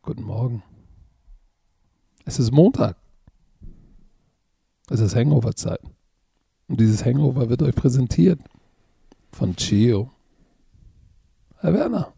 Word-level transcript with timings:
Guten 0.00 0.22
Morgen. 0.22 0.62
Es 2.24 2.38
ist 2.38 2.52
Montag. 2.52 2.96
Es 4.88 5.00
ist 5.00 5.14
Hangover-Zeit. 5.14 5.80
Und 6.68 6.80
dieses 6.80 7.04
Hangover 7.04 7.50
wird 7.50 7.62
euch 7.62 7.74
präsentiert 7.74 8.40
von 9.30 9.54
Chio. 9.56 10.10
Herr 11.58 11.74
Werner, 11.74 12.14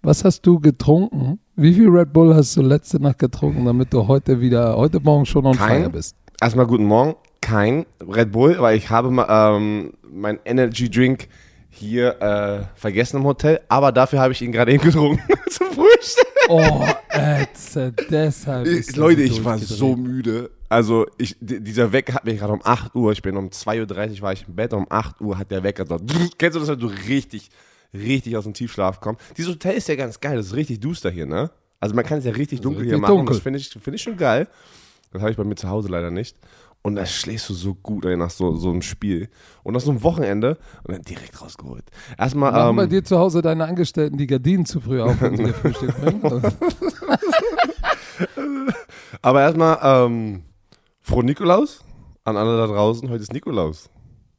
was 0.00 0.24
hast 0.24 0.46
du 0.46 0.58
getrunken? 0.58 1.38
Wie 1.54 1.74
viel 1.74 1.90
Red 1.90 2.14
Bull 2.14 2.34
hast 2.34 2.56
du 2.56 2.62
letzte 2.62 2.98
Nacht 2.98 3.18
getrunken, 3.18 3.66
damit 3.66 3.92
du 3.92 4.08
heute 4.08 4.40
wieder, 4.40 4.74
heute 4.74 5.00
Morgen 5.00 5.26
schon 5.26 5.44
on 5.44 5.56
Kein. 5.56 5.82
fire 5.82 5.90
bist? 5.90 6.16
Erstmal 6.40 6.66
guten 6.66 6.86
Morgen. 6.86 7.14
Kein 7.42 7.84
Red 8.00 8.32
Bull, 8.32 8.56
weil 8.58 8.78
ich 8.78 8.88
habe 8.88 9.10
ähm, 9.28 9.92
mein 10.10 10.38
Energy 10.46 10.88
Drink 10.88 11.28
hier 11.76 12.20
äh, 12.20 12.78
vergessen 12.78 13.18
im 13.18 13.24
Hotel, 13.24 13.60
aber 13.68 13.92
dafür 13.92 14.20
habe 14.20 14.32
ich 14.32 14.42
ihn 14.42 14.52
gerade 14.52 14.72
eben 14.74 14.82
getrunken 14.82 15.22
zum 15.50 15.66
Frühstück. 15.72 16.26
Oh, 16.48 16.84
ätzend, 17.10 18.00
deshalb. 18.10 18.66
ist 18.66 18.90
das 18.90 18.96
Leute, 18.96 19.22
ich 19.22 19.44
war 19.44 19.58
so 19.58 19.96
müde. 19.96 20.50
Also 20.68 21.06
ich, 21.18 21.36
di- 21.40 21.60
dieser 21.62 21.92
Wecker 21.92 22.14
hat 22.14 22.24
mich 22.24 22.38
gerade 22.38 22.52
um 22.52 22.60
8 22.62 22.94
Uhr, 22.94 23.12
ich 23.12 23.22
bin 23.22 23.36
um 23.36 23.48
2.30 23.48 24.16
Uhr 24.16 24.22
war 24.22 24.32
ich 24.32 24.46
im 24.48 24.54
Bett, 24.56 24.72
um 24.72 24.86
8 24.88 25.20
Uhr 25.20 25.38
hat 25.38 25.50
der 25.50 25.62
Wecker 25.62 25.86
so, 25.86 25.96
kennst 26.38 26.56
du 26.56 26.60
das, 26.60 26.68
wenn 26.68 26.78
du 26.80 26.90
richtig, 27.08 27.50
richtig 27.94 28.36
aus 28.36 28.44
dem 28.44 28.54
Tiefschlaf 28.54 29.00
kommst? 29.00 29.20
Dieses 29.36 29.52
Hotel 29.54 29.74
ist 29.74 29.88
ja 29.88 29.94
ganz 29.96 30.18
geil, 30.20 30.36
das 30.36 30.46
ist 30.46 30.54
richtig 30.54 30.80
duster 30.80 31.10
hier, 31.10 31.26
ne? 31.26 31.50
Also 31.78 31.94
man 31.94 32.04
kann 32.04 32.18
es 32.18 32.24
ja 32.24 32.32
richtig 32.32 32.60
dunkel 32.62 32.82
hier 32.84 32.92
richtig 32.94 33.02
machen, 33.02 33.16
dunkel. 33.18 33.34
das 33.34 33.42
finde 33.42 33.58
ich, 33.58 33.68
finde 33.68 33.94
ich 33.96 34.02
schon 34.02 34.16
geil. 34.16 34.48
Das 35.12 35.22
habe 35.22 35.30
ich 35.30 35.36
bei 35.36 35.44
mir 35.44 35.54
zu 35.54 35.68
Hause 35.68 35.88
leider 35.88 36.10
nicht. 36.10 36.36
Und 36.86 36.94
da 36.94 37.04
schläfst 37.04 37.50
du 37.50 37.54
so 37.54 37.74
gut 37.74 38.04
ey, 38.04 38.16
nach 38.16 38.30
so, 38.30 38.54
so 38.54 38.70
einem 38.70 38.80
Spiel. 38.80 39.28
Und 39.64 39.74
nach 39.74 39.80
so 39.80 39.90
einem 39.90 40.04
Wochenende 40.04 40.56
und 40.84 40.94
dann 40.94 41.02
direkt 41.02 41.42
rausgeholt. 41.42 41.82
Erstmal, 42.16 42.52
Machen 42.52 42.76
bei 42.76 42.84
ähm, 42.84 42.90
dir 42.90 43.02
zu 43.02 43.18
Hause 43.18 43.42
deine 43.42 43.64
Angestellten 43.64 44.18
die 44.18 44.28
Gardinen 44.28 44.66
zu 44.66 44.78
früh 44.78 45.00
auf, 45.00 45.20
wenn 45.20 45.36
sie 45.36 45.44
dir 45.46 45.52
Frühstück 45.52 46.00
bringen? 46.00 46.22
aber 49.20 49.40
erstmal, 49.40 49.78
ähm, 49.82 50.44
froh 51.00 51.22
Nikolaus 51.22 51.84
an 52.22 52.36
alle 52.36 52.56
da 52.56 52.68
draußen. 52.68 53.10
Heute 53.10 53.24
ist 53.24 53.32
Nikolaus. 53.32 53.90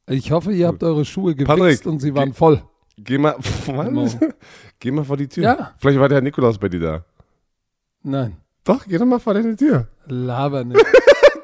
Ich 0.09 0.31
hoffe, 0.31 0.53
ihr 0.53 0.67
habt 0.67 0.81
eure 0.83 1.03
Schuhe 1.03 1.35
gewichst 1.35 1.85
und 1.85 1.99
sie 1.99 2.15
waren 2.15 2.31
voll. 2.31 2.61
Geh 2.95 3.17
mal, 3.17 3.35
was? 3.65 4.17
geh 4.79 4.91
mal 4.91 5.03
vor 5.03 5.17
die 5.17 5.27
Tür. 5.27 5.43
Ja. 5.43 5.73
Vielleicht 5.79 5.99
war 5.99 6.07
der 6.07 6.19
Herr 6.19 6.23
Nikolaus 6.23 6.57
bei 6.57 6.69
dir 6.69 6.79
da. 6.79 7.05
Nein, 8.03 8.37
Doch, 8.63 8.85
geh 8.85 8.97
doch 8.97 9.05
mal 9.05 9.19
vor 9.19 9.33
deine 9.33 9.57
Tür. 9.57 9.89
laber 10.05 10.63
nicht. 10.63 10.81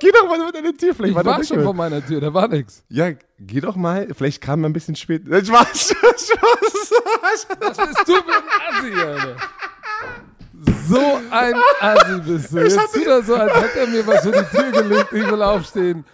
Geh 0.03 0.11
doch 0.11 0.27
mal 0.27 0.37
vor 0.37 0.51
deine 0.51 0.73
Tür. 0.73 0.93
Vielleicht 0.93 1.11
Ich 1.11 1.15
war 1.15 1.23
war 1.25 1.43
schon 1.45 1.63
vor 1.63 1.73
meiner 1.73 2.05
Tür, 2.05 2.19
da 2.19 2.33
war 2.33 2.49
nichts. 2.49 2.83
Ja, 2.89 3.11
geh 3.39 3.61
doch 3.61 3.77
mal. 3.77 4.05
Vielleicht 4.13 4.41
kam 4.41 4.65
er 4.65 4.69
ein 4.69 4.73
bisschen 4.73 4.97
spät. 4.97 5.23
Spaß, 5.25 5.47
Spaß. 5.47 5.87
Was 7.59 7.77
bist 7.77 8.07
du 8.07 8.13
für 8.13 8.33
ein 8.35 8.49
Assi, 8.67 8.93
Alter? 8.99 9.35
So 10.89 10.99
ein 11.31 11.53
Assi 11.79 12.19
bist 12.19 12.51
du. 12.51 12.59
Jetzt 12.59 12.93
tut 12.93 13.07
er 13.07 13.23
so, 13.23 13.35
als 13.35 13.53
hätte 13.53 13.79
er 13.79 13.87
mir 13.87 14.05
was 14.05 14.23
vor 14.23 14.31
die 14.33 14.57
Tür 14.57 14.71
gelegt. 14.71 15.13
Ich 15.13 15.31
will 15.31 15.41
aufstehen. 15.41 16.05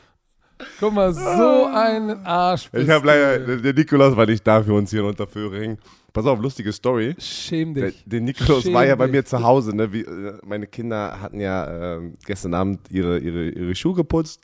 Guck 0.79 0.93
mal, 0.93 1.11
so 1.11 1.65
ein 1.65 2.23
Arsch 2.25 2.69
bist 2.69 2.83
Ich 2.83 2.89
habe 2.91 3.07
leider, 3.07 3.57
der 3.57 3.73
Nikolaus 3.73 4.15
war 4.15 4.27
nicht 4.27 4.45
da 4.45 4.61
für 4.61 4.73
uns 4.73 4.91
hier 4.91 4.99
in 4.99 5.07
Unterföhring. 5.07 5.79
Pass 6.13 6.25
auf, 6.25 6.39
lustige 6.39 6.71
Story. 6.73 7.15
Schäm 7.19 7.73
Der, 7.73 7.91
dich. 7.91 8.03
der 8.05 8.21
Nikolaus 8.21 8.63
Schäm 8.63 8.73
war 8.73 8.85
ja 8.85 8.95
bei 8.95 9.05
dich. 9.05 9.13
mir 9.13 9.25
zu 9.25 9.41
Hause. 9.43 9.75
Ne? 9.75 9.91
Wie, 9.93 10.01
äh, 10.01 10.37
meine 10.45 10.67
Kinder 10.67 11.19
hatten 11.21 11.39
ja 11.39 11.95
ähm, 11.97 12.15
gestern 12.25 12.53
Abend 12.53 12.79
ihre, 12.89 13.19
ihre, 13.19 13.49
ihre 13.49 13.75
Schuhe 13.75 13.93
geputzt. 13.95 14.41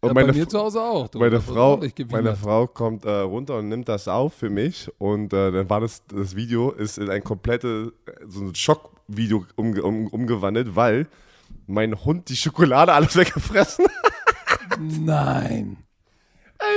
Und 0.00 0.08
Ja, 0.08 0.14
meine, 0.14 0.32
bei 0.32 0.38
mir 0.38 0.48
zu 0.48 0.58
Hause 0.58 0.82
auch. 0.82 1.08
Du, 1.08 1.18
meine, 1.18 1.40
Frau, 1.40 1.80
meine 2.10 2.36
Frau 2.36 2.66
kommt 2.66 3.06
äh, 3.06 3.10
runter 3.10 3.56
und 3.58 3.68
nimmt 3.70 3.88
das 3.88 4.06
auf 4.08 4.34
für 4.34 4.50
mich. 4.50 4.90
Und 4.98 5.32
äh, 5.32 5.50
dann 5.50 5.70
war 5.70 5.80
das, 5.80 6.02
das 6.06 6.36
Video 6.36 6.70
ist 6.70 6.98
in 6.98 7.08
ein 7.08 7.24
komplettes, 7.24 7.92
so 8.26 8.40
ein 8.42 8.54
Schockvideo 8.54 9.46
umge 9.56 9.82
um, 9.82 10.06
umgewandelt, 10.08 10.76
weil 10.76 11.06
mein 11.66 12.04
Hund 12.04 12.28
die 12.28 12.36
Schokolade 12.36 12.92
alles 12.92 13.16
weggefressen 13.16 13.86
hat. 13.86 14.78
Nein. 14.80 15.78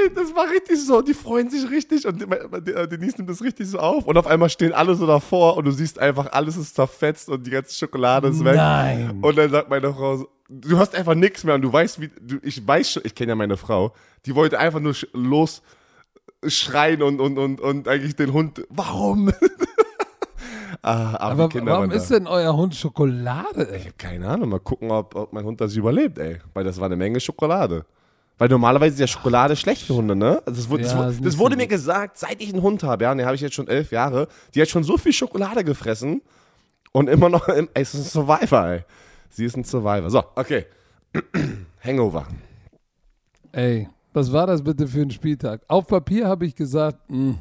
Ey, 0.03 0.14
das 0.14 0.36
war 0.36 0.50
richtig 0.50 0.84
so. 0.84 1.02
Die 1.02 1.14
freuen 1.14 1.50
sich 1.50 1.70
richtig 1.70 2.06
und 2.08 2.20
die- 2.22 2.72
äh, 2.72 2.88
Denise 2.88 3.18
nimmt 3.18 3.30
das 3.30 3.42
richtig 3.42 3.68
so 3.70 3.80
auf. 3.80 4.06
Und 4.06 4.18
auf 4.18 4.28
einmal 4.28 4.50
stehen 4.50 4.74
alle 4.74 4.96
so 4.96 5.06
davor 5.08 5.58
und 5.58 5.66
du 5.66 5.72
siehst 5.72 6.00
einfach, 6.00 6.31
alles 6.31 6.58
ist 6.58 6.75
zerfetzt 6.75 7.30
und 7.30 7.46
die 7.46 7.52
ganze 7.52 7.74
Schokolade 7.75 8.28
ist 8.30 8.44
weg. 8.44 8.56
Nein. 8.56 9.20
Und 9.22 9.38
dann 9.38 9.50
sagt 9.50 9.70
meine 9.70 9.94
Frau 9.94 10.18
so, 10.18 10.28
du 10.50 10.78
hast 10.78 10.96
einfach 10.96 11.16
nichts 11.16 11.44
mehr 11.44 11.56
und 11.56 11.62
du 11.62 11.72
weißt, 11.72 12.02
wie, 12.02 12.09
du, 12.22 12.38
ich 12.42 12.66
weiß 12.68 12.92
schon, 12.92 13.03
ich 13.06 13.14
kenne 13.16 13.30
ja 13.31 13.36
meine 13.36 13.58
Frau, 13.58 13.94
die 14.25 14.34
wollte 14.36 14.59
einfach 14.59 14.80
nur 14.80 14.96
los 15.14 15.62
schreien 16.48 17.02
und, 17.02 17.19
und, 17.19 17.38
und, 17.38 17.59
und 17.62 17.88
eigentlich 17.88 18.16
den 18.16 18.31
Hund, 18.34 18.64
warum? 18.69 19.31
ah, 20.81 21.16
aber 21.19 21.50
Kinder 21.50 21.72
warum 21.74 21.92
ist 21.92 22.09
denn 22.12 22.28
euer 22.28 22.56
Hund 22.56 22.75
Schokolade? 22.75 23.75
Ich 23.75 23.86
habe 23.86 23.96
keine 23.98 24.28
Ahnung, 24.28 24.50
mal 24.50 24.59
gucken, 24.59 24.92
ob, 24.92 25.16
ob 25.16 25.34
mein 25.34 25.46
Hund 25.46 25.59
das 25.62 25.75
überlebt, 25.75 26.18
ey. 26.19 26.38
Weil 26.54 26.64
das 26.64 26.80
war 26.80 26.86
eine 26.86 26.96
Menge 26.96 27.19
Schokolade. 27.19 27.86
Weil 28.38 28.50
normalerweise 28.50 28.94
ist 28.94 29.00
ja 29.00 29.08
Schokolade 29.08 29.56
schlecht 29.56 29.81
für 29.81 29.96
Hunde, 29.96 30.16
ne? 30.16 30.42
Also 30.46 30.62
das, 30.62 30.70
wurde- 30.70 30.84
Ja, 30.84 31.06
das, 31.08 31.20
das 31.22 31.38
wurde 31.40 31.56
mir 31.56 31.64
gut. 31.64 31.70
gesagt, 31.72 32.18
seit 32.20 32.40
ich 32.42 32.53
einen 32.53 32.62
Hund 32.62 32.84
habe, 32.84 33.03
ja, 33.06 33.12
und 33.12 33.18
den 33.18 33.25
habe 33.25 33.36
ich 33.36 33.42
jetzt 33.42 33.56
schon 33.56 33.68
elf 33.68 33.92
Jahre, 33.92 34.28
die 34.53 34.62
hat 34.62 34.70
schon 34.70 34.84
so 34.84 34.98
viel 34.98 35.12
Schokolade 35.14 35.64
gefressen 35.64 36.22
und 36.92 37.09
immer 37.09 37.30
noch, 37.30 37.48
im, 37.48 37.68
ey, 37.74 37.81
es 37.81 37.94
ist 37.96 38.02
ein 38.16 38.28
Survivor, 38.28 38.68
ey. 38.68 38.84
Sie 39.30 39.46
ist 39.46 39.58
ein 39.58 39.64
Survivor. 39.64 40.09
So, 40.09 40.24
okay. 40.36 40.66
Hangover. 41.84 42.28
Ey, 43.52 43.88
was 44.14 44.31
war 44.31 44.48
das 44.48 44.64
bitte 44.64 44.88
für 44.88 45.02
ein 45.02 45.12
Spieltag? 45.12 45.62
Auf 45.68 45.88
Papier 45.88 46.28
habe 46.28 46.46
ich 46.46 46.56
gesagt, 46.56 47.09
mh, 47.09 47.36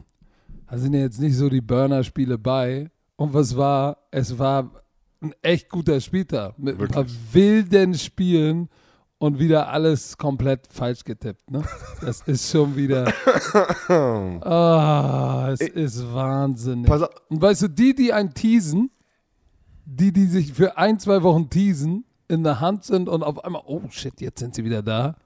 da 0.71 0.79
sind 0.79 0.95
ja 0.95 1.01
jetzt 1.01 1.21
nicht 1.21 1.37
so 1.37 1.49
die 1.49 1.61
Burner-Spiele 1.61 2.39
bei. 2.39 2.91
Und 3.17 3.33
was 3.35 3.57
war? 3.57 3.99
Es 4.11 4.39
war 4.39 4.71
ein 5.21 5.33
echt 5.43 5.69
guter 5.69 6.01
Spieltag 6.01 6.59
mit 6.59 6.79
ein 6.81 6.89
paar 6.89 7.07
wilden 7.33 7.95
Spielen 7.95 8.69
und 9.19 9.39
wieder 9.39 9.69
alles 9.69 10.19
komplett 10.19 10.67
falsch 10.71 11.05
getippt. 11.05 11.51
Ne? 11.51 11.65
Das 12.01 12.23
ist 12.23 12.51
schon 12.51 12.77
wieder. 12.77 13.13
Ah, 13.89 15.51
es 15.53 15.61
ist 15.61 16.13
wahnsinnig. 16.13 16.91
Und 16.91 17.41
weißt 17.41 17.63
du, 17.63 17.69
die, 17.69 17.95
die 17.95 18.13
einen 18.13 18.35
teasen, 18.35 18.91
die, 19.85 20.13
die 20.13 20.27
sich 20.27 20.53
für 20.53 20.77
ein, 20.77 20.99
zwei 20.99 21.23
Wochen 21.23 21.49
teasen, 21.49 22.05
in 22.29 22.43
der 22.43 22.61
Hand 22.61 22.85
sind 22.85 23.09
und 23.09 23.23
auf 23.23 23.45
einmal, 23.45 23.63
oh 23.67 23.83
shit, 23.89 24.21
jetzt 24.21 24.41
sind 24.41 24.55
sie 24.55 24.65
wieder 24.65 24.83
da, 24.83 25.17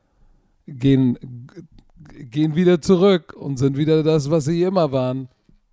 gehen, 0.66 1.48
gehen 1.96 2.54
wieder 2.54 2.80
zurück 2.80 3.34
und 3.34 3.58
sind 3.58 3.76
wieder 3.76 4.02
das, 4.02 4.30
was 4.30 4.44
sie 4.44 4.62
immer 4.62 4.92
waren. 4.92 5.28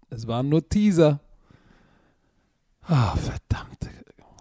Es 0.09 0.25
waren 0.28 0.47
nur 0.49 0.67
Teaser. 0.67 1.19
Ah, 2.84 3.16
verdammt. 3.16 3.89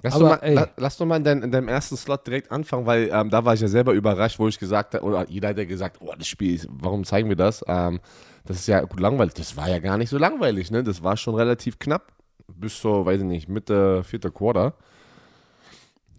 Lass, 0.07 0.15
Aber, 0.15 0.37
doch 0.37 0.43
mal, 0.43 0.53
la, 0.53 0.69
lass 0.77 0.97
doch 0.97 1.07
mal 1.07 1.17
in, 1.17 1.25
dein, 1.25 1.43
in 1.43 1.51
deinem 1.51 1.67
ersten 1.67 1.97
Slot 1.97 2.27
direkt 2.29 2.53
anfangen, 2.53 2.87
weil 2.87 3.11
ähm, 3.13 3.29
da 3.29 3.45
war 3.45 3.55
ich 3.55 3.61
ja 3.61 3.67
selber 3.67 3.93
überrascht, 3.93 4.39
wo 4.39 4.47
ich 4.47 4.57
gesagt 4.57 4.95
habe, 4.95 5.05
oder 5.05 5.29
jeder 5.29 5.49
hat 5.49 5.59
ja 5.59 5.65
gesagt, 5.65 5.97
oh, 6.01 6.13
das 6.17 6.29
Spiel, 6.29 6.55
ist, 6.55 6.69
warum 6.71 7.03
zeigen 7.03 7.29
wir 7.29 7.35
das? 7.35 7.65
Ähm, 7.67 7.99
das 8.45 8.59
ist 8.59 8.69
ja 8.69 8.81
gut 8.83 9.01
langweilig. 9.01 9.35
Das 9.35 9.57
war 9.57 9.69
ja 9.69 9.81
gar 9.81 9.99
nicht 9.99 10.11
so 10.11 10.17
langweilig, 10.19 10.71
ne? 10.71 10.85
Das 10.85 11.03
war 11.03 11.17
schon 11.17 11.35
relativ 11.35 11.81
knapp. 11.81 12.13
Bis 12.47 12.81
so, 12.81 13.05
weiß 13.05 13.19
ich 13.19 13.27
nicht, 13.27 13.49
Mitte, 13.49 14.05
vierter 14.05 14.31
Quarter. 14.31 14.75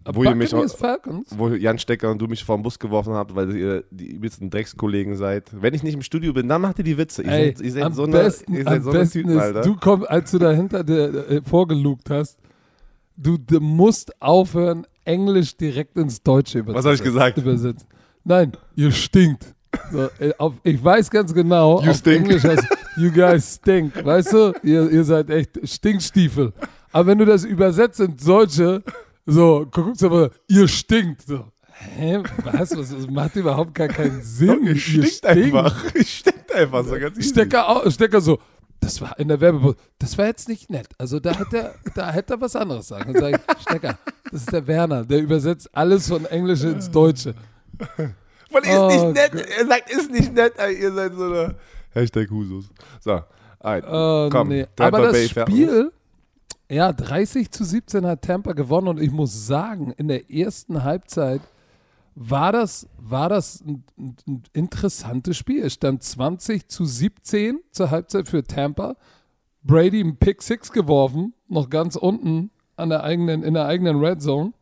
Wo 0.04 0.24
ihr 0.24 0.34
mich 0.34 0.52
wo 0.52 1.48
Jan 1.48 1.78
Stecker 1.78 2.10
und 2.10 2.20
du 2.20 2.26
mich 2.26 2.44
vor 2.44 2.56
den 2.56 2.62
Bus 2.62 2.78
geworfen 2.78 3.14
habt, 3.14 3.34
weil 3.34 3.54
ihr 3.56 3.84
die 3.90 4.12
übelsten 4.12 4.50
Dreckskollegen 4.50 5.16
seid. 5.16 5.50
Wenn 5.52 5.74
ich 5.74 5.82
nicht 5.82 5.94
im 5.94 6.02
Studio 6.02 6.32
bin, 6.32 6.48
dann 6.48 6.60
macht 6.62 6.78
ihr 6.78 6.84
die 6.84 6.96
Witze. 6.96 7.22
Ihr 7.22 7.30
Ey, 7.30 7.46
seid, 7.46 7.60
ihr 7.60 7.72
seid 7.72 7.82
am 7.84 7.92
so 7.92 8.04
eine, 8.04 8.12
besten, 8.12 8.54
ihr 8.54 8.64
seid 8.64 8.76
am 8.76 8.82
so 8.82 8.90
eine 8.90 8.98
besten 9.00 9.18
Tüten, 9.18 9.30
ist, 9.30 9.42
Alter. 9.42 9.60
du 9.62 9.76
kommst, 9.76 10.10
als 10.10 10.30
du 10.30 10.38
dahinter 10.38 10.84
der, 10.84 11.30
äh, 11.30 11.42
vorgelugt 11.42 12.10
hast, 12.10 12.38
du, 13.18 13.36
du 13.36 13.60
musst 13.60 14.20
aufhören, 14.22 14.86
Englisch 15.04 15.56
direkt 15.56 15.96
ins 15.96 16.22
Deutsche 16.22 16.60
übersetzen. 16.60 16.84
Was 16.84 16.86
hab 16.86 16.94
ich 16.94 17.02
gesagt? 17.02 17.38
Übersetzen. 17.38 17.88
Nein, 18.24 18.52
ihr 18.76 18.92
stinkt. 18.92 19.54
So, 19.90 20.08
äh, 20.18 20.32
auf, 20.38 20.54
ich 20.62 20.82
weiß 20.82 21.10
ganz 21.10 21.32
genau, 21.34 21.82
You 21.82 21.90
auf 21.90 21.96
stink. 21.96 22.20
Englisch 22.20 22.44
heißt 22.44 22.66
you 22.96 23.10
guys 23.10 23.56
stink. 23.56 24.04
Weißt 24.04 24.32
du, 24.32 24.52
ihr, 24.62 24.90
ihr 24.90 25.04
seid 25.04 25.30
echt 25.30 25.58
Stinkstiefel. 25.68 26.52
Aber 26.92 27.06
wenn 27.06 27.18
du 27.18 27.24
das 27.24 27.44
übersetzt 27.44 28.00
ins 28.00 28.24
Deutsche, 28.24 28.82
so, 29.26 29.66
guckst 29.70 30.02
du 30.02 30.06
aber, 30.06 30.30
ihr 30.48 30.68
stinkt. 30.68 31.22
So, 31.22 31.44
hä, 31.96 32.22
was? 32.44 32.76
was? 32.76 32.90
Das 32.90 33.06
macht 33.10 33.36
überhaupt 33.36 33.74
gar 33.74 33.88
keinen 33.88 34.22
Sinn. 34.22 34.64
Ihr 34.64 34.72
Ihr 34.72 34.76
stinkt 34.76 35.26
einfach. 35.26 35.84
Ihr 35.94 36.04
stinkt 36.04 36.54
einfach 36.54 36.84
so 36.84 36.98
ganz 36.98 37.18
easy. 37.18 37.30
Stecker, 37.30 37.90
Stecker 37.90 38.20
so, 38.20 38.38
das 38.80 39.00
war 39.00 39.18
in 39.18 39.28
der 39.28 39.40
Werbepause, 39.40 39.76
das 39.98 40.16
war 40.18 40.26
jetzt 40.26 40.48
nicht 40.48 40.70
nett. 40.70 40.88
Also 40.98 41.20
da 41.20 41.32
hätte 41.38 41.56
er, 41.58 41.74
da 41.94 42.10
hätte 42.12 42.34
er 42.34 42.40
was 42.40 42.54
anderes 42.56 42.88
sagen. 42.88 43.10
Und 43.14 43.18
sag 43.18 43.34
ich, 43.34 43.62
Stecker, 43.62 43.98
das 44.30 44.40
ist 44.42 44.52
der 44.52 44.66
Werner, 44.66 45.04
der 45.04 45.20
übersetzt 45.20 45.68
alles 45.72 46.08
von 46.08 46.24
Englisch 46.26 46.62
ins 46.62 46.90
Deutsche. 46.90 47.34
Weil 48.50 48.62
ist 48.62 48.76
Oh 48.78 48.88
nicht 48.88 49.14
nett. 49.14 49.32
Gott. 49.32 49.46
Er 49.58 49.66
sagt, 49.66 49.90
ist 49.90 50.10
nicht 50.10 50.32
nett. 50.34 50.54
Ihr 50.80 50.92
seid 50.92 51.14
so 51.14 51.24
eine. 51.24 51.54
Hashtag 51.90 52.30
Husus. 52.30 52.66
So. 53.00 53.20
Alright. 53.60 53.84
Oh, 53.86 54.28
Komm. 54.30 54.48
nee. 54.48 54.66
Tampa 54.76 54.96
Aber 54.98 55.06
das 55.06 55.12
Bay 55.12 55.28
Falcons. 55.28 55.54
Spiel, 55.54 55.92
ja, 56.70 56.92
30 56.92 57.50
zu 57.50 57.64
17 57.64 58.06
hat 58.06 58.22
Tampa 58.22 58.52
gewonnen 58.52 58.88
und 58.88 59.00
ich 59.02 59.10
muss 59.10 59.46
sagen, 59.46 59.92
in 59.96 60.08
der 60.08 60.30
ersten 60.30 60.84
Halbzeit 60.84 61.40
war 62.20 62.50
das, 62.50 62.88
war 62.96 63.28
das 63.28 63.60
ein, 63.60 63.84
ein, 63.96 64.16
ein 64.26 64.42
interessantes 64.52 65.36
Spiel. 65.36 65.62
Es 65.62 65.74
stand 65.74 66.02
20 66.02 66.66
zu 66.66 66.84
17 66.84 67.60
zur 67.70 67.90
Halbzeit 67.90 68.26
für 68.26 68.42
Tampa. 68.42 68.96
Brady 69.62 70.00
einen 70.00 70.16
Pick 70.16 70.42
Six 70.42 70.72
geworfen, 70.72 71.34
noch 71.48 71.70
ganz 71.70 71.94
unten 71.94 72.50
an 72.76 72.88
der 72.88 73.04
eigenen, 73.04 73.42
in 73.44 73.54
der 73.54 73.66
eigenen 73.66 74.00
Red 74.00 74.20
Zone. 74.20 74.52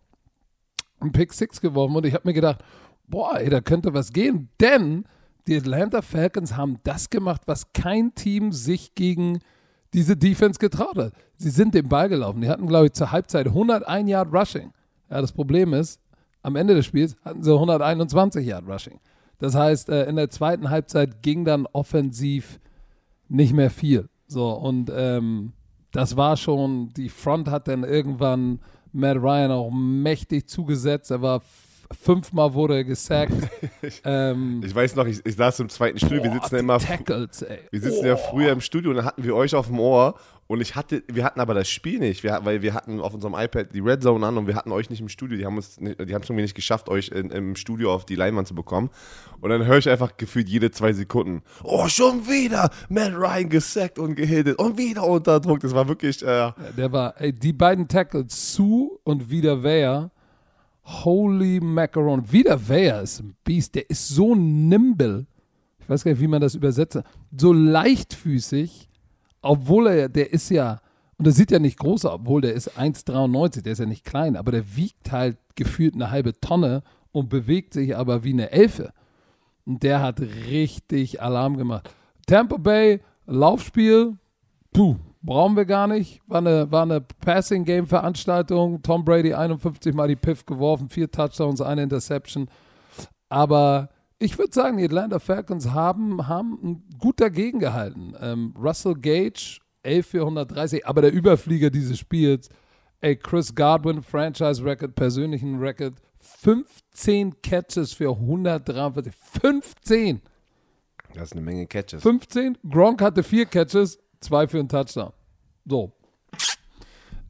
Einen 1.01 1.13
Pick 1.13 1.33
Six 1.33 1.61
geworfen 1.61 1.97
und 1.97 2.05
ich 2.05 2.13
habe 2.13 2.29
mir 2.29 2.35
gedacht, 2.35 2.63
boah, 3.09 3.39
ey, 3.39 3.49
da 3.49 3.61
könnte 3.63 3.95
was 3.95 4.13
gehen, 4.13 4.51
denn 4.61 5.05
die 5.47 5.57
Atlanta 5.57 6.03
Falcons 6.03 6.57
haben 6.57 6.79
das 6.83 7.09
gemacht, 7.09 7.43
was 7.47 7.73
kein 7.73 8.15
Team 8.15 8.53
sich 8.53 8.95
gegen 8.95 9.39
diese 9.95 10.17
Defense 10.17 10.59
getraut 10.59 10.99
hat. 10.99 11.13
Sie 11.37 11.51
sind 11.51 11.75
den 11.75 11.89
Ball 11.89 12.09
gelaufen. 12.09 12.41
Die 12.43 12.49
hatten, 12.49 12.67
glaube 12.67 12.87
ich, 12.87 12.93
zur 12.93 13.13
Halbzeit 13.13 13.47
101 13.47 14.11
Yard 14.11 14.33
Rushing. 14.33 14.73
Ja, 15.09 15.21
das 15.21 15.33
Problem 15.33 15.73
ist, 15.73 16.01
am 16.47 16.55
Ende 16.55 16.77
des 16.77 16.87
Spiels 16.87 17.17
hatten 17.25 17.43
sie 17.43 17.53
121 17.53 18.47
Yard 18.47 18.69
Rushing. 18.69 19.01
Das 19.39 19.57
heißt, 19.57 19.89
äh, 19.89 20.05
in 20.05 20.15
der 20.15 20.31
zweiten 20.31 20.71
Halbzeit 20.71 21.21
ging 21.21 21.45
dann 21.45 21.67
offensiv 21.67 22.61
nicht 23.29 23.53
mehr 23.53 23.69
viel. 23.69 24.09
So, 24.29 24.51
und 24.53 24.91
ähm, 24.95 25.55
das 25.91 26.17
war 26.17 26.37
schon, 26.37 26.91
die 26.97 27.09
Front 27.09 27.51
hat 27.51 27.67
dann 27.67 27.83
irgendwann 27.83 28.61
Matt 28.93 29.17
Ryan 29.17 29.51
auch 29.51 29.71
mächtig 29.71 30.49
zugesetzt. 30.49 31.11
Er 31.11 31.21
war 31.21 31.43
fünfmal 32.01 32.55
wurde 32.55 32.77
er 32.77 32.85
gesackt. 32.85 33.33
ähm, 34.05 34.63
ich 34.65 34.75
weiß 34.75 34.95
noch, 34.95 35.07
ich, 35.07 35.25
ich 35.27 35.35
saß 35.35 35.61
im 35.61 35.69
zweiten 35.69 35.99
Studio. 35.99 36.23
wir 36.23 36.33
sitzen 36.33 36.55
ja 36.55 36.61
immer. 36.61 36.79
Tackles, 36.79 37.43
ey. 37.43 37.59
Wir 37.73 37.81
sitzen 37.81 38.05
oh. 38.05 38.07
ja 38.07 38.17
früher 38.17 38.53
im 38.53 38.61
Studio 38.61 38.91
und 38.91 38.99
dann 38.99 39.07
hatten 39.07 39.25
wir 39.25 39.35
euch 39.35 39.55
auf 39.55 39.67
dem 39.67 39.81
Ohr 39.81 40.15
und 40.49 40.61
ich 40.61 40.77
hatte, 40.77 41.03
wir 41.09 41.25
hatten 41.25 41.41
aber 41.41 41.55
das 41.55 41.69
Spiel 41.69 41.99
nicht, 41.99 42.23
wir, 42.23 42.39
weil 42.45 42.63
wir 42.63 42.73
hatten 42.73 43.01
auf 43.01 43.13
unserem 43.15 43.35
iPad 43.35 43.75
die 43.75 43.81
Red 43.81 44.03
Zone 44.03 44.25
an 44.25 44.39
und 44.39 44.47
wir 44.47 44.55
hatten 44.55 44.71
euch 44.71 44.91
nicht 44.91 45.01
im 45.01 45.09
Studio. 45.09 45.37
Die 45.37 45.45
haben 45.45 45.59
es, 45.59 45.77
die 45.77 45.85
irgendwie 45.89 46.43
nicht 46.43 46.55
geschafft, 46.55 46.89
euch 46.89 47.09
in, 47.09 47.31
im 47.31 47.57
Studio 47.57 47.93
auf 47.93 48.07
die 48.07 48.15
Leinwand 48.15 48.47
zu 48.47 48.55
bekommen. 48.55 48.91
Und 49.41 49.51
dann 49.51 49.67
höre 49.67 49.79
ich 49.79 49.89
einfach 49.89 50.17
gefühlt 50.17 50.49
jede 50.49 50.71
zwei 50.71 50.93
Sekunden, 50.93 51.43
oh, 51.65 51.89
schon 51.89 52.27
wieder 52.29 52.71
Matt 52.89 53.15
Ryan 53.17 53.49
gesackt 53.49 53.99
und 53.99 54.15
gehittet 54.15 54.59
und 54.59 54.79
wieder 54.79 55.05
unter 55.07 55.41
Druck. 55.41 55.61
Das 55.61 55.75
war 55.75 55.89
wirklich. 55.89 56.23
Äh, 56.23 56.53
Der 56.77 56.93
war, 56.93 57.21
ey, 57.21 57.33
die 57.33 57.53
beiden 57.53 57.89
Tackles, 57.89 58.55
Sue 58.55 58.91
und 59.03 59.29
wieder 59.29 59.65
Wehr, 59.65 60.13
holy 60.85 61.59
macaron. 61.61 62.31
Wieder 62.31 62.69
Wehr 62.69 63.03
ist 63.03 63.21
ein 63.21 63.35
Biest, 63.43 63.75
der 63.75 63.91
ist 63.91 64.09
so 64.09 64.35
nimble. 64.37 65.27
Ich 65.81 65.89
weiß 65.89 66.05
gar 66.05 66.13
nicht, 66.13 66.21
wie 66.21 66.29
man 66.29 66.41
das 66.41 66.55
übersetzt. 66.55 67.01
So 67.37 67.53
leichtfüßig 67.53 68.86
obwohl 69.49 69.87
er, 69.87 70.09
der 70.09 70.33
ist 70.33 70.51
ja, 70.51 70.81
und 71.19 71.27
der 71.27 71.33
sieht 71.33 71.51
ja 71.51 71.59
nicht 71.59 71.79
groß 71.79 72.05
aus, 72.05 72.15
obwohl 72.15 72.41
der 72.43 72.55
ist 72.55 72.79
1,93, 72.79 73.63
der 73.63 73.73
ist 73.73 73.79
ja 73.79 73.87
nicht 73.87 74.05
klein, 74.05 74.37
aber 74.37 74.53
der 74.53 74.77
wiegt 74.77 75.13
halt 75.13 75.39
gefühlt 75.55 75.95
eine 75.95 76.11
halbe 76.11 76.39
Tonne 76.41 76.83
und 77.13 77.29
bewegt 77.29 77.73
sich 77.73 77.97
aber 77.97 78.25
wie 78.25 78.33
eine 78.33 78.51
Elfe. 78.51 78.93
Und 79.65 79.83
der 79.83 80.03
hat 80.03 80.21
richtig 80.21 81.23
Alarm 81.23 81.57
gemacht. 81.57 81.91
Tampa 82.27 82.57
Bay, 82.57 83.01
Laufspiel, 83.27 84.17
puh, 84.73 84.97
brauchen 85.23 85.57
wir 85.57 85.65
gar 85.65 85.87
nicht. 85.87 86.21
War 86.27 86.39
eine, 86.39 86.71
war 86.71 86.83
eine 86.83 87.01
Passing-Game-Veranstaltung. 87.01 88.83
Tom 88.83 89.05
Brady 89.05 89.35
51 89.35 89.95
Mal 89.95 90.09
die 90.09 90.17
Piff 90.17 90.47
geworfen, 90.47 90.89
vier 90.89 91.11
Touchdowns, 91.11 91.61
eine 91.61 91.83
Interception. 91.83 92.49
Aber 93.29 93.89
ich 94.19 94.39
würde 94.39 94.53
sagen, 94.53 94.79
die 94.79 94.85
Atlanta 94.85 95.19
Falcons 95.19 95.71
haben, 95.71 96.27
haben 96.27 96.85
gut 96.99 97.21
dagegen 97.21 97.59
gehalten. 97.59 98.15
Ähm, 98.21 98.55
Russell 98.59 98.95
Gage, 98.95 99.59
11 99.83 100.07
für 100.07 100.21
130, 100.21 100.87
aber 100.87 101.03
der 101.03 101.13
Überflieger 101.13 101.71
dieses 101.71 101.99
Spiels, 101.99 102.49
ey, 103.01 103.17
Chris 103.17 103.55
Godwin, 103.55 104.03
Franchise-Record, 104.03 104.95
persönlichen 104.95 105.59
Record, 105.59 105.95
15 106.19 107.43
Catches 107.43 107.93
für 107.93 108.11
143. 108.11 109.13
15! 109.43 110.23
Das 111.15 111.25
ist 111.25 111.33
eine 111.33 111.43
Menge 111.43 111.67
Catches. 111.67 112.03
15. 112.03 112.59
Gronk 112.69 113.01
hatte 113.01 113.23
vier 113.23 113.47
Catches, 113.47 113.99
zwei 114.21 114.47
für 114.49 114.59
einen 114.59 114.69
Touchdown. 114.69 115.13
So. 115.65 115.93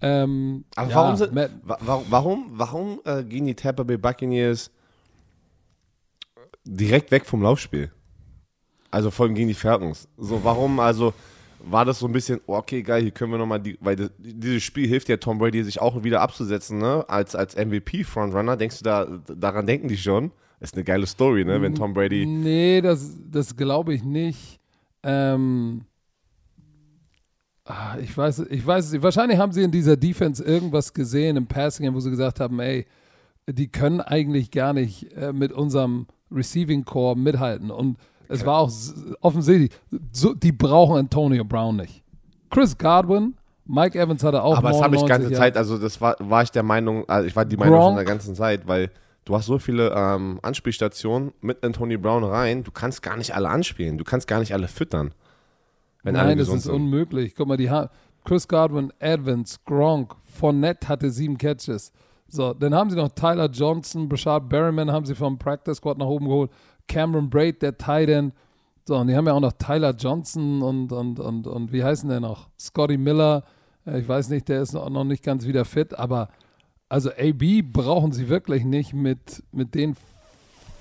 Ähm, 0.00 0.64
Aber 0.74 0.90
ja, 0.90 0.96
warum, 0.96 1.16
sind, 1.16 1.34
warum, 1.62 2.04
warum, 2.08 2.46
warum 2.50 3.00
äh, 3.04 3.24
gehen 3.24 3.46
die 3.46 3.54
Tampa 3.54 3.82
Bay 3.82 3.96
Buccaneers 3.96 4.70
direkt 6.66 7.10
weg 7.10 7.24
vom 7.24 7.42
Laufspiel. 7.42 7.90
Also 8.90 9.10
vor 9.10 9.26
allem 9.26 9.34
gegen 9.34 9.48
die 9.48 9.54
Falcons. 9.54 10.08
So, 10.16 10.42
warum, 10.44 10.80
also 10.80 11.14
war 11.60 11.84
das 11.84 11.98
so 11.98 12.06
ein 12.06 12.12
bisschen, 12.12 12.40
oh, 12.46 12.56
okay, 12.56 12.82
geil, 12.82 13.02
hier 13.02 13.10
können 13.10 13.32
wir 13.32 13.38
nochmal, 13.38 13.60
die, 13.60 13.78
weil 13.80 13.96
das, 13.96 14.10
dieses 14.18 14.62
Spiel 14.62 14.86
hilft 14.88 15.08
ja 15.08 15.16
Tom 15.16 15.38
Brady, 15.38 15.64
sich 15.64 15.80
auch 15.80 16.02
wieder 16.04 16.20
abzusetzen, 16.20 16.78
ne? 16.78 17.04
Als, 17.08 17.34
als 17.34 17.56
MVP-Frontrunner. 17.56 18.56
Denkst 18.56 18.78
du, 18.78 18.84
da, 18.84 19.06
daran 19.34 19.66
denken 19.66 19.88
die 19.88 19.96
schon? 19.96 20.30
ist 20.60 20.74
eine 20.74 20.84
geile 20.84 21.06
Story, 21.06 21.44
ne? 21.44 21.60
Wenn 21.60 21.74
Tom 21.74 21.94
Brady. 21.94 22.26
Nee, 22.26 22.80
das, 22.80 23.16
das 23.30 23.56
glaube 23.56 23.94
ich 23.94 24.02
nicht. 24.02 24.58
Ähm, 25.02 25.82
ah, 27.64 27.96
ich 28.00 28.16
weiß, 28.16 28.40
ich 28.50 28.66
weiß 28.66 28.92
es 28.92 29.02
Wahrscheinlich 29.02 29.38
haben 29.38 29.52
sie 29.52 29.62
in 29.62 29.70
dieser 29.70 29.96
Defense 29.96 30.42
irgendwas 30.42 30.94
gesehen 30.94 31.36
im 31.36 31.46
Passing, 31.46 31.92
wo 31.94 32.00
sie 32.00 32.10
gesagt 32.10 32.40
haben, 32.40 32.58
ey, 32.60 32.86
die 33.48 33.68
können 33.68 34.00
eigentlich 34.00 34.50
gar 34.50 34.72
nicht 34.72 35.12
äh, 35.12 35.32
mit 35.32 35.52
unserem 35.52 36.06
Receiving 36.30 36.84
Core 36.84 37.16
mithalten. 37.16 37.70
Und 37.70 37.96
es 38.28 38.44
war 38.44 38.58
auch 38.58 38.70
offensichtlich, 39.20 39.70
so, 40.12 40.34
die 40.34 40.52
brauchen 40.52 40.96
Antonio 40.96 41.44
Brown 41.44 41.76
nicht. 41.76 42.02
Chris 42.50 42.76
Godwin, 42.76 43.34
Mike 43.64 43.98
Evans 43.98 44.22
hatte 44.22 44.42
auch 44.42 44.56
Aber 44.56 44.70
das 44.70 44.82
habe 44.82 44.96
ich 44.96 45.02
die 45.02 45.08
ganze 45.08 45.32
Zeit, 45.32 45.56
also 45.56 45.78
das 45.78 46.00
war, 46.00 46.16
war 46.18 46.42
ich 46.42 46.50
der 46.50 46.62
Meinung, 46.62 47.08
also 47.08 47.26
ich 47.26 47.34
war 47.34 47.44
die 47.44 47.56
Meinung 47.56 47.80
schon 47.80 47.96
der 47.96 48.04
ganzen 48.04 48.34
Zeit, 48.34 48.66
weil 48.66 48.90
du 49.24 49.34
hast 49.34 49.46
so 49.46 49.58
viele 49.58 49.92
ähm, 49.94 50.38
Anspielstationen 50.42 51.32
mit 51.40 51.64
Antonio 51.64 51.98
Brown 51.98 52.24
rein, 52.24 52.62
du 52.62 52.70
kannst 52.70 53.02
gar 53.02 53.16
nicht 53.16 53.34
alle 53.34 53.48
anspielen, 53.48 53.98
du 53.98 54.04
kannst 54.04 54.28
gar 54.28 54.40
nicht 54.40 54.52
alle 54.52 54.68
füttern. 54.68 55.12
Nein, 56.04 56.38
das 56.38 56.48
ist 56.48 56.64
sind. 56.64 56.72
unmöglich. 56.72 57.34
Guck 57.34 57.48
mal, 57.48 57.56
die 57.56 57.68
haben 57.68 57.88
Chris 58.24 58.46
Godwin, 58.46 58.92
Evans, 59.00 59.58
Gronk, 59.64 60.14
Fournette 60.24 60.88
hatte 60.88 61.10
sieben 61.10 61.36
Catches. 61.36 61.92
So, 62.28 62.52
dann 62.54 62.74
haben 62.74 62.90
sie 62.90 62.96
noch 62.96 63.10
Tyler 63.10 63.48
Johnson, 63.48 64.08
Brashard 64.08 64.48
Berryman 64.48 64.90
haben 64.90 65.06
sie 65.06 65.14
vom 65.14 65.38
Practice 65.38 65.78
Squad 65.78 65.98
nach 65.98 66.06
oben 66.06 66.26
geholt, 66.26 66.50
Cameron 66.88 67.30
Braid, 67.30 67.62
der 67.62 67.76
Tight 67.78 68.08
End. 68.08 68.34
So, 68.84 68.96
und 68.96 69.08
die 69.08 69.16
haben 69.16 69.26
ja 69.26 69.32
auch 69.32 69.40
noch 69.40 69.52
Tyler 69.52 69.94
Johnson 69.96 70.62
und, 70.62 70.92
und, 70.92 71.18
und, 71.18 71.46
und 71.46 71.72
wie 71.72 71.82
heißen 71.82 72.08
der 72.08 72.20
noch? 72.20 72.48
Scotty 72.58 72.96
Miller. 72.96 73.44
Äh, 73.84 74.00
ich 74.00 74.08
weiß 74.08 74.28
nicht, 74.28 74.48
der 74.48 74.62
ist 74.62 74.74
noch 74.74 75.04
nicht 75.04 75.24
ganz 75.24 75.46
wieder 75.46 75.64
fit, 75.64 75.98
aber 75.98 76.28
also 76.88 77.10
AB 77.10 77.62
brauchen 77.72 78.12
sie 78.12 78.28
wirklich 78.28 78.64
nicht 78.64 78.94
mit, 78.94 79.42
mit 79.50 79.74
den 79.74 79.96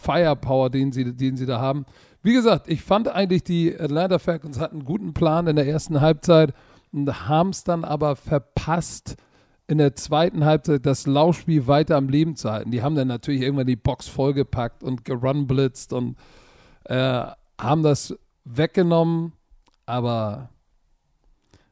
Firepower, 0.02 0.70
den 0.70 0.92
sie, 0.92 1.16
den 1.16 1.36
sie 1.36 1.48
da 1.48 1.60
haben. 1.60 1.86
Wie 2.22 2.34
gesagt, 2.34 2.68
ich 2.68 2.82
fand 2.82 3.08
eigentlich, 3.08 3.44
die 3.44 3.80
Atlanta 3.80 4.20
Falcons 4.20 4.60
hatten 4.60 4.78
einen 4.78 4.86
guten 4.86 5.14
Plan 5.14 5.48
in 5.48 5.56
der 5.56 5.68
ersten 5.68 6.02
Halbzeit 6.02 6.54
und 6.92 7.28
haben 7.28 7.50
es 7.50 7.64
dann 7.64 7.84
aber 7.84 8.16
verpasst, 8.16 9.16
in 9.67 9.77
der 9.79 9.95
zweiten 9.95 10.45
Halbzeit 10.45 10.86
das 10.86 11.07
Laufspiel 11.07 11.67
weiter 11.67 11.95
am 11.95 12.10
Leben 12.10 12.36
zu 12.36 12.51
halten. 12.51 12.72
Die 12.72 12.84
haben 12.84 12.95
dann 12.95 13.07
natürlich 13.07 13.41
irgendwann 13.41 13.67
die 13.67 13.75
Box 13.75 14.07
vollgepackt 14.07 14.84
und 14.84 15.05
gerunblitzt 15.05 15.91
und 15.93 16.17
äh, 16.84 17.25
haben 17.60 17.84
das 17.84 18.15
weggenommen, 18.43 19.34
aber 19.86 20.50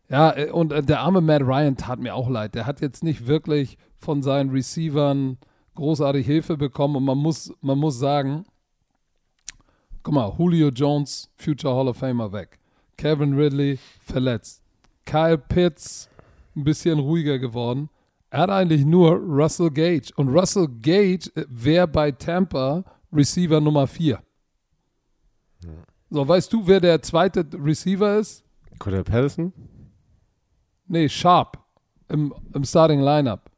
ja, 0.09 0.35
äh, 0.35 0.51
und 0.51 0.71
äh, 0.71 0.81
der 0.81 1.01
arme 1.01 1.21
Matt 1.21 1.41
Ryan 1.41 1.77
tat 1.77 2.00
mir 2.00 2.15
auch 2.15 2.29
leid. 2.29 2.55
Der 2.55 2.65
hat 2.65 2.81
jetzt 2.81 3.03
nicht 3.03 3.27
wirklich 3.27 3.77
von 3.97 4.21
seinen 4.21 4.50
Receivern 4.50 5.38
großartig 5.75 6.25
Hilfe 6.25 6.57
bekommen 6.57 6.95
und 6.95 7.05
man 7.05 7.17
muss, 7.17 7.53
man 7.62 7.77
muss 7.77 8.00
sagen, 8.00 8.45
guck 10.01 10.13
mal, 10.13 10.33
Julio 10.38 10.69
Jones, 10.69 11.29
Future 11.35 11.75
Hall 11.75 11.88
of 11.88 11.97
Famer 11.97 12.31
weg. 12.31 12.59
Kevin 12.97 13.33
Ridley 13.33 13.79
verletzt. 14.01 14.62
Kyle 15.05 15.38
Pitts 15.38 16.09
ein 16.55 16.63
bisschen 16.63 17.00
ruhiger 17.00 17.39
geworden. 17.39 17.89
Er 18.29 18.41
hat 18.41 18.50
eigentlich 18.50 18.86
nur 18.86 19.12
Russell 19.12 19.69
Gage. 19.69 20.12
Und 20.15 20.29
Russell 20.29 20.67
Gage 20.81 21.31
wäre 21.48 21.88
bei 21.88 22.12
Tampa 22.12 22.83
Receiver 23.12 23.62
Nummer 23.62 23.86
4. 23.86 24.19
So, 26.10 26.27
weißt 26.27 26.51
du, 26.51 26.65
wer 26.65 26.79
der 26.79 27.01
zweite 27.01 27.45
Receiver 27.53 28.17
ist? 28.17 28.43
Cordell 28.79 29.03
Patterson? 29.03 29.53
Nee, 30.88 31.10
Sharp 31.10 31.57
im, 32.10 32.33
im 32.53 32.63
Starting 32.63 33.01
Lineup. 33.01 33.50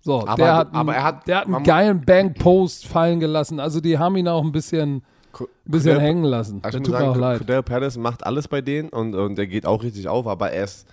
So, 0.00 0.26
aber, 0.26 0.36
der 0.36 0.56
hat, 0.56 0.74
aber 0.74 0.94
er 0.94 1.04
hat, 1.04 1.28
der 1.28 1.36
hat 1.38 1.46
einen 1.46 1.62
geilen 1.62 2.00
Bank-Post 2.04 2.86
fallen 2.86 3.20
gelassen. 3.20 3.60
Also 3.60 3.80
die 3.80 3.98
haben 3.98 4.16
ihn 4.16 4.26
auch 4.26 4.42
ein 4.42 4.50
bisschen, 4.50 4.96
ein 5.38 5.46
bisschen 5.64 5.92
Cordell, 5.92 6.00
hängen 6.00 6.24
lassen. 6.24 6.60
Der 6.62 6.72
tut 6.72 6.86
sagen, 6.86 7.04
mir 7.04 7.10
auch 7.12 7.16
leid. 7.16 7.38
Cordell 7.38 7.62
Patterson 7.62 8.02
macht 8.02 8.26
alles 8.26 8.48
bei 8.48 8.60
denen 8.60 8.88
und, 8.88 9.14
und 9.14 9.36
der 9.36 9.46
geht 9.46 9.64
auch 9.64 9.82
richtig 9.82 10.08
auf, 10.08 10.26
aber 10.26 10.50
er 10.50 10.64
ist 10.64 10.88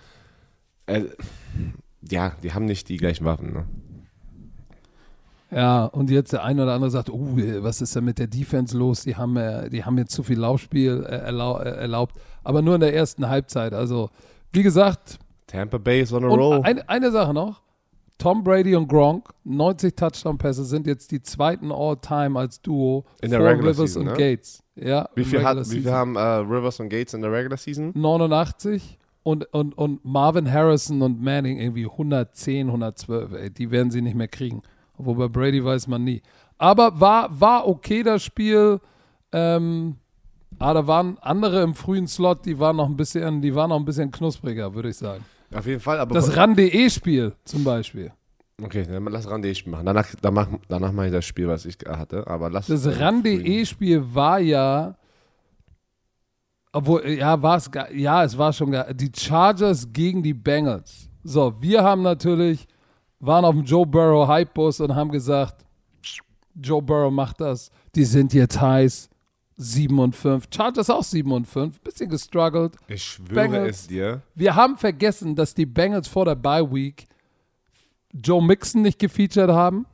äh, 0.90 1.08
ja, 2.02 2.32
die 2.42 2.52
haben 2.52 2.64
nicht 2.64 2.88
die 2.88 2.96
gleichen 2.96 3.24
Waffen. 3.24 3.52
Ne? 3.52 3.66
Ja, 5.50 5.84
und 5.86 6.10
jetzt 6.10 6.32
der 6.32 6.44
eine 6.44 6.62
oder 6.62 6.74
andere 6.74 6.90
sagt, 6.90 7.10
oh, 7.10 7.36
was 7.58 7.80
ist 7.80 7.96
denn 7.96 8.04
mit 8.04 8.18
der 8.18 8.28
Defense 8.28 8.76
los? 8.76 9.02
Die 9.02 9.16
haben, 9.16 9.36
äh, 9.36 9.68
die 9.68 9.84
haben 9.84 9.98
jetzt 9.98 10.12
zu 10.12 10.22
viel 10.22 10.38
Laufspiel 10.38 11.04
äh, 11.04 11.16
äh, 11.16 11.80
erlaubt, 11.80 12.16
aber 12.44 12.62
nur 12.62 12.76
in 12.76 12.80
der 12.80 12.94
ersten 12.94 13.28
Halbzeit. 13.28 13.72
Also, 13.74 14.10
wie 14.52 14.62
gesagt. 14.62 15.18
Tampa 15.48 15.78
Bay 15.78 16.02
ist 16.02 16.12
on 16.12 16.24
a 16.24 16.28
roll. 16.28 16.60
Eine, 16.62 16.88
eine 16.88 17.10
Sache 17.10 17.34
noch. 17.34 17.62
Tom 18.18 18.44
Brady 18.44 18.76
und 18.76 18.86
Gronk, 18.86 19.30
90 19.44 19.96
Touchdown-Pässe, 19.96 20.66
sind 20.66 20.86
jetzt 20.86 21.10
die 21.10 21.22
zweiten 21.22 21.72
All-Time 21.72 22.38
als 22.38 22.60
Duo 22.60 23.06
in 23.22 23.30
der 23.30 23.40
Regular 23.40 23.70
Rivers 23.70 23.94
Season, 23.94 24.02
und 24.02 24.08
ne? 24.08 24.18
Gates. 24.18 24.62
Ja, 24.76 25.08
wie 25.14 25.24
viel, 25.24 25.42
hat, 25.42 25.58
wie 25.70 25.80
viel 25.80 25.90
haben 25.90 26.16
uh, 26.16 26.40
Rivers 26.40 26.80
und 26.80 26.90
Gates 26.90 27.14
in 27.14 27.22
der 27.22 27.32
Regular 27.32 27.56
Season? 27.56 27.92
89 27.94 28.98
und, 29.22 29.44
und, 29.52 29.76
und 29.76 30.04
Marvin 30.04 30.50
Harrison 30.50 31.02
und 31.02 31.20
Manning 31.20 31.58
irgendwie 31.58 31.86
110, 31.86 32.68
112. 32.68 33.32
Ey, 33.32 33.50
die 33.50 33.70
werden 33.70 33.90
sie 33.90 34.02
nicht 34.02 34.16
mehr 34.16 34.28
kriegen. 34.28 34.62
Obwohl 34.96 35.16
bei 35.16 35.28
Brady 35.28 35.64
weiß 35.64 35.86
man 35.86 36.04
nie. 36.04 36.22
Aber 36.58 37.00
war, 37.00 37.40
war 37.40 37.66
okay 37.66 38.02
das 38.02 38.22
Spiel. 38.22 38.80
Ähm, 39.32 39.96
aber 40.58 40.74
da 40.74 40.86
waren 40.86 41.18
andere 41.20 41.62
im 41.62 41.74
frühen 41.74 42.06
Slot, 42.06 42.44
die 42.44 42.58
waren 42.58 42.76
noch 42.76 42.88
ein 42.88 42.96
bisschen, 42.96 43.40
die 43.40 43.54
waren 43.54 43.70
noch 43.70 43.78
ein 43.78 43.84
bisschen 43.84 44.10
knuspriger, 44.10 44.74
würde 44.74 44.90
ich 44.90 44.96
sagen. 44.96 45.24
Auf 45.54 45.66
jeden 45.66 45.80
Fall, 45.80 45.98
aber. 45.98 46.14
Das 46.14 46.36
RAN.de-Spiel 46.36 47.34
zum 47.44 47.64
Beispiel. 47.64 48.12
Okay, 48.62 48.84
dann 48.86 49.04
lass 49.04 49.28
RAN.de-Spiel 49.28 49.72
machen. 49.72 49.86
Danach, 49.86 50.06
danach, 50.20 50.48
danach 50.68 50.92
mache 50.92 51.06
ich 51.06 51.12
das 51.12 51.24
Spiel, 51.24 51.48
was 51.48 51.64
ich 51.64 51.78
hatte. 51.86 52.26
Aber 52.26 52.50
lass 52.50 52.66
Das 52.66 52.86
RAN.de-Spiel 53.00 54.14
war 54.14 54.38
ja. 54.38 54.96
Obwohl, 56.72 57.08
ja, 57.08 57.40
war 57.42 57.56
es, 57.56 57.70
ja, 57.92 58.24
es 58.24 58.38
war 58.38 58.52
schon 58.52 58.70
geil. 58.70 58.94
Die 58.94 59.10
Chargers 59.14 59.92
gegen 59.92 60.22
die 60.22 60.34
Bengals. 60.34 61.08
So, 61.24 61.52
wir 61.60 61.82
haben 61.82 62.02
natürlich, 62.02 62.66
waren 63.18 63.44
auf 63.44 63.54
dem 63.54 63.64
Joe 63.64 63.84
Burrow 63.84 64.28
Hype-Bus 64.28 64.80
und 64.80 64.94
haben 64.94 65.10
gesagt, 65.10 65.64
Joe 66.54 66.80
Burrow 66.80 67.12
macht 67.12 67.40
das. 67.40 67.70
Die 67.94 68.04
sind 68.04 68.32
jetzt 68.32 68.60
heiß. 68.60 69.08
7 69.56 69.98
und 69.98 70.16
5. 70.16 70.48
Chargers 70.54 70.88
auch 70.88 71.02
7 71.02 71.30
und 71.32 71.46
5. 71.46 71.80
Bisschen 71.80 72.08
gestruggelt. 72.08 72.76
Ich 72.88 73.02
schwöre 73.02 73.34
Bengals. 73.34 73.80
es 73.80 73.86
dir. 73.88 74.22
Wir 74.34 74.54
haben 74.54 74.78
vergessen, 74.78 75.36
dass 75.36 75.54
die 75.54 75.66
Bengals 75.66 76.08
vor 76.08 76.24
der 76.24 76.34
Bye 76.34 76.72
Week 76.72 77.06
Joe 78.12 78.42
Mixon 78.42 78.80
nicht 78.82 78.98
gefeatured 78.98 79.50
haben 79.50 79.86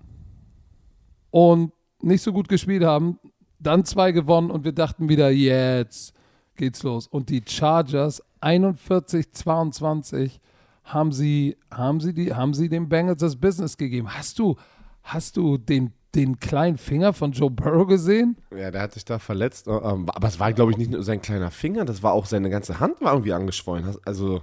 und 1.31 1.73
nicht 2.01 2.23
so 2.23 2.33
gut 2.33 2.49
gespielt 2.49 2.85
haben. 2.85 3.19
Dann 3.59 3.85
zwei 3.85 4.13
gewonnen 4.13 4.51
und 4.51 4.65
wir 4.65 4.73
dachten 4.73 5.09
wieder, 5.09 5.31
jetzt 5.31 6.16
geht's 6.57 6.83
los. 6.83 7.07
Und 7.07 7.29
die 7.31 7.43
Chargers 7.47 8.23
41-22 8.43 10.41
haben 10.85 11.13
sie, 11.13 11.57
haben 11.71 12.01
sie 12.01 12.15
die, 12.15 12.35
haben 12.35 12.55
sie 12.55 12.69
den 12.69 12.89
Bengals 12.89 13.21
das 13.21 13.37
Business 13.37 13.77
gegeben. 13.77 14.09
Hast 14.15 14.39
du, 14.39 14.57
hast 15.03 15.37
du 15.37 15.59
den, 15.59 15.93
den 16.15 16.39
kleinen 16.39 16.79
Finger 16.79 17.13
von 17.13 17.33
Joe 17.33 17.51
Burrow 17.51 17.87
gesehen? 17.87 18.37
Ja, 18.57 18.71
der 18.71 18.83
hat 18.83 18.93
sich 18.93 19.05
da 19.05 19.19
verletzt. 19.19 19.67
ähm, 19.69 20.09
Aber 20.09 20.29
es 20.29 20.39
war, 20.39 20.53
glaube 20.53 20.73
ich, 20.73 20.79
nicht 20.79 20.91
nur 20.91 21.03
sein 21.03 21.21
kleiner 21.21 21.51
Finger, 21.51 21.85
das 21.85 22.03
war 22.03 22.13
auch 22.13 22.27
seine 22.27 22.51
ganze 22.51 22.81
Hand 22.81 23.01
war 23.01 23.13
irgendwie 23.13 23.33
angeschwollen. 23.33 23.97
Also, 24.05 24.43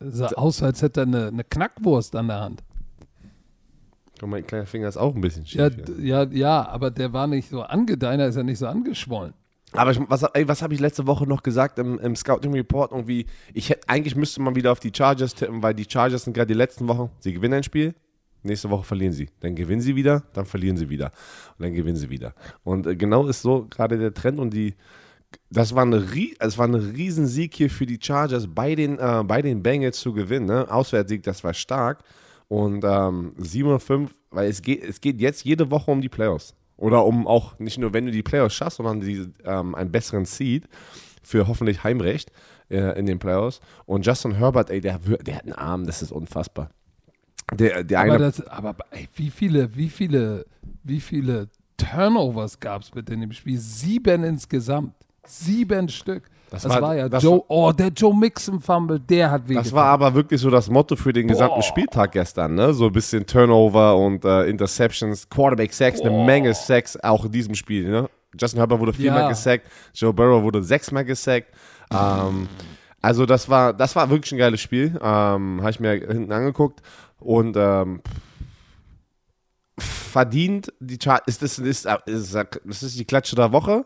Sah 0.00 0.28
aus, 0.28 0.62
als 0.62 0.82
hätte 0.82 1.02
er 1.02 1.06
eine, 1.06 1.28
eine 1.28 1.44
Knackwurst 1.44 2.16
an 2.16 2.26
der 2.28 2.40
Hand. 2.40 2.64
mein 4.24 4.44
kleiner 4.46 4.66
Finger 4.66 4.88
ist 4.88 4.96
auch 4.96 5.14
ein 5.14 5.20
bisschen 5.20 5.46
schief. 5.46 5.60
Ja, 5.60 5.70
ja, 6.00 6.24
ja, 6.24 6.68
aber 6.68 6.90
der 6.90 7.12
war 7.12 7.26
nicht 7.28 7.50
so 7.50 7.62
ange, 7.62 7.96
deiner 7.98 8.26
ist 8.26 8.34
ja 8.36 8.42
nicht 8.42 8.58
so 8.58 8.66
angeschwollen. 8.66 9.34
Aber 9.74 9.90
ich, 9.90 10.00
was, 10.08 10.22
was 10.22 10.62
habe 10.62 10.74
ich 10.74 10.80
letzte 10.80 11.06
Woche 11.06 11.26
noch 11.26 11.42
gesagt 11.42 11.78
im, 11.78 11.98
im 11.98 12.14
Scouting 12.14 12.52
Report? 12.52 12.92
Irgendwie, 12.92 13.26
ich 13.54 13.70
hätte, 13.70 13.88
eigentlich 13.88 14.16
müsste 14.16 14.42
man 14.42 14.54
wieder 14.54 14.72
auf 14.72 14.80
die 14.80 14.92
Chargers 14.94 15.34
tippen, 15.34 15.62
weil 15.62 15.74
die 15.74 15.86
Chargers 15.88 16.24
sind 16.24 16.34
gerade 16.34 16.48
die 16.48 16.58
letzten 16.58 16.88
Wochen, 16.88 17.10
sie 17.20 17.32
gewinnen 17.32 17.54
ein 17.54 17.62
Spiel, 17.62 17.94
nächste 18.42 18.68
Woche 18.70 18.84
verlieren 18.84 19.12
sie. 19.12 19.28
Dann 19.40 19.54
gewinnen 19.54 19.80
sie 19.80 19.96
wieder, 19.96 20.24
dann 20.34 20.44
verlieren 20.44 20.76
sie 20.76 20.90
wieder. 20.90 21.06
Und 21.58 21.64
dann 21.64 21.74
gewinnen 21.74 21.96
sie 21.96 22.10
wieder. 22.10 22.34
Und 22.64 22.86
äh, 22.86 22.96
genau 22.96 23.26
ist 23.26 23.42
so 23.42 23.66
gerade 23.70 23.98
der 23.98 24.12
Trend 24.12 24.38
und 24.38 24.52
die, 24.52 24.74
das 25.50 25.74
war, 25.74 25.82
eine, 25.84 26.06
es 26.38 26.58
war 26.58 26.66
ein 26.66 26.74
Riesensieg 26.74 27.54
hier 27.54 27.70
für 27.70 27.86
die 27.86 27.98
Chargers 28.00 28.46
bei 28.48 28.74
den, 28.74 28.98
äh, 28.98 29.22
bei 29.24 29.40
den 29.40 29.62
Bengals 29.62 30.00
zu 30.00 30.12
gewinnen. 30.12 30.46
Ne? 30.46 30.70
Auswärtssieg, 30.70 31.22
das 31.22 31.42
war 31.44 31.54
stark. 31.54 32.02
Und 32.48 32.84
ähm, 32.84 33.32
7 33.38 33.70
und 33.70 33.80
5, 33.80 34.14
weil 34.30 34.50
es 34.50 34.60
geht, 34.60 34.84
es 34.84 35.00
geht 35.00 35.20
jetzt 35.20 35.44
jede 35.44 35.70
Woche 35.70 35.90
um 35.90 36.02
die 36.02 36.10
Playoffs. 36.10 36.54
Oder 36.82 37.06
um 37.06 37.28
auch 37.28 37.56
nicht 37.60 37.78
nur, 37.78 37.94
wenn 37.94 38.06
du 38.06 38.10
die 38.10 38.24
Playoffs 38.24 38.56
schaffst, 38.56 38.78
sondern 38.78 39.00
die, 39.00 39.28
ähm, 39.44 39.76
einen 39.76 39.92
besseren 39.92 40.24
Seed 40.24 40.66
für 41.22 41.46
hoffentlich 41.46 41.84
Heimrecht 41.84 42.32
äh, 42.70 42.98
in 42.98 43.06
den 43.06 43.20
Playoffs. 43.20 43.60
Und 43.86 44.04
Justin 44.04 44.32
Herbert, 44.32 44.68
ey, 44.68 44.80
der, 44.80 44.98
der 44.98 45.36
hat 45.36 45.44
einen 45.44 45.52
Arm, 45.52 45.86
das 45.86 46.02
ist 46.02 46.10
unfassbar. 46.10 46.70
Der, 47.54 47.84
der 47.84 48.00
Aber, 48.00 48.14
eine, 48.14 48.18
das, 48.18 48.44
aber 48.48 48.74
ey, 48.90 49.08
wie 49.14 49.30
viele, 49.30 49.76
wie 49.76 49.88
viele, 49.88 50.44
wie 50.82 50.98
viele 50.98 51.48
Turnovers 51.76 52.58
gab 52.58 52.82
es 52.82 52.90
bitte 52.90 53.14
in 53.14 53.20
dem 53.20 53.32
Spiel? 53.32 53.58
Sieben 53.58 54.24
insgesamt. 54.24 54.94
Sieben 55.24 55.88
Stück. 55.88 56.24
Das 56.52 56.62
Das, 56.64 56.72
war- 56.74 56.82
war, 56.82 56.94
ja 56.96 57.08
das 57.08 57.22
Joe, 57.22 57.42
oh, 57.48 57.72
der 57.72 57.88
Joe 57.88 58.14
Mixon 58.14 58.60
Fumble, 58.60 59.00
der 59.00 59.30
hat 59.30 59.44
wehgetan. 59.48 59.64
das 59.64 59.72
war 59.72 59.86
aber 59.86 60.12
wirklich 60.14 60.38
so 60.40 60.50
das 60.50 60.68
Motto 60.68 60.96
für 60.96 61.12
den 61.12 61.26
gesamten 61.26 61.56
Boah. 61.56 61.62
Spieltag 61.62 62.12
gestern, 62.12 62.54
ne? 62.54 62.74
So 62.74 62.86
ein 62.86 62.92
bisschen 62.92 63.24
Turnover 63.26 63.96
und 63.96 64.22
äh, 64.26 64.44
Interceptions, 64.44 65.28
Quarterback 65.30 65.72
Sacks, 65.72 66.00
eine 66.02 66.10
Menge 66.10 66.52
Sacks 66.52 66.96
auch 67.02 67.24
in 67.24 67.32
diesem 67.32 67.54
Spiel, 67.54 67.88
ne? 67.88 68.10
Justin 68.38 68.58
Herbert 68.60 68.80
wurde 68.80 68.92
viermal 68.92 69.22
Ja. 69.22 69.28
gesackt, 69.30 69.66
Joe 69.94 70.12
Burrow 70.12 70.42
wurde 70.42 70.62
sechsmal 70.62 71.04
gesackt. 71.06 71.48
Ähm, 71.90 72.48
also 73.00 73.24
das 73.26 73.48
war, 73.48 73.72
das 73.72 73.96
war 73.96 74.08
wirklich 74.10 74.32
ein 74.32 74.38
geiles 74.38 74.60
Spiel. 74.60 74.88
Ähm, 75.02 75.58
Habe 75.60 75.70
ich 75.70 75.80
mir 75.80 75.92
hinten 75.92 76.32
angeguckt 76.32 76.80
und 77.18 77.56
ähm, 77.58 78.00
verdient 79.78 80.72
die 80.80 80.98
Char 81.02 81.22
ist 81.26 81.42
das 81.42 81.58
ist, 81.58 81.86
ist, 82.06 82.34
ist 82.64 82.82
das 82.82 82.92
die 82.94 83.04
Klatsche 83.04 83.36
der 83.36 83.52
Woche? 83.52 83.84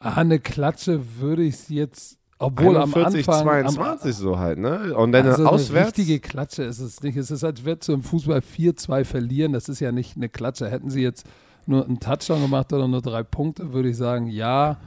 Ah, 0.00 0.14
eine 0.14 0.38
Klatsche 0.38 1.00
würde 1.18 1.42
ich 1.42 1.54
es 1.54 1.68
jetzt, 1.68 2.18
obwohl 2.38 2.76
am 2.76 2.94
41, 2.94 3.28
Anfang. 3.28 3.68
22 3.68 4.06
am, 4.06 4.12
so 4.12 4.38
halt, 4.38 4.58
ne? 4.58 4.94
Und 4.94 5.12
dann 5.12 5.26
also 5.26 5.46
auswärts. 5.46 5.70
Eine 5.70 5.86
richtige 5.98 6.20
Klatsche 6.20 6.62
ist 6.62 6.78
es 6.78 7.02
nicht. 7.02 7.16
Es 7.16 7.30
ist, 7.32 7.42
als 7.42 7.64
würdest 7.64 7.88
du 7.88 7.94
im 7.94 8.02
Fußball 8.02 8.38
4-2 8.38 9.04
verlieren. 9.04 9.52
Das 9.52 9.68
ist 9.68 9.80
ja 9.80 9.90
nicht 9.90 10.16
eine 10.16 10.28
Klatsche. 10.28 10.70
Hätten 10.70 10.90
sie 10.90 11.02
jetzt 11.02 11.26
nur 11.66 11.84
einen 11.84 11.98
Touchdown 11.98 12.42
gemacht 12.42 12.72
oder 12.72 12.86
nur 12.86 13.02
drei 13.02 13.24
Punkte, 13.24 13.72
würde 13.72 13.88
ich 13.90 13.96
sagen, 13.96 14.28
ja. 14.28 14.78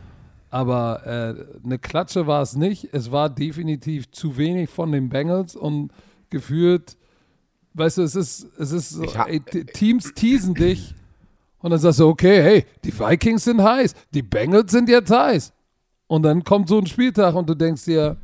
Aber 0.49 1.05
äh, 1.05 1.63
eine 1.63 1.77
Klatsche 1.77 2.25
war 2.25 2.41
es 2.41 2.55
nicht. 2.55 2.89
Es 2.93 3.11
war 3.11 3.29
definitiv 3.29 4.11
zu 4.11 4.37
wenig 4.37 4.69
von 4.69 4.91
den 4.91 5.09
Bengals 5.09 5.55
und 5.55 5.91
gefühlt, 6.29 6.97
weißt 7.73 7.97
du, 7.99 8.01
es 8.03 8.15
ist, 8.15 8.47
es 8.57 8.71
ist 8.71 8.89
so, 8.91 9.03
ey, 9.03 9.41
Teams 9.41 10.13
teasen 10.13 10.53
dich 10.53 10.95
und 11.61 11.71
dann 11.71 11.79
sagst 11.79 11.99
du, 11.99 12.07
okay, 12.07 12.41
hey, 12.41 12.65
die 12.83 12.97
Vikings 12.97 13.43
sind 13.43 13.61
heiß, 13.61 13.93
die 14.13 14.21
Bengals 14.21 14.71
sind 14.71 14.89
jetzt 14.89 15.11
heiß. 15.11 15.53
Und 16.07 16.23
dann 16.23 16.43
kommt 16.43 16.67
so 16.67 16.77
ein 16.77 16.87
Spieltag 16.87 17.35
und 17.35 17.47
du 17.49 17.55
denkst 17.55 17.85
dir, 17.85 18.17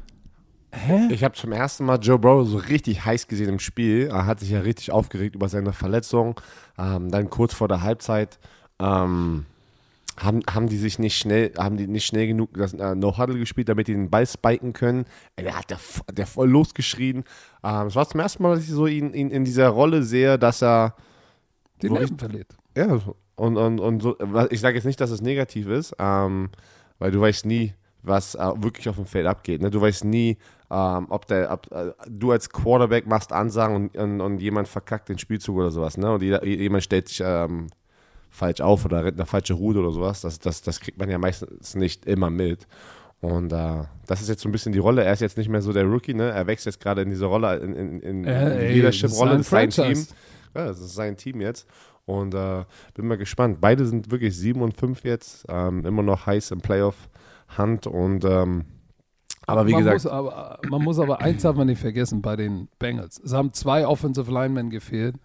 hä? 0.71 1.07
Ich 1.09 1.23
habe 1.23 1.35
zum 1.35 1.51
ersten 1.53 1.85
Mal 1.85 1.99
Joe 2.01 2.19
Burrow 2.19 2.47
so 2.47 2.57
richtig 2.57 3.05
heiß 3.05 3.27
gesehen 3.27 3.49
im 3.49 3.59
Spiel. 3.59 4.07
Er 4.07 4.25
hat 4.25 4.41
sich 4.41 4.49
ja 4.49 4.59
richtig 4.59 4.91
aufgeregt 4.91 5.35
über 5.35 5.47
seine 5.47 5.71
Verletzung. 5.71 6.39
Ähm, 6.77 7.09
dann 7.11 7.29
kurz 7.29 7.53
vor 7.53 7.67
der 7.67 7.81
Halbzeit 7.81 8.39
ähm, 8.79 9.45
haben, 10.19 10.41
haben 10.51 10.67
die 10.67 10.77
sich 10.77 10.99
nicht 10.99 11.17
schnell, 11.17 11.53
haben 11.57 11.77
die 11.77 11.87
nicht 11.87 12.05
schnell 12.05 12.27
genug 12.27 12.53
das 12.55 12.73
äh, 12.73 12.95
No-Huddle 12.95 13.39
gespielt, 13.39 13.69
damit 13.69 13.87
die 13.87 13.93
den 13.93 14.09
Ball 14.09 14.27
spiken 14.27 14.73
können. 14.73 15.05
Ey, 15.35 15.45
der 15.45 15.57
hat 15.57 15.69
der, 15.69 15.79
der 16.11 16.27
voll 16.27 16.49
losgeschrien. 16.49 17.23
Ähm, 17.63 17.87
es 17.87 17.95
war 17.95 18.07
zum 18.07 18.19
ersten 18.19 18.43
Mal, 18.43 18.55
dass 18.55 18.63
ich 18.65 18.71
so 18.71 18.87
ihn, 18.87 19.13
ihn 19.13 19.29
in 19.29 19.45
dieser 19.45 19.69
Rolle 19.69 20.03
sehe, 20.03 20.37
dass 20.37 20.61
er 20.61 20.95
Den 21.81 21.89
So 21.89 21.95
Nerven 21.95 22.17
verliert. 22.19 22.55
ja, 22.75 22.99
und, 23.37 23.55
und, 23.55 23.79
und 23.79 24.01
so, 24.01 24.17
ich 24.49 24.59
sage 24.59 24.75
jetzt 24.75 24.85
nicht, 24.85 24.99
dass 24.99 25.11
es 25.11 25.21
negativ 25.21 25.67
ist, 25.67 25.95
ähm, 25.99 26.49
weil 26.99 27.11
du 27.11 27.21
weißt 27.21 27.45
nie, 27.45 27.73
was 28.03 28.35
äh, 28.35 28.51
wirklich 28.57 28.89
auf 28.89 28.95
dem 28.95 29.05
Feld 29.05 29.27
abgeht. 29.27 29.61
Ne? 29.61 29.69
Du 29.69 29.79
weißt 29.79 30.05
nie, 30.05 30.37
ähm, 30.69 31.07
ob, 31.09 31.27
der, 31.27 31.51
ob 31.51 31.71
äh, 31.71 31.91
du 32.09 32.31
als 32.31 32.49
Quarterback 32.49 33.05
machst 33.07 33.31
Ansagen 33.31 33.75
und, 33.75 33.97
und, 33.97 34.21
und 34.21 34.41
jemand 34.41 34.67
verkackt 34.67 35.09
den 35.09 35.17
Spielzug 35.17 35.57
oder 35.57 35.71
sowas. 35.71 35.97
Ne? 35.97 36.11
Und 36.11 36.21
jeder, 36.21 36.45
jemand 36.45 36.83
stellt 36.83 37.09
sich 37.09 37.21
ähm, 37.23 37.67
falsch 38.29 38.61
auf 38.61 38.85
oder 38.85 39.03
rennt 39.03 39.17
eine 39.17 39.25
falsche 39.25 39.53
Route 39.53 39.79
oder 39.79 39.91
sowas. 39.91 40.21
Das, 40.21 40.39
das, 40.39 40.61
das 40.61 40.79
kriegt 40.79 40.97
man 40.97 41.09
ja 41.09 41.17
meistens 41.17 41.75
nicht 41.75 42.05
immer 42.05 42.29
mit. 42.29 42.67
Und 43.19 43.51
äh, 43.51 43.83
das 44.05 44.21
ist 44.21 44.29
jetzt 44.29 44.41
so 44.41 44.49
ein 44.49 44.51
bisschen 44.51 44.73
die 44.73 44.79
Rolle. 44.79 45.03
Er 45.03 45.13
ist 45.13 45.21
jetzt 45.21 45.37
nicht 45.37 45.49
mehr 45.49 45.61
so 45.61 45.73
der 45.73 45.85
Rookie, 45.85 46.13
ne? 46.13 46.29
Er 46.29 46.45
wächst 46.47 46.65
jetzt 46.65 46.79
gerade 46.79 47.01
in 47.01 47.09
diese 47.09 47.25
Rolle, 47.25 47.57
in, 47.57 47.73
in, 47.73 47.99
in, 47.99 48.25
Äh, 48.25 48.45
in 48.45 48.51
ey, 48.51 48.67
die 48.67 48.73
Leadership-Rolle. 48.75 49.37
das 49.37 49.41
ist 49.41 49.49
sein 49.49 49.69
Team. 49.69 50.07
Ja, 50.55 50.65
das 50.65 50.79
ist 50.79 50.95
sein 50.95 51.17
Team 51.17 51.41
jetzt. 51.41 51.67
Und 52.07 52.33
äh, 52.33 52.63
bin 52.93 53.05
mal 53.07 53.17
gespannt. 53.17 53.59
Beide 53.59 53.85
sind 53.85 54.09
wirklich 54.09 54.35
7 54.35 54.61
und 54.61 54.77
5 54.77 55.03
jetzt. 55.03 55.45
Ähm, 55.49 55.85
immer 55.85 56.01
noch 56.01 56.25
heiß 56.25 56.51
im 56.51 56.61
Playoff-Hand. 56.61 57.85
Und 57.85 58.23
ähm, 58.23 58.63
aber 59.45 59.67
wie 59.67 59.73
man 59.73 59.83
gesagt, 59.83 60.03
Muss 60.03 60.11
aber, 60.11 60.59
man 60.69 60.83
muss 60.83 60.99
aber 60.99 61.21
eins 61.21 61.41
darf 61.41 61.57
man 61.57 61.67
nicht 61.67 61.81
vergessen 61.81 62.21
bei 62.21 62.37
den 62.37 62.69
Bengals. 62.79 63.19
Es 63.19 63.33
haben 63.33 63.51
zwei 63.51 63.85
Offensive 63.85 64.31
Linemen 64.31 64.69
gefehlt. 64.69 65.15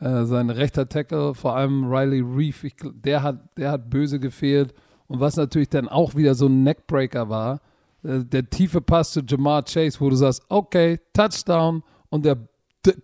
Äh, 0.00 0.24
sein 0.24 0.50
rechter 0.50 0.88
Tackle, 0.88 1.34
vor 1.34 1.54
allem 1.54 1.84
Riley 1.84 2.20
Reef, 2.20 2.64
ich, 2.64 2.74
der, 2.92 3.22
hat, 3.22 3.56
der 3.56 3.70
hat 3.70 3.88
böse 3.88 4.18
gefehlt. 4.18 4.74
Und 5.06 5.20
was 5.20 5.36
natürlich 5.36 5.68
dann 5.68 5.88
auch 5.88 6.16
wieder 6.16 6.34
so 6.34 6.46
ein 6.46 6.64
Neckbreaker 6.64 7.28
war, 7.28 7.60
äh, 8.02 8.24
der 8.24 8.50
tiefe 8.50 8.80
Pass 8.80 9.12
zu 9.12 9.20
Jamar 9.20 9.62
Chase, 9.62 10.00
wo 10.00 10.10
du 10.10 10.16
sagst, 10.16 10.42
okay, 10.48 10.98
Touchdown 11.12 11.84
und 12.08 12.24
der 12.24 12.36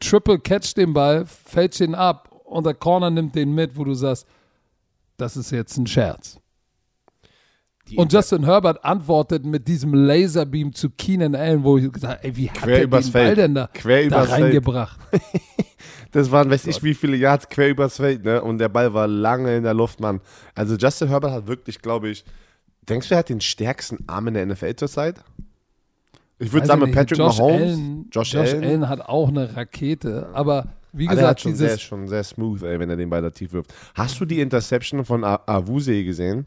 Triple 0.01 0.41
catch 0.41 0.75
den 0.75 0.93
Ball, 0.93 1.25
fälscht 1.27 1.81
ihn 1.81 1.95
ab 1.95 2.36
und 2.47 2.65
der 2.65 2.75
Corner 2.75 3.11
nimmt 3.11 3.35
den 3.35 3.55
mit, 3.55 3.77
wo 3.77 3.85
du 3.85 3.95
sagst, 3.95 4.27
das 5.17 5.37
ist 5.37 5.51
jetzt 5.51 5.77
ein 5.77 5.87
Scherz. 5.87 6.39
die, 7.89 7.97
Und 7.97 8.13
Justin 8.13 8.45
Herbert 8.45 8.85
antwortet 8.85 9.45
mit 9.45 9.67
diesem 9.69 9.95
Laserbeam 9.95 10.73
zu 10.73 10.91
Keenan 10.91 11.35
Allen, 11.35 11.65
wo 11.65 11.79
ich 11.79 11.91
gesagt 11.93 12.15
habe, 12.19 12.25
ey, 12.25 12.37
wie 12.37 12.51
hat 12.51 12.59
Quer 12.59 12.79
er 12.79 12.85
übers 12.85 13.07
den 13.07 13.13
Ball 13.13 13.23
Feld. 13.27 13.39
denn 13.39 13.55
da, 13.55 13.69
quer 13.73 14.09
da 14.09 14.23
reingebracht? 14.23 14.99
Das 16.13 16.31
waren, 16.31 16.49
weiß 16.49 16.67
ich, 16.69 16.83
wie 16.83 16.95
viele 16.95 17.17
Yards 17.17 17.49
quer 17.49 17.69
übers 17.69 17.97
Feld, 17.97 18.25
ne? 18.25 18.41
Und 18.41 18.57
der 18.57 18.71
Ball 18.71 18.95
war 18.95 19.07
lange 19.07 19.55
in 19.55 19.65
der 19.65 19.75
Luft, 19.75 20.01
Mann. 20.01 20.21
Also 20.55 20.77
Justin 20.77 21.09
Herbert 21.09 21.33
hat 21.33 21.47
wirklich, 21.47 21.83
glaube 21.83 22.09
ich, 22.09 22.25
denkst 22.89 23.09
du, 23.09 23.15
er 23.15 23.19
hat 23.19 23.29
den 23.29 23.43
stärksten 23.43 23.99
Arm 24.07 24.29
in 24.29 24.35
der 24.35 24.47
NFL 24.47 24.77
zurzeit? 24.77 25.17
Ich 26.39 26.53
würde 26.53 26.67
sagen, 26.69 26.81
mit 26.83 26.95
Patrick 26.95 27.19
Josh 27.19 27.39
Mahomes, 27.39 27.61
Allen, 27.61 28.09
Josh, 28.11 28.33
Josh 28.33 28.53
Allen, 28.55 28.65
Allen 28.65 28.89
hat 28.89 29.01
auch 29.03 29.29
eine 29.29 29.57
Rakete, 29.57 30.31
aber 30.33 30.69
wie 30.97 31.07
aber 31.07 31.17
der 31.17 31.27
hat 31.29 31.37
gesagt, 31.37 31.41
schon 31.43 31.55
sehr, 31.55 31.69
dieses, 31.69 31.83
schon 31.83 32.09
sehr 32.09 32.25
smooth, 32.25 32.63
ey, 32.63 32.81
wenn 32.81 32.91
er 32.91 32.97
den 32.97 33.11
Ball 33.11 33.23
da 33.23 33.31
tief 33.31 33.53
wirft. 33.53 33.73
Hast 33.95 34.19
du 34.21 34.25
die 34.25 34.41
Interception 34.41 35.05
von 35.05 35.25
A- 35.25 35.43
Avuse 35.47 36.05
gesehen? 36.05 36.47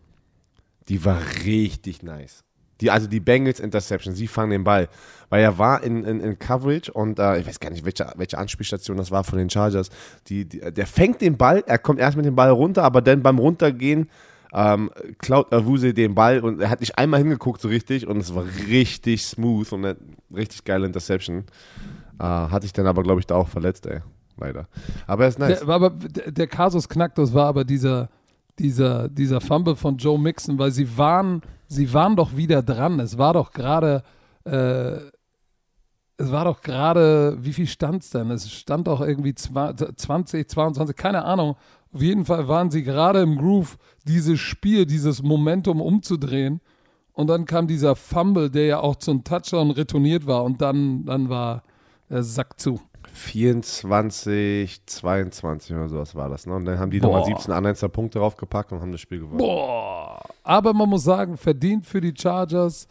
Die 0.87 1.03
war 1.05 1.19
richtig 1.45 2.01
nice. 2.03 2.43
Die, 2.81 2.89
also 2.89 3.07
die 3.07 3.19
Bengals 3.19 3.59
Interception, 3.59 4.15
sie 4.15 4.27
fangen 4.27 4.51
den 4.51 4.63
Ball. 4.63 4.87
Weil 5.29 5.43
er 5.43 5.57
war 5.57 5.83
in, 5.83 6.03
in, 6.05 6.21
in 6.21 6.39
Coverage 6.39 6.91
und 6.91 7.19
äh, 7.19 7.39
ich 7.39 7.45
weiß 7.45 7.59
gar 7.59 7.69
nicht, 7.69 7.85
welche, 7.85 8.11
welche 8.15 8.37
Anspielstation 8.37 8.97
das 8.97 9.11
war 9.11 9.23
von 9.23 9.37
den 9.37 9.49
Chargers. 9.49 9.89
Die, 10.27 10.45
die, 10.45 10.59
der 10.59 10.87
fängt 10.87 11.21
den 11.21 11.37
Ball, 11.37 11.63
er 11.67 11.77
kommt 11.77 11.99
erst 11.99 12.17
mit 12.17 12.25
dem 12.25 12.35
Ball 12.35 12.49
runter, 12.49 12.83
aber 12.83 13.01
dann 13.01 13.21
beim 13.21 13.37
Runtergehen 13.37 14.09
ähm, 14.53 14.89
klaut 15.19 15.53
Avuse 15.53 15.93
den 15.93 16.15
Ball 16.15 16.39
und 16.39 16.59
er 16.61 16.69
hat 16.69 16.79
nicht 16.79 16.97
einmal 16.97 17.19
hingeguckt 17.19 17.61
so 17.61 17.67
richtig 17.67 18.07
und 18.07 18.17
es 18.17 18.33
war 18.33 18.45
richtig 18.67 19.23
smooth 19.25 19.71
und 19.73 19.85
eine 19.85 19.97
richtig 20.33 20.63
geile 20.63 20.87
Interception. 20.87 21.43
Äh, 22.19 22.23
hatte 22.23 22.65
ich 22.65 22.73
dann 22.73 22.87
aber, 22.87 23.03
glaube 23.03 23.19
ich, 23.19 23.27
da 23.27 23.35
auch 23.35 23.49
verletzt, 23.49 23.85
ey. 23.85 23.99
Leider. 24.39 24.67
Aber 25.07 25.23
er 25.23 25.29
ist 25.29 25.39
nice. 25.39 25.59
der, 25.59 25.69
aber 25.69 25.89
der, 25.91 26.47
Kasus 26.47 26.87
Knacktus 26.87 27.33
war 27.33 27.47
aber 27.47 27.63
dieser, 27.63 28.09
dieser, 28.57 29.09
dieser 29.09 29.41
Fumble 29.41 29.75
von 29.75 29.97
Joe 29.97 30.19
Mixon, 30.19 30.57
weil 30.59 30.71
sie 30.71 30.97
waren, 30.97 31.41
sie 31.67 31.93
waren 31.93 32.15
doch 32.15 32.35
wieder 32.35 32.61
dran. 32.63 32.99
Es 32.99 33.17
war 33.17 33.33
doch 33.33 33.51
gerade, 33.51 34.03
äh, 34.45 34.97
es 36.17 36.31
war 36.31 36.45
doch 36.45 36.61
gerade, 36.61 37.37
wie 37.39 37.53
viel 37.53 37.67
stand 37.67 38.03
es 38.03 38.09
denn? 38.09 38.29
Es 38.31 38.51
stand 38.51 38.87
doch 38.87 39.01
irgendwie 39.01 39.31
zwa- 39.31 39.75
20, 39.95 40.49
22, 40.49 40.95
keine 40.95 41.23
Ahnung. 41.23 41.55
Auf 41.93 42.01
jeden 42.01 42.25
Fall 42.25 42.47
waren 42.47 42.69
sie 42.69 42.83
gerade 42.83 43.21
im 43.21 43.37
Groove, 43.37 43.77
dieses 44.05 44.39
Spiel, 44.39 44.85
dieses 44.85 45.23
Momentum 45.23 45.81
umzudrehen. 45.81 46.61
Und 47.13 47.27
dann 47.27 47.45
kam 47.45 47.67
dieser 47.67 47.95
Fumble, 47.95 48.49
der 48.49 48.65
ja 48.65 48.79
auch 48.79 48.95
zum 48.97 49.23
Touchdown 49.23 49.71
retourniert 49.71 50.27
war. 50.27 50.43
Und 50.43 50.61
dann, 50.61 51.05
dann 51.05 51.29
war 51.29 51.63
der 52.09 52.23
Sack 52.23 52.59
zu. 52.59 52.79
24, 53.19 54.85
22 54.85 55.75
oder 55.75 55.89
sowas 55.89 56.15
war 56.15 56.29
das. 56.29 56.45
Ne? 56.45 56.55
Und 56.55 56.65
dann 56.65 56.79
haben 56.79 56.89
die 56.91 57.01
nochmal 57.01 57.21
Boah. 57.21 57.27
17 57.37 57.53
Anhänzer 57.53 57.89
Punkte 57.89 58.19
draufgepackt 58.19 58.71
und 58.71 58.81
haben 58.81 58.91
das 58.91 59.01
Spiel 59.01 59.19
gewonnen. 59.19 59.37
Boah. 59.37 60.21
Aber 60.43 60.73
man 60.73 60.89
muss 60.89 61.03
sagen, 61.03 61.37
verdient 61.37 61.85
für 61.85 62.01
die 62.01 62.13
Chargers. 62.17 62.87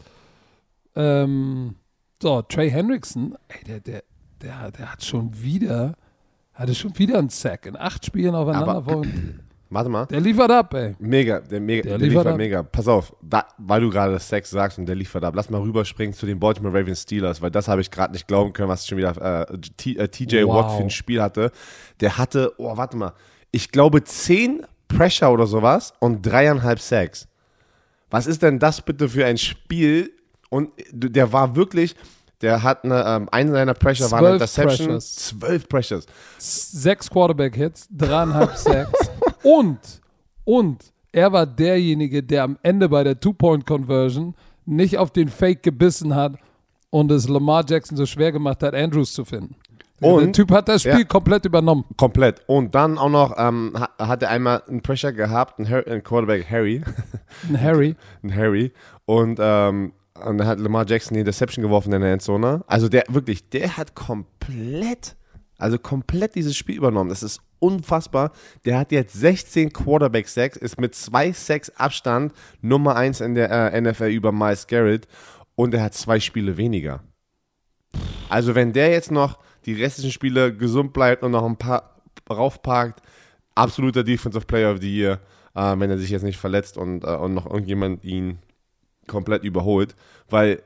Ähm, 0.95 1.75
so, 2.21 2.41
Trey 2.43 2.69
Hendrickson, 2.69 3.35
ey, 3.47 3.63
der, 3.65 3.79
der, 3.79 4.03
der, 4.41 4.71
der 4.71 4.91
hat 4.91 5.03
schon 5.03 5.41
wieder, 5.41 5.95
hatte 6.53 6.75
schon 6.75 6.97
wieder 6.97 7.17
einen 7.19 7.29
Sack 7.29 7.65
in 7.65 7.75
acht 7.77 8.05
Spielen 8.05 8.35
aufeinander. 8.35 8.75
Aber- 8.75 9.01
Warte 9.71 9.89
mal. 9.89 10.05
der 10.07 10.19
liefert 10.19 10.49
ab, 10.49 10.73
ey. 10.73 10.95
Mega, 10.99 11.39
der, 11.41 11.59
mega, 11.59 11.83
Der 11.83 11.91
der, 11.91 11.97
liefert 11.99 12.23
liefert 12.23 12.27
ab. 12.33 12.37
mega. 12.37 12.63
Pass 12.63 12.87
auf, 12.87 13.15
da, 13.21 13.45
weil 13.59 13.81
du 13.81 13.89
gerade 13.91 14.17
Sex 14.19 14.49
sagst 14.49 14.79
und 14.79 14.87
der 14.87 14.95
liefert 14.95 15.23
ab. 15.23 15.33
Lass 15.35 15.49
mal 15.49 15.61
rüberspringen 15.61 16.13
zu 16.13 16.25
den 16.25 16.39
Baltimore 16.39 16.75
Ravens 16.77 17.03
Steelers, 17.03 17.41
weil 17.41 17.51
das 17.51 17.67
habe 17.67 17.81
ich 17.81 17.91
gerade 17.91 18.13
nicht 18.13 18.27
glauben 18.27 18.51
können, 18.51 18.69
was 18.69 18.87
schon 18.87 18.97
wieder 18.97 19.47
äh, 19.51 19.57
T, 19.77 19.91
äh, 19.95 20.07
TJ 20.07 20.43
Wow. 20.45 20.55
Watt 20.55 20.77
für 20.77 20.83
ein 20.83 20.89
Spiel 20.89 21.21
hatte. 21.21 21.51
Der 21.99 22.17
hatte, 22.17 22.53
oh, 22.57 22.75
warte 22.77 22.97
mal, 22.97 23.13
ich 23.51 23.71
glaube 23.71 24.03
10 24.03 24.65
Pressure 24.87 25.31
oder 25.31 25.45
sowas 25.45 25.93
und 25.99 26.23
dreieinhalb 26.23 26.79
Sacks. 26.79 27.27
Was 28.09 28.25
ist 28.25 28.41
denn 28.41 28.57
das 28.57 28.81
bitte 28.81 29.07
für 29.07 29.25
ein 29.25 29.37
Spiel? 29.37 30.11
Und 30.49 30.71
der 30.91 31.31
war 31.31 31.55
wirklich, 31.55 31.95
der 32.41 32.63
hat 32.63 32.83
eine, 32.85 33.03
ähm, 33.05 33.29
eine 33.31 33.51
seiner 33.51 33.73
Pressure 33.73 34.11
war 34.11 34.19
eine 34.19 34.33
Interception, 34.33 34.87
Pressures. 34.87 35.15
zwölf 35.15 35.67
Pressures. 35.67 36.05
Sechs 36.37 37.09
Quarterback-Hits, 37.09 37.87
dreieinhalb 37.91 38.51
Sacks. 38.55 38.91
und, 39.43 39.79
und 40.45 40.83
er 41.11 41.31
war 41.31 41.45
derjenige, 41.45 42.21
der 42.23 42.43
am 42.43 42.57
Ende 42.61 42.87
bei 42.89 43.03
der 43.03 43.19
Two-Point-Conversion 43.19 44.35
nicht 44.65 44.97
auf 44.97 45.11
den 45.11 45.27
Fake 45.29 45.63
gebissen 45.63 46.15
hat 46.15 46.33
und 46.91 47.11
es 47.11 47.27
Lamar 47.27 47.63
Jackson 47.67 47.97
so 47.97 48.05
schwer 48.05 48.31
gemacht 48.31 48.61
hat, 48.63 48.73
Andrews 48.75 49.13
zu 49.13 49.25
finden. 49.25 49.55
der 50.01 50.09
Und- 50.13 50.33
Typ 50.33 50.51
hat 50.51 50.69
das 50.69 50.81
Spiel 50.83 50.99
ja. 50.99 51.03
komplett 51.03 51.45
übernommen. 51.45 51.83
Komplett. 51.97 52.41
Und 52.47 52.73
dann 52.75 52.97
auch 52.97 53.09
noch 53.09 53.33
ähm, 53.37 53.73
ha- 53.77 53.89
hat 54.07 54.21
er 54.23 54.29
einmal 54.29 54.61
einen 54.67 54.81
Pressure 54.81 55.11
gehabt, 55.11 55.59
einen, 55.59 55.69
Har- 55.69 55.87
einen 55.87 56.03
Quarterback 56.03 56.49
Harry, 56.49 56.81
Ein 57.49 57.59
Harry. 57.61 57.95
einen 58.23 58.35
Harry. 58.35 58.71
Und, 59.05 59.39
ähm, 59.41 59.91
und 60.25 60.37
dann 60.37 60.47
hat 60.47 60.59
Lamar 60.59 60.85
Jackson 60.87 61.13
die 61.13 61.21
Interception 61.21 61.63
geworfen 61.63 61.93
in 61.93 62.01
der 62.01 62.13
Endzone. 62.13 62.63
Also 62.67 62.89
der 62.89 63.03
wirklich, 63.09 63.49
der 63.49 63.77
hat 63.77 63.95
komplett, 63.95 65.15
also 65.57 65.77
komplett 65.77 66.35
dieses 66.35 66.55
Spiel 66.55 66.77
übernommen. 66.77 67.09
Das 67.09 67.23
ist 67.23 67.41
unfassbar. 67.59 68.31
Der 68.65 68.77
hat 68.77 68.91
jetzt 68.91 69.13
16 69.13 69.73
Quarterback-Sacks, 69.73 70.57
ist 70.57 70.79
mit 70.79 70.95
zwei 70.95 71.31
Sacks 71.31 71.69
Abstand 71.71 72.33
Nummer 72.61 72.95
1 72.95 73.21
in 73.21 73.35
der 73.35 73.51
äh, 73.51 73.81
NFL 73.81 74.09
über 74.09 74.31
Miles 74.31 74.67
Garrett. 74.67 75.07
Und 75.55 75.73
er 75.73 75.83
hat 75.83 75.93
zwei 75.93 76.19
Spiele 76.19 76.57
weniger. 76.57 77.03
Also 78.29 78.55
wenn 78.55 78.73
der 78.73 78.91
jetzt 78.91 79.11
noch 79.11 79.39
die 79.65 79.73
restlichen 79.73 80.11
Spiele 80.11 80.55
gesund 80.55 80.93
bleibt 80.93 81.23
und 81.23 81.31
noch 81.31 81.45
ein 81.45 81.57
paar 81.57 82.01
raufparkt, 82.29 83.01
absoluter 83.55 84.03
Defensive 84.03 84.45
Player 84.45 84.71
of 84.71 84.79
the 84.79 84.95
Year, 84.95 85.19
äh, 85.55 85.75
wenn 85.77 85.89
er 85.89 85.97
sich 85.97 86.11
jetzt 86.11 86.23
nicht 86.23 86.37
verletzt 86.37 86.77
und, 86.77 87.03
äh, 87.03 87.15
und 87.15 87.33
noch 87.33 87.45
irgendjemand 87.45 88.03
ihn 88.03 88.39
komplett 89.09 89.43
überholt. 89.43 89.95
Weil 90.29 90.61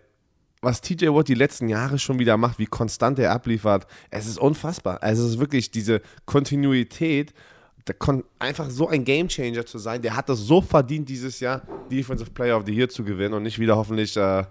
was 0.62 0.82
TJ 0.82 1.08
Watt 1.08 1.28
die 1.28 1.34
letzten 1.34 1.68
Jahre 1.68 2.00
schon 2.00 2.20
wieder 2.20 2.38
macht, 2.38 2.60
wie 2.60 2.66
konstant 2.66 3.20
er 3.20 3.32
abliefert, 3.32 3.86
es 4.10 4.28
ist 4.28 4.38
unfassbar. 4.38 5.02
Also 5.02 5.24
es 5.24 5.32
ist 5.32 5.40
wirklich 5.40 5.72
diese 5.72 6.02
Kontinuität, 6.26 7.34
einfach 8.40 8.70
so 8.70 8.88
ein 8.88 9.04
Gamechanger 9.04 9.66
zu 9.66 9.78
sein, 9.78 10.02
der 10.02 10.16
hat 10.16 10.30
das 10.30 10.40
so 10.40 10.62
verdient, 10.62 11.10
dieses 11.10 11.42
Jahr 11.42 11.62
Defensive 11.92 12.32
Player 12.32 12.56
of 12.56 12.64
the 12.66 12.74
Year 12.74 12.88
zu 12.88 13.04
gewinnen 13.04 13.34
und 13.34 13.44
nicht 13.44 13.60
wieder 13.60 13.76
hoffentlich, 13.76 14.16
äh, 14.16 14.46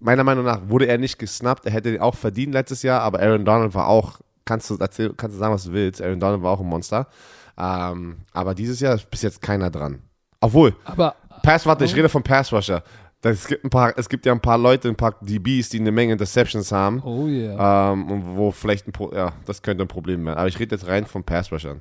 meiner 0.00 0.22
Meinung 0.22 0.44
nach 0.44 0.60
wurde 0.68 0.86
er 0.86 0.98
nicht 0.98 1.18
gesnappt, 1.18 1.64
er 1.64 1.72
hätte 1.72 1.92
den 1.92 2.00
auch 2.02 2.14
verdient 2.14 2.52
letztes 2.52 2.82
Jahr, 2.82 3.00
aber 3.00 3.20
Aaron 3.20 3.46
Donald 3.46 3.74
war 3.74 3.86
auch, 3.86 4.20
kannst 4.44 4.68
du, 4.68 4.76
erzähl, 4.78 5.14
kannst 5.16 5.34
du 5.34 5.38
sagen, 5.38 5.54
was 5.54 5.64
du 5.64 5.72
willst, 5.72 6.02
Aaron 6.02 6.20
Donald 6.20 6.42
war 6.42 6.52
auch 6.52 6.60
ein 6.60 6.66
Monster, 6.66 7.08
ähm, 7.56 8.18
aber 8.32 8.54
dieses 8.54 8.80
Jahr 8.80 8.94
ist 8.94 9.10
bis 9.10 9.22
jetzt 9.22 9.40
keiner 9.40 9.70
dran. 9.70 10.02
Obwohl, 10.40 10.76
Aber 10.84 11.16
Pass, 11.42 11.66
warte, 11.66 11.84
ich 11.84 11.94
rede 11.96 12.08
vom 12.08 12.22
Pass 12.22 12.52
Rusher. 12.52 12.82
Es 13.22 13.48
gibt, 13.48 13.64
ein 13.64 13.70
paar, 13.70 13.98
es 13.98 14.08
gibt 14.08 14.26
ja 14.26 14.32
ein 14.32 14.40
paar 14.40 14.58
Leute, 14.58 14.88
ein 14.88 14.96
paar 14.96 15.16
DBs, 15.20 15.70
die 15.70 15.80
eine 15.80 15.90
Menge 15.90 16.12
Interceptions 16.12 16.70
haben. 16.70 17.02
Oh 17.02 17.26
yeah. 17.26 17.92
Ähm, 17.92 18.10
und 18.10 18.36
wo 18.36 18.52
vielleicht 18.52 18.86
ein 18.86 18.92
Pro 18.92 19.12
ja, 19.12 19.32
das 19.44 19.62
könnte 19.62 19.84
ein 19.84 19.88
Problem 19.88 20.24
werden. 20.24 20.38
Aber 20.38 20.46
ich 20.46 20.58
rede 20.58 20.76
jetzt 20.76 20.86
rein 20.86 21.04
vom 21.04 21.24
Pass 21.24 21.50
Rushern. 21.50 21.80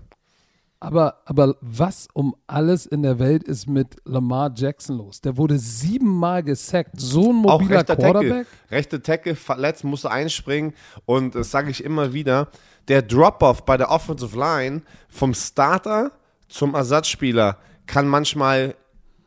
Aber, 0.80 1.22
aber 1.26 1.56
was 1.62 2.08
um 2.14 2.36
alles 2.46 2.86
in 2.86 3.02
der 3.02 3.18
Welt 3.18 3.44
ist 3.44 3.68
mit 3.68 3.96
Lamar 4.06 4.52
Jackson 4.56 4.98
los? 4.98 5.22
Der 5.22 5.36
wurde 5.38 5.58
siebenmal 5.58 6.44
gesackt. 6.44 7.00
So 7.00 7.32
ein 7.32 7.46
Auch 7.46 7.60
mobiler 7.60 7.80
rechter 7.80 7.96
Quarterback? 7.96 8.48
Tackle. 8.48 8.72
Rechte 8.72 9.02
Tackle 9.02 9.36
verletzt, 9.36 9.84
musste 9.84 10.12
einspringen. 10.12 10.74
Und 11.06 11.34
das 11.34 11.50
sage 11.50 11.72
ich 11.72 11.84
immer 11.84 12.14
wieder: 12.14 12.50
der 12.88 13.02
Drop-Off 13.02 13.66
bei 13.66 13.78
der 13.78 13.90
Offensive 13.90 14.38
Line 14.38 14.82
vom 15.10 15.34
Starter 15.34 16.12
zum 16.48 16.76
Ersatzspieler 16.76 17.58
kann 17.88 18.08
manchmal 18.08 18.76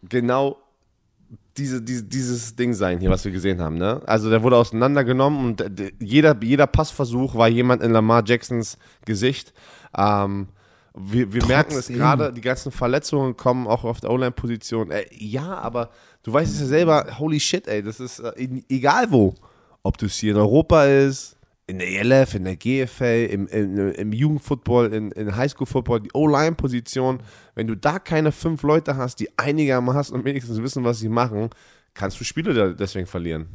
genau 0.03 0.57
diese, 1.57 1.83
diese, 1.83 2.05
dieses 2.05 2.55
Ding 2.57 2.75
sein 2.75 3.01
hier, 3.01 3.11
was 3.11 3.25
wir 3.25 3.33
gesehen 3.33 3.61
haben. 3.61 3.77
Ne? 3.77 4.01
Also 4.07 4.31
der 4.31 4.43
wurde 4.43 4.57
auseinandergenommen 4.57 5.45
und 5.45 5.61
äh, 5.61 5.93
jeder, 5.99 6.37
jeder 6.43 6.67
Passversuch 6.67 7.35
war 7.35 7.49
jemand 7.49 7.83
in 7.83 7.91
Lamar 7.93 8.23
Jacksons 8.25 8.79
Gesicht. 9.05 9.53
Ähm, 9.97 10.49
wir 10.95 11.33
wir 11.33 11.45
merken 11.47 11.75
es 11.75 11.89
gerade, 11.89 12.33
die 12.33 12.41
ganzen 12.41 12.73
Verletzungen 12.73 13.37
kommen 13.37 13.67
auch 13.67 13.85
auf 13.85 14.01
der 14.01 14.11
O-Line-Position. 14.11 14.91
Äh, 14.91 15.05
ja, 15.11 15.59
aber 15.59 15.91
du 16.23 16.33
weißt 16.33 16.53
es 16.53 16.61
ja 16.61 16.67
selber, 16.67 17.07
holy 17.19 17.39
shit, 17.39 17.67
ey, 17.69 17.83
das 17.83 18.01
ist 18.01 18.21
äh, 18.21 18.49
egal 18.69 19.11
wo. 19.11 19.35
Ob 19.83 19.97
du 19.97 20.07
es 20.07 20.17
hier 20.17 20.33
in 20.33 20.39
Europa 20.39 20.85
ist, 20.85 21.37
in 21.71 21.79
der 21.79 21.89
ELF, 21.89 22.35
in 22.35 22.45
der 22.45 22.57
GFL, 22.57 23.29
im, 23.31 23.47
im, 23.47 23.93
im 23.93 24.13
Jugendfootball, 24.13 24.93
in, 24.93 25.13
in 25.13 25.37
Highschool-Football, 25.37 26.01
die 26.01 26.11
O-Line-Position, 26.13 27.21
wenn 27.55 27.69
du 27.69 27.77
da 27.77 28.01
keine 28.01 28.33
fünf 28.33 28.65
Leute 28.65 28.97
hast, 28.97 29.21
die 29.21 29.29
einigermaßen 29.39 30.15
und 30.15 30.25
wenigstens 30.25 30.61
wissen, 30.61 30.83
was 30.83 30.99
sie 30.99 31.09
machen, 31.09 31.51
kannst 31.95 32.19
du 32.19 32.25
Spiele 32.25 32.75
deswegen 32.75 33.07
verlieren. 33.07 33.47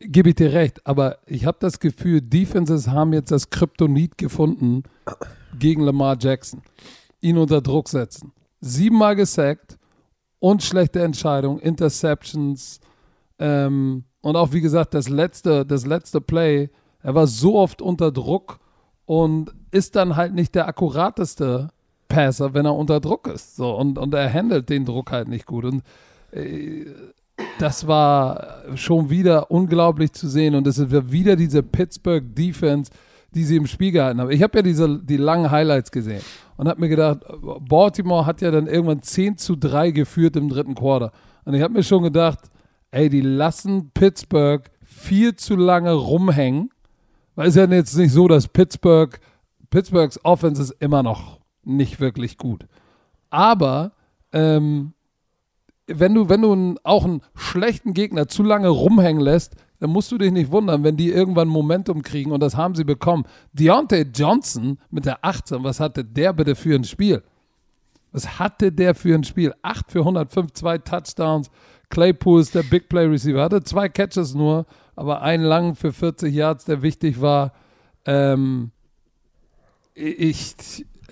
Gebe 0.00 0.30
ich 0.30 0.34
dir 0.36 0.52
recht, 0.52 0.84
aber 0.86 1.18
ich 1.26 1.44
habe 1.44 1.58
das 1.60 1.78
Gefühl, 1.78 2.22
Defenses 2.22 2.88
haben 2.88 3.12
jetzt 3.12 3.30
das 3.30 3.50
Kryptonit 3.50 4.16
gefunden 4.16 4.82
gegen 5.58 5.82
Lamar 5.82 6.16
Jackson. 6.18 6.62
Ihn 7.20 7.36
unter 7.36 7.60
Druck 7.60 7.88
setzen. 7.88 8.32
Siebenmal 8.60 9.16
gesackt 9.16 9.78
und 10.38 10.62
schlechte 10.62 11.02
Entscheidung, 11.02 11.60
Interceptions 11.60 12.80
ähm, 13.38 14.04
und 14.22 14.36
auch 14.36 14.52
wie 14.52 14.60
gesagt 14.60 14.94
das 14.94 15.08
letzte, 15.08 15.66
das 15.66 15.84
letzte 15.84 16.20
Play. 16.20 16.70
Er 17.02 17.14
war 17.14 17.26
so 17.26 17.56
oft 17.56 17.82
unter 17.82 18.12
Druck 18.12 18.60
und 19.06 19.52
ist 19.70 19.96
dann 19.96 20.16
halt 20.16 20.34
nicht 20.34 20.54
der 20.54 20.68
akkurateste 20.68 21.68
Passer, 22.08 22.54
wenn 22.54 22.66
er 22.66 22.74
unter 22.74 23.00
Druck 23.00 23.26
ist. 23.26 23.56
So 23.56 23.74
und, 23.76 23.98
und 23.98 24.14
er 24.14 24.32
handelt 24.32 24.68
den 24.68 24.84
Druck 24.84 25.10
halt 25.10 25.28
nicht 25.28 25.46
gut 25.46 25.64
und 25.64 25.82
das 27.58 27.86
war 27.86 28.64
schon 28.74 29.10
wieder 29.10 29.50
unglaublich 29.50 30.12
zu 30.12 30.28
sehen 30.28 30.54
und 30.54 30.66
es 30.66 30.78
ist 30.78 31.12
wieder 31.12 31.36
diese 31.36 31.62
Pittsburgh 31.62 32.34
Defense, 32.34 32.90
die 33.34 33.44
sie 33.44 33.56
im 33.56 33.66
Spiel 33.66 33.92
gehalten 33.92 34.20
haben. 34.20 34.30
Ich 34.30 34.42
habe 34.42 34.58
ja 34.58 34.62
diese, 34.62 34.98
die 34.98 35.16
langen 35.16 35.50
Highlights 35.50 35.90
gesehen 35.90 36.22
und 36.56 36.68
habe 36.68 36.80
mir 36.80 36.88
gedacht, 36.88 37.20
Baltimore 37.68 38.26
hat 38.26 38.40
ja 38.40 38.50
dann 38.50 38.66
irgendwann 38.66 39.02
10 39.02 39.38
zu 39.38 39.56
3 39.56 39.90
geführt 39.90 40.36
im 40.36 40.48
dritten 40.48 40.74
Quarter. 40.74 41.12
Und 41.44 41.54
ich 41.54 41.62
habe 41.62 41.74
mir 41.74 41.82
schon 41.82 42.02
gedacht, 42.02 42.38
ey, 42.90 43.08
die 43.08 43.22
lassen 43.22 43.90
Pittsburgh 43.92 44.70
viel 44.84 45.34
zu 45.34 45.56
lange 45.56 45.92
rumhängen. 45.92 46.70
Weil 47.34 47.48
es 47.48 47.56
ist 47.56 47.60
ja 47.60 47.74
jetzt 47.74 47.96
nicht 47.96 48.12
so, 48.12 48.28
dass 48.28 48.48
Pittsburgh, 48.48 49.18
Pittsburghs 49.70 50.22
Offense 50.24 50.62
ist 50.62 50.74
immer 50.80 51.02
noch 51.02 51.40
nicht 51.64 52.00
wirklich 52.00 52.36
gut. 52.36 52.66
Aber 53.30 53.92
ähm, 54.32 54.92
wenn 55.86 56.14
du, 56.14 56.28
wenn 56.28 56.42
du 56.42 56.52
einen, 56.52 56.78
auch 56.82 57.04
einen 57.04 57.22
schlechten 57.34 57.94
Gegner 57.94 58.28
zu 58.28 58.42
lange 58.42 58.68
rumhängen 58.68 59.22
lässt, 59.22 59.56
dann 59.80 59.90
musst 59.90 60.12
du 60.12 60.18
dich 60.18 60.30
nicht 60.30 60.52
wundern, 60.52 60.84
wenn 60.84 60.96
die 60.96 61.10
irgendwann 61.10 61.48
Momentum 61.48 62.02
kriegen 62.02 62.30
und 62.30 62.40
das 62.40 62.56
haben 62.56 62.74
sie 62.74 62.84
bekommen. 62.84 63.24
Deontay 63.52 64.06
Johnson 64.14 64.78
mit 64.90 65.06
der 65.06 65.24
18, 65.24 65.64
was 65.64 65.80
hatte 65.80 66.04
der 66.04 66.32
bitte 66.32 66.54
für 66.54 66.74
ein 66.74 66.84
Spiel? 66.84 67.22
Was 68.12 68.38
hatte 68.38 68.70
der 68.70 68.94
für 68.94 69.14
ein 69.14 69.24
Spiel? 69.24 69.54
8 69.62 69.90
für 69.90 70.00
105, 70.00 70.52
zwei 70.52 70.78
Touchdowns. 70.78 71.50
Claypool 71.88 72.40
ist 72.40 72.54
der 72.54 72.62
Big 72.62 72.88
Play 72.88 73.06
Receiver. 73.06 73.42
Hatte 73.42 73.62
zwei 73.64 73.88
Catches 73.88 74.34
nur, 74.34 74.66
aber 74.96 75.22
einen 75.22 75.44
langen 75.44 75.74
für 75.74 75.92
40 75.92 76.34
Yards, 76.34 76.64
der 76.64 76.82
wichtig 76.82 77.20
war. 77.20 77.52
Ähm, 78.04 78.70
ich, 79.94 80.54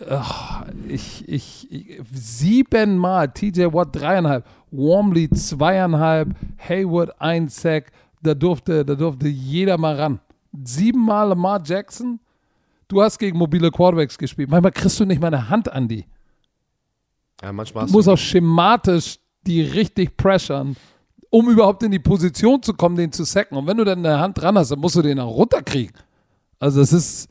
ach, 0.09 0.67
ich, 0.89 1.29
ich, 1.29 1.71
ich, 1.71 2.01
siebenmal, 2.13 3.29
TJ 3.29 3.73
Watt 3.73 3.89
dreieinhalb, 3.93 4.47
Warmly 4.71 5.31
zweieinhalb, 5.31 6.35
Hayward 6.59 7.21
ein 7.21 7.49
Sack, 7.49 7.93
da 8.23 8.35
durfte, 8.35 8.85
da 8.85 8.95
durfte 8.95 9.29
jeder 9.29 9.79
mal 9.79 9.97
ran. 9.97 10.21
Siebenmal 10.65 11.29
Lamar 11.29 11.63
Jackson, 11.65 12.21
du 12.89 13.03
hast 13.03 13.19
gegen 13.19 13.39
mobile 13.39 13.71
Quarterbacks 13.71 14.19
gespielt, 14.19 14.51
manchmal 14.51 14.73
kriegst 14.73 14.99
du 15.01 15.05
nicht 15.05 15.21
mal 15.21 15.29
eine 15.29 15.49
Hand 15.49 15.71
an 15.71 15.89
die. 15.89 16.05
Ja, 17.43 17.53
manchmal 17.53 17.87
Du 17.87 17.93
musst 17.93 18.09
auch 18.09 18.19
schematisch 18.19 19.19
die 19.47 19.63
richtig 19.63 20.17
pressern, 20.17 20.77
um 21.31 21.49
überhaupt 21.49 21.83
in 21.83 21.93
die 21.93 21.99
Position 21.99 22.63
zu 22.63 22.75
kommen, 22.75 22.97
den 22.97 23.13
zu 23.13 23.25
sacken. 23.25 23.57
Und 23.57 23.67
wenn 23.67 23.77
du 23.77 23.85
dann 23.85 24.05
eine 24.05 24.19
Hand 24.19 24.41
dran 24.41 24.59
hast, 24.59 24.71
dann 24.71 24.81
musst 24.81 24.97
du 24.97 25.03
den 25.03 25.19
auch 25.21 25.35
runterkriegen. 25.35 25.95
Also 26.59 26.81
es 26.81 26.93
ist 26.93 27.29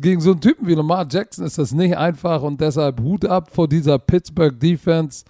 gegen 0.00 0.20
so 0.20 0.32
einen 0.32 0.40
Typen 0.40 0.66
wie 0.66 0.74
Lamar 0.74 1.06
Jackson 1.10 1.44
ist 1.44 1.58
das 1.58 1.72
nicht 1.72 1.96
einfach 1.96 2.42
und 2.42 2.60
deshalb 2.60 3.00
Hut 3.00 3.24
ab 3.24 3.50
vor 3.52 3.68
dieser 3.68 3.98
Pittsburgh 3.98 4.58
Defense. 4.58 5.24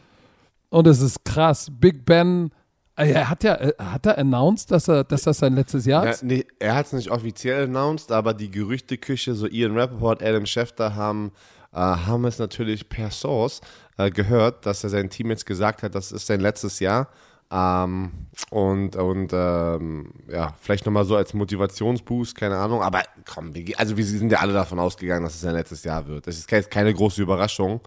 Und 0.68 0.86
es 0.86 1.00
ist 1.00 1.24
krass. 1.24 1.70
Big 1.70 2.04
Ben, 2.04 2.50
äh, 2.96 3.10
er 3.12 3.30
hat 3.30 3.44
ja, 3.44 3.54
äh, 3.54 3.72
hat 3.78 4.06
er 4.06 4.18
announced, 4.18 4.70
dass 4.70 4.88
er, 4.88 5.04
dass 5.04 5.22
das 5.22 5.38
sein 5.38 5.54
letztes 5.54 5.86
Jahr 5.86 6.04
Ja, 6.04 6.10
ist? 6.10 6.24
nee, 6.24 6.44
er 6.58 6.74
hat 6.74 6.86
es 6.86 6.92
nicht 6.92 7.10
offiziell 7.10 7.64
announced, 7.64 8.10
aber 8.10 8.34
die 8.34 8.50
Gerüchteküche, 8.50 9.34
so 9.34 9.46
Ian 9.46 9.78
Rappaport, 9.78 10.22
Adam 10.22 10.44
Schefter 10.46 10.94
haben, 10.96 11.30
äh, 11.72 11.78
haben 11.78 12.24
es 12.24 12.38
natürlich 12.38 12.88
per 12.88 13.10
Source 13.10 13.60
äh, 13.96 14.10
gehört, 14.10 14.66
dass 14.66 14.82
er 14.82 14.90
seinem 14.90 15.10
Team 15.10 15.30
jetzt 15.30 15.46
gesagt 15.46 15.82
hat, 15.82 15.94
das 15.94 16.10
ist 16.10 16.26
sein 16.26 16.40
letztes 16.40 16.80
Jahr. 16.80 17.08
Ähm, 17.50 18.10
und 18.50 18.96
und 18.96 19.32
ähm, 19.32 20.12
ja, 20.28 20.54
vielleicht 20.60 20.84
nochmal 20.84 21.04
so 21.04 21.16
als 21.16 21.32
Motivationsboost, 21.34 22.34
keine 22.34 22.56
Ahnung. 22.58 22.82
Aber 22.82 23.02
komm, 23.24 23.54
wir, 23.54 23.78
also 23.78 23.96
wir 23.96 24.04
sind 24.04 24.32
ja 24.32 24.38
alle 24.38 24.52
davon 24.52 24.78
ausgegangen, 24.78 25.24
dass 25.24 25.34
es 25.34 25.40
sein 25.42 25.54
letztes 25.54 25.84
Jahr 25.84 26.06
wird. 26.06 26.26
Das 26.26 26.36
ist 26.36 26.48
keine, 26.48 26.64
keine 26.64 26.92
große 26.92 27.22
Überraschung. 27.22 27.80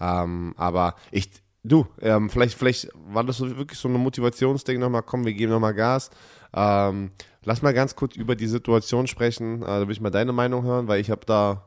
Ähm, 0.00 0.54
aber 0.56 0.94
ich, 1.10 1.30
du, 1.62 1.86
ähm, 2.00 2.30
vielleicht, 2.30 2.58
vielleicht 2.58 2.88
war 2.94 3.24
das 3.24 3.36
so 3.38 3.56
wirklich 3.56 3.78
so 3.78 3.88
ein 3.88 3.94
Motivationsding 3.94 4.80
nochmal, 4.80 5.02
komm, 5.02 5.24
wir 5.24 5.34
geben 5.34 5.52
nochmal 5.52 5.74
Gas. 5.74 6.10
Ähm, 6.54 7.10
lass 7.44 7.62
mal 7.62 7.74
ganz 7.74 7.96
kurz 7.96 8.16
über 8.16 8.34
die 8.34 8.46
Situation 8.46 9.06
sprechen. 9.06 9.62
Äh, 9.62 9.66
da 9.66 9.80
will 9.82 9.92
ich 9.92 10.00
mal 10.00 10.10
deine 10.10 10.32
Meinung 10.32 10.64
hören, 10.64 10.88
weil 10.88 11.00
ich 11.00 11.10
habe 11.10 11.26
da 11.26 11.65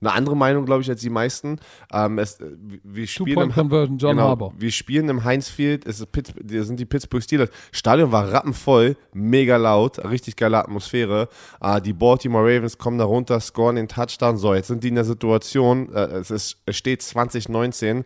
eine 0.00 0.12
andere 0.12 0.36
Meinung, 0.36 0.64
glaube 0.64 0.82
ich, 0.82 0.88
als 0.88 1.00
die 1.00 1.10
meisten. 1.10 1.58
Ähm, 1.92 2.18
es, 2.18 2.40
äh, 2.40 2.50
wir 2.84 3.06
spielen 3.06 3.28
im, 3.28 3.34
Two-Point-Conversion, 3.34 3.98
John 3.98 4.16
genau, 4.16 4.52
wir 4.56 4.70
spielen 4.70 5.08
im 5.08 5.24
Heinz 5.24 5.48
Field, 5.48 5.86
es 5.86 6.00
ist 6.00 6.12
Pitts, 6.12 6.32
das 6.42 6.66
sind 6.66 6.80
die 6.80 6.86
Pittsburgh 6.86 7.22
Steelers. 7.22 7.50
Stadion 7.72 8.12
war 8.12 8.32
rappenvoll, 8.32 8.96
mega 9.12 9.56
laut, 9.56 9.98
richtig 10.04 10.36
geile 10.36 10.58
Atmosphäre. 10.58 11.28
Äh, 11.60 11.80
die 11.80 11.92
Baltimore 11.92 12.44
Ravens 12.44 12.78
kommen 12.78 12.98
da 12.98 13.04
runter, 13.04 13.40
scoren 13.40 13.76
den 13.76 13.88
Touchdown. 13.88 14.36
So, 14.36 14.54
jetzt 14.54 14.68
sind 14.68 14.84
die 14.84 14.88
in 14.88 14.94
der 14.94 15.04
Situation, 15.04 15.92
äh, 15.92 16.06
es, 16.18 16.30
ist, 16.30 16.56
es 16.66 16.76
steht 16.76 17.02
2019. 17.02 18.04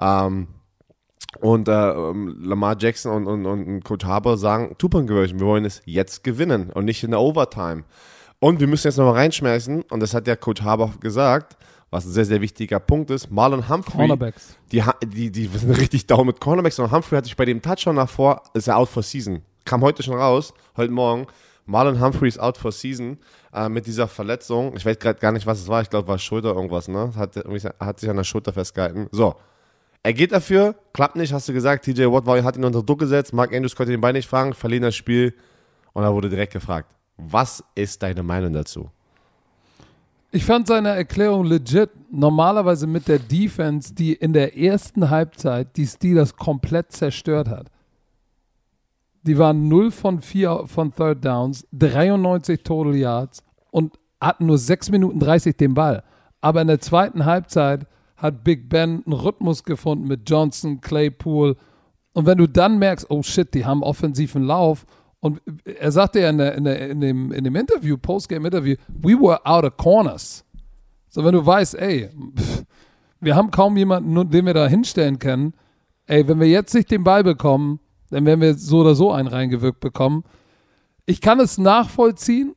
Ähm, 0.00 0.48
und 1.40 1.66
äh, 1.66 1.72
ähm, 1.72 2.36
Lamar 2.42 2.76
Jackson 2.78 3.12
und, 3.12 3.26
und, 3.26 3.46
und 3.46 3.84
Coach 3.84 4.04
Harbour 4.04 4.36
sagen, 4.36 4.74
Two-Point-Conversion, 4.78 5.40
wir 5.40 5.46
wollen 5.46 5.64
es 5.64 5.80
jetzt 5.86 6.24
gewinnen 6.24 6.70
und 6.70 6.84
nicht 6.84 7.02
in 7.02 7.10
der 7.10 7.20
Overtime. 7.20 7.84
Und 8.42 8.58
wir 8.58 8.66
müssen 8.66 8.88
jetzt 8.88 8.96
nochmal 8.96 9.14
reinschmeißen, 9.14 9.82
und 9.82 10.00
das 10.00 10.14
hat 10.14 10.26
der 10.26 10.36
Coach 10.36 10.62
Harbour 10.62 10.92
gesagt, 10.98 11.56
was 11.90 12.06
ein 12.06 12.10
sehr, 12.10 12.24
sehr 12.24 12.40
wichtiger 12.40 12.80
Punkt 12.80 13.08
ist, 13.12 13.30
Marlon 13.30 13.68
Humphrey, 13.68 13.98
Cornerbacks. 13.98 14.56
die, 14.72 14.82
die, 15.04 15.30
die 15.30 15.46
sind 15.46 15.70
richtig 15.78 16.08
down 16.08 16.26
mit 16.26 16.40
Cornerbacks 16.40 16.76
und 16.80 16.90
Humphrey 16.90 17.18
hat 17.18 17.24
sich 17.24 17.36
bei 17.36 17.44
dem 17.44 17.62
Touchdown 17.62 17.94
davor, 17.94 18.42
ist 18.52 18.66
er 18.66 18.78
out 18.78 18.88
for 18.88 19.04
season. 19.04 19.42
Kam 19.64 19.82
heute 19.82 20.02
schon 20.02 20.16
raus, 20.16 20.52
heute 20.76 20.92
Morgen. 20.92 21.28
Marlon 21.66 22.00
Humphrey 22.00 22.26
ist 22.26 22.40
out 22.40 22.58
for 22.58 22.72
season 22.72 23.16
äh, 23.54 23.68
mit 23.68 23.86
dieser 23.86 24.08
Verletzung. 24.08 24.74
Ich 24.76 24.84
weiß 24.84 24.98
gerade 24.98 25.20
gar 25.20 25.30
nicht, 25.30 25.46
was 25.46 25.60
es 25.60 25.68
war. 25.68 25.80
Ich 25.80 25.90
glaube, 25.90 26.08
war 26.08 26.18
Schulter 26.18 26.52
irgendwas, 26.52 26.88
ne? 26.88 27.12
Hat, 27.14 27.36
hat 27.78 28.00
sich 28.00 28.10
an 28.10 28.16
der 28.16 28.24
Schulter 28.24 28.52
festgehalten. 28.52 29.06
So. 29.12 29.36
Er 30.02 30.14
geht 30.14 30.32
dafür, 30.32 30.74
klappt 30.92 31.14
nicht, 31.14 31.32
hast 31.32 31.48
du 31.48 31.52
gesagt. 31.52 31.84
TJ 31.84 32.06
Watt 32.06 32.26
war, 32.26 32.42
hat 32.42 32.56
ihn 32.56 32.64
unter 32.64 32.82
Druck 32.82 32.98
gesetzt. 32.98 33.32
Mark 33.32 33.54
Andrews 33.54 33.76
konnte 33.76 33.92
den 33.92 34.00
Bein 34.00 34.16
nicht 34.16 34.28
fangen, 34.28 34.52
verlieren 34.52 34.82
das 34.82 34.96
Spiel. 34.96 35.32
Und 35.92 36.02
er 36.02 36.12
wurde 36.12 36.28
direkt 36.28 36.52
gefragt, 36.54 36.92
was 37.16 37.62
ist 37.74 38.02
deine 38.02 38.22
Meinung 38.22 38.52
dazu? 38.52 38.90
Ich 40.34 40.46
fand 40.46 40.66
seine 40.66 40.88
Erklärung 40.88 41.44
legit. 41.44 41.90
Normalerweise 42.10 42.86
mit 42.86 43.06
der 43.06 43.18
Defense, 43.18 43.94
die 43.94 44.14
in 44.14 44.32
der 44.32 44.56
ersten 44.56 45.10
Halbzeit 45.10 45.76
die 45.76 45.86
Steelers 45.86 46.36
komplett 46.36 46.92
zerstört 46.92 47.48
hat. 47.48 47.70
Die 49.24 49.38
waren 49.38 49.68
0 49.68 49.90
von 49.90 50.20
4 50.20 50.64
von 50.66 50.92
Third 50.94 51.24
Downs, 51.24 51.66
93 51.72 52.62
Total 52.62 52.96
Yards 52.96 53.42
und 53.70 53.98
hatten 54.20 54.46
nur 54.46 54.58
6 54.58 54.90
Minuten 54.90 55.20
30 55.20 55.56
den 55.56 55.74
Ball. 55.74 56.02
Aber 56.40 56.62
in 56.62 56.68
der 56.68 56.80
zweiten 56.80 57.24
Halbzeit 57.24 57.86
hat 58.16 58.42
Big 58.42 58.68
Ben 58.68 59.02
einen 59.04 59.12
Rhythmus 59.12 59.64
gefunden 59.64 60.08
mit 60.08 60.28
Johnson, 60.28 60.80
Claypool. 60.80 61.56
Und 62.14 62.26
wenn 62.26 62.38
du 62.38 62.48
dann 62.48 62.78
merkst, 62.78 63.10
oh 63.10 63.22
shit, 63.22 63.52
die 63.52 63.66
haben 63.66 63.82
offensiven 63.82 64.44
Lauf. 64.44 64.86
Und 65.22 65.40
er 65.64 65.92
sagte 65.92 66.18
ja 66.18 66.30
in, 66.30 66.38
der, 66.38 66.54
in, 66.56 66.64
der, 66.64 66.90
in, 66.90 67.00
dem, 67.00 67.30
in 67.30 67.44
dem 67.44 67.54
Interview, 67.54 67.96
Postgame-Interview, 67.96 68.74
we 68.88 69.12
were 69.12 69.38
out 69.46 69.64
of 69.64 69.76
corners. 69.76 70.44
So, 71.08 71.24
wenn 71.24 71.32
du 71.32 71.46
weißt, 71.46 71.76
ey, 71.76 72.10
wir 73.20 73.36
haben 73.36 73.52
kaum 73.52 73.76
jemanden, 73.76 74.28
den 74.30 74.46
wir 74.46 74.52
da 74.52 74.66
hinstellen 74.66 75.20
können. 75.20 75.54
Ey, 76.06 76.26
wenn 76.26 76.40
wir 76.40 76.48
jetzt 76.48 76.74
nicht 76.74 76.90
den 76.90 77.04
Ball 77.04 77.22
bekommen, 77.22 77.78
dann 78.10 78.26
werden 78.26 78.40
wir 78.40 78.54
so 78.54 78.80
oder 78.80 78.96
so 78.96 79.12
einen 79.12 79.28
reingewirkt 79.28 79.78
bekommen. 79.78 80.24
Ich 81.06 81.20
kann 81.20 81.38
es 81.38 81.56
nachvollziehen, 81.56 82.56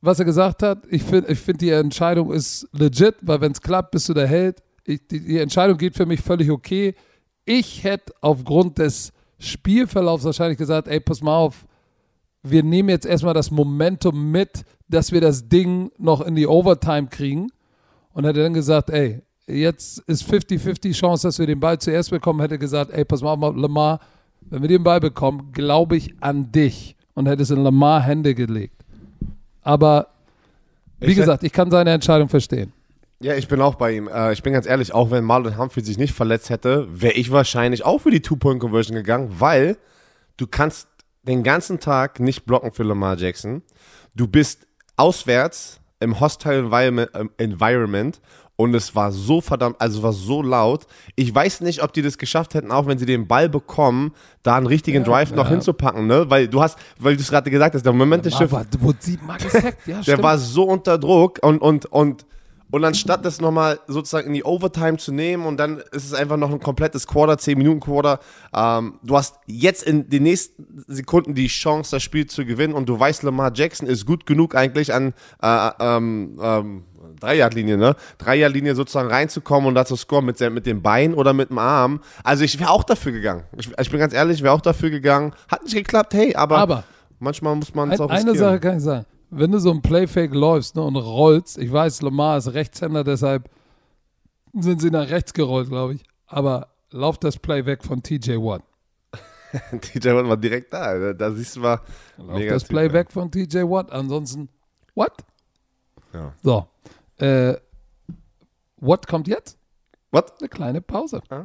was 0.00 0.18
er 0.18 0.24
gesagt 0.24 0.64
hat. 0.64 0.82
Ich 0.90 1.04
finde, 1.04 1.30
ich 1.30 1.38
find, 1.38 1.60
die 1.60 1.70
Entscheidung 1.70 2.32
ist 2.32 2.68
legit, 2.72 3.14
weil 3.22 3.40
wenn 3.40 3.52
es 3.52 3.60
klappt, 3.60 3.92
bist 3.92 4.08
du 4.08 4.14
der 4.14 4.26
Held. 4.26 4.60
Ich, 4.84 5.06
die, 5.06 5.20
die 5.20 5.38
Entscheidung 5.38 5.78
geht 5.78 5.94
für 5.94 6.06
mich 6.06 6.20
völlig 6.20 6.50
okay. 6.50 6.96
Ich 7.44 7.84
hätte 7.84 8.12
aufgrund 8.20 8.78
des 8.78 9.12
Spielverlaufs 9.38 10.24
wahrscheinlich 10.24 10.58
gesagt, 10.58 10.88
ey, 10.88 10.98
pass 10.98 11.22
mal 11.22 11.36
auf, 11.36 11.64
wir 12.42 12.62
nehmen 12.62 12.88
jetzt 12.88 13.06
erstmal 13.06 13.34
das 13.34 13.50
Momentum 13.50 14.30
mit, 14.30 14.64
dass 14.88 15.12
wir 15.12 15.20
das 15.20 15.48
Ding 15.48 15.90
noch 15.98 16.20
in 16.20 16.34
die 16.34 16.46
Overtime 16.46 17.06
kriegen. 17.08 17.50
Und 18.12 18.24
hätte 18.26 18.42
dann 18.42 18.52
gesagt, 18.54 18.90
ey, 18.90 19.22
jetzt 19.46 20.00
ist 20.00 20.24
50-50 20.30 20.92
Chance, 20.92 21.28
dass 21.28 21.38
wir 21.38 21.46
den 21.46 21.60
Ball 21.60 21.78
zuerst 21.78 22.10
bekommen. 22.10 22.40
Hätte 22.40 22.58
gesagt, 22.58 22.90
ey, 22.92 23.04
pass 23.04 23.22
mal 23.22 23.32
auf, 23.32 23.56
Lamar, 23.56 24.00
wenn 24.50 24.60
wir 24.62 24.68
den 24.68 24.82
Ball 24.82 25.00
bekommen, 25.00 25.50
glaube 25.52 25.96
ich 25.96 26.14
an 26.20 26.52
dich. 26.52 26.96
Und 27.14 27.26
hätte 27.26 27.42
es 27.42 27.50
in 27.50 27.62
Lamar 27.62 28.02
Hände 28.02 28.34
gelegt. 28.34 28.84
Aber 29.62 30.08
wie 31.00 31.10
Ich- 31.12 31.16
gesagt, 31.16 31.42
ich 31.44 31.52
kann 31.52 31.70
seine 31.70 31.90
Entscheidung 31.90 32.28
verstehen. 32.28 32.72
Ja, 33.20 33.34
ich 33.36 33.46
bin 33.48 33.60
auch 33.60 33.76
bei 33.76 33.92
ihm. 33.94 34.08
Äh, 34.08 34.32
ich 34.32 34.42
bin 34.42 34.52
ganz 34.52 34.66
ehrlich, 34.66 34.92
auch 34.92 35.10
wenn 35.12 35.22
Marlon 35.24 35.56
Humphrey 35.56 35.84
sich 35.84 35.96
nicht 35.96 36.12
verletzt 36.12 36.50
hätte, 36.50 36.88
wäre 36.92 37.14
ich 37.14 37.30
wahrscheinlich 37.30 37.84
auch 37.84 38.00
für 38.00 38.10
die 38.10 38.20
Two-Point-Conversion 38.20 38.96
gegangen, 38.96 39.28
weil 39.38 39.76
du 40.38 40.46
kannst 40.48 40.88
den 41.22 41.42
ganzen 41.42 41.80
Tag 41.80 42.20
nicht 42.20 42.44
blocken 42.44 42.72
für 42.72 42.82
Lamar 42.82 43.16
Jackson. 43.16 43.62
Du 44.14 44.26
bist 44.26 44.66
auswärts 44.96 45.80
im 46.00 46.20
Hostile 46.20 46.58
Environment, 46.58 47.10
ähm, 47.14 47.30
Environment 47.38 48.20
und 48.56 48.74
es 48.74 48.94
war 48.94 49.12
so 49.12 49.40
verdammt, 49.40 49.80
also 49.80 49.98
es 49.98 50.02
war 50.02 50.12
so 50.12 50.42
laut. 50.42 50.86
Ich 51.16 51.34
weiß 51.34 51.62
nicht, 51.62 51.82
ob 51.82 51.92
die 51.92 52.02
das 52.02 52.18
geschafft 52.18 52.54
hätten, 52.54 52.70
auch 52.70 52.86
wenn 52.86 52.98
sie 52.98 53.06
den 53.06 53.26
Ball 53.26 53.48
bekommen, 53.48 54.12
da 54.42 54.56
einen 54.56 54.66
richtigen 54.66 55.04
Drive 55.04 55.32
noch 55.32 55.44
ja. 55.44 55.52
hinzupacken, 55.52 56.06
ne? 56.06 56.28
Weil 56.28 56.48
du 56.48 56.60
hast, 56.60 56.78
weil 56.98 57.16
du 57.16 57.22
es 57.22 57.30
gerade 57.30 57.50
gesagt 57.50 57.74
hast, 57.74 57.84
der 57.84 57.92
Moment 57.92 58.24
des 58.24 58.36
Schiffs, 58.36 58.54
siebenmal 59.00 59.38
gesackt, 59.38 59.86
ja, 59.86 59.96
der 59.96 60.02
stimmt. 60.02 60.22
war 60.22 60.38
so 60.38 60.64
unter 60.64 60.98
Druck 60.98 61.38
und, 61.42 61.58
und, 61.60 61.86
und, 61.86 62.26
und 62.72 62.84
anstatt 62.84 63.24
das 63.24 63.40
nochmal 63.40 63.78
sozusagen 63.86 64.28
in 64.28 64.34
die 64.34 64.44
Overtime 64.44 64.96
zu 64.96 65.12
nehmen 65.12 65.46
und 65.46 65.58
dann 65.58 65.78
ist 65.92 66.04
es 66.04 66.14
einfach 66.14 66.36
noch 66.36 66.50
ein 66.50 66.58
komplettes 66.58 67.06
Quarter, 67.06 67.38
10 67.38 67.58
Minuten 67.58 67.80
Quarter, 67.80 68.18
ähm, 68.54 68.98
du 69.02 69.16
hast 69.16 69.36
jetzt 69.46 69.84
in 69.84 70.08
den 70.08 70.24
nächsten 70.24 70.82
Sekunden 70.88 71.34
die 71.34 71.46
Chance, 71.46 71.90
das 71.92 72.02
Spiel 72.02 72.26
zu 72.26 72.44
gewinnen 72.44 72.74
und 72.74 72.88
du 72.88 72.98
weißt, 72.98 73.22
Lamar 73.22 73.52
Jackson 73.54 73.86
ist 73.86 74.06
gut 74.06 74.26
genug 74.26 74.54
eigentlich 74.56 74.92
an 74.92 75.12
äh, 75.40 75.70
ähm, 75.78 76.40
ähm, 76.42 76.84
Dreijagdlinie, 77.20 77.76
ne? 77.76 77.94
Dreijagdlinie 78.18 78.74
sozusagen 78.74 79.08
reinzukommen 79.08 79.68
und 79.68 79.74
da 79.74 79.84
zu 79.84 79.94
scoren 79.94 80.24
mit, 80.24 80.40
mit 80.40 80.66
dem 80.66 80.82
Bein 80.82 81.14
oder 81.14 81.32
mit 81.34 81.50
dem 81.50 81.58
Arm. 81.58 82.00
Also 82.24 82.42
ich 82.42 82.58
wäre 82.58 82.70
auch 82.70 82.82
dafür 82.82 83.12
gegangen. 83.12 83.44
Ich, 83.56 83.70
ich 83.78 83.90
bin 83.90 84.00
ganz 84.00 84.12
ehrlich, 84.12 84.38
ich 84.38 84.42
wäre 84.42 84.54
auch 84.54 84.60
dafür 84.60 84.90
gegangen. 84.90 85.32
Hat 85.48 85.62
nicht 85.62 85.74
geklappt, 85.74 86.14
hey, 86.14 86.34
aber, 86.34 86.58
Aber 86.58 86.84
Manchmal 87.22 87.54
muss 87.54 87.72
man 87.72 87.92
es 87.92 88.00
auch 88.00 88.10
eine 88.10 88.32
riskieren. 88.32 88.38
Sache 88.38 88.58
kann 88.58 88.76
ich 88.78 88.82
sagen. 88.82 89.06
Wenn 89.34 89.50
du 89.50 89.58
so 89.58 89.70
ein 89.70 89.80
Playfake 89.80 90.34
läufst 90.34 90.76
ne, 90.76 90.82
und 90.82 90.94
rollst, 90.94 91.56
ich 91.56 91.72
weiß, 91.72 92.02
Lamar 92.02 92.36
ist 92.36 92.52
Rechtshänder, 92.52 93.02
deshalb 93.02 93.48
sind 94.52 94.82
sie 94.82 94.90
nach 94.90 95.08
rechts 95.08 95.32
gerollt, 95.32 95.70
glaube 95.70 95.94
ich. 95.94 96.04
Aber 96.26 96.68
lauf 96.90 97.16
das 97.16 97.38
Play 97.38 97.64
weg 97.64 97.82
von 97.82 98.02
TJ 98.02 98.32
Watt. 98.32 98.62
DJ 99.72 100.10
Watt 100.10 100.28
war 100.28 100.36
direkt 100.36 100.70
da. 100.74 100.98
Da, 100.98 101.12
da 101.14 101.32
siehst 101.32 101.56
du 101.56 101.60
mal. 101.60 101.80
Lauf 102.18 102.42
das 102.46 102.64
Play 102.64 102.92
weg 102.92 103.10
von 103.10 103.30
TJ 103.30 103.62
Watt. 103.62 103.90
Ansonsten, 103.90 104.50
what? 104.94 105.24
Ja. 106.12 106.34
So. 106.42 106.68
Äh, 107.16 107.56
what 108.76 109.06
kommt 109.06 109.28
jetzt? 109.28 109.56
What? 110.10 110.30
Eine 110.40 110.50
kleine 110.50 110.82
Pause. 110.82 111.22
Ah. 111.30 111.44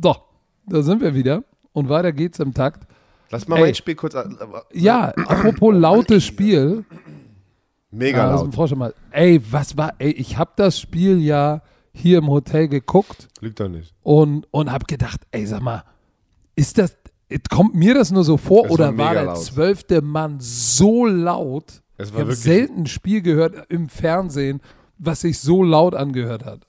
So, 0.00 0.14
da 0.66 0.82
sind 0.82 1.00
wir 1.00 1.16
wieder. 1.16 1.42
Und 1.72 1.88
weiter 1.88 2.12
geht's 2.12 2.38
im 2.38 2.54
Takt. 2.54 2.86
Lass 3.30 3.46
mal 3.48 3.56
Ey. 3.56 3.62
mein 3.62 3.74
Spiel 3.74 3.94
kurz. 3.94 4.14
Ja, 4.72 5.08
apropos 5.10 5.74
lautes 5.74 6.24
Spiel. 6.24 6.84
Mega 7.90 8.18
Ja, 8.18 8.36
dem 8.36 8.46
laut. 8.46 8.54
Frosch 8.54 8.74
mal. 8.74 8.94
Ey, 9.10 9.40
was 9.50 9.76
war, 9.76 9.94
ey, 9.98 10.10
ich 10.10 10.36
habe 10.36 10.52
das 10.56 10.78
Spiel 10.78 11.18
ja 11.20 11.62
hier 11.92 12.18
im 12.18 12.28
Hotel 12.28 12.68
geguckt 12.68 13.28
Lügt 13.40 13.58
doch 13.60 13.68
nicht. 13.68 13.94
und, 14.02 14.46
und 14.50 14.70
habe 14.70 14.84
gedacht, 14.86 15.20
ey, 15.30 15.46
sag 15.46 15.62
mal, 15.62 15.84
ist 16.54 16.78
das, 16.78 16.96
kommt 17.50 17.74
mir 17.74 17.94
das 17.94 18.10
nur 18.10 18.24
so 18.24 18.36
vor 18.36 18.66
Es 18.66 18.70
oder 18.72 18.96
war 18.96 19.14
war 19.14 19.24
der 19.24 19.34
zwölfte 19.36 20.02
Mann 20.02 20.36
so 20.38 21.06
laut? 21.06 21.82
Es 21.96 22.08
Ich 22.08 22.12
war 22.14 22.20
habe 22.20 22.30
wirklich. 22.30 22.38
selten 22.44 22.82
ein 22.82 22.86
Spiel 22.86 23.22
gehört 23.22 23.54
im 23.70 23.88
Fernsehen, 23.88 24.60
was 24.98 25.22
sich 25.22 25.38
so 25.40 25.62
laut 25.64 25.94
angehört 25.94 26.44
hat. 26.44 26.66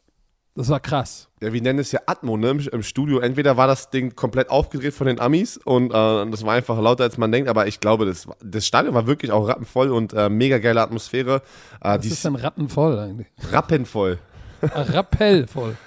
Das 0.60 0.67
war 0.67 0.82
krass. 0.82 1.30
Ja, 1.39 1.54
wir 1.54 1.62
nennen 1.62 1.80
es 1.80 1.93
ja 1.93 2.02
Atmo, 2.06 2.36
ne? 2.36 2.50
Im, 2.50 2.84
Studio. 2.84 3.19
Entweder 3.19 3.56
war 3.56 3.65
das 3.65 3.91
Ding 3.91 4.13
komplett 4.13 4.50
aufgedreht 4.50 4.93
von 4.93 5.08
den 5.08 5.17
Amis 5.17 5.56
und 5.56 5.91
äh, 5.91 5.93
das 5.93 6.45
war 6.45 6.56
einfach 6.56 6.78
lauter, 6.82 7.06
als 7.06 7.17
man 7.17 7.32
denkt, 7.32 7.48
aber 7.50 7.67
ich 7.67 7.80
glaube, 7.80 8.06
das, 8.06 8.28
das 8.43 8.67
Stadion 8.67 8.93
war 8.93 9.08
wirklich 9.08 9.32
auch 9.32 9.48
rappenvoll 9.48 9.89
und 9.89 10.12
äh, 10.12 10.28
mega 10.28 10.58
geile 10.58 10.82
Atmosphäre. 10.82 11.36
Äh, 11.80 11.93
Das 11.95 12.02
die 12.02 12.10
ist 12.10 12.26
dann 12.26 12.36
rattenvoll 12.36 13.00
eigentlich. 13.00 13.28
rappenvoll. 13.54 14.19
Ah, 14.62 14.82
Rappellvoll. 14.82 15.78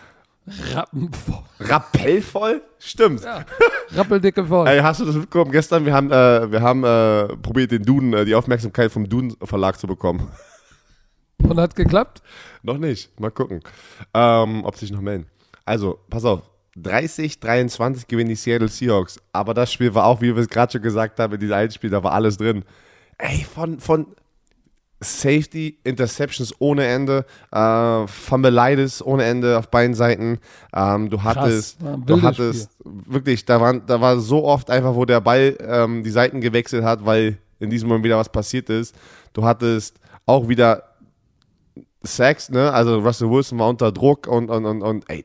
Rappenvoll. 0.73 1.43
Rappellvoll? 1.61 2.63
Stimmt. 2.79 3.25
Ja, 3.25 3.45
rappeldicke 3.91 4.47
voll. 4.47 4.67
Ey, 4.69 4.81
hast 4.81 5.01
du 5.01 5.05
das 5.05 5.17
mitbekommen? 5.17 5.53
Gestern, 5.53 5.85
wir 5.85 5.93
haben, 5.93 6.11
äh, 6.11 6.51
wir 6.51 6.63
haben 6.63 6.83
äh, 6.83 7.37
probiert, 7.37 7.73
den 7.73 7.83
Duden, 7.83 8.15
äh, 8.15 8.25
die 8.25 8.35
Aufmerksamkeit 8.35 8.91
vom 8.91 9.07
Duden 9.07 9.37
Verlag 9.43 9.79
zu 9.79 9.87
bekommen. 9.87 10.31
Und 11.49 11.61
hat 11.61 11.77
geklappt? 11.77 12.23
Noch 12.63 12.79
nicht. 12.79 13.19
Mal 13.21 13.31
gucken, 13.31 13.61
ähm, 14.15 14.65
ob 14.65 14.77
sich 14.77 14.91
noch 14.91 15.01
melden. 15.01 15.27
Also, 15.65 15.99
pass 16.09 16.25
auf. 16.25 16.43
30, 16.77 17.39
23 17.41 18.07
gewinnen 18.07 18.31
die 18.31 18.35
Seattle 18.35 18.69
Seahawks. 18.69 19.21
Aber 19.33 19.53
das 19.53 19.73
Spiel 19.73 19.95
war 19.95 20.07
auch, 20.07 20.21
wie 20.21 20.35
wir 20.35 20.43
es 20.43 20.49
gerade 20.49 20.73
schon 20.73 20.83
gesagt 20.83 21.21
haben, 21.21 21.35
in 21.35 21.41
diesem 21.41 21.55
einen 21.55 21.71
Spiel, 21.71 21.91
da 21.91 22.03
war 22.03 22.13
alles 22.13 22.39
drin. 22.39 22.65
Ey, 23.19 23.45
von, 23.45 23.79
von 23.79 24.07
Safety, 25.03 25.79
Interceptions 25.85 26.55
ohne 26.61 26.87
Ende, 26.87 27.27
äh, 27.51 28.07
Fumbleitis 28.07 29.05
ohne 29.05 29.25
Ende 29.25 29.59
auf 29.59 29.69
beiden 29.69 29.95
Seiten. 29.95 30.39
Ähm, 30.73 31.11
du 31.11 31.23
hattest, 31.23 31.83
ein 31.83 32.07
du 32.07 32.23
hattest 32.23 32.71
wirklich, 32.85 33.45
da, 33.45 33.61
waren, 33.61 33.83
da 33.87 34.01
war 34.01 34.19
so 34.19 34.45
oft 34.45 34.71
einfach, 34.71 34.95
wo 34.95 35.05
der 35.05 35.21
Ball 35.21 35.57
ähm, 35.61 36.03
die 36.03 36.11
Seiten 36.11 36.41
gewechselt 36.41 36.85
hat, 36.85 37.05
weil 37.05 37.39
in 37.59 37.71
diesem 37.71 37.89
Moment 37.89 38.05
wieder 38.05 38.19
was 38.19 38.31
passiert 38.31 38.71
ist. 38.71 38.95
Du 39.33 39.45
hattest 39.45 39.99
auch 40.27 40.49
wieder 40.49 40.92
Sacks, 42.03 42.51
ne? 42.51 42.73
Also 42.73 42.99
Russell 43.01 43.31
Wilson 43.31 43.59
war 43.59 43.69
unter 43.69 43.93
Druck 43.93 44.27
und, 44.27 44.51
und, 44.51 44.65
und, 44.65 44.83
und 44.83 45.05
ey, 45.09 45.25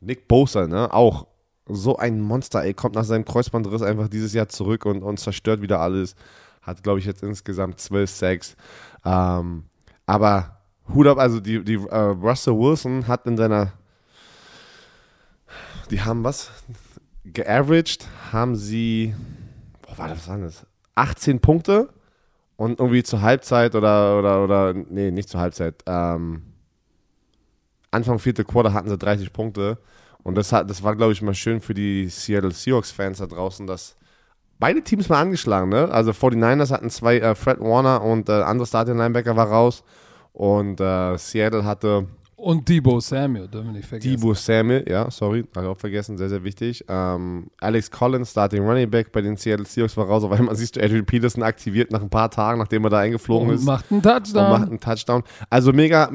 Nick 0.00 0.28
Bosa, 0.28 0.66
ne? 0.66 0.92
Auch 0.92 1.26
so 1.66 1.96
ein 1.96 2.20
Monster, 2.20 2.62
ey, 2.64 2.74
kommt 2.74 2.94
nach 2.94 3.04
seinem 3.04 3.24
Kreuzbandriss 3.24 3.82
einfach 3.82 4.08
dieses 4.08 4.32
Jahr 4.32 4.48
zurück 4.48 4.84
und, 4.84 5.02
und 5.02 5.18
zerstört 5.18 5.62
wieder 5.62 5.80
alles. 5.80 6.14
Hat, 6.60 6.82
glaube 6.82 6.98
ich, 6.98 7.06
jetzt 7.06 7.22
insgesamt 7.22 7.80
zwölf 7.80 8.10
Sacks. 8.10 8.56
Ähm, 9.04 9.64
aber 10.06 10.58
Hut 10.94 11.06
ab, 11.06 11.18
also 11.18 11.40
die, 11.40 11.64
die 11.64 11.74
äh, 11.74 11.96
Russell 11.96 12.54
Wilson 12.54 13.06
hat 13.08 13.26
in 13.26 13.36
seiner 13.36 13.72
die 15.92 16.00
haben 16.00 16.24
was? 16.24 16.50
Geaveraged 17.24 18.08
haben 18.32 18.56
sie, 18.56 19.14
boah, 19.82 20.08
was 20.10 20.26
war 20.26 20.38
das? 20.38 20.66
18 20.94 21.40
Punkte 21.40 21.90
und 22.56 22.80
irgendwie 22.80 23.02
zur 23.02 23.22
Halbzeit 23.22 23.74
oder, 23.74 24.18
oder, 24.18 24.44
oder, 24.44 24.74
nee, 24.74 25.10
nicht 25.10 25.28
zur 25.28 25.40
Halbzeit, 25.40 25.82
ähm, 25.86 26.42
Anfang 27.90 28.18
vierte 28.18 28.44
Quarter 28.44 28.72
hatten 28.72 28.88
sie 28.88 28.96
30 28.96 29.32
Punkte 29.32 29.78
und 30.22 30.36
das, 30.36 30.52
hat, 30.52 30.70
das 30.70 30.82
war, 30.82 30.96
glaube 30.96 31.12
ich, 31.12 31.22
mal 31.22 31.34
schön 31.34 31.60
für 31.60 31.74
die 31.74 32.08
Seattle 32.08 32.52
Seahawks-Fans 32.52 33.18
da 33.18 33.26
draußen, 33.26 33.66
dass 33.66 33.96
beide 34.58 34.82
Teams 34.82 35.08
mal 35.08 35.20
angeschlagen, 35.20 35.68
ne? 35.68 35.90
Also 35.90 36.12
49ers 36.12 36.70
hatten 36.70 36.88
zwei, 36.90 37.18
äh, 37.18 37.34
Fred 37.34 37.60
Warner 37.60 38.02
und 38.02 38.28
äh, 38.28 38.42
andere 38.42 38.66
Starting 38.66 38.96
Linebacker 38.96 39.36
war 39.36 39.48
raus 39.48 39.82
und 40.32 40.80
äh, 40.80 41.18
Seattle 41.18 41.64
hatte 41.64 42.06
Und 42.42 42.68
Debo 42.68 42.98
Samuel, 42.98 43.46
dürfen 43.46 43.68
wir 43.68 43.72
nicht 43.74 43.88
vergessen. 43.88 44.16
Debo 44.16 44.34
Samuel, 44.34 44.84
ja, 44.88 45.08
sorry, 45.12 45.44
habe 45.54 45.64
ich 45.66 45.70
auch 45.72 45.78
vergessen, 45.78 46.18
sehr, 46.18 46.28
sehr 46.28 46.42
wichtig. 46.42 46.84
Ähm, 46.88 47.46
Alex 47.60 47.88
Collins, 47.88 48.32
Starting 48.32 48.66
Running 48.66 48.90
Back 48.90 49.12
bei 49.12 49.20
den 49.20 49.36
Seattle 49.36 49.64
Seahawks 49.64 49.96
war 49.96 50.06
raus, 50.06 50.24
auf 50.24 50.32
einmal 50.32 50.56
siehst 50.56 50.74
du 50.74 50.82
Adrian 50.82 51.06
Peterson 51.06 51.44
aktiviert 51.44 51.92
nach 51.92 52.02
ein 52.02 52.10
paar 52.10 52.32
Tagen, 52.32 52.58
nachdem 52.58 52.82
er 52.82 52.90
da 52.90 52.98
eingeflogen 52.98 53.48
und 53.50 53.54
ist 53.54 53.64
macht 53.64 53.92
einen 53.92 54.00
und 54.00 54.04
macht 54.04 54.24
Touchdown. 54.24 54.62
einen 54.64 54.80
Touchdown. 54.80 55.22
Also 55.50 55.72
mega, 55.72 56.10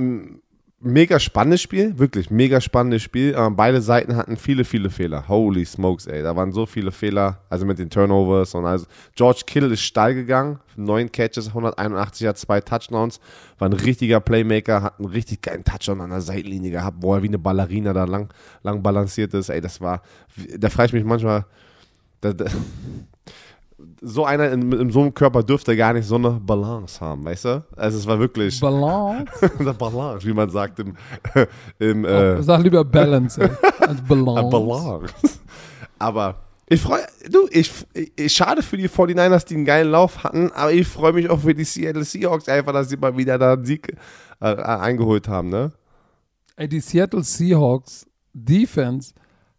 mega 0.80 1.20
spannendes 1.20 1.62
Spiel, 1.62 1.98
wirklich 1.98 2.30
mega 2.30 2.62
spannendes 2.62 3.02
Spiel. 3.02 3.36
Ähm, 3.38 3.56
beide 3.56 3.82
Seiten 3.82 4.16
hatten 4.16 4.38
viele, 4.38 4.64
viele 4.64 4.90
Fehler. 4.90 5.28
Holy 5.28 5.66
smokes, 5.66 6.06
ey, 6.06 6.22
da 6.22 6.36
waren 6.36 6.52
so 6.52 6.66
viele 6.66 6.92
Fehler, 6.92 7.40
also 7.50 7.66
mit 7.66 7.80
den 7.80 7.90
Turnovers 7.90 8.54
und 8.54 8.66
also 8.66 8.86
George 9.16 9.42
Kittle 9.46 9.74
ist 9.74 9.82
steil 9.82 10.14
gegangen, 10.14 10.60
neun 10.76 11.12
Catches, 11.12 11.48
181 11.50 12.28
hat 12.28 12.38
zwei 12.38 12.62
Touchdowns, 12.62 13.20
war 13.58 13.70
ein 13.70 13.74
richtiger 13.74 14.20
Playmaker, 14.20 14.84
hat 14.84 15.00
einen 15.00 15.10
richtig 15.10 15.42
geilen 15.42 15.64
Touchdown 15.64 16.02
an 16.02 16.12
der 16.12 16.22
Seitenlinie 16.22 16.72
gehabt, 16.72 16.98
wo 17.02 17.16
er 17.16 17.24
wie 17.24 17.28
eine 17.28 17.40
Ballerina 17.40 17.94
da 17.94 18.04
lang, 18.04 18.32
lang 18.62 18.84
balanciert 18.84 19.34
ist. 19.34 19.50
Ey, 19.50 19.62
das 19.62 19.82
war, 19.82 20.02
da 20.58 20.70
frage 20.70 20.88
ich 20.88 20.94
mich 20.94 21.04
manchmal, 21.04 21.46
da, 22.22 22.34
da, 22.34 22.46
so 24.02 24.26
einer 24.26 24.52
in, 24.52 24.72
in 24.72 24.92
so 24.92 25.02
einem 25.02 25.14
Körper 25.14 25.44
dürfte 25.44 25.76
gar 25.76 25.94
nicht 25.94 26.08
so 26.08 26.16
eine 26.16 26.32
Balance 26.32 27.02
haben, 27.02 27.26
weißt 27.26 27.46
du? 27.46 27.66
Also 27.76 27.98
es 27.98 28.08
war 28.08 28.20
wirklich 28.20 28.60
Balance. 28.62 29.32
Balance, 29.78 30.28
wie 30.28 30.34
man 30.34 30.50
sagt 30.50 30.80
im, 30.80 30.96
im 31.80 32.06
äh, 32.06 32.42
Sag 32.44 32.64
lieber 32.64 32.84
Balance 32.84 33.42
ey, 33.42 33.50
als 33.80 34.02
Balance. 34.02 34.50
Balance. 34.50 35.40
Aber 36.00 36.36
ich 36.70 36.82
freue, 36.82 37.06
du, 37.30 37.48
ich, 37.50 37.72
ich, 38.16 38.34
schade 38.34 38.62
für 38.62 38.78
die 38.78 38.90
49ers, 38.90 39.46
die 39.48 39.56
einen 39.56 39.66
geilen 39.66 39.92
Lauf 39.92 40.24
hatten, 40.24 40.52
aber 40.52 40.74
ich 40.74 40.88
freue 40.88 41.14
mich 41.14 41.30
auch 41.30 41.40
für 41.40 41.56
die 41.56 41.64
Seattle 41.64 42.04
Seahawks 42.04 42.50
einfach, 42.50 42.74
dass 42.74 42.90
sie 42.90 42.98
mal 42.98 43.16
wieder 43.16 43.38
da 43.38 43.54
einen 43.54 43.66
Sieg 43.66 43.96
äh, 44.42 44.56
eingeholt 44.56 45.28
haben, 45.28 45.50
ne? 45.50 45.72
Ey, 46.58 46.68
die 46.68 46.82
Seattle 46.82 47.24
Seahawks 47.24 48.06
Defense 48.34 49.14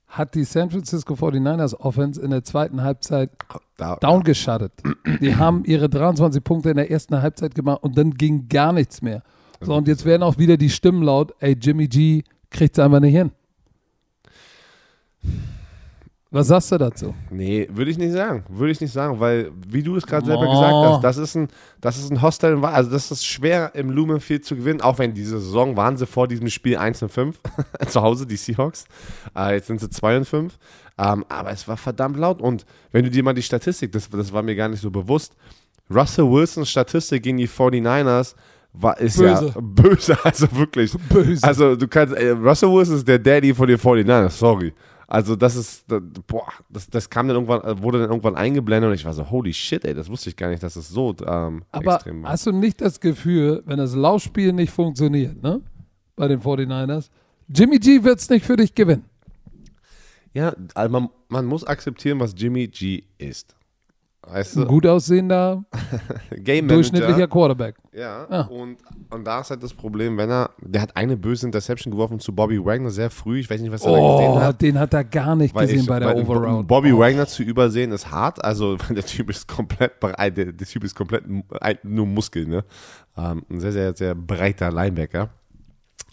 hat 0.08 0.34
die 0.34 0.44
San 0.44 0.70
Francisco 0.70 1.14
49ers 1.14 1.74
Offense 1.74 2.20
in 2.20 2.30
der 2.30 2.42
zweiten 2.42 2.82
Halbzeit 2.82 3.30
downgeschattet. 4.00 4.72
Die 5.20 5.36
haben 5.36 5.64
ihre 5.64 5.88
23 5.88 6.42
Punkte 6.42 6.70
in 6.70 6.76
der 6.76 6.90
ersten 6.90 7.20
Halbzeit 7.20 7.54
gemacht 7.54 7.82
und 7.82 7.96
dann 7.96 8.12
ging 8.12 8.48
gar 8.48 8.72
nichts 8.72 9.02
mehr. 9.02 9.22
So, 9.60 9.74
und 9.74 9.88
jetzt 9.88 10.04
werden 10.04 10.22
auch 10.22 10.38
wieder 10.38 10.56
die 10.56 10.70
Stimmen 10.70 11.02
laut, 11.02 11.34
ey, 11.40 11.56
Jimmy 11.60 11.88
G 11.88 12.22
kriegt 12.50 12.78
es 12.78 12.84
einfach 12.84 13.00
nicht 13.00 13.14
hin. 13.14 13.32
Was 16.30 16.48
sagst 16.48 16.70
du 16.72 16.76
dazu? 16.76 17.14
Nee, 17.30 17.66
würde 17.72 17.90
ich 17.90 17.96
nicht 17.96 18.12
sagen. 18.12 18.44
Würde 18.50 18.70
ich 18.70 18.80
nicht 18.82 18.92
sagen, 18.92 19.18
weil, 19.18 19.50
wie 19.66 19.82
du 19.82 19.96
es 19.96 20.06
gerade 20.06 20.26
selber 20.26 20.46
Oh. 20.46 20.50
gesagt 20.50 20.74
hast, 20.74 21.02
das 21.04 21.16
ist 21.16 21.34
ein, 21.36 21.48
das 21.80 21.96
ist 21.96 22.10
ein 22.10 22.20
Hostel, 22.20 22.62
also 22.66 22.90
das 22.90 23.10
ist 23.10 23.24
schwer 23.26 23.74
im 23.74 23.90
Lumenfield 23.90 24.44
zu 24.44 24.54
gewinnen, 24.54 24.82
auch 24.82 24.98
wenn 24.98 25.14
diese 25.14 25.40
Saison 25.40 25.74
waren 25.78 25.96
sie 25.96 26.06
vor 26.06 26.28
diesem 26.28 26.50
Spiel 26.50 26.76
1 26.76 27.02
und 27.02 27.08
5 27.10 27.40
zu 27.88 28.02
Hause, 28.02 28.26
die 28.26 28.36
Seahawks. 28.36 28.84
Äh, 29.34 29.54
jetzt 29.54 29.68
sind 29.68 29.80
sie 29.80 29.88
2 29.88 30.18
und 30.18 30.24
5. 30.26 30.58
Ähm, 30.98 31.24
aber 31.30 31.50
es 31.50 31.66
war 31.66 31.78
verdammt 31.78 32.18
laut 32.18 32.42
und 32.42 32.66
wenn 32.92 33.04
du 33.04 33.10
dir 33.10 33.22
mal 33.22 33.32
die 33.32 33.42
Statistik, 33.42 33.92
das, 33.92 34.10
das 34.10 34.30
war 34.32 34.42
mir 34.42 34.54
gar 34.54 34.68
nicht 34.68 34.80
so 34.82 34.90
bewusst, 34.90 35.32
Russell 35.88 36.30
Wilsons 36.30 36.68
Statistik 36.68 37.22
gegen 37.22 37.38
die 37.38 37.48
49ers 37.48 38.34
war, 38.74 38.98
ist 39.00 39.16
Böse. 39.16 39.46
ja 39.54 39.60
böse, 39.62 40.18
also 40.24 40.46
wirklich. 40.52 40.92
Böse. 41.08 41.42
Also 41.42 41.74
du 41.74 41.88
kannst, 41.88 42.14
ey, 42.14 42.32
Russell 42.32 42.68
Wilson 42.70 42.96
ist 42.96 43.08
der 43.08 43.18
Daddy 43.18 43.54
von 43.54 43.66
den 43.66 43.78
49ers, 43.78 44.28
sorry. 44.30 44.74
Also 45.10 45.36
das 45.36 45.56
ist, 45.56 45.86
boah, 46.26 46.52
das, 46.68 46.86
das 46.90 47.08
kam 47.08 47.28
dann 47.28 47.36
irgendwann, 47.36 47.62
äh, 47.62 47.82
wurde 47.82 47.98
dann 47.98 48.10
irgendwann 48.10 48.36
eingeblendet 48.36 48.90
und 48.90 48.94
ich 48.94 49.06
war 49.06 49.14
so, 49.14 49.30
holy 49.30 49.54
shit, 49.54 49.82
ey, 49.86 49.94
das 49.94 50.10
wusste 50.10 50.28
ich 50.28 50.36
gar 50.36 50.50
nicht, 50.50 50.62
dass 50.62 50.76
es 50.76 50.90
so 50.90 51.16
ähm, 51.26 51.64
Aber 51.72 51.94
extrem 51.94 52.22
war. 52.22 52.30
hast 52.32 52.46
du 52.46 52.52
nicht 52.52 52.78
das 52.82 53.00
Gefühl, 53.00 53.62
wenn 53.64 53.78
das 53.78 53.94
Laufspiel 53.94 54.52
nicht 54.52 54.70
funktioniert, 54.70 55.42
ne? 55.42 55.62
Bei 56.14 56.28
den 56.28 56.42
49ers, 56.42 57.08
Jimmy 57.48 57.78
G 57.78 58.04
wird 58.04 58.18
es 58.18 58.28
nicht 58.28 58.44
für 58.44 58.56
dich 58.56 58.74
gewinnen. 58.74 59.06
Ja, 60.34 60.52
also 60.74 60.92
man, 60.92 61.08
man 61.28 61.46
muss 61.46 61.64
akzeptieren, 61.64 62.20
was 62.20 62.34
Jimmy 62.36 62.68
G 62.68 63.02
ist. 63.16 63.56
Weißt 64.26 64.56
Ein 64.56 64.62
du? 64.62 64.66
gut 64.68 64.84
aussehender, 64.86 65.64
durchschnittlicher 66.36 67.28
Quarterback. 67.28 67.76
Ja, 67.92 68.26
Ja. 68.30 68.40
Und, 68.42 68.76
und 69.10 69.24
da 69.26 69.40
ist 69.40 69.50
halt 69.50 69.62
das 69.62 69.72
Problem, 69.72 70.16
wenn 70.18 70.28
er, 70.30 70.50
der 70.60 70.82
hat 70.82 70.96
eine 70.96 71.16
böse 71.16 71.46
Interception 71.46 71.90
geworfen 71.90 72.18
zu 72.20 72.34
Bobby 72.34 72.62
Wagner 72.62 72.90
sehr 72.90 73.10
früh. 73.10 73.38
Ich 73.40 73.48
weiß 73.48 73.60
nicht, 73.60 73.72
was 73.72 73.84
er 73.84 73.92
da 73.92 73.98
gesehen 73.98 74.30
Oh, 74.32 74.40
hat. 74.40 74.60
den 74.60 74.78
hat 74.78 74.92
er 74.92 75.04
gar 75.04 75.34
nicht 75.36 75.54
gesehen 75.56 75.80
ich- 75.80 75.86
bei 75.86 75.98
der 76.00 76.14
Overround. 76.16 76.68
Bobby 76.68 76.92
oh. 76.92 76.98
Wagner 76.98 77.26
zu 77.26 77.42
übersehen 77.42 77.92
ist 77.92 78.10
hart. 78.10 78.44
Also 78.44 78.76
der 78.90 79.04
Typ 79.04 79.30
ist 79.30 79.48
komplett. 79.48 79.92
Der, 80.02 80.30
der 80.30 80.54
Typ 80.66 80.84
ist 80.84 80.94
komplett 80.94 81.24
ein- 81.60 81.78
nur 81.82 82.06
Muskel. 82.06 82.46
Ne? 82.46 82.64
Ähm, 83.16 83.44
ein 83.48 83.60
sehr, 83.60 83.72
sehr, 83.72 83.96
sehr 83.96 84.14
breiter 84.14 84.70
Linebacker. 84.70 85.30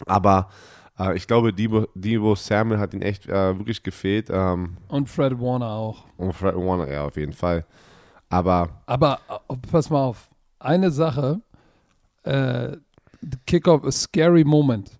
Aber 0.06 0.48
äh, 0.98 1.16
ich 1.16 1.26
glaube, 1.26 1.52
Debo, 1.52 1.86
Debo 1.94 2.34
Samuel 2.34 2.78
hat 2.80 2.94
ihn 2.94 3.02
echt 3.02 3.26
äh, 3.26 3.58
wirklich 3.58 3.82
gefehlt. 3.82 4.28
Ähm, 4.30 4.76
Und 4.88 5.10
Fred 5.10 5.38
Warner 5.38 5.70
auch. 5.70 6.04
und 6.16 6.32
Fred 6.32 6.54
Warner, 6.56 6.90
ja, 6.90 7.04
auf 7.04 7.16
jeden 7.16 7.32
Fall. 7.32 7.64
Aber 8.28 8.68
Aber 8.86 9.20
äh, 9.28 9.56
pass 9.70 9.90
mal 9.90 10.02
auf. 10.02 10.28
Eine 10.58 10.90
Sache. 10.90 11.40
Äh, 12.22 12.76
Kickoff, 13.46 13.84
a 13.84 13.92
scary 13.92 14.44
moment. 14.44 14.90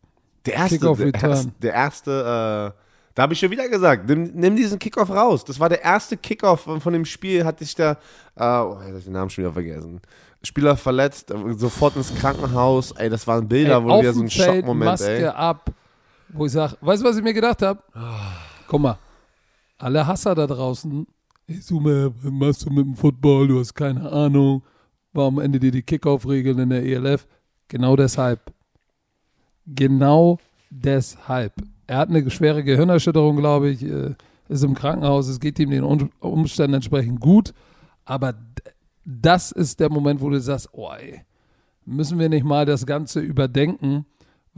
der 0.44 0.54
erste, 0.54 0.78
Kickoff 0.78 0.98
der 0.98 1.06
Return. 1.08 1.30
erste, 1.30 1.52
der 1.60 1.72
erste 1.74 2.72
äh, 2.76 2.82
da 3.16 3.22
habe 3.22 3.32
ich 3.32 3.38
schon 3.40 3.50
wieder 3.50 3.66
gesagt, 3.66 4.06
nimm, 4.10 4.30
nimm 4.34 4.56
diesen 4.56 4.78
Kickoff 4.78 5.08
raus. 5.08 5.42
Das 5.42 5.58
war 5.58 5.70
der 5.70 5.82
erste 5.82 6.18
Kickoff 6.18 6.60
von, 6.60 6.92
dem 6.92 7.06
Spiel, 7.06 7.46
hatte 7.46 7.64
ich 7.64 7.74
da, 7.74 7.92
äh, 8.36 8.44
oh, 8.44 8.78
ich 8.94 9.04
den 9.04 9.14
Namen 9.14 9.30
schon 9.30 9.44
wieder 9.44 9.54
vergessen. 9.54 10.02
Spieler 10.42 10.76
verletzt, 10.76 11.30
äh, 11.30 11.54
sofort 11.54 11.96
ins 11.96 12.14
Krankenhaus. 12.14 12.92
Ey, 12.92 13.08
das 13.08 13.26
waren 13.26 13.48
Bilder, 13.48 13.78
Ey, 13.78 13.84
wo 13.84 14.00
wieder 14.00 14.12
so 14.12 14.20
ein 14.20 14.28
Feld, 14.28 14.56
Schockmoment, 14.56 14.90
Maske 14.90 15.16
ey. 15.16 15.24
ab. 15.24 15.70
Wo 16.28 16.44
ich 16.44 16.52
sage, 16.52 16.76
weißt 16.82 17.02
du, 17.02 17.08
was 17.08 17.16
ich 17.16 17.22
mir 17.22 17.32
gedacht 17.32 17.62
habe? 17.62 17.82
Guck 18.68 18.80
mal, 18.82 18.98
alle 19.78 20.06
Hasser 20.06 20.34
da 20.34 20.46
draußen. 20.46 21.06
Ey, 21.48 21.60
Summe, 21.60 22.12
was 22.22 22.32
machst 22.32 22.66
du 22.66 22.70
mit 22.70 22.84
dem 22.84 22.96
Football? 22.96 23.46
Du 23.46 23.60
hast 23.60 23.72
keine 23.72 24.10
Ahnung. 24.10 24.64
Warum 25.12 25.38
endet 25.38 25.62
dir 25.62 25.70
die 25.70 25.82
Kickoff-Regeln 25.82 26.58
in 26.58 26.70
der 26.70 26.84
ELF? 26.84 27.28
Genau 27.68 27.94
deshalb. 27.94 28.52
Genau 29.64 30.38
deshalb. 30.70 31.52
Er 31.86 31.98
hat 31.98 32.08
eine 32.08 32.28
schwere 32.32 32.64
Gehirnerschütterung, 32.64 33.36
glaube 33.36 33.70
ich, 33.70 33.84
äh, 33.84 34.14
ist 34.48 34.64
im 34.64 34.74
Krankenhaus. 34.74 35.28
Es 35.28 35.38
geht 35.38 35.60
ihm 35.60 35.70
den 35.70 35.84
Umständen 35.84 36.74
entsprechend 36.74 37.20
gut. 37.20 37.54
Aber 38.04 38.34
das 39.04 39.52
ist 39.52 39.78
der 39.78 39.90
Moment, 39.90 40.20
wo 40.20 40.30
du 40.30 40.40
sagst, 40.40 40.70
oh, 40.72 40.90
ey, 40.90 41.20
müssen 41.84 42.18
wir 42.18 42.28
nicht 42.28 42.44
mal 42.44 42.66
das 42.66 42.86
Ganze 42.86 43.20
überdenken? 43.20 44.04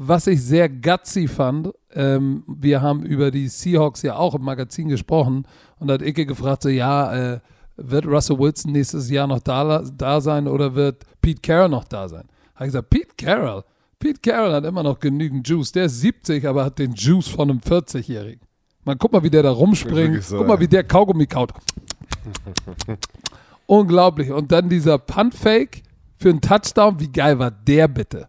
Was 0.01 0.29
ich 0.29 0.41
sehr 0.45 0.69
gutsy 0.69 1.27
fand, 1.27 1.73
ähm, 1.93 2.45
wir 2.47 2.81
haben 2.81 3.03
über 3.03 3.33
die 3.33 3.49
Seahawks 3.49 4.03
ja 4.03 4.15
auch 4.15 4.37
im 4.37 4.43
Magazin 4.43 4.89
gesprochen 4.89 5.45
und 5.81 5.91
hat 5.91 6.03
Icke 6.03 6.25
gefragt, 6.25 6.63
so, 6.63 6.69
ja, 6.69 7.33
äh, 7.33 7.41
wird 7.77 8.07
Russell 8.07 8.39
Wilson 8.39 8.71
nächstes 8.71 9.11
Jahr 9.11 9.27
noch 9.27 9.41
da, 9.41 9.83
da 9.83 10.21
sein 10.21 10.47
oder 10.47 10.77
wird 10.77 11.03
Pete 11.21 11.41
Carroll 11.41 11.69
noch 11.69 11.83
da 11.83 12.09
sein? 12.09 12.29
Habe 12.55 12.67
ich 12.67 12.69
gesagt, 12.69 12.91
Pete 12.91 13.15
Carroll? 13.17 13.65
Pete 13.99 14.21
Carroll 14.21 14.53
hat 14.53 14.65
immer 14.65 14.85
noch 14.85 15.01
genügend 15.01 15.49
Juice. 15.49 15.73
Der 15.73 15.87
ist 15.87 16.01
70, 16.01 16.47
aber 16.47 16.65
hat 16.65 16.79
den 16.79 16.93
Juice 16.95 17.27
von 17.27 17.51
einem 17.51 17.59
40-Jährigen. 17.59 18.47
Man, 18.85 18.99
guck 18.99 19.13
mal, 19.13 19.25
wie 19.25 19.31
der 19.31 19.43
da 19.43 19.51
rumspringt. 19.51 20.23
So, 20.23 20.39
guck 20.39 20.47
mal, 20.47 20.61
wie 20.61 20.69
der 20.69 20.85
Kaugummi 20.85 21.27
kaut. 21.27 21.53
Unglaublich. 23.67 24.31
Und 24.31 24.53
dann 24.53 24.69
dieser 24.69 24.99
Punt-Fake 24.99 25.83
für 26.17 26.31
einen 26.31 26.41
Touchdown. 26.41 27.01
Wie 27.01 27.11
geil 27.11 27.41
war 27.41 27.51
der 27.51 27.89
bitte? 27.89 28.29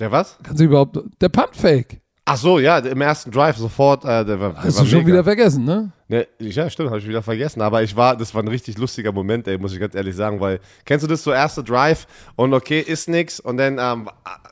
Der 0.00 0.10
was? 0.10 0.38
Kannst 0.42 0.60
du 0.60 0.64
überhaupt. 0.64 0.98
Der 1.20 1.28
Punt-Fake. 1.28 2.00
Ach 2.24 2.36
so, 2.36 2.58
ja, 2.58 2.78
im 2.78 3.00
ersten 3.00 3.30
Drive 3.30 3.56
sofort. 3.56 4.04
Äh, 4.04 4.24
der 4.24 4.40
war, 4.40 4.50
der 4.50 4.62
Hast 4.62 4.76
war 4.76 4.84
du 4.84 4.90
schon 4.90 4.98
mega. 5.00 5.08
wieder 5.08 5.24
vergessen, 5.24 5.64
ne? 5.64 5.92
Ne, 6.08 6.26
ja, 6.38 6.70
stimmt, 6.70 6.90
habe 6.90 7.00
ich 7.00 7.08
wieder 7.08 7.22
vergessen. 7.22 7.60
Aber 7.60 7.82
ich 7.82 7.96
war, 7.96 8.16
das 8.16 8.34
war 8.34 8.42
ein 8.42 8.48
richtig 8.48 8.78
lustiger 8.78 9.12
Moment, 9.12 9.46
ey, 9.46 9.58
muss 9.58 9.72
ich 9.72 9.80
ganz 9.80 9.94
ehrlich 9.94 10.16
sagen, 10.16 10.40
weil 10.40 10.60
kennst 10.84 11.04
du 11.04 11.08
das 11.08 11.22
so 11.22 11.32
erste 11.32 11.62
Drive 11.62 12.06
und 12.36 12.54
okay, 12.54 12.80
ist 12.80 13.08
nix 13.08 13.40
und 13.40 13.56
dann 13.58 13.78
ähm, 13.78 14.08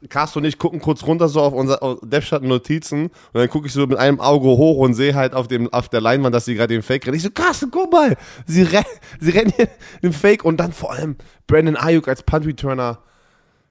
Carsten 0.09 0.41
und 0.41 0.45
ich 0.45 0.59
gucken 0.59 0.81
kurz 0.81 1.03
runter 1.05 1.29
so 1.29 1.41
auf 1.41 1.53
unser 1.53 1.99
Deppschatten 2.03 2.49
Notizen 2.49 3.05
und 3.05 3.13
dann 3.35 3.49
gucke 3.49 3.67
ich 3.67 3.73
so 3.73 3.87
mit 3.87 3.99
einem 3.99 4.21
Auge 4.21 4.49
hoch 4.49 4.79
und 4.79 4.95
sehe 4.95 5.15
halt 5.15 5.35
auf 5.35 5.49
dem 5.49 5.73
auf 5.73 5.89
der 5.89 6.01
Leinwand, 6.01 6.35
dass 6.35 6.45
sie 6.45 6.55
gerade 6.55 6.75
den 6.75 6.83
Fake 6.83 7.07
rennen. 7.07 7.17
Ich 7.17 7.23
so 7.23 7.31
Carsten, 7.31 7.71
guck 7.71 7.91
mal, 7.93 8.17
sie 8.47 8.63
rennen, 8.63 8.85
sie 9.21 9.31
rennen 9.31 9.53
hier 9.57 9.69
den 10.03 10.13
Fake 10.13 10.45
und 10.45 10.59
dann 10.59 10.73
vor 10.73 10.93
allem 10.93 11.17
Brandon 11.47 11.77
Ayuk 11.77 12.09
als 12.09 12.23
Punt 12.23 12.45
Returner 12.47 12.99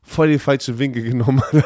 voll 0.07 0.29
die 0.29 0.39
falsche 0.39 0.77
Winkel 0.79 1.03
genommen. 1.03 1.41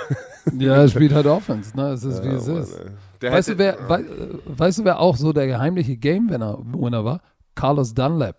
Ja, 0.58 0.73
er 0.77 0.88
spielt 0.88 1.13
halt 1.13 1.27
Offense, 1.27 1.77
ne? 1.77 1.89
Es 1.89 2.04
ist, 2.04 2.23
wie 2.23 2.30
es 2.30 2.47
ist. 2.47 2.73
Weißt 3.21 3.49
du, 3.49 3.51
hätte- 3.54 3.58
wer, 3.60 3.77
wei, 3.88 4.04
weißt 4.45 4.80
du, 4.80 4.86
wer 4.86 4.99
auch 4.99 5.15
so 5.15 5.32
der 5.34 5.45
geheimliche 5.45 5.95
Game-Winner 5.97 6.58
Winner 6.63 7.06
war? 7.06 7.21
Carlos 7.54 7.93
Dunlap. 7.93 8.38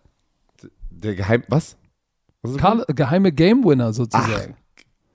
der 0.91 1.15
Geheim 1.15 1.45
was? 1.49 1.77
was? 2.43 2.57
Carl, 2.57 2.85
geheime 2.89 3.31
Game-Winner 3.31 3.93
sozusagen. 3.93 4.57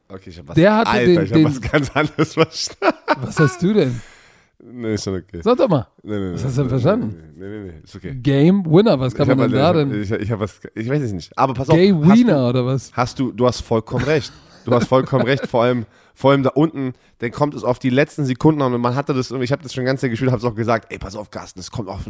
Okay, 0.08 0.30
ich 0.30 0.40
hab 0.40 0.48
was. 0.48 0.56
Der 0.56 0.78
hatte 0.78 0.90
Alter, 0.92 1.06
den- 1.06 1.24
ich 1.26 1.30
hab 1.32 1.36
den- 1.38 1.46
was 1.46 1.62
ganz 1.62 1.90
anderes 1.94 2.34
verstanden. 2.36 2.96
Was 3.18 3.38
hast 3.42 3.62
du 3.62 3.74
denn? 3.74 4.02
Nee, 4.64 4.94
ist 4.94 5.04
schon 5.04 5.16
okay. 5.18 5.42
Sag 5.44 5.58
doch 5.58 5.68
mal. 5.68 5.88
Nee, 6.04 6.18
nee, 6.20 6.34
Was 6.36 6.42
nee, 6.42 6.48
hast 6.48 6.58
du 6.58 6.62
denn 6.62 6.70
verstanden? 6.70 7.34
Nee, 7.36 7.46
nee, 7.50 7.60
nee, 7.74 7.74
ist 7.84 7.96
okay. 7.98 8.16
Game-Winner, 8.16 8.98
was 8.98 9.14
kann 9.14 9.30
ich 9.30 9.36
man 9.36 9.52
denn 9.52 9.60
mal- 9.60 9.74
da 9.74 9.80
denn? 9.84 10.02
Ich, 10.02 10.10
ich, 10.10 10.32
hab 10.32 10.40
was, 10.40 10.58
ich 10.74 10.90
weiß 10.90 11.02
es 11.02 11.12
nicht. 11.12 11.38
Aber 11.38 11.54
pass 11.54 11.68
auf. 11.70 11.76
hast 11.76 11.82
Gay-Winner 11.82 12.48
oder 12.48 12.66
was? 12.66 12.92
Du, 12.92 12.96
hast 12.96 13.20
du, 13.20 13.32
du 13.34 13.46
hast 13.46 13.60
vollkommen 13.60 14.06
recht. 14.06 14.32
Du 14.68 14.76
hast 14.76 14.88
vollkommen 14.88 15.24
recht. 15.24 15.48
Vor 15.48 15.64
allem, 15.64 15.86
vor 16.14 16.32
allem 16.32 16.44
da 16.44 16.50
unten, 16.50 16.94
dann 17.20 17.32
kommt 17.32 17.54
es 17.54 17.64
auf 17.64 17.80
die 17.80 17.90
letzten 17.90 18.26
Sekunden 18.26 18.62
an 18.62 18.74
und 18.74 18.82
man 18.82 18.96
hatte 18.96 19.14
das, 19.14 19.32
ich 19.32 19.52
habe 19.54 19.64
das 19.64 19.74
schon 19.74 19.86
ganz 19.86 20.02
sehr 20.02 20.10
gespielt, 20.10 20.32
habe 20.32 20.40
es 20.40 20.46
auch 20.46 20.56
gesagt, 20.56 20.92
ey, 20.92 21.00
pass 21.00 21.16
auf, 21.16 21.32
Carsten, 21.32 21.60
es 21.60 21.72
kommt 21.72 21.88
auf 21.88 22.02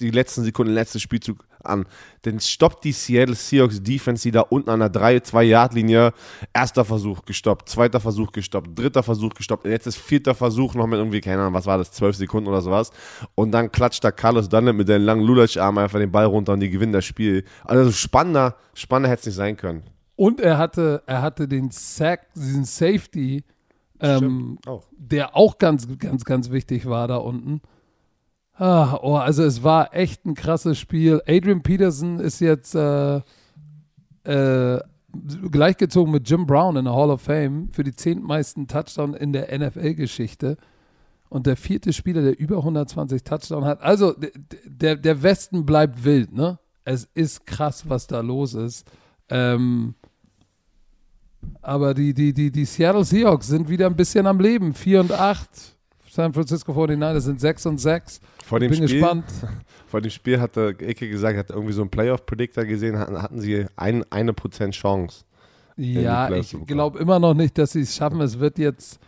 die 0.00 0.10
letzten 0.10 0.42
Sekunden, 0.42 0.72
letztes 0.72 1.02
Spielzug 1.02 1.44
an. 1.62 1.86
Dann 2.22 2.40
stoppt 2.40 2.82
die 2.82 2.90
Seattle 2.90 3.36
Seahawks 3.36 3.80
Defense, 3.80 4.22
die 4.24 4.32
da 4.32 4.40
unten 4.40 4.70
an 4.70 4.80
der 4.80 4.92
3-2-Yard-Linie, 4.92 6.12
erster 6.52 6.84
Versuch 6.84 7.24
gestoppt, 7.24 7.68
zweiter 7.68 8.00
Versuch 8.00 8.32
gestoppt, 8.32 8.76
dritter 8.76 9.04
Versuch 9.04 9.34
gestoppt, 9.34 9.66
jetzt 9.66 9.86
ist 9.86 9.98
vierter 9.98 10.34
Versuch 10.34 10.74
noch 10.74 10.88
mit 10.88 10.98
irgendwie, 10.98 11.20
keine 11.20 11.42
Ahnung, 11.42 11.54
was 11.54 11.66
war 11.66 11.78
das, 11.78 11.92
12 11.92 12.16
Sekunden 12.16 12.48
oder 12.48 12.62
sowas. 12.62 12.90
Und 13.36 13.52
dann 13.52 13.70
klatscht 13.70 14.02
da 14.02 14.10
Carlos 14.10 14.48
Dunlap 14.48 14.74
mit 14.74 14.88
den 14.88 15.02
langen 15.02 15.22
Lulatsch-Arm 15.22 15.78
einfach 15.78 16.00
den 16.00 16.10
Ball 16.10 16.26
runter 16.26 16.54
und 16.54 16.60
die 16.60 16.70
gewinnen 16.70 16.92
das 16.92 17.04
Spiel. 17.04 17.44
Also 17.64 17.92
spannender, 17.92 18.56
spannender 18.74 19.10
hätte 19.10 19.20
es 19.20 19.26
nicht 19.26 19.36
sein 19.36 19.56
können. 19.56 19.84
Und 20.20 20.38
er 20.38 20.58
hatte, 20.58 21.02
er 21.06 21.22
hatte 21.22 21.48
den 21.48 21.70
Sack, 21.70 22.34
diesen 22.34 22.64
Safety, 22.64 23.42
ähm, 24.00 24.58
Auch. 24.66 24.84
der 24.92 25.34
auch 25.34 25.56
ganz, 25.56 25.88
ganz, 25.98 26.26
ganz 26.26 26.50
wichtig 26.50 26.84
war 26.84 27.08
da 27.08 27.16
unten. 27.16 27.62
Ah, 28.52 28.98
oh, 29.00 29.16
also 29.16 29.42
es 29.42 29.62
war 29.62 29.94
echt 29.94 30.26
ein 30.26 30.34
krasses 30.34 30.78
Spiel. 30.78 31.22
Adrian 31.26 31.62
Peterson 31.62 32.20
ist 32.20 32.38
jetzt 32.40 32.74
äh, 32.74 33.22
äh, 34.24 34.80
gleichgezogen 35.50 36.12
mit 36.12 36.28
Jim 36.28 36.46
Brown 36.46 36.76
in 36.76 36.84
der 36.84 36.94
Hall 36.94 37.08
of 37.08 37.22
Fame 37.22 37.70
für 37.72 37.82
die 37.82 37.96
zehntmeisten 37.96 38.68
Touchdown 38.68 39.14
in 39.14 39.32
der 39.32 39.58
NFL-Geschichte. 39.58 40.58
Und 41.30 41.46
der 41.46 41.56
vierte 41.56 41.94
Spieler, 41.94 42.20
der 42.20 42.38
über 42.38 42.58
120 42.58 43.24
Touchdown 43.24 43.64
hat. 43.64 43.80
Also 43.80 44.14
der, 44.66 44.96
der 44.96 45.22
Westen 45.22 45.64
bleibt 45.64 46.04
wild, 46.04 46.34
ne? 46.34 46.58
Es 46.84 47.04
ist 47.14 47.46
krass, 47.46 47.88
was 47.88 48.06
da 48.06 48.20
los 48.20 48.52
ist. 48.52 48.86
Ähm, 49.30 49.94
aber 51.62 51.94
die, 51.94 52.14
die, 52.14 52.32
die, 52.32 52.50
die 52.50 52.64
Seattle 52.64 53.04
Seahawks 53.04 53.48
sind 53.48 53.68
wieder 53.68 53.86
ein 53.86 53.96
bisschen 53.96 54.26
am 54.26 54.40
Leben. 54.40 54.74
4 54.74 55.00
und 55.00 55.12
8. 55.12 55.48
San 56.10 56.32
Francisco 56.32 56.72
49ers 56.72 57.20
sind 57.20 57.40
6 57.40 57.66
und 57.66 57.78
6. 57.78 58.20
Vor 58.44 58.58
dem 58.58 58.70
Bin 58.70 58.88
Spiel, 58.88 59.00
gespannt. 59.00 59.24
Vor 59.86 60.00
dem 60.00 60.10
Spiel 60.10 60.40
hatte 60.40 60.74
Ecke 60.78 61.08
gesagt, 61.08 61.38
hat 61.38 61.50
irgendwie 61.50 61.72
so 61.72 61.82
einen 61.82 61.90
Playoff-Predictor 61.90 62.64
gesehen, 62.64 62.98
hatten, 62.98 63.20
hatten 63.20 63.40
sie 63.40 63.66
ein, 63.76 64.04
eine 64.10 64.32
Prozent 64.32 64.74
Chance. 64.74 65.24
Ja, 65.76 66.30
ich 66.30 66.54
glaube 66.66 66.98
immer 66.98 67.18
noch 67.18 67.34
nicht, 67.34 67.56
dass 67.56 67.72
sie 67.72 67.80
es 67.82 67.94
schaffen. 67.94 68.20
Es 68.20 68.38
wird 68.38 68.58
jetzt. 68.58 68.98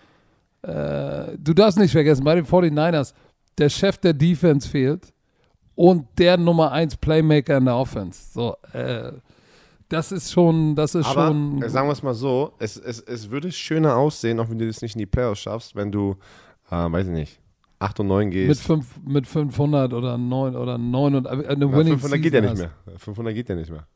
Äh, 0.63 1.37
du 1.37 1.53
darfst 1.55 1.79
nicht 1.79 1.91
vergessen, 1.91 2.25
bei 2.25 2.37
den 2.37 2.47
49ers, 2.47 3.15
der 3.59 3.69
Chef 3.69 3.99
der 3.99 4.13
Defense 4.13 4.69
fehlt 4.69 5.13
und 5.75 6.07
der 6.19 6.37
Nummer 6.37 6.73
1 6.73 6.97
Playmaker 6.97 7.59
in 7.59 7.65
der 7.65 7.77
Offense. 7.77 8.33
So, 8.33 8.57
äh, 8.73 9.13
das 9.93 10.13
ist 10.13 10.33
schon, 10.33 10.75
das 10.75 10.95
ist 10.95 11.07
Aber 11.07 11.29
schon. 11.29 11.63
äh, 11.63 11.69
sagen 11.69 11.89
wir 11.89 11.93
es 11.93 12.03
mal 12.03 12.15
so, 12.15 12.53
es, 12.59 12.77
es, 12.77 13.01
es 13.01 13.31
würde 13.31 13.53
schöner 13.53 13.97
aussehen, 13.97 14.41
auch 14.41 14.49
wenn 14.51 14.59
du 14.59 14.67
das 14.67 14.83
nicht 14.83 14.95
in 14.95 15.01
die 15.01 15.07
Playoffs 15.07 15.41
schaffst, 15.41 15.75
wenn 15.77 15.93
du, 15.93 16.17
äh, 16.71 16.75
weiß 16.77 17.07
ich 17.07 17.13
nicht, 17.13 17.41
8 17.79 18.01
und 18.01 18.07
9 18.07 18.25
mit, 18.27 18.33
gehst. 18.33 18.63
fünf, 18.63 18.87
mit 19.05 19.27
500 19.27 19.93
oder 19.93 20.17
9 20.17 20.57
oder 20.57 20.79
9 20.79 21.15
und 21.17 21.27
äh, 21.27 21.29
eine 21.31 21.67
Na, 21.67 21.73
Winning 21.77 21.99
500 21.99 22.23
geht 22.23 22.33
ja 22.35 22.41
Season 22.41 22.57
nicht 22.59 22.71
mehr. 22.87 22.99
500 22.99 23.35
geht 23.35 23.49
ja 23.49 23.55
nicht 23.55 23.71
mehr. 23.71 23.87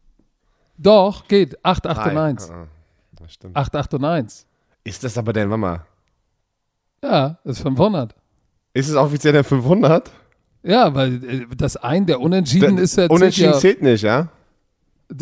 Doch, 0.79 1.27
geht. 1.27 1.65
8, 1.65 1.87
8 1.87 1.99
und 2.07 2.15
Drei. 2.15 2.23
1. 2.23 2.51
Ah, 2.51 2.55
ah. 2.55 2.67
Das 3.19 3.33
stimmt. 3.33 3.57
8, 3.57 3.77
8 3.77 3.95
und 3.95 4.05
1. 4.05 4.47
Ist 4.85 5.03
das 5.05 5.17
aber 5.17 5.33
denn, 5.33 5.49
Mama? 5.49 5.87
Ja, 7.03 7.39
ist 7.45 7.61
500. 7.61 8.15
Ist 8.75 8.89
es 8.89 8.95
offiziell 8.97 9.33
der 9.33 9.45
500? 9.45 10.11
Ja, 10.63 10.93
weil 10.95 11.25
äh, 11.25 11.47
das 11.57 11.77
ein, 11.77 12.05
der 12.07 12.21
Unentschieden 12.21 12.77
Der- 12.77 12.85
ist 12.85 12.97
ja. 12.97 13.07
Unentschieden 13.07 13.53
ja, 13.53 13.59
zählt 13.59 13.81
nicht, 13.83 14.03
ja? 14.03 14.29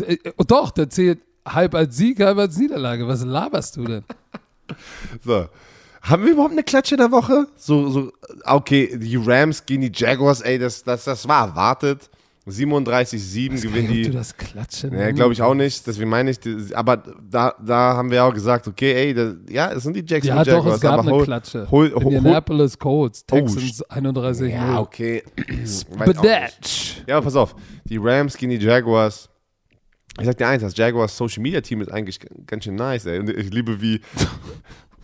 Äh, 0.05 0.17
Doch, 0.47 0.71
der 0.71 0.89
zählt 0.89 1.19
halb 1.47 1.75
als 1.75 1.95
Sieg, 1.97 2.19
halb 2.19 2.37
als 2.37 2.57
Niederlage. 2.57 3.07
Was 3.07 3.23
laberst 3.23 3.77
du 3.77 3.85
denn? 3.85 4.03
So. 5.23 5.45
Haben 6.01 6.25
wir 6.25 6.31
überhaupt 6.33 6.53
eine 6.53 6.63
Klatsche 6.63 6.97
der 6.97 7.11
Woche? 7.11 7.47
So, 7.55 7.89
so, 7.89 8.11
okay, 8.45 8.97
die 8.97 9.15
Rams 9.15 9.63
gegen 9.65 9.81
die 9.83 9.91
Jaguars, 9.93 10.41
ey, 10.41 10.57
das, 10.57 10.83
das, 10.83 11.03
das 11.03 11.27
war 11.27 11.49
erwartet. 11.49 12.09
37-7 12.47 13.61
gewinnen 13.61 13.87
die. 13.91 14.03
Du 14.03 14.11
das 14.11 14.35
klatschen. 14.37 14.93
Ja, 14.95 15.09
glaube 15.11 15.33
ich 15.33 15.41
auch 15.41 15.55
nicht. 15.55 15.85
Deswegen 15.87 16.09
meine 16.11 16.29
ich, 16.31 16.39
aber 16.77 16.97
da, 16.97 17.55
da 17.63 17.95
haben 17.95 18.11
wir 18.11 18.23
auch 18.23 18.33
gesagt, 18.33 18.67
okay, 18.67 18.93
ey, 18.93 19.13
das, 19.15 19.33
ja, 19.49 19.71
es 19.71 19.81
sind 19.83 19.95
die 19.95 20.01
Ja, 20.01 20.05
Jacksonville 20.17 20.45
doch, 20.45 20.51
Jaguars. 20.57 20.75
es 20.75 20.81
gab 20.81 20.93
aber 20.93 21.01
eine 21.01 21.11
hol- 21.11 21.23
Klatsche. 21.25 21.67
hol- 21.71 21.93
hol- 21.93 22.01
Indianapolis 22.03 22.77
Colts, 22.77 23.23
Oh, 23.31 23.35
Texans 23.35 23.81
31 23.89 24.51
Ja, 24.53 24.79
okay. 24.79 25.23
Bedatch. 26.05 27.01
Ja, 27.07 27.17
aber 27.17 27.23
pass 27.25 27.35
auf. 27.35 27.55
Die 27.85 27.97
Rams 27.97 28.37
gegen 28.37 28.51
die 28.51 28.63
Jaguars. 28.63 29.29
Ich 30.19 30.25
sag 30.25 30.37
dir 30.37 30.47
eins, 30.47 30.61
das 30.61 30.77
Jaguars 30.77 31.15
Social 31.17 31.41
Media 31.43 31.61
Team 31.61 31.81
ist 31.81 31.91
eigentlich 31.91 32.19
ganz 32.47 32.63
schön 32.63 32.75
nice, 32.75 33.05
ey. 33.05 33.19
Und 33.19 33.29
ich 33.29 33.51
liebe, 33.53 33.81
wie. 33.81 34.01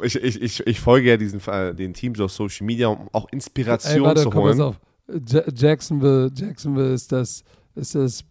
Ich, 0.03 0.15
ich, 0.15 0.41
ich, 0.41 0.65
ich 0.65 0.79
folge 0.79 1.09
ja 1.09 1.15
diesen, 1.17 1.39
äh, 1.47 1.75
den 1.75 1.93
Teams 1.93 2.19
auf 2.19 2.31
Social 2.31 2.65
Media, 2.65 2.87
um 2.87 3.07
auch 3.11 3.25
Ey, 3.25 3.33
Inspiration 3.33 4.01
warte, 4.01 4.23
zu 4.23 4.31
komm, 4.31 4.45
pass 4.45 4.57
holen. 4.57 4.61
auf. 4.61 4.79
Ja 5.31 5.43
Jacksonville, 5.55 6.31
Jacksonville 6.33 6.91
ist 6.91 7.11
das, 7.11 7.43
ist 7.75 7.93
das 7.93 8.23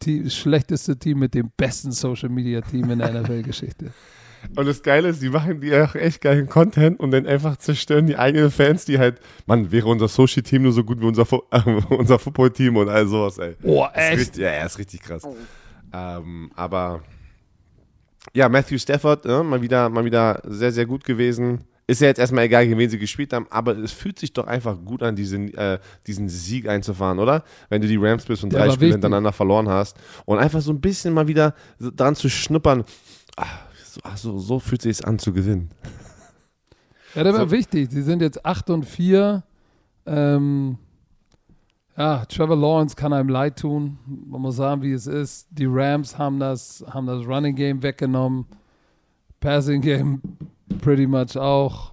Team, 0.00 0.28
schlechteste 0.28 0.98
Team 0.98 1.20
mit 1.20 1.32
dem 1.32 1.50
besten 1.56 1.92
Social 1.92 2.28
Media 2.28 2.60
Team 2.60 2.90
in 2.90 2.98
der 2.98 3.22
NFL-Geschichte. 3.22 3.90
Und 4.54 4.66
das 4.66 4.82
Geile 4.82 5.08
ist, 5.08 5.22
die 5.22 5.30
machen 5.30 5.62
die 5.62 5.74
auch 5.74 5.94
echt 5.94 6.20
geilen 6.20 6.46
Content 6.46 7.00
und 7.00 7.10
dann 7.10 7.26
einfach 7.26 7.56
zerstören 7.56 8.06
die 8.06 8.16
eigenen 8.16 8.50
Fans, 8.52 8.84
die 8.84 8.98
halt, 8.98 9.18
Mann, 9.46 9.72
wäre 9.72 9.88
unser 9.88 10.06
Social 10.08 10.42
Team 10.42 10.62
nur 10.62 10.72
so 10.72 10.84
gut 10.84 11.00
wie 11.00 11.06
unser, 11.06 11.24
Fu- 11.24 11.42
äh, 11.50 11.60
unser 11.88 12.18
Football 12.20 12.50
Team 12.50 12.76
und 12.76 12.88
all 12.90 13.06
sowas, 13.08 13.38
ey. 13.38 13.56
Oh, 13.62 13.84
Ist 13.86 13.90
echt? 13.96 14.18
richtig, 14.20 14.42
ja, 14.42 14.52
ja, 14.52 14.66
ist 14.66 14.78
richtig 14.78 15.00
krass. 15.00 15.22
Ähm, 15.92 16.50
aber 16.54 17.02
ja, 18.34 18.48
Matthew 18.48 18.78
Stafford, 18.78 19.24
äh, 19.26 19.42
mal, 19.42 19.62
wieder, 19.62 19.88
mal 19.88 20.04
wieder 20.04 20.42
sehr, 20.44 20.72
sehr 20.72 20.86
gut 20.86 21.04
gewesen. 21.04 21.64
Ist 21.86 22.02
ja 22.02 22.08
jetzt 22.08 22.18
erstmal 22.18 22.44
egal, 22.44 22.66
gegen 22.66 22.78
wen 22.78 22.90
sie 22.90 22.98
gespielt 22.98 23.32
haben, 23.32 23.46
aber 23.48 23.76
es 23.78 23.92
fühlt 23.92 24.18
sich 24.18 24.34
doch 24.34 24.46
einfach 24.46 24.76
gut 24.84 25.02
an, 25.02 25.16
diesen, 25.16 25.54
äh, 25.54 25.78
diesen 26.06 26.28
Sieg 26.28 26.68
einzufahren, 26.68 27.18
oder? 27.18 27.44
Wenn 27.70 27.80
du 27.80 27.88
die 27.88 27.96
Rams 27.96 28.26
bist 28.26 28.44
und 28.44 28.52
Ja, 28.52 28.58
drei 28.66 28.70
Spiele 28.72 28.92
hintereinander 28.92 29.32
verloren 29.32 29.68
hast 29.68 29.96
und 30.26 30.38
einfach 30.38 30.60
so 30.60 30.70
ein 30.70 30.80
bisschen 30.82 31.14
mal 31.14 31.28
wieder 31.28 31.54
dran 31.80 32.14
zu 32.14 32.28
schnuppern. 32.28 32.84
Ah, 33.36 33.46
so, 33.82 34.00
ach, 34.04 34.18
so, 34.18 34.38
so 34.38 34.58
fühlt 34.58 34.82
sich 34.82 35.06
an 35.06 35.18
zu 35.18 35.32
gewinnen. 35.32 35.70
Ja, 37.14 37.24
das 37.24 37.32
war 37.34 37.48
So. 37.48 37.50
wichtig. 37.52 37.88
Sie 37.90 38.02
sind 38.02 38.20
jetzt 38.20 38.44
8 38.44 38.68
und 38.68 38.84
4. 38.84 39.42
Ähm, 40.04 40.76
ja, 41.98 42.24
Trevor 42.26 42.56
Lawrence 42.56 42.94
kann 42.94 43.12
einem 43.12 43.28
leid 43.28 43.58
tun. 43.58 43.98
Man 44.06 44.40
muss 44.40 44.56
sagen, 44.56 44.82
wie 44.82 44.92
es 44.92 45.08
ist. 45.08 45.48
Die 45.50 45.66
Rams 45.66 46.16
haben 46.16 46.38
das, 46.38 46.84
haben 46.88 47.06
das 47.06 47.26
Running 47.26 47.56
Game 47.56 47.82
weggenommen. 47.82 48.46
Passing 49.40 49.80
Game 49.80 50.22
pretty 50.80 51.08
much 51.08 51.36
auch. 51.36 51.92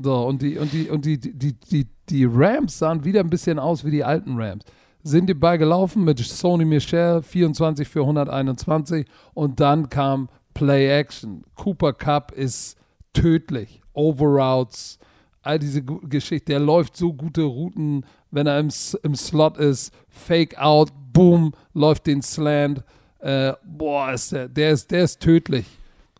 So, 0.00 0.26
und 0.26 0.40
die, 0.40 0.56
und 0.56 0.72
die, 0.72 0.88
und 0.88 1.04
die, 1.04 1.18
die, 1.18 1.52
die, 1.52 1.86
die 2.08 2.24
Rams 2.24 2.78
sahen 2.78 3.04
wieder 3.04 3.20
ein 3.20 3.30
bisschen 3.30 3.58
aus 3.58 3.84
wie 3.84 3.90
die 3.90 4.04
alten 4.04 4.40
Rams. 4.40 4.64
Sind 5.02 5.28
die 5.28 5.34
Ball 5.34 5.58
gelaufen 5.58 6.04
mit 6.04 6.20
Sony 6.20 6.64
Michel, 6.64 7.20
24 7.20 7.88
für 7.88 8.00
121 8.00 9.04
und 9.34 9.58
dann 9.58 9.88
kam 9.90 10.28
Play 10.54 10.88
Action. 10.88 11.42
Cooper 11.56 11.92
Cup 11.92 12.30
ist 12.32 12.76
tödlich. 13.12 13.82
Overroutes, 13.92 14.98
all 15.42 15.58
diese 15.58 15.82
Geschichte. 15.82 16.52
Der 16.52 16.60
läuft 16.60 16.96
so 16.96 17.12
gute 17.12 17.42
Routen, 17.42 18.04
wenn 18.34 18.46
er 18.46 18.58
im, 18.58 18.68
im 19.02 19.14
Slot 19.14 19.56
ist. 19.58 19.92
Fake 20.08 20.58
out, 20.58 20.90
boom, 21.12 21.52
läuft 21.72 22.06
den 22.06 22.22
Slant. 22.22 22.82
Äh, 23.20 23.54
boah, 23.64 24.12
ist 24.12 24.32
der, 24.32 24.48
der, 24.48 24.70
ist, 24.72 24.90
der 24.90 25.04
ist 25.04 25.20
tödlich. 25.20 25.66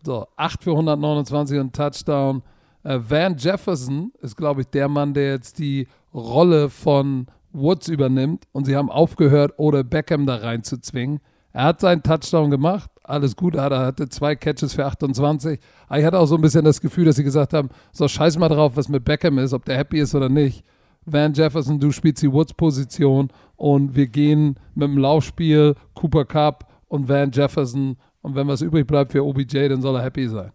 So, 0.05 0.27
8 0.37 0.63
für 0.63 0.71
129 0.71 1.59
und 1.59 1.75
Touchdown. 1.75 2.43
Äh, 2.83 2.99
Van 3.09 3.37
Jefferson 3.37 4.13
ist, 4.21 4.37
glaube 4.37 4.63
ich, 4.63 4.69
der 4.69 4.89
Mann, 4.89 5.15
der 5.15 5.33
jetzt 5.33 5.59
die 5.59 5.87
Rolle 6.13 6.71
von 6.71 7.27
Woods 7.53 7.89
übernimmt 7.89 8.45
und 8.53 8.65
sie 8.67 8.77
haben 8.77 8.91
aufgehört, 8.91 9.55
oder 9.59 9.85
Beckham 9.85 10.27
da 10.27 10.37
reinzuzwingen. 10.37 11.21
Er 11.53 11.65
hat 11.67 11.81
seinen 11.81 12.03
Touchdown 12.03 12.51
gemacht, 12.51 12.91
alles 13.05 13.37
gut, 13.37 13.55
er 13.55 13.63
hatte- 13.63 13.75
er 13.77 13.87
hatte 13.87 14.09
zwei 14.09 14.35
Catches 14.35 14.75
für 14.75 14.85
28. 14.87 15.61
Aber 15.89 15.99
ich 16.01 16.05
hatte 16.05 16.19
auch 16.19 16.27
so 16.27 16.35
ein 16.35 16.41
bisschen 16.41 16.65
das 16.65 16.81
Gefühl, 16.81 17.05
dass 17.05 17.17
sie 17.17 17.23
gesagt 17.25 17.53
haben, 17.53 17.69
so 17.93 18.09
scheiß 18.09 18.39
mal 18.39 18.49
drauf, 18.49 18.73
was 18.77 18.89
mit 18.89 19.05
Beckham 19.05 19.39
ist, 19.39 19.53
ob 19.53 19.65
der 19.65 19.77
happy 19.77 20.01
ist 20.01 20.15
oder 20.15 20.29
nicht. 20.29 20.65
Van 21.07 21.33
Jefferson, 21.33 21.79
du 21.79 21.93
spielst 21.93 22.23
die 22.23 22.33
Woods-Position 22.33 23.29
und 23.57 23.95
wir 23.95 24.07
gehen 24.07 24.59
mit 24.75 24.89
dem 24.89 24.99
Laufspiel 24.99 25.75
Cooper 25.95 26.25
Cup 26.25 26.73
und 26.89 27.09
Van 27.09 27.31
Jefferson 27.31 27.97
und 28.23 28.35
wenn 28.35 28.49
was 28.49 28.63
übrig 28.63 28.87
bleibt 28.87 29.13
für 29.13 29.23
OBJ, 29.25 29.69
dann 29.69 29.83
soll 29.83 29.97
er 29.97 30.03
happy 30.03 30.29
sein. 30.29 30.53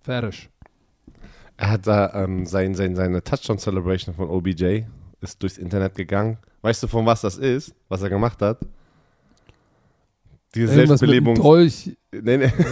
Fertig. 0.00 0.50
Er 1.56 1.70
hat 1.70 1.86
da 1.86 2.12
ähm, 2.14 2.44
sein, 2.44 2.74
sein, 2.74 2.96
seine 2.96 3.22
Touchdown-Celebration 3.22 4.14
von 4.14 4.28
OBJ, 4.28 4.82
ist 5.20 5.40
durchs 5.42 5.58
Internet 5.58 5.94
gegangen. 5.94 6.38
Weißt 6.62 6.82
du, 6.82 6.88
von 6.88 7.06
was 7.06 7.20
das 7.20 7.38
ist, 7.38 7.74
was 7.88 8.02
er 8.02 8.10
gemacht 8.10 8.42
hat? 8.42 8.58
Diese 10.54 10.72
Irgendwas 10.72 11.00
Selbstbelebung. 11.00 11.34
Dolch. 11.36 11.96
Nee, 12.12 12.36
nee. 12.36 12.52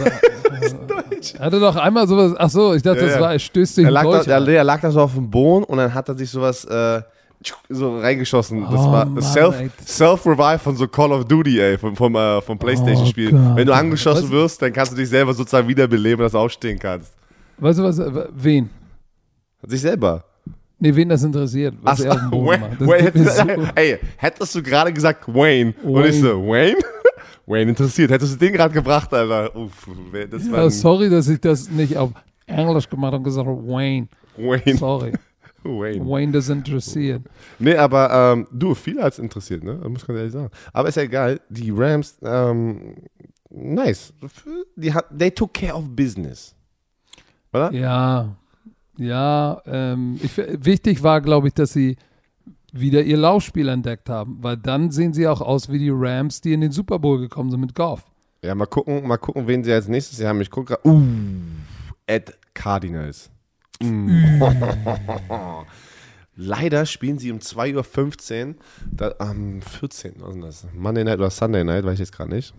Er 1.37 1.45
hatte 1.45 1.59
doch 1.59 1.77
einmal 1.77 2.05
sowas, 2.05 2.33
ach 2.37 2.49
so, 2.49 2.73
ich 2.73 2.81
dachte, 2.81 2.99
Ja, 2.99 3.05
das 3.05 3.15
ja. 3.15 3.21
war, 3.21 3.31
er 3.31 3.39
stößt 3.39 3.75
sich 3.75 3.85
Er 3.85 3.91
lag, 3.91 4.03
Dolch 4.03 4.25
da, 4.25 4.39
er, 4.39 4.47
er 4.47 4.63
lag 4.65 4.81
da 4.81 4.91
so 4.91 4.99
auf 4.99 5.13
dem 5.13 5.29
Boden 5.29 5.63
und 5.63 5.77
dann 5.77 5.93
hat 5.93 6.09
er 6.09 6.15
sich 6.15 6.29
sowas 6.29 6.65
äh, 6.65 7.01
so 7.69 7.99
reingeschossen. 7.99 8.61
Das 8.61 8.71
Oh, 8.81 8.91
war 8.91 9.05
Mann, 9.05 9.21
Self. 9.21 9.55
Self-Revive 9.85 10.59
von 10.59 10.75
so 10.75 10.87
Call 10.87 11.11
of 11.11 11.25
Duty, 11.25 11.59
ey, 11.59 11.77
vom, 11.77 11.95
vom, 11.95 12.15
äh, 12.15 12.41
vom 12.41 12.57
Playstation-Spiel. 12.57 13.31
Gott. 13.31 13.55
Wenn 13.55 13.67
du 13.67 13.73
angeschossen 13.73 14.25
Was? 14.25 14.31
wirst, 14.31 14.61
dann 14.61 14.71
kannst 14.73 14.91
du 14.91 14.95
dich 14.95 15.09
selber 15.09 15.33
sozusagen 15.33 15.67
wiederbeleben, 15.67 16.23
dass 16.23 16.31
du 16.33 16.37
aufstehen 16.37 16.77
kannst. 16.79 17.13
Weißt 17.57 17.79
du 17.79 17.83
was, 17.83 17.99
äh, 17.99 18.11
wen? 18.35 18.69
Sich 19.65 19.81
selber. 19.81 20.23
Nee, 20.79 20.93
wen 20.95 21.07
das 21.07 21.23
interessiert, 21.23 21.75
was 21.81 22.01
Ach, 22.01 22.05
er 22.05 22.11
auf 22.11 22.19
dem 22.19 22.29
Boden 22.31 22.47
Wayne, 22.47 22.67
macht. 22.69 22.79
Wayne, 23.15 23.29
so- 23.29 23.67
ey, 23.75 23.99
hättest 24.17 24.55
du 24.55 24.61
gerade 24.61 24.91
gesagt 24.91 25.25
Wayne, 25.33 25.73
und 25.83 26.05
ich 26.05 26.19
so, 26.19 26.45
Wayne? 26.45 26.75
Wayne 27.45 27.69
interessiert. 27.69 28.11
Hättest 28.11 28.33
du 28.33 28.37
den 28.37 28.53
gerade 28.53 28.73
gebracht, 28.73 29.13
Alter? 29.13 29.55
Uff, 29.55 29.87
das 30.29 30.45
ja, 30.47 30.69
sorry, 30.69 31.09
dass 31.09 31.29
ich 31.29 31.39
das 31.39 31.69
nicht 31.69 31.95
auf 31.95 32.11
Englisch 32.47 32.89
gemacht 32.89 33.07
habe 33.13 33.17
und 33.17 33.23
gesagt 33.23 33.47
habe, 33.47 33.65
Wayne. 33.65 34.07
Wayne. 34.35 34.77
Sorry. 34.77 35.13
Wayne. 35.69 36.05
Wayne 36.05 36.31
das 36.31 36.49
interessiert. 36.49 37.23
Nee, 37.59 37.75
aber 37.75 38.33
ähm, 38.33 38.47
du, 38.51 38.73
viele 38.75 39.03
hat 39.03 39.13
es 39.13 39.19
interessiert, 39.19 39.63
ne? 39.63 39.79
Das 39.81 39.89
muss 39.89 40.05
ganz 40.05 40.17
ehrlich 40.17 40.33
sagen. 40.33 40.49
Aber 40.71 40.89
ist 40.89 40.95
ja 40.95 41.03
egal. 41.03 41.39
Die 41.49 41.71
Rams, 41.71 42.17
ähm, 42.23 42.95
nice. 43.49 44.13
Die 44.75 44.93
hat, 44.93 45.05
they 45.17 45.31
took 45.31 45.53
care 45.53 45.75
of 45.75 45.89
business. 45.89 46.55
Oder? 47.53 47.71
Ja, 47.71 48.35
ja. 48.97 49.61
Ähm, 49.65 50.19
ich, 50.21 50.35
wichtig 50.37 51.03
war, 51.03 51.21
glaube 51.21 51.47
ich, 51.47 51.53
dass 51.53 51.73
sie 51.73 51.97
wieder 52.71 53.03
ihr 53.03 53.17
Laufspiel 53.17 53.69
entdeckt 53.69 54.09
haben, 54.09 54.37
weil 54.41 54.57
dann 54.57 54.89
sehen 54.91 55.13
sie 55.13 55.27
auch 55.27 55.41
aus 55.41 55.71
wie 55.71 55.77
die 55.77 55.91
Rams, 55.93 56.41
die 56.41 56.53
in 56.53 56.61
den 56.61 56.71
Super 56.71 56.99
Bowl 56.99 57.19
gekommen 57.19 57.51
sind 57.51 57.61
mit 57.61 57.75
Goff. 57.75 58.03
Ja, 58.43 58.55
mal 58.55 58.65
gucken, 58.65 59.07
mal 59.07 59.17
gucken, 59.17 59.47
wen 59.47 59.63
sie 59.63 59.71
als 59.71 59.87
nächstes 59.87 60.19
Jahr 60.19 60.29
haben. 60.29 60.41
Ich 60.41 60.49
gucke 60.49 60.75
gerade. 60.75 60.87
Uh, 60.87 61.01
Ed 62.07 62.37
Cardinals. 62.53 63.29
Mm. 63.83 64.41
Leider 66.35 66.85
spielen 66.87 67.19
sie 67.19 67.31
um 67.31 67.37
2.15 67.39 68.47
Uhr, 68.47 68.55
da, 68.91 69.13
am 69.19 69.61
14. 69.61 70.15
Was 70.17 70.35
ist 70.35 70.43
das? 70.43 70.67
Monday 70.73 71.03
Night 71.03 71.19
oder 71.19 71.29
Sunday 71.29 71.63
Night, 71.63 71.83
weiß 71.85 71.93
ich 71.93 71.99
jetzt 71.99 72.11
gerade 72.11 72.33
nicht. 72.33 72.53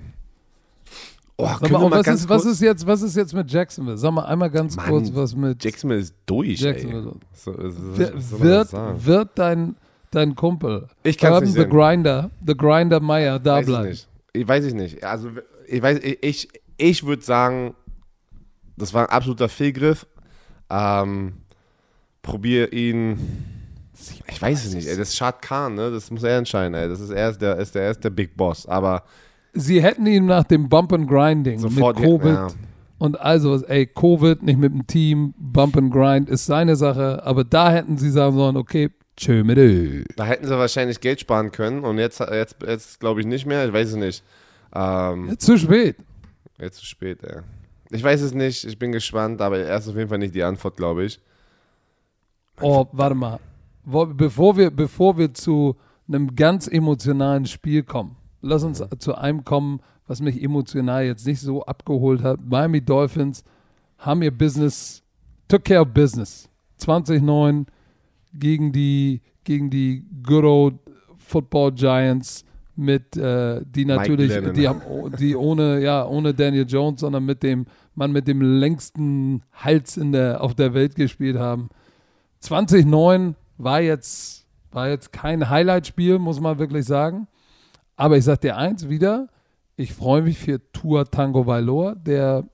Oh, 1.37 1.45
mal 1.45 1.91
was, 1.91 2.07
ist, 2.07 2.29
was, 2.29 2.45
ist 2.45 2.61
jetzt, 2.61 2.87
was 2.87 3.03
ist 3.03 3.17
jetzt 3.17 3.35
mit 3.35 3.51
Jacksonville? 3.51 3.99
Sag 3.99 4.13
mal 4.13 4.25
einmal 4.27 4.51
ganz 4.51 4.77
Mann, 4.77 4.87
kurz, 4.87 5.13
was 5.13 5.35
mit 5.35 5.65
Jacksonville 5.65 6.01
ist 6.01 6.15
durch, 6.27 6.61
Jacksonville. 6.61 7.11
ey. 7.11 7.21
So, 7.33 7.53
so, 7.53 7.91
man 7.91 8.41
wird, 8.41 8.73
wird 9.05 9.31
dein, 9.35 9.75
dein 10.13 10.37
Kumpel, 10.37 10.87
Ich 11.03 11.19
kann's 11.19 11.33
Urban 11.35 11.45
nicht 11.49 11.55
the 11.55 11.63
sehen. 11.63 11.71
Grinder, 11.71 12.31
The 12.47 12.57
Grinder 12.57 13.01
Meyer 13.01 13.41
da 13.41 13.55
weiß 13.57 13.63
ich 13.63 13.67
bleiben? 13.67 13.89
nicht. 13.89 14.09
Ich 14.33 14.47
weiß 14.47 14.65
ich 14.67 14.75
nicht. 14.75 15.03
Also 15.03 15.31
ich 15.67 15.83
weiß, 15.83 15.99
ich, 16.05 16.23
ich, 16.23 16.49
ich 16.77 17.05
würde 17.05 17.23
sagen, 17.23 17.75
das 18.77 18.95
war 18.95 19.09
ein 19.09 19.11
absoluter 19.11 19.49
Fehlgriff. 19.49 20.07
Ähm, 20.71 21.35
probier 22.23 22.73
ihn. 22.73 23.19
Ich 24.29 24.43
weiß 24.43 24.67
es 24.67 24.75
nicht. 24.75 24.89
Ey, 24.89 24.97
das 24.97 25.11
ist 25.11 25.17
Shad 25.17 25.41
Khan, 25.41 25.75
ne? 25.75 25.91
Das 25.91 26.11
muss 26.11 26.23
er 26.23 26.39
entscheiden. 26.39 26.75
Ey. 26.75 26.89
Das 26.89 27.01
ist 27.01 27.11
er 27.11 27.31
ist 27.31 27.41
der, 27.41 27.57
ist 27.59 27.75
der, 27.75 27.83
er 27.85 27.91
ist 27.93 28.05
der 28.05 28.11
Big 28.11 28.37
Boss. 28.37 28.67
Aber 28.67 29.05
Sie 29.55 29.83
hätten 29.83 30.07
ihn 30.07 30.27
nach 30.27 30.45
dem 30.45 30.69
Bump 30.69 30.93
and 30.93 31.09
Grinding 31.09 31.61
sofort 31.61 31.99
mit 31.99 32.05
Covid 32.05 32.35
ja. 32.35 32.49
und 32.99 33.21
also 33.21 33.65
ey, 33.65 33.87
Covid, 33.87 34.43
nicht 34.43 34.59
mit 34.59 34.73
dem 34.73 34.87
Team, 34.87 35.33
Bump 35.39 35.77
and 35.77 35.93
Grind 35.93 36.29
ist 36.29 36.47
seine 36.47 36.75
Sache, 36.75 37.23
aber 37.25 37.45
da 37.45 37.71
hätten 37.71 37.97
sie 37.97 38.11
sagen 38.11 38.35
sollen, 38.35 38.57
okay, 38.57 38.91
tschö 39.17 39.45
mit 39.45 39.57
ö. 39.57 40.03
Da 40.17 40.25
hätten 40.25 40.47
sie 40.47 40.59
wahrscheinlich 40.59 41.01
Geld 41.01 41.21
sparen 41.21 41.53
können 41.53 41.85
und 41.85 41.99
jetzt, 41.99 42.19
jetzt, 42.19 42.57
jetzt 42.67 42.99
glaube 42.99 43.21
ich 43.21 43.27
nicht 43.27 43.47
mehr. 43.47 43.65
Ich 43.65 43.73
weiß 43.73 43.91
es 43.91 43.97
nicht. 43.97 44.25
Ähm, 44.75 45.39
Zu 45.39 45.57
spät. 45.57 45.97
jetzt 46.59 46.79
zu 46.79 46.87
spät, 46.87 47.23
ey. 47.23 47.43
Ich 47.95 48.03
weiß 48.03 48.23
es 48.23 48.35
nicht. 48.35 48.65
Ich 48.65 48.77
bin 48.77 48.91
gespannt, 48.91 49.41
aber 49.41 49.59
er 49.59 49.79
ist 49.79 49.89
auf 49.89 49.95
jeden 49.95 50.09
Fall 50.09 50.19
nicht 50.19 50.35
die 50.35 50.43
Antwort, 50.43 50.77
glaube 50.77 51.05
ich. 51.05 51.21
Oh, 52.61 52.87
warte 52.91 53.15
mal. 53.15 53.39
Bevor, 53.85 54.57
wir, 54.57 54.73
bevor 54.73 55.17
wir 55.17 55.33
zu 55.33 55.77
einem 56.09 56.35
ganz 56.35 56.67
emotionalen 56.67 57.47
Spiel 57.47 57.85
kommen, 57.85 58.17
lass 58.41 58.65
uns 58.65 58.83
zu 58.99 59.15
einem 59.15 59.45
kommen, 59.45 59.81
was 60.09 60.21
mich 60.21 60.43
emotional 60.43 61.05
jetzt 61.05 61.25
nicht 61.25 61.41
so 61.41 61.65
abgeholt 61.65 62.23
hat. 62.25 62.41
Miami 62.45 62.81
Dolphins 62.81 63.45
haben 63.99 64.23
ihr 64.23 64.37
Business, 64.37 65.03
took 65.47 65.65
care 65.65 65.83
of 65.83 65.89
business. 65.89 66.49
2009 66.79 67.67
gegen 68.33 68.73
die, 68.73 69.21
gegen 69.45 69.71
die 69.71 70.05
Good 70.25 70.45
Old 70.45 70.75
Football 71.17 71.73
Giants 71.73 72.45
mit 72.77 73.17
äh, 73.17 73.61
die 73.65 73.85
natürlich, 73.85 74.33
die 74.53 74.69
haben, 74.69 74.83
die 75.19 75.37
ohne, 75.37 75.81
ja, 75.81 76.07
ohne 76.07 76.35
Daniel 76.35 76.67
Jones, 76.67 77.01
sondern 77.01 77.25
mit 77.25 77.43
dem 77.43 77.67
Mann 77.95 78.13
mit 78.13 78.29
dem 78.29 78.41
längsten 78.41 79.43
Hals 79.53 79.97
in 79.97 80.13
der, 80.13 80.43
auf 80.43 80.55
der 80.55 80.75
Welt 80.75 80.95
gespielt 80.95 81.39
haben. 81.39 81.71
2009 82.41 83.37
war 83.57 83.81
jetzt, 83.81 84.47
war 84.73 84.89
jetzt 84.89 85.13
kein 85.13 85.49
Highlight-Spiel, 85.49 86.19
muss 86.19 86.41
man 86.41 86.59
wirklich 86.59 86.85
sagen. 86.85 87.29
Aber 87.97 88.17
ich 88.17 88.25
sag 88.25 88.41
dir 88.41 88.57
eins 88.57 88.89
wieder, 88.89 89.29
ich 89.77 89.93
freue 89.93 90.23
mich 90.23 90.39
für 90.39 90.61
Tua 90.73 91.05
Tango 91.05 91.47
Valor, 91.47 91.95
der 91.95 92.45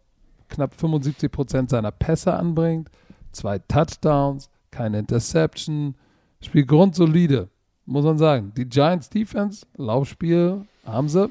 knapp 0.48 0.74
75 0.74 1.30
Prozent 1.30 1.70
seiner 1.70 1.90
Pässe 1.90 2.34
anbringt, 2.34 2.90
zwei 3.32 3.58
Touchdowns, 3.58 4.50
keine 4.70 4.98
Interception, 4.98 5.94
spielt 6.42 6.68
grundsolide, 6.68 7.48
muss 7.86 8.04
man 8.04 8.18
sagen. 8.18 8.52
Die 8.56 8.66
Giants 8.68 9.08
Defense, 9.08 9.66
Laufspiel 9.76 10.66
haben 10.84 11.08
sie 11.08 11.30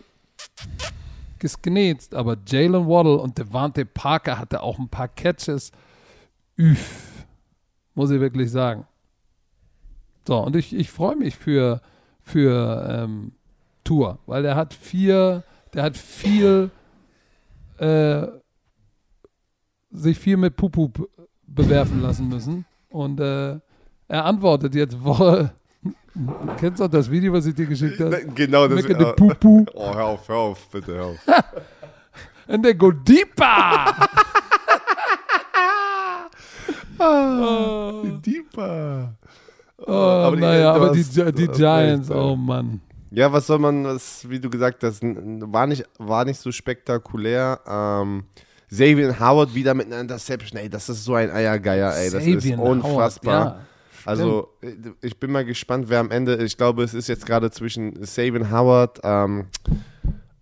gesgnetzt, 1.40 2.14
aber 2.14 2.38
Jalen 2.46 2.88
Waddle 2.88 3.18
und 3.18 3.38
Devante 3.38 3.86
Parker 3.86 4.38
hatte 4.38 4.62
auch 4.62 4.80
ein 4.80 4.90
paar 4.90 5.08
Catches. 5.08 5.72
Üff, 6.58 7.26
muss 7.96 8.12
ich 8.12 8.20
wirklich 8.20 8.52
sagen. 8.52 8.86
So, 10.28 10.38
und 10.38 10.56
ich, 10.56 10.76
ich 10.76 10.92
freue 10.92 11.16
mich 11.16 11.36
für, 11.36 11.82
für 12.22 12.88
ähm, 12.90 13.32
Tour, 13.84 14.20
weil 14.26 14.44
der 14.44 14.56
hat 14.56 14.74
vier, 14.74 15.44
der 15.74 15.84
hat 15.84 15.98
viel, 15.98 16.70
äh, 17.78 18.28
sich 19.92 20.20
viel 20.20 20.38
mit 20.38 20.56
Pupu 20.56 20.90
b- 20.90 21.06
bewerfen 21.48 22.02
lassen 22.02 22.30
müssen. 22.30 22.66
Und 22.90 23.20
äh, 23.20 23.60
er 24.08 24.26
antwortet 24.26 24.76
jetzt 24.76 25.04
Woche. 25.04 25.54
Du 26.16 26.54
kennst 26.60 26.82
doch 26.82 26.88
das 26.88 27.10
Video, 27.10 27.32
was 27.34 27.46
ich 27.46 27.56
dir 27.56 27.66
geschickt 27.66 28.00
habe? 28.00 28.26
Genau, 28.36 28.68
das 28.68 28.82
Mecke 28.82 28.96
de 28.98 29.14
Pupu. 29.14 29.66
Oh, 29.74 29.94
hör 29.96 30.06
auf, 30.06 30.28
hör 30.28 30.36
auf, 30.36 30.68
bitte, 30.70 30.94
hör 30.96 31.06
auf. 31.06 31.18
And 32.48 32.64
they 32.64 32.74
go 32.74 32.92
deeper. 32.92 33.86
oh, 36.98 38.04
Deeper. 38.26 39.14
oh, 39.86 39.92
aber 39.92 40.36
naja, 40.36 40.74
du 40.74 40.82
aber 40.84 40.92
die, 40.94 41.04
die 41.04 41.46
du 41.48 41.52
Giants, 41.54 42.10
oh 42.10 42.36
Mann. 42.36 42.82
Ja, 43.12 43.32
was 43.32 43.48
soll 43.48 43.60
man, 43.60 43.84
was, 43.86 44.28
wie 44.30 44.40
du 44.40 44.50
gesagt 44.50 44.84
hast, 44.84 45.02
war 45.04 45.68
nicht, 45.68 45.84
war 45.98 46.26
nicht 46.26 46.40
so 46.40 46.52
spektakulär. 46.52 47.60
Ähm, 47.68 48.24
Xavier 48.70 49.20
Howard 49.20 49.54
wieder 49.56 49.74
mit 49.74 49.88
einer 49.88 50.00
Interception, 50.00 50.60
ey, 50.60 50.70
das 50.70 50.90
ist 50.90 51.04
so 51.04 51.16
ein 51.16 51.32
Eiergeier, 51.32 51.92
ey, 51.96 52.12
das 52.12 52.24
ist 52.24 52.42
Sabian 52.44 52.60
Howard, 52.60 52.84
unfassbar. 52.84 53.46
ja, 53.46 53.60
also, 54.06 54.50
ich 55.02 55.20
bin 55.20 55.32
mal 55.32 55.46
gespannt, 55.46 55.90
wer 55.90 56.00
am 56.00 56.12
Ende, 56.12 56.44
ich 56.44 56.58
glaube, 56.58 56.84
es 56.84 56.94
ist 56.94 57.08
jetzt 57.08 57.26
gerade 57.26 57.52
zwischen 57.52 58.04
Sabian 58.06 58.52
Howard, 58.52 59.00
ähm, 59.04 59.48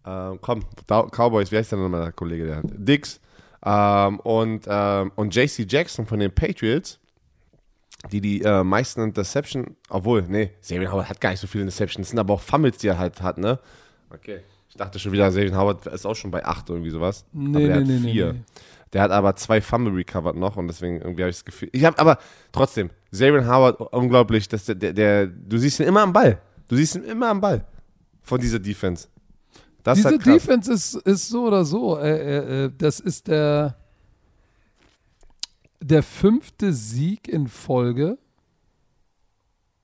ähm, 0.06 0.40
komm, 0.42 0.64
Cowboys, 0.88 1.52
wie 1.52 1.58
heißt 1.58 1.72
der 1.72 1.80
nochmal, 1.80 2.02
der 2.02 2.12
Kollege, 2.12 2.46
der 2.46 2.56
hat? 2.58 2.66
Dix, 2.68 3.20
ähm, 3.66 4.20
und, 4.22 4.66
ähm, 4.68 5.12
und 5.16 5.36
JC 5.36 5.66
Jackson 5.70 6.06
von 6.06 6.20
den 6.20 6.32
Patriots, 6.32 7.00
die 8.12 8.22
die 8.22 8.42
äh, 8.42 8.64
meisten 8.64 9.02
Interception, 9.02 9.76
obwohl, 9.90 10.24
nee, 10.24 10.52
Sabian 10.62 10.92
Howard 10.92 11.10
hat 11.10 11.20
gar 11.20 11.32
nicht 11.32 11.40
so 11.40 11.48
viele 11.48 11.64
Interceptions, 11.64 12.08
das 12.08 12.10
sind 12.12 12.20
aber 12.20 12.36
auch 12.36 12.42
Fumbles, 12.42 12.78
die 12.78 12.88
er 12.88 12.98
halt 12.98 13.22
hat, 13.22 13.38
ne? 13.38 13.60
Okay. 14.10 14.42
Ich 14.70 14.76
dachte 14.76 15.00
schon 15.00 15.12
wieder, 15.12 15.32
Sabian 15.32 15.58
Howard 15.58 15.86
ist 15.88 16.06
auch 16.06 16.16
schon 16.16 16.30
bei 16.30 16.46
8 16.46 16.70
irgendwie 16.70 16.92
sowas. 16.92 17.26
Nee, 17.34 17.50
aber 17.50 17.60
der 17.60 17.68
nee, 17.68 17.82
hat 17.82 17.88
nee, 17.88 18.00
nee, 18.00 18.12
vier. 18.12 18.34
nee. 18.34 18.40
Der 18.94 19.02
hat 19.02 19.12
aber 19.12 19.36
zwei 19.36 19.62
Fumble 19.62 19.94
recovered 19.94 20.36
noch 20.36 20.56
und 20.56 20.68
deswegen 20.68 21.02
irgendwie 21.02 21.24
habe 21.24 21.30
ich 21.30 21.38
das 21.38 21.46
Gefühl. 21.46 21.70
Ich 21.74 21.84
habe 21.84 22.00
aber 22.00 22.18
trotzdem, 22.52 22.90
Xavier 23.12 23.46
Howard, 23.46 23.82
unglaublich, 23.94 24.48
dass 24.48 24.66
der, 24.66 24.76
der, 24.76 24.94
der, 24.94 25.28
du 25.28 25.58
siehst 25.58 25.80
ihn 25.80 25.88
immer 25.88 26.02
am 26.02 26.14
Ball. 26.14 26.42
Du 26.68 26.76
siehst 26.76 26.96
ihn 26.96 27.04
immer 27.04 27.30
am 27.30 27.42
Ball 27.42 27.66
von 28.22 28.40
dieser 28.40 28.60
Defense. 28.60 29.08
Das 29.84 29.98
Diese 29.98 30.10
ist 30.10 30.26
halt. 30.26 30.36
Defense 30.36 30.72
ist, 30.72 30.96
ist 30.96 31.30
so 31.30 31.48
oder 31.48 31.64
so. 31.64 31.98
Äh, 31.98 32.10
äh, 32.10 32.66
äh, 32.66 32.72
das 32.78 33.00
ist 33.00 33.28
der, 33.28 33.78
der 35.80 36.04
fünfte 36.04 36.74
Sieg 36.74 37.28
in 37.28 37.48
Folge, 37.48 38.18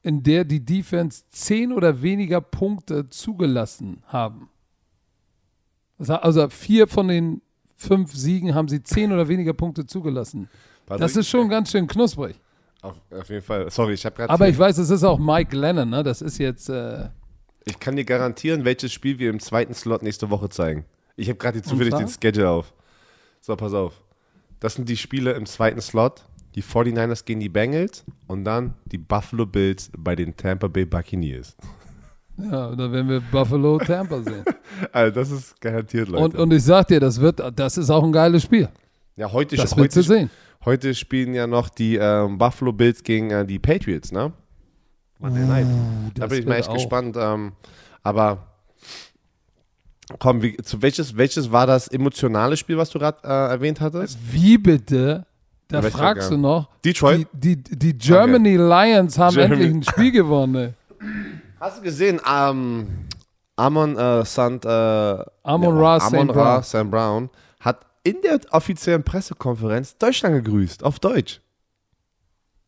in 0.02 0.22
der 0.22 0.44
die 0.44 0.60
Defense 0.64 1.24
zehn 1.30 1.72
oder 1.72 2.02
weniger 2.02 2.42
Punkte 2.42 3.10
zugelassen 3.10 4.04
haben. 4.08 4.50
Also 5.98 6.50
vier 6.50 6.88
von 6.88 7.08
den 7.08 7.42
fünf 7.84 8.14
Siegen 8.14 8.56
haben 8.56 8.68
sie 8.68 8.82
zehn 8.84 9.12
oder 9.12 9.28
weniger 9.28 9.54
Punkte 9.54 9.86
zugelassen. 9.86 10.50
Warte, 10.88 11.02
Das 11.02 11.16
ist 11.16 11.30
schon 11.30 11.50
ganz 11.50 11.72
schön 11.72 11.88
knusprig. 11.88 12.40
Auf, 12.82 12.96
auf 13.12 13.30
jeden 13.30 13.42
Fall. 13.42 13.70
Sorry, 13.72 13.94
ich 13.94 14.06
habe 14.06 14.16
gerade. 14.16 14.30
Aber 14.30 14.48
ich 14.50 14.58
weiß, 14.58 14.78
es 14.78 14.90
ist 14.90 15.04
auch 15.04 15.18
Mike 15.20 15.56
Lennon, 15.56 15.90
ne? 15.90 16.04
Das 16.04 16.22
ist 16.22 16.38
jetzt. 16.38 16.70
Äh, 16.70 17.10
Ich 17.66 17.80
kann 17.80 17.96
dir 17.96 18.04
garantieren, 18.04 18.66
welches 18.66 18.92
Spiel 18.92 19.20
wir 19.20 19.30
im 19.30 19.40
zweiten 19.40 19.74
Slot 19.74 20.04
nächste 20.04 20.30
Woche 20.30 20.50
zeigen. 20.50 20.84
Ich 21.16 21.30
habe 21.30 21.38
gerade 21.38 21.62
zufällig 21.62 21.94
den 21.94 22.08
Schedule 22.10 22.50
auf. 22.50 22.74
So, 23.40 23.56
pass 23.56 23.74
auf. 23.74 23.94
Das 24.60 24.74
sind 24.76 24.90
die 24.90 24.98
Spiele 24.98 25.32
im 25.34 25.46
zweiten 25.46 25.80
Slot. 25.82 26.24
Die 26.56 26.64
49ers 26.64 27.26
gegen 27.26 27.40
die 27.40 27.50
Bengals 27.50 28.04
und 28.28 28.44
dann 28.44 28.74
die 28.86 28.98
Buffalo 28.98 29.46
Bills 29.46 29.90
bei 29.98 30.16
den 30.16 30.36
Tampa 30.38 30.68
Bay 30.68 30.86
Buccaneers. 30.86 31.56
Ja, 32.38 32.76
da 32.76 32.92
werden 32.92 33.10
wir 33.10 33.20
Buffalo 33.22 33.78
Tampa 33.86 34.22
sehen. 34.22 34.44
Also, 34.92 35.14
das 35.16 35.32
ist 35.32 35.62
garantiert, 35.62 36.08
Leute. 36.10 36.24
Und, 36.24 36.36
und 36.36 36.52
ich 36.54 36.64
sag 36.64 36.88
dir, 36.88 37.00
das 37.00 37.20
wird, 37.22 37.42
das 37.56 37.78
ist 37.78 37.90
auch 37.90 38.04
ein 38.04 38.12
geiles 38.12 38.44
Spiel. 38.44 38.70
ja, 39.16 39.32
heute, 39.32 39.56
Das 39.56 39.72
wird 39.72 39.80
heute, 39.86 39.90
zu 39.94 40.02
sehen. 40.04 40.30
heute 40.66 40.94
spielen 40.96 41.34
ja 41.34 41.48
noch 41.48 41.70
die 41.70 41.96
ähm, 41.96 42.38
Buffalo 42.38 42.72
Bills 42.74 43.04
gegen 43.04 43.30
äh, 43.32 43.46
die 43.46 43.60
Patriots, 43.60 44.12
ne? 44.12 44.32
Monday 45.20 45.46
Night. 45.46 45.68
Da 46.16 46.22
das 46.22 46.30
bin 46.30 46.40
ich 46.40 46.46
mal 46.46 46.52
wird 46.52 46.60
echt 46.62 46.70
auch- 46.70 46.74
gespannt. 46.74 47.16
Ähm, 47.20 47.52
aber 48.02 48.48
komm, 50.20 50.42
wie, 50.42 50.58
zu 50.58 50.82
welches, 50.82 51.16
welches 51.16 51.52
war 51.52 51.66
das 51.68 51.88
emotionale 51.88 52.58
Spiel, 52.58 52.78
was 52.78 52.90
du 52.90 53.00
gerade 53.00 53.20
äh, 53.24 53.52
erwähnt 53.52 53.80
hattest? 53.80 54.18
Wie 54.32 54.58
bitte? 54.58 55.26
Da 55.70 55.80
ich 55.80 55.94
fragst 55.94 56.30
du 56.30 56.38
noch. 56.38 56.70
Detroit? 56.84 57.28
Die, 57.32 57.56
die, 57.56 57.78
die 57.78 57.98
Germany 57.98 58.58
Lions 58.58 59.18
haben 59.18 59.34
Germany. 59.36 59.64
endlich 59.66 59.88
ein 59.90 59.94
Spiel 59.94 60.12
gewonnen. 60.22 60.74
Hast 61.64 61.78
du 61.78 61.82
gesehen, 61.82 62.20
ähm, 62.30 62.88
Amon 63.56 63.96
äh, 63.96 64.26
Sant, 64.26 64.66
äh, 64.66 64.68
Amon 64.68 65.78
Ra. 65.78 65.98
Amon 66.00 66.30
Ra 66.30 66.60
Brown. 66.60 66.64
St. 66.64 66.92
Brown 66.92 67.30
hat 67.62 67.86
in 68.04 68.18
der 68.22 68.42
offiziellen 68.52 69.02
Pressekonferenz 69.02 69.98
Deutschland 69.98 70.44
gegrüßt, 70.44 70.84
auf 70.84 71.00
Deutsch. 71.00 71.40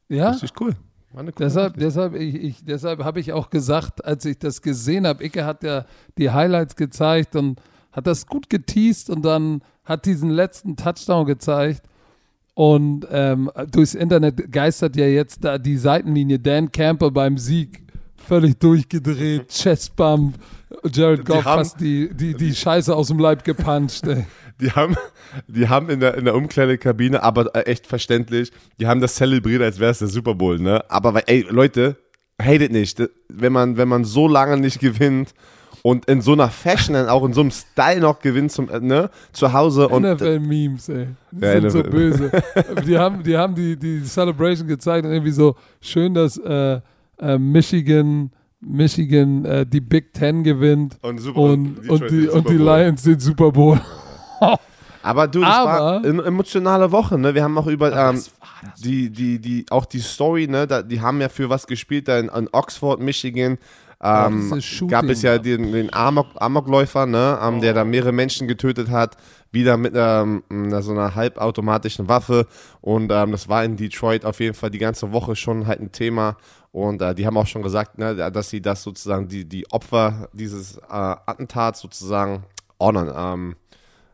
Ja, 0.07 0.29
Richtig 0.29 0.53
cool. 0.61 0.77
War 1.11 1.19
eine 1.19 1.33
coole 1.33 1.45
deshalb, 1.45 1.75
deshalb, 1.75 2.15
ich, 2.15 2.35
ich, 2.35 2.63
deshalb 2.63 3.03
habe 3.03 3.19
ich 3.19 3.33
auch 3.33 3.49
gesagt, 3.49 4.05
als 4.05 4.23
ich 4.23 4.39
das 4.39 4.61
gesehen 4.61 5.05
habe, 5.05 5.25
Icke 5.25 5.43
hat 5.43 5.63
ja 5.63 5.83
die 6.17 6.31
Highlights 6.31 6.77
gezeigt 6.77 7.35
und 7.35 7.61
hat 7.91 8.07
das 8.07 8.25
gut 8.25 8.49
geteased 8.49 9.09
und 9.09 9.25
dann 9.25 9.61
hat 9.83 10.05
diesen 10.05 10.29
letzten 10.29 10.77
Touchdown 10.77 11.25
gezeigt. 11.25 11.81
Und 12.53 13.05
ähm, 13.11 13.51
durchs 13.71 13.93
Internet 13.93 14.53
geistert 14.53 14.95
ja 14.95 15.05
jetzt 15.05 15.43
da 15.43 15.57
die 15.57 15.75
Seitenlinie 15.75 16.39
Dan 16.39 16.71
Campbell 16.71 17.11
beim 17.11 17.37
Sieg 17.37 17.84
völlig 18.28 18.59
durchgedreht, 18.59 19.49
Chestbump, 19.49 20.36
Jared 20.91 21.26
Goff 21.26 21.45
haben- 21.45 21.59
fast 21.63 21.80
die, 21.80 22.13
die, 22.13 22.34
die 22.34 22.53
Scheiße 22.53 22.95
aus 22.95 23.07
dem 23.07 23.19
Leib 23.19 23.43
gepuncht. 23.43 24.05
Ey. 24.07 24.26
Die 24.61 24.71
haben, 24.71 24.95
die 25.49 25.67
haben 25.67 25.89
in 25.89 25.99
der, 25.99 26.15
in 26.15 26.23
der 26.23 26.34
Umkleidekabine, 26.34 27.21
aber 27.21 27.53
äh, 27.53 27.63
echt 27.63 27.88
verständlich, 27.88 28.53
die 28.80 28.88
haben 28.88 29.01
das 29.01 29.15
zelebriert, 29.15 29.61
als 29.61 29.80
wäre 29.80 29.91
es 29.91 29.99
der 29.99 30.07
Super 30.07 30.34
Bowl, 30.34 30.59
ne? 30.59 30.82
Aber, 30.89 31.13
weil, 31.13 31.23
ey, 31.28 31.45
Leute, 31.49 31.97
hatet 32.41 32.71
nicht. 32.71 33.03
Wenn 33.28 33.51
man, 33.51 33.76
wenn 33.76 33.89
man 33.89 34.05
so 34.05 34.30
lange 34.30 34.55
nicht 34.55 34.80
gewinnt 34.80 35.34
und 35.82 36.05
in 36.05 36.21
so 36.21 36.32
einer 36.32 36.47
Fashion, 36.47 36.93
dann 36.93 37.09
auch 37.09 37.26
in 37.26 37.34
so 37.34 37.41
einem 37.41 37.51
Style 37.51 37.99
noch 37.99 38.19
gewinnt 38.19 38.53
zum, 38.53 38.69
äh, 38.69 38.80
ne, 38.80 39.09
zu 39.34 39.51
Hause 39.51 39.89
und 39.89 40.03
NFL-Memes, 40.03 40.88
ey. 40.88 41.07
Die 41.32 41.45
Ja, 41.45 41.59
sind 41.59 41.71
so 41.71 41.80
NFL. 41.80 41.89
böse. 41.89 42.32
die 42.88 42.97
haben, 42.97 43.23
die, 43.23 43.36
haben 43.36 43.55
die, 43.55 43.76
die 43.76 44.03
Celebration 44.05 44.69
gezeigt 44.69 45.05
und 45.05 45.11
irgendwie 45.11 45.32
so 45.34 45.57
schön, 45.82 46.13
dass 46.13 46.38
äh, 46.38 46.80
äh, 47.20 47.38
Michigan, 47.38 48.32
Michigan 48.61 49.45
äh, 49.45 49.66
die 49.66 49.82
Big 49.82 50.13
Ten 50.13 50.43
gewinnt 50.43 50.97
Und 51.01 51.20
Super- 51.20 51.39
und, 51.39 51.76
Detroit 51.76 51.89
und, 52.01 52.11
die, 52.11 52.28
und 52.28 52.49
die 52.49 52.53
Super 52.57 52.63
Bowl. 52.66 52.80
Lions 52.80 53.03
den 53.03 53.20
Super 53.20 53.51
Bowl. 53.51 53.82
Aber 55.03 55.28
du, 55.28 55.41
das 55.41 55.49
Aber- 55.49 55.70
war 55.70 56.03
eine 56.03 56.24
emotionale 56.24 56.91
Woche, 56.91 57.18
ne? 57.18 57.36
Wir 57.36 57.43
haben 57.43 57.57
auch 57.59 57.68
über 57.68 57.93
ähm, 58.09 58.20
die, 58.84 59.11
die, 59.11 59.39
die, 59.39 59.66
auch 59.70 59.86
die 59.86 59.99
Story, 59.99 60.47
ne? 60.47 60.66
Da, 60.66 60.82
die 60.82 60.99
haben 60.99 61.22
ja 61.22 61.30
für 61.30 61.47
was 61.49 61.68
gespielt, 61.68 62.07
da 62.07 62.18
in, 62.18 62.28
in 62.30 62.49
Oxford, 62.51 62.99
Michigan. 62.99 63.59
Ähm, 64.01 64.41
dieses 64.49 64.66
Shooting 64.66 64.89
gab 64.89 65.05
es 65.05 65.22
ja 65.22 65.38
den, 65.38 65.72
den 65.72 65.93
Amok, 65.93 66.28
Amokläufer, 66.36 67.05
ne? 67.05 67.38
Ähm, 67.41 67.61
der 67.61 67.74
da 67.76 67.84
mehrere 67.86 68.11
Menschen 68.13 68.47
getötet 68.47 68.89
hat, 68.89 69.16
wieder 69.51 69.78
mit 69.78 69.93
ähm, 69.95 70.43
einer, 70.49 70.82
so 70.82 70.91
einer 70.91 71.13
halbautomatischen 71.13 72.09
Waffe. 72.09 72.47
Und 72.82 73.11
ähm, 73.11 73.32
das 73.32 73.47
war 73.47 73.63
in 73.63 73.78
Detroit 73.78 74.26
auf 74.26 74.39
jeden 74.39 74.55
Fall 74.55 74.72
die 74.72 74.80
ganze 74.80 75.11
Woche 75.11 75.36
schon 75.36 75.68
halt 75.68 75.82
ein 75.82 75.91
Thema. 75.91 76.36
Und 76.76 77.01
äh, 77.01 77.15
die 77.15 77.26
haben 77.26 77.38
auch 77.38 77.47
schon 77.47 77.61
gesagt, 77.61 77.97
ne, 77.97 78.30
dass 78.32 78.49
sie 78.49 78.59
das 78.59 78.84
sozusagen, 78.84 79.30
die, 79.30 79.45
die 79.45 79.65
Opfer 79.71 80.28
dieses 80.34 80.76
äh, 80.76 80.82
Attentats 80.89 81.80
sozusagen 81.80 82.43
honern. 82.82 83.13
Ähm, 83.15 83.55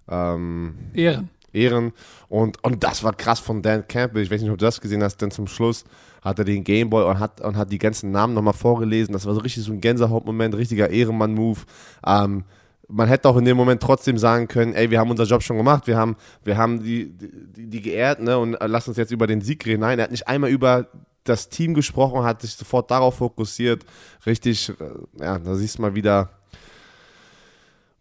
ähm, 0.07 0.76
Ehren. 0.93 1.30
Ehren. 1.53 1.91
Und, 2.30 2.64
und 2.64 2.84
das 2.84 3.03
war 3.03 3.14
krass 3.14 3.39
von 3.39 3.64
Dan 3.64 3.88
Campbell. 3.88 4.22
Ich 4.22 4.30
weiß 4.30 4.43
nicht, 4.43 4.51
ob 4.51 4.59
du 4.59 4.66
das 4.66 4.80
gesehen 4.80 5.01
hast, 5.01 5.18
denn 5.18 5.32
zum 5.32 5.47
Schluss 5.47 5.86
hat 6.22 6.38
er 6.38 6.45
den 6.45 6.64
Gameboy 6.64 7.03
und 7.05 7.18
hat, 7.18 7.41
und 7.41 7.57
hat 7.57 7.72
die 7.72 7.80
ganzen 7.80 8.12
Namen 8.12 8.36
nochmal 8.36 8.53
vorgelesen. 8.53 9.14
Das 9.14 9.26
war 9.26 9.34
so 9.34 9.39
richtig 9.39 9.64
so 9.64 9.72
ein 9.72 9.82
Gänsehautmoment, 9.82 10.53
richtiger 10.53 10.91
Ehrenmann-Move. 10.91 11.62
Ähm, 12.05 12.43
man 12.88 13.07
hätte 13.07 13.28
auch 13.28 13.38
in 13.38 13.45
dem 13.45 13.57
Moment 13.57 13.82
trotzdem 13.82 14.20
sagen 14.20 14.47
können, 14.47 14.76
ey, 14.76 14.91
wir 14.91 14.99
haben 14.99 15.09
unser 15.09 15.24
Job 15.24 15.41
schon 15.41 15.57
gemacht, 15.57 15.88
wir 15.88 15.97
haben, 15.97 16.16
wir 16.43 16.57
haben 16.57 16.84
die, 16.84 17.09
die, 17.09 17.66
die 17.66 17.82
geehrt, 17.82 18.22
ne, 18.22 18.38
und 18.38 18.55
lass 18.64 18.88
uns 18.88 18.97
jetzt 18.97 19.12
über 19.12 19.26
den 19.26 19.41
Sieg 19.41 19.66
reden. 19.66 19.80
Nein, 19.80 19.97
er 19.97 20.03
hat 20.03 20.12
nicht 20.12 20.28
einmal 20.28 20.51
über 20.51 20.86
das 21.24 21.49
Team 21.49 21.74
gesprochen, 21.74 22.24
hat 22.24 22.41
sich 22.41 22.53
sofort 22.53 22.89
darauf 22.91 23.15
fokussiert. 23.15 23.86
Richtig, 24.26 24.69
äh, 24.69 25.24
ja, 25.24 25.39
da 25.39 25.55
siehst 25.55 25.78
du 25.78 25.84
mal 25.84 25.95
wieder, 25.95 26.30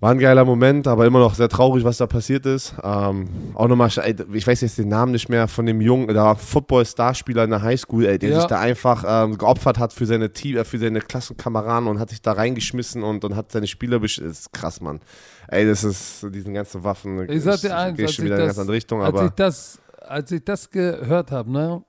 war 0.00 0.12
ein 0.12 0.18
geiler 0.18 0.46
Moment, 0.46 0.86
aber 0.86 1.04
immer 1.04 1.18
noch 1.18 1.34
sehr 1.34 1.50
traurig, 1.50 1.84
was 1.84 1.98
da 1.98 2.06
passiert 2.06 2.46
ist. 2.46 2.74
Ähm, 2.82 3.28
auch 3.54 3.68
nochmal, 3.68 3.90
ich 4.32 4.46
weiß 4.46 4.62
jetzt 4.62 4.78
den 4.78 4.88
Namen 4.88 5.12
nicht 5.12 5.28
mehr 5.28 5.46
von 5.46 5.66
dem 5.66 5.82
Jungen, 5.82 6.08
der 6.08 6.36
Football-Starspieler 6.36 7.44
in 7.44 7.50
der 7.50 7.60
Highschool, 7.60 8.06
ey, 8.06 8.18
der 8.18 8.30
ja. 8.30 8.36
sich 8.40 8.46
da 8.46 8.58
einfach 8.58 9.04
ähm, 9.06 9.36
geopfert 9.36 9.78
hat 9.78 9.92
für 9.92 10.06
seine 10.06 10.32
Team, 10.32 10.56
äh, 10.56 10.64
für 10.64 10.78
seine 10.78 11.00
Klassenkameraden 11.00 11.86
und 11.86 11.98
hat 11.98 12.08
sich 12.08 12.22
da 12.22 12.32
reingeschmissen 12.32 13.02
und, 13.02 13.24
und 13.24 13.36
hat 13.36 13.52
seine 13.52 13.66
Spieler 13.66 14.00
Das 14.00 14.16
ist 14.16 14.52
krass, 14.54 14.80
Mann. 14.80 15.00
Ey, 15.48 15.66
das 15.66 15.84
ist 15.84 16.26
diesen 16.30 16.54
ganzen 16.54 16.82
Waffen. 16.82 17.28
Ich 17.28 17.42
sag 17.42 17.60
dir 17.60 17.76
eins, 17.76 18.00
als, 18.00 18.14
schon 18.14 18.24
wieder 18.24 18.36
das, 18.36 18.42
in 18.42 18.48
ganz 18.48 18.58
andere 18.58 18.76
Richtung, 18.76 19.02
als 19.02 19.14
aber 19.14 19.26
ich 19.26 19.32
das, 19.32 19.80
als 20.00 20.32
ich 20.32 20.42
das 20.42 20.70
gehört 20.70 21.30
habe, 21.30 21.50
ne, 21.52 21.84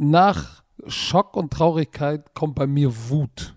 nach 0.00 0.62
Schock 0.86 1.36
und 1.36 1.52
Traurigkeit 1.52 2.34
kommt 2.34 2.54
bei 2.54 2.66
mir 2.66 2.92
Wut. 3.08 3.54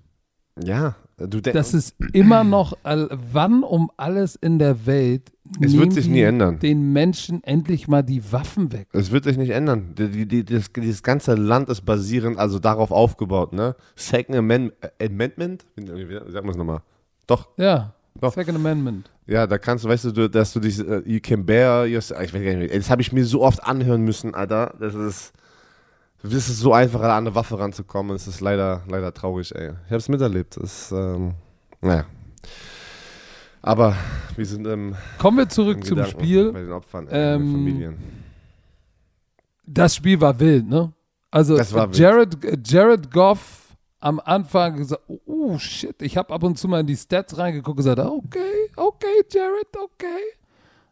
Ja, 0.62 0.96
du 1.18 1.42
Das 1.42 1.74
ist 1.74 1.96
immer 2.12 2.44
noch, 2.44 2.78
wann 2.84 3.64
um 3.64 3.92
alles 3.98 4.36
in 4.36 4.60
der 4.60 4.86
Welt 4.86 5.32
es 5.62 5.78
wird 5.78 5.94
sich 5.94 6.08
nie 6.08 6.22
ändern. 6.22 6.60
den 6.60 6.94
Menschen 6.94 7.44
endlich 7.44 7.88
mal 7.88 8.02
die 8.02 8.32
Waffen 8.32 8.72
weg. 8.72 8.88
Es 8.94 9.12
wird 9.12 9.26
sich 9.26 9.38
nicht 9.38 9.52
ändern. 9.52 9.94
Die, 9.98 10.26
die, 10.26 10.46
das, 10.46 10.72
dieses 10.72 11.04
ganze 11.04 11.36
Land 11.36 11.70
ist 11.70 11.82
basierend, 11.82 12.38
also 12.38 12.60
darauf 12.60 12.92
aufgebaut, 12.92 13.54
ne? 13.54 13.76
Second 13.96 14.38
Amendment, 14.38 14.74
äh, 15.00 15.08
Amendment? 15.08 15.66
Wie 15.76 15.86
sagen 16.32 16.48
wir 16.48 16.52
es 16.52 16.58
nochmal? 16.58 16.82
Doch. 17.28 17.50
Ja. 17.58 17.94
Doch. 18.20 18.34
Second 18.34 18.58
Amendment. 18.58 19.12
Ja, 19.28 19.48
da 19.48 19.58
kannst 19.58 19.84
du, 19.84 19.90
weißt 19.90 20.06
du, 20.06 20.30
dass 20.30 20.54
du 20.54 20.60
dich, 20.60 20.80
uh, 20.80 21.02
you 21.06 21.20
can 21.22 21.46
bear 21.46 21.86
yourself, 21.86 22.22
ich 22.22 22.34
weiß 22.34 22.44
gar 22.44 22.56
nicht, 22.56 22.76
das 22.76 22.90
habe 22.90 23.02
ich 23.02 23.12
mir 23.12 23.26
so 23.26 23.42
oft 23.42 23.64
anhören 23.64 24.04
müssen, 24.04 24.36
Alter. 24.36 24.76
Das 24.80 24.96
ist, 24.96 25.34
es 26.32 26.50
ist 26.50 26.60
so 26.60 26.74
einfach, 26.74 27.02
an 27.02 27.12
eine 27.12 27.36
Waffe 27.36 27.60
ranzukommen. 27.60 28.16
Es 28.16 28.28
ist 28.28 28.40
leider, 28.40 28.84
leider 28.88 29.14
traurig, 29.14 29.54
ey. 29.54 29.72
Ich 29.86 29.92
habe 29.92 29.98
es 29.98 30.10
miterlebt. 30.10 30.58
Es, 30.58 30.92
ähm, 30.92 31.34
naja. 31.82 32.06
Aber 33.62 33.96
wir 34.36 34.46
sind 34.46 34.66
im. 34.68 34.96
Kommen 35.18 35.38
wir 35.38 35.50
zurück 35.50 35.84
zum 35.84 35.98
Gedanken 35.98 36.20
Spiel. 36.20 36.52
Bei 36.52 36.62
den 36.62 36.72
Opfern, 36.72 37.08
äh, 37.08 37.36
Ähm, 37.36 37.52
Familien. 37.52 37.98
Das 39.66 39.96
Spiel 39.96 40.20
war 40.20 40.38
wild, 40.40 40.68
ne? 40.68 40.92
Also 41.32 41.58
war 41.58 41.88
wild. 41.88 41.98
Jared, 41.98 42.68
Jared 42.68 43.12
Goff 43.12 43.64
am 44.00 44.20
Anfang 44.20 44.76
gesagt, 44.76 45.04
oh 45.26 45.58
shit, 45.58 46.02
ich 46.02 46.18
habe 46.18 46.34
ab 46.34 46.44
und 46.44 46.58
zu 46.58 46.68
mal 46.68 46.82
in 46.82 46.88
die 46.88 46.98
Stats 46.98 47.38
reingeguckt 47.38 47.70
und 47.70 47.78
gesagt, 47.78 48.00
okay, 48.00 48.70
okay, 48.76 49.24
Jared, 49.32 49.68
okay. 49.82 50.22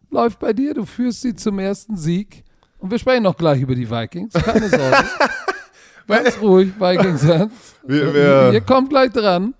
Läuft 0.09 0.39
bei 0.39 0.53
dir, 0.53 0.73
du 0.73 0.85
führst 0.85 1.21
sie 1.21 1.35
zum 1.35 1.59
ersten 1.59 1.97
Sieg. 1.97 2.45
Und 2.81 2.91
wir 2.91 2.99
sprechen 2.99 3.23
noch 3.23 3.37
gleich 3.37 3.61
über 3.61 3.75
die 3.75 3.89
Vikings, 3.89 4.33
keine 4.33 4.67
Sorge. 4.69 4.97
Ganz 6.07 6.37
ruhig, 6.41 6.73
Vikings. 6.79 7.25
Wir- 7.25 8.13
wir- 8.13 8.51
Ihr 8.53 8.61
kommt 8.61 8.89
gleich 8.89 9.11
dran. 9.11 9.53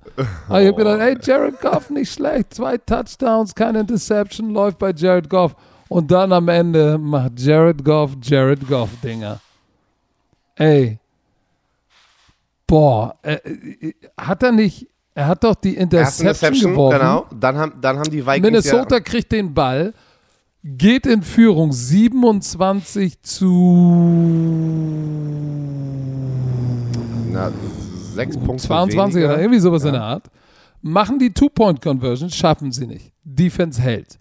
Aber 0.49 0.61
ich 0.61 0.67
habe 0.67 0.77
gedacht, 0.77 0.99
hey, 0.99 1.17
Jared 1.21 1.61
Goff 1.61 1.89
nicht 1.89 2.11
schlecht. 2.11 2.53
Zwei 2.53 2.77
Touchdowns, 2.77 3.55
keine 3.55 3.79
Interception, 3.81 4.49
läuft 4.51 4.77
bei 4.79 4.91
Jared 4.91 5.29
Goff. 5.29 5.55
Und 5.87 6.11
dann 6.11 6.33
am 6.33 6.47
Ende 6.49 6.97
macht 6.97 7.39
Jared 7.39 7.83
Goff 7.85 8.11
Jared 8.21 8.67
Goff 8.67 8.89
Dinger. 9.03 9.39
Ey. 10.55 10.99
Boah, 12.67 13.15
äh, 13.21 13.33
äh, 13.35 13.93
hat 14.17 14.43
er 14.43 14.51
nicht, 14.51 14.87
er 15.13 15.27
hat 15.27 15.43
doch 15.43 15.55
die 15.55 15.75
Erste 15.75 16.23
Interception, 16.23 16.71
geworfen. 16.71 16.99
genau. 16.99 17.25
Dann 17.37 17.57
haben, 17.57 17.73
dann 17.81 17.97
haben 17.99 18.09
die 18.09 18.25
Vikings. 18.25 18.41
Minnesota 18.41 18.99
kriegt 19.01 19.31
den 19.31 19.53
Ball, 19.53 19.93
geht 20.63 21.05
in 21.07 21.23
Führung 21.23 21.71
27 21.71 23.21
zu 23.21 23.41
na, 27.31 27.51
sechs 28.13 28.37
Punkte. 28.37 28.67
22 28.67 29.15
weniger. 29.15 29.33
oder 29.33 29.41
irgendwie 29.41 29.59
sowas 29.59 29.81
in 29.83 29.87
Ja. 29.87 29.93
der 29.93 30.03
Art. 30.03 30.29
Machen 30.81 31.19
die 31.19 31.31
Two-Point-Conversion, 31.31 32.29
schaffen 32.31 32.71
sie 32.71 32.87
nicht. 32.87 33.13
Defense 33.23 33.79
hält. 33.81 34.17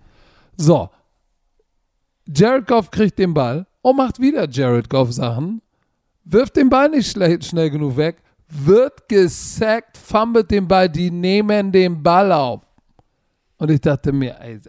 So. 0.57 0.91
Jared 2.29 2.67
Goff 2.67 2.91
kriegt 2.91 3.19
den 3.19 3.33
Ball 3.35 3.67
und 3.83 3.97
macht 3.97 4.21
wieder 4.21 4.49
Jared 4.49 4.89
Goff 4.91 5.13
Sachen. 5.13 5.63
Wirft 6.25 6.57
den 6.57 6.69
Ball 6.69 6.89
nicht 6.91 7.11
schnell, 7.11 7.43
schnell 7.43 7.71
genug 7.71 7.97
weg. 7.97 8.19
Wird 8.49 9.09
gesackt, 9.09 9.97
fummelt 9.97 10.51
den 10.51 10.69
Ball, 10.69 10.89
die 10.89 11.11
nehmen 11.11 11.73
den 11.73 12.03
Ball 12.03 12.31
auf. 12.31 12.63
Und 13.57 13.71
ich 13.71 13.81
dachte 13.81 14.13
mir, 14.13 14.39
ey, 14.41 14.61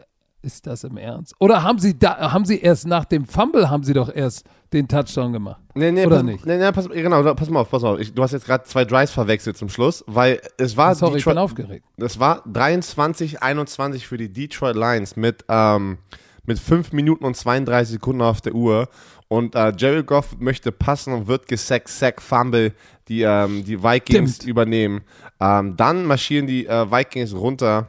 ist 0.44 0.66
das 0.68 0.84
im 0.84 0.98
Ernst? 0.98 1.34
Oder 1.40 1.64
haben 1.64 1.80
sie 1.80 1.98
da, 1.98 2.32
haben 2.32 2.46
sie 2.46 2.60
erst 2.60 2.88
nach 2.88 3.06
dem 3.06 3.26
Fumble, 3.26 3.70
haben 3.70 3.84
sie 3.84 3.94
doch 3.94 4.14
erst 4.14 4.46
den 4.74 4.88
Touchdown 4.88 5.34
gemacht? 5.34 5.62
Nee, 5.76 5.92
nee, 5.92 6.06
Oder 6.06 6.18
pass, 6.18 6.26
nicht? 6.26 6.46
Nee, 6.46 6.58
nee, 6.58 6.72
pass, 6.72 6.90
genau, 6.90 7.34
pass 7.34 7.50
mal 7.50 7.60
auf, 7.62 7.70
pass 7.70 7.82
mal 7.84 7.94
auf. 7.94 8.00
Ich, 8.00 8.14
du 8.14 8.24
hast 8.24 8.32
jetzt 8.32 8.46
gerade 8.46 8.64
zwei 8.64 8.86
Drives 8.86 9.12
verwechselt 9.12 9.58
zum 9.58 9.70
Schluss, 9.70 10.04
weil 10.08 10.42
es 10.58 10.76
war 10.78 10.96
Sorry, 10.96 11.18
ich 11.18 11.24
Detroit- 11.24 11.36
bin 11.36 11.38
aufgeregt. 11.44 11.86
Das 11.98 12.20
war 12.20 12.44
23, 12.52 13.42
21 13.44 14.08
für 14.08 14.18
die 14.18 14.32
Detroit 14.32 14.76
Lions 14.76 15.16
mit, 15.16 15.46
ähm, 15.50 15.98
mit 16.46 16.60
5 16.60 16.92
Minuten 16.94 17.24
und 17.26 17.36
32 17.38 17.94
Sekunden 17.94 18.22
auf 18.22 18.42
der 18.42 18.54
Uhr. 18.56 18.88
Und 19.28 19.56
äh, 19.56 19.72
Jerry 19.78 20.04
Goff 20.04 20.36
möchte 20.40 20.72
passen 20.74 21.14
und 21.14 21.28
wird 21.28 21.48
gesackt, 21.48 21.88
Sack, 21.88 22.22
Fumble, 22.22 22.74
die, 23.08 23.22
ähm, 23.22 23.64
die 23.64 23.82
Vikings 23.82 24.36
Stimmt. 24.36 24.50
übernehmen. 24.50 25.02
Ähm, 25.40 25.78
dann 25.78 26.06
marschieren 26.06 26.48
die 26.48 26.66
äh, 26.66 26.92
Vikings 26.92 27.34
runter 27.34 27.88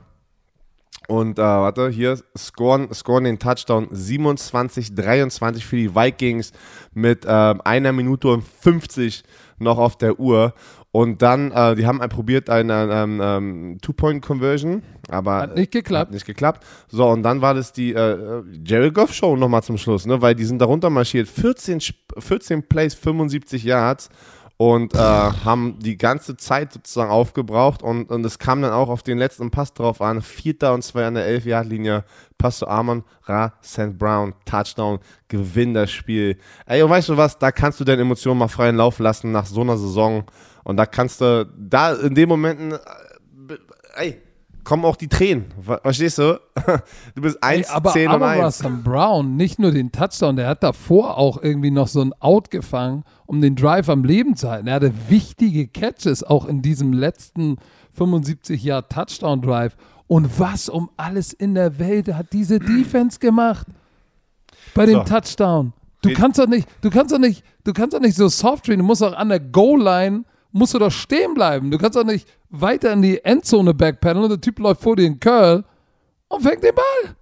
und 1.13 1.39
äh, 1.39 1.43
warte, 1.43 1.89
hier 1.91 2.19
scoren, 2.37 2.89
scoren 2.95 3.25
den 3.25 3.39
Touchdown 3.39 3.89
27, 3.91 4.95
23 4.95 5.65
für 5.67 5.77
die 5.77 5.95
Vikings 5.95 6.53
mit 6.95 7.25
ähm, 7.29 7.61
einer 7.65 7.93
Minute 7.93 8.29
und 8.29 8.43
50 8.45 9.23
noch 9.59 9.79
auf 9.79 9.97
der 9.99 10.19
Uhr. 10.19 10.55
Und 10.91 11.23
dann, 11.23 11.51
äh, 11.53 11.75
die 11.75 11.87
haben 11.87 12.03
ein, 12.03 12.09
probiert 12.11 12.51
eine 12.51 12.89
ähm, 12.93 13.21
ähm, 13.23 13.79
Two-Point-Conversion, 13.81 14.83
aber 15.09 15.39
Hat 15.41 15.57
nicht 15.57 15.71
geklappt. 15.73 16.09
hat 16.09 16.13
nicht 16.13 16.27
geklappt. 16.27 16.65
So, 16.89 17.09
und 17.09 17.23
dann 17.23 17.41
war 17.41 17.55
das 17.55 17.73
die 17.73 17.93
äh, 17.95 18.43
Jerry 18.65 18.91
Goff 18.91 19.15
Show 19.15 19.37
nochmal 19.37 19.63
zum 19.63 19.79
Schluss, 19.79 20.05
ne? 20.07 20.21
weil 20.21 20.35
die 20.35 20.45
sind 20.45 20.59
darunter 20.61 20.91
marschiert. 20.91 21.29
14, 21.29 21.79
Sp- 21.81 21.97
14 22.19 22.69
Plays, 22.69 22.95
75 22.95 23.65
Yards 23.65 24.11
und 24.63 24.95
äh, 24.95 24.99
haben 24.99 25.81
die 25.81 25.97
ganze 25.97 26.37
Zeit 26.37 26.73
sozusagen 26.73 27.11
aufgebraucht 27.11 27.83
und, 27.83 28.13
und 28.13 28.25
es 28.25 28.39
kam 28.39 28.63
dann 28.63 28.71
auch 28.71 28.89
auf 28.89 29.03
den 29.03 29.19
letzten 29.19 29.51
Pass 29.51 29.75
drauf 29.75 30.01
an. 30.01 30.23
Vierter 30.23 30.73
und 30.73 30.83
zwei 30.83 31.05
an 31.05 31.15
der 31.15 31.27
11-Yard-Linie. 31.27 32.05
Pass 32.39 32.59
zu 32.59 32.69
Armon 32.69 33.03
Ra 33.25 33.55
St. 33.65 33.99
Brown, 33.99 34.35
Touchdown, 34.45 35.01
gewinn 35.27 35.75
das 35.75 35.91
Spiel. 35.91 36.39
Ey, 36.65 36.81
und 36.81 36.91
weißt 36.91 37.09
du 37.09 37.17
was, 37.17 37.41
da 37.41 37.51
kannst 37.51 37.81
du 37.81 37.85
deine 37.85 38.03
Emotionen 38.03 38.39
mal 38.39 38.47
freien 38.47 38.77
Lauf 38.77 39.01
lassen 39.01 39.33
nach 39.33 39.47
so 39.47 39.63
einer 39.63 39.77
Saison. 39.77 40.27
Und 40.63 40.77
da 40.77 40.87
kannst 40.87 41.21
du, 41.21 41.45
da 41.59 41.95
in 41.95 42.15
den 42.15 42.29
Momenten, 42.29 42.71
äh, 42.71 43.57
ey, 43.97 44.23
kommen 44.65 44.85
auch 44.85 44.97
die 44.97 45.09
Tränen. 45.09 45.47
Ver- 45.63 45.81
Verstehst 45.83 46.19
du? 46.19 46.41
Du 47.15 47.23
bist 47.23 47.43
1, 47.43 47.69
Ey, 47.69 47.75
aber 47.75 47.93
10 47.93 48.09
und 48.09 48.15
aber 48.15 48.29
1. 48.29 48.45
Russell 48.45 48.77
Brown, 48.83 49.37
nicht 49.37 49.59
nur 49.59 49.71
den 49.71 49.93
Touchdown, 49.93 50.37
der 50.37 50.49
hat 50.49 50.63
davor 50.63 51.17
auch 51.19 51.43
irgendwie 51.43 51.71
noch 51.71 51.89
so 51.89 52.01
ein 52.03 52.13
Out 52.21 52.51
gefangen, 52.51 53.05
um 53.27 53.41
den 53.41 53.57
Drive 53.57 53.89
am 53.89 54.05
Leben 54.05 54.37
zu 54.37 54.51
halten. 54.51 54.69
Er 54.69 54.75
hatte 54.75 54.93
wichtige 55.09 55.67
Catches 55.69 56.23
auch 56.23 56.47
in 56.47 56.63
diesem 56.63 56.93
letzten 56.93 57.57
75 57.93 58.63
Jahr 58.63 58.89
Touchdown 58.89 59.43
Drive. 59.43 59.77
Und 60.07 60.39
was 60.39 60.69
um 60.69 60.91
alles 60.97 61.33
in 61.33 61.55
der 61.55 61.79
Welt 61.79 62.13
hat 62.15 62.33
diese 62.33 62.59
Defense 62.59 63.19
gemacht? 63.19 63.67
Bei 64.75 64.87
dem 64.87 64.99
So. 65.01 65.05
Touchdown. 65.05 65.73
Du 66.03 66.13
kannst 66.15 66.39
doch 66.39 66.49
nicht, 66.49 66.69
du 66.83 66.91
kannst 66.91 67.15
doch 67.15 67.19
nicht, 67.19 67.45
du 67.65 67.73
kannst 67.73 67.95
doch 67.95 68.01
nicht 68.01 68.17
so 68.17 68.27
soft 68.29 68.67
drehen, 68.67 68.79
du 68.79 68.85
musst 68.85 69.03
auch 69.05 69.13
an 69.13 69.29
der 69.29 69.39
Goal-Line, 69.39 70.25
musst 70.53 70.75
du 70.75 70.79
doch 70.79 70.93
stehen 70.93 71.35
bleiben. 71.35 71.71
Du 71.71 71.79
kannst 71.79 71.97
doch 71.97 72.05
nicht 72.05 72.29
weiter 72.51 72.93
in 72.93 73.03
die 73.03 73.25
Endzone 73.25 73.75
backpedalen 73.75 74.25
und 74.25 74.31
der 74.31 74.41
Typ 74.41 74.59
läuft 74.59 74.83
vor 74.83 74.97
dir 74.97 75.07
in 75.07 75.19
Curl 75.19 75.65
und 76.29 76.43
fängt 76.43 76.63
den 76.63 76.75
Ball. 76.75 77.17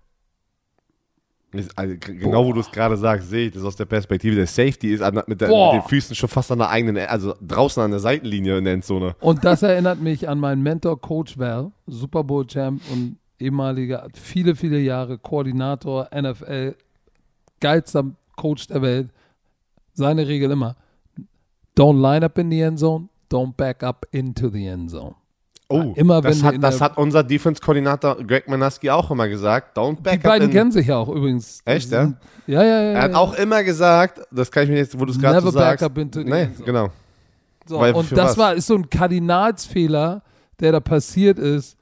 Also, 1.75 1.97
genau 1.99 2.47
wo 2.47 2.53
du 2.53 2.61
es 2.61 2.71
gerade 2.71 2.97
sagst, 2.97 3.29
sehe 3.29 3.49
ich 3.49 3.53
das 3.53 3.65
aus 3.65 3.75
der 3.75 3.85
Perspektive. 3.85 4.37
Der 4.37 4.47
Safety 4.47 4.93
ist 4.93 5.01
an, 5.01 5.21
mit, 5.27 5.41
der, 5.41 5.49
Boah. 5.49 5.75
mit 5.75 5.83
den 5.83 5.89
Füßen 5.89 6.15
schon 6.15 6.29
fast 6.29 6.53
an 6.53 6.59
der 6.59 6.71
eigenen, 6.71 6.97
also 7.09 7.35
draußen 7.41 7.83
an 7.83 7.91
der 7.91 7.99
Seitenlinie 7.99 8.59
in 8.59 8.65
der 8.65 8.75
Endzone. 8.75 9.17
Und 9.19 9.45
das 9.45 9.63
erinnert 9.63 10.01
mich 10.01 10.29
an 10.29 10.39
meinen 10.39 10.63
Mentor 10.63 11.01
Coach 11.01 11.39
Val, 11.39 11.73
Super 11.89 12.23
Bowl 12.23 12.47
Champ 12.47 12.81
und 12.93 13.17
ehemaliger, 13.41 14.07
viele, 14.15 14.55
viele 14.55 14.79
Jahre 14.79 15.19
Koordinator, 15.19 16.09
NFL, 16.15 16.77
geilster 17.59 18.05
Coach 18.37 18.69
der 18.69 18.83
Welt. 18.83 19.09
Seine 19.93 20.29
Regel 20.29 20.53
immer: 20.53 20.77
Don't 21.77 22.01
line 22.01 22.25
up 22.25 22.39
in 22.39 22.51
the 22.51 22.61
end 22.61 22.79
zone, 22.79 23.09
don't 23.31 23.57
back 23.57 23.83
up 23.83 24.07
into 24.11 24.49
the 24.51 24.67
end 24.67 24.91
zone. 24.91 25.15
Oh, 25.73 25.93
Immer 25.95 26.25
wenn 26.25 26.33
das, 26.33 26.43
hat, 26.43 26.55
das 26.61 26.81
hat 26.81 26.99
unser 26.99 27.23
Defense-Koordinator 27.23 28.17
Greg 28.25 28.49
Manaski 28.49 28.91
auch 28.91 29.09
immer 29.13 29.29
gesagt. 29.29 29.79
Don't 29.79 29.97
Die 29.99 30.03
back 30.03 30.15
up 30.17 30.23
beiden 30.25 30.49
in- 30.49 30.55
kennen 30.55 30.73
sich 30.73 30.89
ja 30.89 30.97
auch 30.97 31.09
übrigens. 31.09 31.63
Die 31.65 31.71
Echt, 31.71 31.93
ja? 31.93 32.13
Ja, 32.49 32.63
ja, 32.65 32.83
ja. 32.83 32.91
Er 32.93 33.03
hat 33.03 33.11
ja. 33.13 33.17
auch 33.17 33.35
immer 33.35 33.63
gesagt, 33.63 34.21
das 34.33 34.51
kann 34.51 34.65
ich 34.65 34.71
mir 34.71 34.79
jetzt, 34.79 34.99
wo 34.99 35.05
du 35.05 35.13
es 35.13 35.19
gerade 35.21 35.37
Never 35.37 35.53
so 35.53 35.59
sagst. 35.59 35.81
back 35.81 35.91
up 35.91 35.97
into 35.99 36.21
the 36.23 36.25
nee, 36.29 36.43
end 36.43 36.57
zone. 36.57 36.67
genau. 36.67 36.89
So, 37.67 37.79
Weil 37.79 37.95
und 37.95 38.11
das 38.11 38.31
was? 38.31 38.39
war 38.39 38.55
ist 38.55 38.67
so 38.67 38.75
ein 38.75 38.91
Kardinalsfehler, 38.91 40.23
der 40.59 40.73
da 40.73 40.81
passiert 40.81 41.39
ist. 41.39 41.77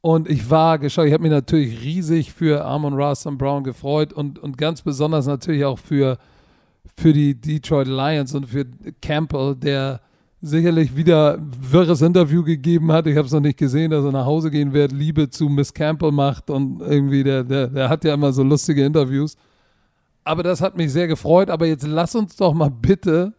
Und 0.00 0.30
ich 0.30 0.48
war 0.48 0.78
geschockt. 0.78 1.08
Ich 1.08 1.12
habe 1.12 1.22
mich 1.22 1.32
natürlich 1.32 1.82
riesig 1.82 2.32
für 2.32 2.64
Amon 2.64 2.94
Ross 2.94 3.26
und 3.26 3.38
Brown 3.38 3.64
gefreut 3.64 4.12
und, 4.12 4.38
und 4.38 4.56
ganz 4.56 4.80
besonders 4.82 5.26
natürlich 5.26 5.64
auch 5.64 5.78
für, 5.78 6.16
für 6.96 7.12
die 7.12 7.34
Detroit 7.38 7.88
Lions 7.88 8.34
und 8.34 8.46
für 8.46 8.64
Campbell, 9.02 9.56
der 9.56 10.00
sicherlich 10.40 10.94
wieder 10.96 11.34
ein 11.38 11.50
wirres 11.70 12.02
Interview 12.02 12.42
gegeben 12.42 12.92
hat. 12.92 13.06
Ich 13.06 13.16
habe 13.16 13.26
es 13.26 13.32
noch 13.32 13.40
nicht 13.40 13.58
gesehen, 13.58 13.90
dass 13.90 14.04
er 14.04 14.12
nach 14.12 14.26
Hause 14.26 14.50
gehen 14.50 14.72
wird, 14.72 14.92
Liebe 14.92 15.28
zu 15.30 15.48
Miss 15.48 15.72
Campbell 15.72 16.12
macht 16.12 16.50
und 16.50 16.80
irgendwie, 16.82 17.24
der, 17.24 17.42
der, 17.44 17.68
der 17.68 17.88
hat 17.88 18.04
ja 18.04 18.14
immer 18.14 18.32
so 18.32 18.42
lustige 18.42 18.84
Interviews. 18.84 19.36
Aber 20.24 20.42
das 20.42 20.60
hat 20.60 20.76
mich 20.76 20.92
sehr 20.92 21.06
gefreut. 21.06 21.50
Aber 21.50 21.66
jetzt 21.66 21.86
lass 21.86 22.14
uns 22.14 22.36
doch 22.36 22.52
mal 22.52 22.70
bitte 22.70 23.32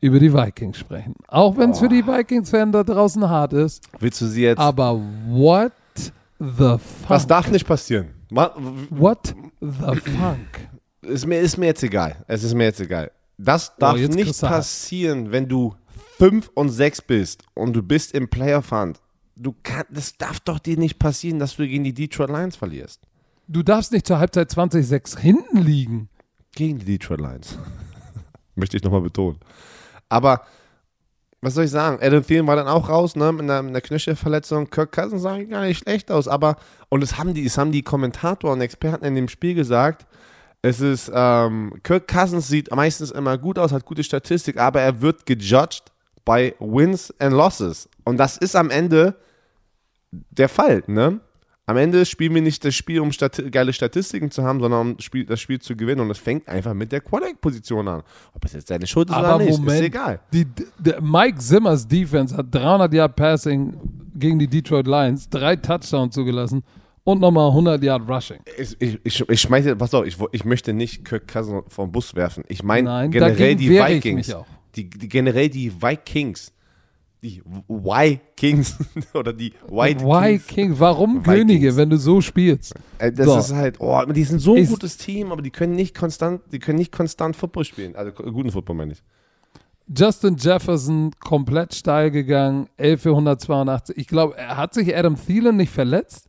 über 0.00 0.18
die 0.18 0.32
Vikings 0.32 0.78
sprechen. 0.78 1.14
Auch 1.28 1.56
wenn 1.56 1.70
es 1.70 1.78
für 1.78 1.88
die 1.88 2.06
Vikings-Fans 2.06 2.72
da 2.72 2.84
draußen 2.84 3.28
hart 3.28 3.52
ist. 3.52 3.82
Willst 3.98 4.20
du 4.20 4.26
sie 4.26 4.42
jetzt. 4.42 4.58
Aber 4.58 5.00
what 5.28 5.72
the 6.38 6.76
fuck? 6.78 6.78
was 7.08 7.26
darf 7.26 7.50
nicht 7.50 7.66
passieren? 7.66 8.08
Ma- 8.30 8.52
What 8.90 9.34
the 9.60 9.68
fuck? 10.00 10.36
Ist 11.02 11.26
mir, 11.26 11.38
ist 11.40 11.56
mir 11.56 11.66
jetzt 11.66 11.82
egal. 11.84 12.16
Es 12.26 12.42
ist 12.42 12.54
mir 12.54 12.64
jetzt 12.64 12.80
egal. 12.80 13.10
Das 13.38 13.74
darf 13.76 13.94
Oh, 13.96 14.12
nicht 14.12 14.40
passieren, 14.40 15.30
wenn 15.30 15.46
du 15.48 15.74
5 16.18 16.50
und 16.54 16.70
6 16.70 17.02
bist 17.02 17.44
und 17.52 17.74
du 17.74 17.82
bist 17.82 18.14
im 18.14 18.28
Playoff 18.28 18.70
Hunt. 18.70 19.00
Du 19.36 19.54
kann, 19.62 19.84
das 19.90 20.16
darf 20.16 20.40
doch 20.40 20.58
dir 20.58 20.78
nicht 20.78 20.98
passieren, 20.98 21.38
dass 21.38 21.56
du 21.56 21.68
gegen 21.68 21.84
die 21.84 21.92
Detroit 21.92 22.30
Lions 22.30 22.56
verlierst. 22.56 23.02
Du 23.48 23.62
darfst 23.62 23.92
nicht 23.92 24.06
zur 24.06 24.18
Halbzeit 24.18 24.50
20-6 24.50 25.18
hinten 25.18 25.58
liegen. 25.58 26.08
Gegen 26.54 26.78
die 26.78 26.86
Detroit 26.86 27.20
Lions. 27.20 27.58
Möchte 28.54 28.78
ich 28.78 28.82
nochmal 28.82 29.02
betonen. 29.02 29.38
Aber 30.08 30.46
was 31.42 31.52
soll 31.52 31.64
ich 31.64 31.70
sagen? 31.70 31.98
Adam 32.00 32.24
Thielen 32.24 32.46
war 32.46 32.56
dann 32.56 32.66
auch 32.66 32.88
raus, 32.88 33.14
ne, 33.14 33.30
mit 33.30 33.42
einer, 33.42 33.58
einer 33.58 33.82
Knöchelverletzung. 33.82 34.70
Kirk 34.70 34.92
Cousins 34.92 35.20
sah 35.20 35.36
gar 35.42 35.64
nicht 35.64 35.80
schlecht 35.80 36.10
aus, 36.10 36.28
aber, 36.28 36.56
und 36.88 37.02
es 37.02 37.18
haben 37.18 37.34
die, 37.34 37.44
es 37.44 37.58
haben 37.58 37.72
die 37.72 37.82
Kommentatoren 37.82 38.54
und 38.54 38.62
Experten 38.62 39.04
in 39.04 39.14
dem 39.14 39.28
Spiel 39.28 39.54
gesagt, 39.54 40.06
es 40.62 40.80
ist, 40.80 41.10
ähm, 41.14 41.74
Kirk 41.82 42.08
Cousins 42.08 42.48
sieht 42.48 42.74
meistens 42.74 43.10
immer 43.10 43.36
gut 43.36 43.58
aus, 43.58 43.70
hat 43.70 43.84
gute 43.84 44.02
Statistik, 44.02 44.56
aber 44.56 44.80
er 44.80 45.02
wird 45.02 45.26
gejudged 45.26 45.92
bei 46.26 46.54
Wins 46.58 47.14
and 47.18 47.32
Losses. 47.32 47.88
Und 48.04 48.18
das 48.18 48.36
ist 48.36 48.54
am 48.54 48.68
Ende 48.68 49.14
der 50.10 50.50
Fall, 50.50 50.82
ne? 50.86 51.20
Am 51.68 51.76
Ende 51.76 52.04
spielen 52.06 52.32
wir 52.32 52.42
nicht 52.42 52.64
das 52.64 52.76
Spiel, 52.76 53.00
um 53.00 53.10
Stati 53.10 53.50
geile 53.50 53.72
Statistiken 53.72 54.30
zu 54.30 54.44
haben, 54.44 54.60
sondern 54.60 54.92
um 54.92 54.98
Spiel, 55.00 55.24
das 55.26 55.40
Spiel 55.40 55.58
zu 55.60 55.74
gewinnen. 55.74 56.00
Und 56.00 56.10
es 56.12 56.18
fängt 56.18 56.46
einfach 56.46 56.74
mit 56.74 56.92
der 56.92 57.00
Quarterback-Position 57.00 57.88
an. 57.88 58.02
Ob 58.34 58.44
es 58.44 58.52
jetzt 58.52 58.68
seine 58.68 58.86
Schuld 58.86 59.08
ist 59.08 59.16
Aber 59.16 59.34
oder 59.34 59.44
nicht, 59.44 59.58
Moment. 59.58 59.80
ist 59.80 59.86
egal. 59.86 60.20
Die, 60.32 60.46
der 60.78 61.00
Mike 61.00 61.38
Zimmers 61.38 61.88
Defense 61.88 62.36
hat 62.36 62.54
300 62.54 62.92
Yard 62.94 63.16
Passing 63.16 63.74
gegen 64.14 64.38
die 64.38 64.46
Detroit 64.46 64.86
Lions, 64.86 65.28
drei 65.28 65.56
Touchdowns 65.56 66.14
zugelassen 66.14 66.62
und 67.02 67.20
nochmal 67.20 67.48
100 67.48 67.82
Yard 67.82 68.08
Rushing. 68.08 68.38
Ich, 68.56 68.80
ich, 68.80 69.00
ich, 69.02 69.28
ich 69.28 69.40
schmeiße, 69.40 69.74
pass 69.74 69.92
auf, 69.92 70.06
ich, 70.06 70.16
ich 70.30 70.44
möchte 70.44 70.72
nicht 70.72 71.04
Kirk 71.04 71.26
Cousins 71.26 71.64
vom 71.68 71.90
Bus 71.90 72.14
werfen. 72.14 72.44
Ich 72.46 72.62
meine 72.62 73.08
generell 73.10 73.56
die 73.56 73.70
wehre 73.70 73.90
ich 73.92 74.04
Vikings. 74.04 74.32
Die, 74.76 74.88
die, 74.90 75.08
generell 75.08 75.48
die 75.48 75.72
Vikings. 75.82 76.52
Die 77.22 77.42
Y-Kings 77.68 78.76
oder 79.14 79.32
die 79.32 79.52
White 79.68 80.04
Kings. 80.04 80.46
King? 80.46 80.74
Warum 80.78 81.16
Vikings. 81.20 81.26
Könige, 81.38 81.76
wenn 81.76 81.90
du 81.90 81.96
so 81.96 82.20
spielst? 82.20 82.74
Äh, 82.98 83.10
Das 83.10 83.26
So. 83.26 83.38
ist 83.38 83.52
halt, 83.54 83.80
oh, 83.80 84.02
die 84.04 84.22
sind 84.24 84.38
so 84.38 84.54
ein 84.54 84.62
Ist- 84.62 84.70
gutes 84.70 84.96
Team, 84.98 85.32
aber 85.32 85.42
die 85.42 85.50
können 85.50 85.74
nicht 85.74 85.96
konstant, 85.96 86.42
die 86.52 86.58
können 86.58 86.78
nicht 86.78 86.92
konstant 86.92 87.34
Football 87.34 87.64
spielen. 87.64 87.96
Also 87.96 88.12
ko- 88.12 88.30
guten 88.30 88.50
Football 88.52 88.76
meine 88.76 88.92
ich. 88.92 89.02
Justin 89.88 90.36
Jefferson 90.36 91.12
komplett 91.20 91.74
steil 91.74 92.10
gegangen, 92.10 92.68
11 92.76 93.02
für 93.02 93.10
182. 93.10 93.96
Ich 93.96 94.08
glaube, 94.08 94.36
er 94.36 94.56
hat 94.56 94.74
sich 94.74 94.94
Adam 94.94 95.16
Thielen 95.16 95.56
nicht 95.56 95.70
verletzt. 95.72 96.28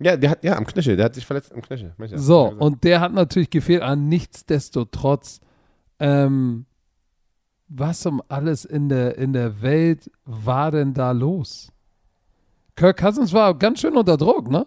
Ja, 0.00 0.16
der 0.16 0.30
hat, 0.30 0.42
ja, 0.44 0.56
am 0.56 0.66
Knöchel, 0.66 0.96
der 0.96 1.04
hat 1.06 1.14
sich 1.14 1.24
verletzt 1.24 1.52
am 1.52 1.62
Knöchel. 1.62 1.92
So, 2.16 2.48
und 2.50 2.82
der 2.82 3.00
hat 3.00 3.12
natürlich 3.14 3.50
gefehlt, 3.50 3.82
aber 3.82 3.94
nichtsdestotrotz, 3.94 5.40
ähm, 6.02 6.66
was 7.68 8.04
um 8.06 8.20
alles 8.28 8.64
in 8.64 8.88
der, 8.88 9.16
in 9.16 9.32
der 9.32 9.62
Welt 9.62 10.10
war 10.24 10.70
denn 10.72 10.92
da 10.92 11.12
los? 11.12 11.72
Kirk 12.74 12.98
Cousins 12.98 13.32
war 13.32 13.56
ganz 13.56 13.80
schön 13.80 13.96
unter 13.96 14.16
Druck, 14.16 14.50
ne? 14.50 14.66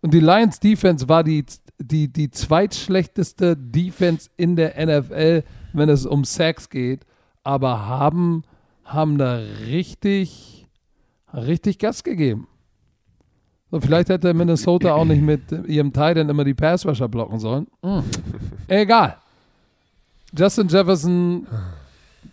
Und 0.00 0.14
die 0.14 0.20
Lions 0.20 0.60
Defense 0.60 1.08
war 1.08 1.24
die, 1.24 1.44
die, 1.78 2.12
die 2.12 2.30
zweitschlechteste 2.30 3.56
Defense 3.56 4.30
in 4.36 4.56
der 4.56 4.74
NFL, 4.84 5.44
wenn 5.72 5.88
es 5.88 6.06
um 6.06 6.24
Sacks 6.24 6.68
geht, 6.70 7.04
aber 7.42 7.86
haben, 7.86 8.44
haben 8.84 9.18
da 9.18 9.36
richtig, 9.66 10.66
richtig 11.32 11.78
Gas 11.78 12.02
gegeben. 12.02 12.48
So, 13.70 13.80
vielleicht 13.80 14.08
hätte 14.08 14.32
Minnesota 14.34 14.94
auch 14.94 15.04
nicht 15.04 15.22
mit 15.22 15.52
ihrem 15.66 15.92
Titan 15.92 16.28
immer 16.28 16.44
die 16.44 16.54
Passrusher 16.54 17.08
blocken 17.08 17.38
sollen. 17.38 17.66
Hm. 17.82 18.04
Egal. 18.68 19.16
Justin 20.36 20.68
Jefferson 20.68 21.46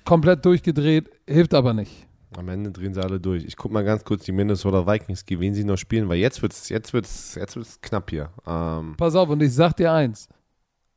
komplett 0.06 0.44
durchgedreht, 0.46 1.10
hilft 1.28 1.54
aber 1.54 1.74
nicht. 1.74 2.08
Am 2.38 2.48
Ende 2.48 2.72
drehen 2.72 2.94
sie 2.94 3.02
alle 3.02 3.20
durch. 3.20 3.44
Ich 3.44 3.58
guck 3.58 3.72
mal 3.72 3.84
ganz 3.84 4.06
kurz 4.06 4.24
die 4.24 4.32
Minnesota 4.32 4.88
Vikings, 4.88 5.26
gegen 5.26 5.42
wen 5.42 5.54
sie 5.54 5.66
noch 5.66 5.78
spielen, 5.78 6.08
weil 6.08 6.18
jetzt 6.18 6.42
wird's, 6.42 6.70
jetzt 6.70 6.94
wird's, 6.94 7.36
jetzt 7.36 7.56
wird's 7.58 7.80
knapp 7.82 8.10
hier. 8.10 8.30
Ähm, 8.48 8.96
Pass 8.98 9.16
auf, 9.16 9.30
und 9.30 9.44
ich 9.44 9.54
sag 9.54 9.74
dir 9.76 9.92
eins. 9.92 10.30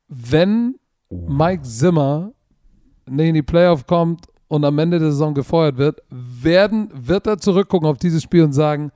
Wenn 0.07 0.76
Mike 1.11 1.62
Zimmer 1.62 2.32
nicht 3.07 3.28
in 3.28 3.34
die 3.34 3.42
Playoff 3.42 3.86
kommt 3.86 4.26
und 4.46 4.64
am 4.64 4.78
Ende 4.78 5.00
der 5.00 5.11
Saison 5.11 5.34
gefeuert 5.34 5.76
wird, 5.76 6.02
werden, 6.09 6.88
wird 6.94 7.26
er 7.26 7.38
zurückgucken 7.38 7.88
auf 7.88 7.98
dieses 7.98 8.22
Spiel 8.22 8.44
und 8.44 8.52
sagen, 8.52 8.92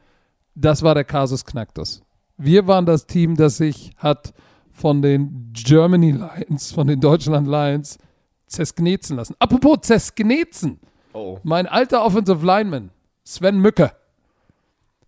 das 0.54 0.82
war 0.82 0.94
der 0.94 1.04
Kasus 1.04 1.44
Knacktus. 1.44 2.02
Wir 2.36 2.66
waren 2.68 2.86
das 2.86 3.06
Team, 3.06 3.34
das 3.36 3.56
sich 3.56 3.90
hat 3.96 4.32
von 4.78 5.02
den 5.02 5.50
Germany 5.52 6.12
Lions, 6.12 6.72
von 6.72 6.86
den 6.86 7.00
Deutschland 7.00 7.46
Lions 7.48 7.98
zersknetzen 8.46 9.16
lassen. 9.16 9.34
Apropos 9.38 9.78
zersknetzen. 9.82 10.78
oh. 11.12 11.38
Mein 11.42 11.66
alter 11.66 12.04
Offensive 12.04 12.44
Lineman, 12.44 12.90
Sven 13.24 13.58
Mücke, 13.58 13.92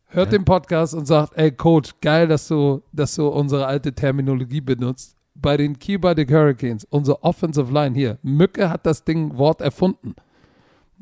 hört 0.08 0.32
den 0.32 0.44
Podcast 0.44 0.94
und 0.94 1.06
sagt, 1.06 1.36
ey 1.36 1.52
Coach, 1.52 1.94
geil, 2.00 2.26
dass 2.26 2.48
du, 2.48 2.82
dass 2.92 3.14
du 3.14 3.28
unsere 3.28 3.66
alte 3.66 3.92
Terminologie 3.92 4.60
benutzt. 4.60 5.16
Bei 5.34 5.56
den 5.56 5.78
Keyboardic 5.78 6.30
Hurricanes, 6.30 6.84
unsere 6.90 7.22
Offensive 7.22 7.72
Line 7.72 7.94
hier, 7.94 8.18
Mücke 8.22 8.68
hat 8.68 8.84
das 8.84 9.04
Ding 9.04 9.38
Wort 9.38 9.60
erfunden. 9.60 10.14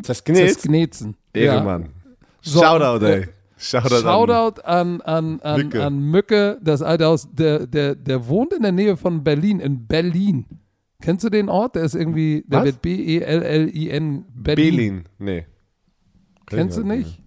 Knilz? 0.03 0.55
Zersknetzen. 0.55 1.17
Ehrenmann. 1.33 1.89
So, 2.41 2.61
Shoutout, 2.61 3.05
äh, 3.05 3.21
ey. 3.21 3.29
Shoutout, 3.59 3.95
an- 3.95 4.03
Shoutout 4.03 4.61
an, 4.65 5.01
an, 5.03 5.41
an, 5.41 5.61
Mücke. 5.61 5.85
an 5.85 5.99
Mücke, 6.01 6.59
das 6.63 6.81
alte 6.83 7.05
Haus, 7.07 7.29
der, 7.33 7.67
der, 7.67 7.95
der 7.95 8.27
wohnt 8.29 8.53
in 8.53 8.63
der 8.63 8.73
Nähe 8.73 8.97
von 8.97 9.23
Berlin, 9.25 9.61
in 9.61 9.87
Berlin. 9.87 10.47
Kennst 11.01 11.25
du 11.25 11.29
den 11.31 11.49
Ort? 11.49 11.77
Der 11.77 11.83
ist 11.85 11.95
irgendwie, 11.95 12.45
der 12.47 12.61
Was? 12.61 12.67
wird 12.67 12.83
B-E-L-L-I-N, 12.83 14.25
Berlin. 14.35 14.75
Berlin. 14.77 15.05
Nee. 15.19 15.47
Kennst 16.47 16.79
du 16.79 16.83
nicht? 16.85 17.21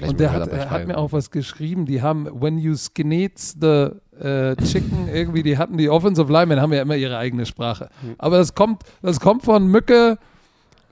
Ja, 0.00 0.08
Und 0.08 0.18
der 0.20 0.32
hat, 0.32 0.48
er 0.48 0.70
hat 0.70 0.86
mir 0.88 0.98
auch 0.98 1.12
was 1.12 1.30
geschrieben. 1.30 1.86
Die 1.86 2.02
haben, 2.02 2.26
when 2.40 2.58
you 2.58 2.74
skinets 2.74 3.56
the 3.60 3.90
äh, 4.20 4.56
chicken, 4.56 5.08
irgendwie, 5.12 5.42
die 5.44 5.56
hatten 5.58 5.76
die 5.76 5.88
Offensive 5.88 6.30
Linemen, 6.32 6.60
haben 6.60 6.72
ja 6.72 6.82
immer 6.82 6.96
ihre 6.96 7.16
eigene 7.18 7.46
Sprache. 7.46 7.88
Aber 8.18 8.38
das 8.38 8.54
kommt, 8.54 8.82
das 9.02 9.20
kommt 9.20 9.44
von 9.44 9.66
Mücke. 9.68 10.18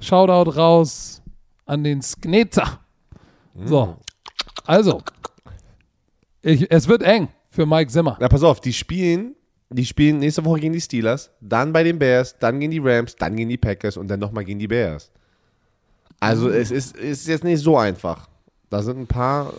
Shoutout 0.00 0.50
raus 0.56 1.22
an 1.66 1.82
den 1.84 2.02
Sknetzer. 2.02 2.80
So. 3.64 3.96
Also. 4.66 5.02
Ich, 6.42 6.70
es 6.70 6.88
wird 6.88 7.02
eng 7.02 7.28
für 7.50 7.66
Mike 7.66 7.90
Zimmer. 7.90 8.16
Na, 8.20 8.28
pass 8.28 8.42
auf, 8.42 8.60
die 8.60 8.72
spielen, 8.72 9.34
die 9.70 9.84
spielen 9.86 10.18
nächste 10.18 10.44
Woche 10.44 10.60
gegen 10.60 10.72
die 10.74 10.80
Steelers, 10.80 11.30
dann 11.40 11.72
bei 11.72 11.82
den 11.82 11.98
Bears, 11.98 12.38
dann 12.38 12.60
gegen 12.60 12.70
die 12.70 12.80
Rams, 12.82 13.16
dann 13.16 13.34
gegen 13.36 13.48
die 13.48 13.56
Packers 13.56 13.96
und 13.96 14.08
dann 14.08 14.20
nochmal 14.20 14.44
gegen 14.44 14.58
die 14.58 14.68
Bears. 14.68 15.10
Also 16.20 16.48
es 16.50 16.70
ist, 16.70 16.96
ist 16.96 17.26
jetzt 17.28 17.44
nicht 17.44 17.60
so 17.60 17.76
einfach. 17.76 18.28
Da 18.70 18.82
sind 18.82 18.98
ein 18.98 19.06
paar, 19.06 19.52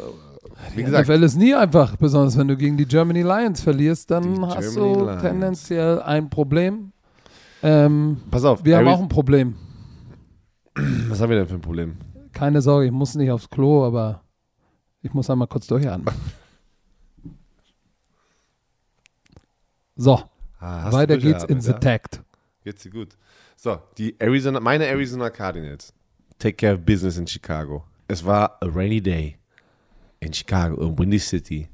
wie 0.73 0.77
Die 0.77 0.83
gesagt, 0.83 1.07
NFL 1.09 1.23
ist 1.23 1.35
nie 1.35 1.53
einfach, 1.55 1.95
besonders 1.97 2.37
wenn 2.37 2.47
du 2.47 2.55
gegen 2.57 2.77
die 2.77 2.85
Germany 2.85 3.21
Lions 3.23 3.61
verlierst, 3.61 4.09
dann 4.11 4.45
hast 4.45 4.59
Germany 4.73 4.93
du 4.93 5.05
Lions. 5.05 5.21
tendenziell 5.21 6.01
ein 6.01 6.29
Problem. 6.29 6.91
Ähm, 7.63 8.17
pass 8.29 8.43
auf, 8.45 8.63
wir 8.63 8.77
haben 8.77 8.87
Ari- 8.87 8.93
auch 8.93 9.01
ein 9.01 9.09
Problem. 9.09 9.55
was 11.07 11.19
haben 11.21 11.29
wir 11.29 11.37
denn 11.37 11.47
für 11.47 11.55
ein 11.55 11.61
Problem? 11.61 11.95
Keine 12.33 12.61
Sorge, 12.61 12.85
ich 12.87 12.91
muss 12.91 13.15
nicht 13.15 13.31
aufs 13.31 13.49
Klo, 13.49 13.85
aber 13.85 14.21
ich 15.05 15.13
muss 15.13 15.29
einmal 15.29 15.47
kurz 15.47 15.67
durchatmen. 15.67 16.13
So, 19.95 20.23
Ah, 20.59 20.91
weiter 20.91 21.17
geht's 21.17 21.43
in 21.43 21.61
The 21.61 21.71
ja? 21.71 21.77
Tact. 21.77 22.21
Geht's 22.63 22.81
dir 22.83 22.89
gut. 22.89 23.15
So, 23.55 23.79
die 23.97 24.15
Arizona, 24.19 24.59
meine 24.59 24.85
Arizona 24.87 25.29
Cardinals 25.29 25.93
take 26.39 26.57
care 26.57 26.73
of 26.73 26.81
business 26.81 27.17
in 27.17 27.27
Chicago. 27.27 27.85
Es 28.07 28.25
war 28.25 28.57
a 28.61 28.65
rainy 28.65 28.99
day 28.99 29.37
in 30.19 30.33
Chicago, 30.33 30.81
in 30.81 30.97
Windy 30.97 31.19
City. 31.19 31.69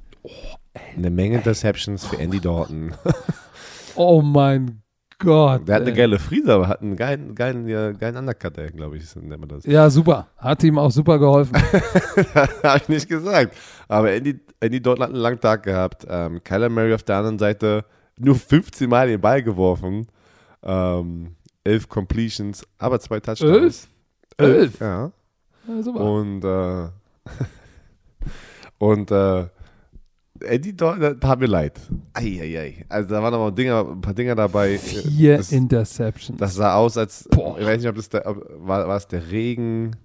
Eine 0.96 1.10
Menge 1.10 1.38
Interceptions 1.38 2.06
für 2.06 2.18
Andy 2.20 2.40
Dalton. 2.40 2.94
Oh 3.96 4.22
mein 4.22 4.81
Gott. 5.22 5.67
Der 5.67 5.76
hat 5.76 5.82
eine 5.84 5.93
geile 5.93 6.19
Frise, 6.19 6.53
aber 6.53 6.67
hat 6.67 6.82
einen 6.82 6.95
geilen, 6.95 7.36
geilen, 7.36 7.67
geilen 7.97 8.17
Undercut, 8.17 8.55
glaube 8.76 8.97
ich, 8.97 9.15
nennt 9.15 9.39
man 9.39 9.49
das. 9.49 9.65
Ja, 9.65 9.89
super. 9.89 10.28
Hat 10.38 10.63
ihm 10.63 10.78
auch 10.78 10.91
super 10.91 11.19
geholfen. 11.19 11.55
Habe 12.63 12.78
ich 12.78 12.89
nicht 12.89 13.07
gesagt. 13.07 13.55
Aber 13.88 14.11
Andy, 14.11 14.39
Andy 14.59 14.82
Dalton 14.82 15.03
hat 15.03 15.09
einen 15.11 15.19
langen 15.19 15.39
Tag 15.39 15.63
gehabt. 15.63 16.05
Ähm, 16.09 16.43
Kyler 16.43 16.69
Murray 16.69 16.93
auf 16.93 17.03
der 17.03 17.17
anderen 17.17 17.39
Seite 17.39 17.86
nur 18.17 18.36
15 18.36 18.89
Mal 18.89 19.07
den 19.07 19.22
Ball 19.22 19.43
geworfen. 19.43 20.07
Ähm, 20.63 21.36
elf 21.63 21.88
Completions, 21.88 22.65
aber 22.78 22.99
zwei 22.99 23.19
Touchdowns. 23.19 23.88
Elf? 24.38 24.57
Elf? 24.57 24.80
Ja. 24.80 25.11
Ja, 25.67 25.84
super. 25.84 25.99
Und, 25.99 26.43
äh, 26.43 26.88
und, 28.80 29.11
äh, 29.11 29.45
Andy 30.46 30.76
Dalton, 30.76 31.20
tat 31.20 31.39
mir 31.39 31.48
leid. 31.48 31.80
Eieiei. 32.14 32.86
Also 32.89 33.10
da 33.10 33.24
waren 33.24 33.34
aber 33.34 33.52
Dinger, 33.52 33.88
ein 33.89 34.02
paar 34.02 34.14
Dinger 34.14 34.36
dabei. 34.36 34.78
Vier 34.78 35.38
das, 35.38 35.52
Interceptions. 35.52 36.39
das 36.39 36.56
sah 36.56 36.76
aus, 36.76 36.98
als, 36.98 37.28
Boah. 37.30 37.60
ich 37.60 37.66
weiß 37.66 37.80
nicht, 37.80 37.89
ob 37.89 37.96
das 37.96 38.10
der, 38.10 38.26
ob, 38.28 38.44
war, 38.58 38.88
war 38.88 38.98
es 38.98 39.08
der 39.08 39.32
Regen, 39.32 39.96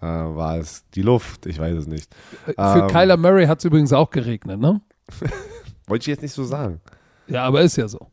äh, 0.00 0.06
war 0.06 0.58
es 0.58 0.84
die 0.94 1.02
Luft, 1.02 1.46
ich 1.46 1.58
weiß 1.58 1.76
es 1.76 1.86
nicht. 1.86 2.14
Für 2.44 2.54
ähm, 2.56 2.86
Kyler 2.88 3.16
Murray 3.16 3.46
hat 3.46 3.58
es 3.58 3.64
übrigens 3.64 3.92
auch 3.92 4.10
geregnet, 4.10 4.60
ne? 4.60 4.80
Wollte 5.86 6.02
ich 6.02 6.06
jetzt 6.08 6.22
nicht 6.22 6.34
so 6.34 6.44
sagen. 6.44 6.80
Ja, 7.26 7.44
aber 7.44 7.62
ist 7.62 7.76
ja 7.76 7.88
so. 7.88 8.08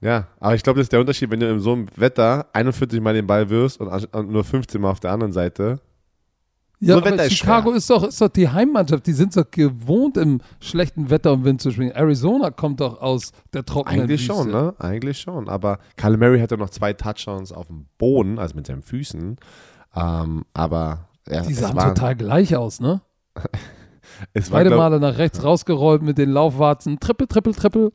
Ja, 0.00 0.26
aber 0.40 0.54
ich 0.54 0.62
glaube, 0.62 0.78
das 0.78 0.86
ist 0.86 0.92
der 0.92 1.00
Unterschied, 1.00 1.30
wenn 1.30 1.40
du 1.40 1.48
in 1.48 1.60
so 1.60 1.72
einem 1.72 1.86
Wetter 1.96 2.46
41 2.52 3.00
Mal 3.00 3.14
den 3.14 3.26
Ball 3.26 3.48
wirst 3.48 3.80
und, 3.80 3.88
und 4.14 4.30
nur 4.30 4.44
15 4.44 4.80
Mal 4.80 4.90
auf 4.90 5.00
der 5.00 5.12
anderen 5.12 5.32
Seite. 5.32 5.80
Ja, 6.78 6.94
So 6.94 7.04
aber 7.04 7.24
ist 7.24 7.32
Chicago 7.32 7.68
schwer. 7.70 7.76
ist 7.78 7.90
doch, 7.90 8.04
ist 8.04 8.20
doch 8.20 8.28
die 8.28 8.48
Heimmannschaft. 8.48 9.06
Die 9.06 9.12
sind 9.14 9.34
doch 9.36 9.50
gewohnt, 9.50 10.16
im 10.18 10.40
schlechten 10.60 11.08
Wetter 11.08 11.32
und 11.32 11.44
Wind 11.44 11.62
zu 11.62 11.70
spielen. 11.70 11.90
Arizona 11.92 12.50
kommt 12.50 12.80
doch 12.80 13.00
aus 13.00 13.32
der 13.54 13.64
trockenen 13.64 14.02
Eigentlich 14.02 14.28
Wüste. 14.28 14.34
schon, 14.34 14.50
ne? 14.50 14.74
Eigentlich 14.78 15.18
schon. 15.18 15.48
Aber 15.48 15.78
Kyle 15.96 16.16
Murray 16.18 16.40
hatte 16.40 16.58
noch 16.58 16.68
zwei 16.70 16.92
Touchdowns 16.92 17.50
auf 17.52 17.68
dem 17.68 17.86
Boden, 17.96 18.38
also 18.38 18.54
mit 18.54 18.66
seinen 18.66 18.82
Füßen. 18.82 19.36
Ähm, 19.94 20.44
aber 20.52 21.08
ja, 21.28 21.40
Die 21.42 21.54
sahen 21.54 21.76
war, 21.76 21.94
total 21.94 22.14
gleich 22.14 22.54
aus, 22.56 22.78
ne? 22.80 23.00
es 24.34 24.50
war 24.50 24.58
Beide 24.60 24.70
glaub, 24.70 24.78
Male 24.80 25.00
nach 25.00 25.16
rechts 25.16 25.42
rausgerollt 25.42 26.02
mit 26.02 26.18
den 26.18 26.30
Laufwarzen. 26.30 27.00
Triple, 27.00 27.26
triple, 27.26 27.54
triple. 27.54 27.92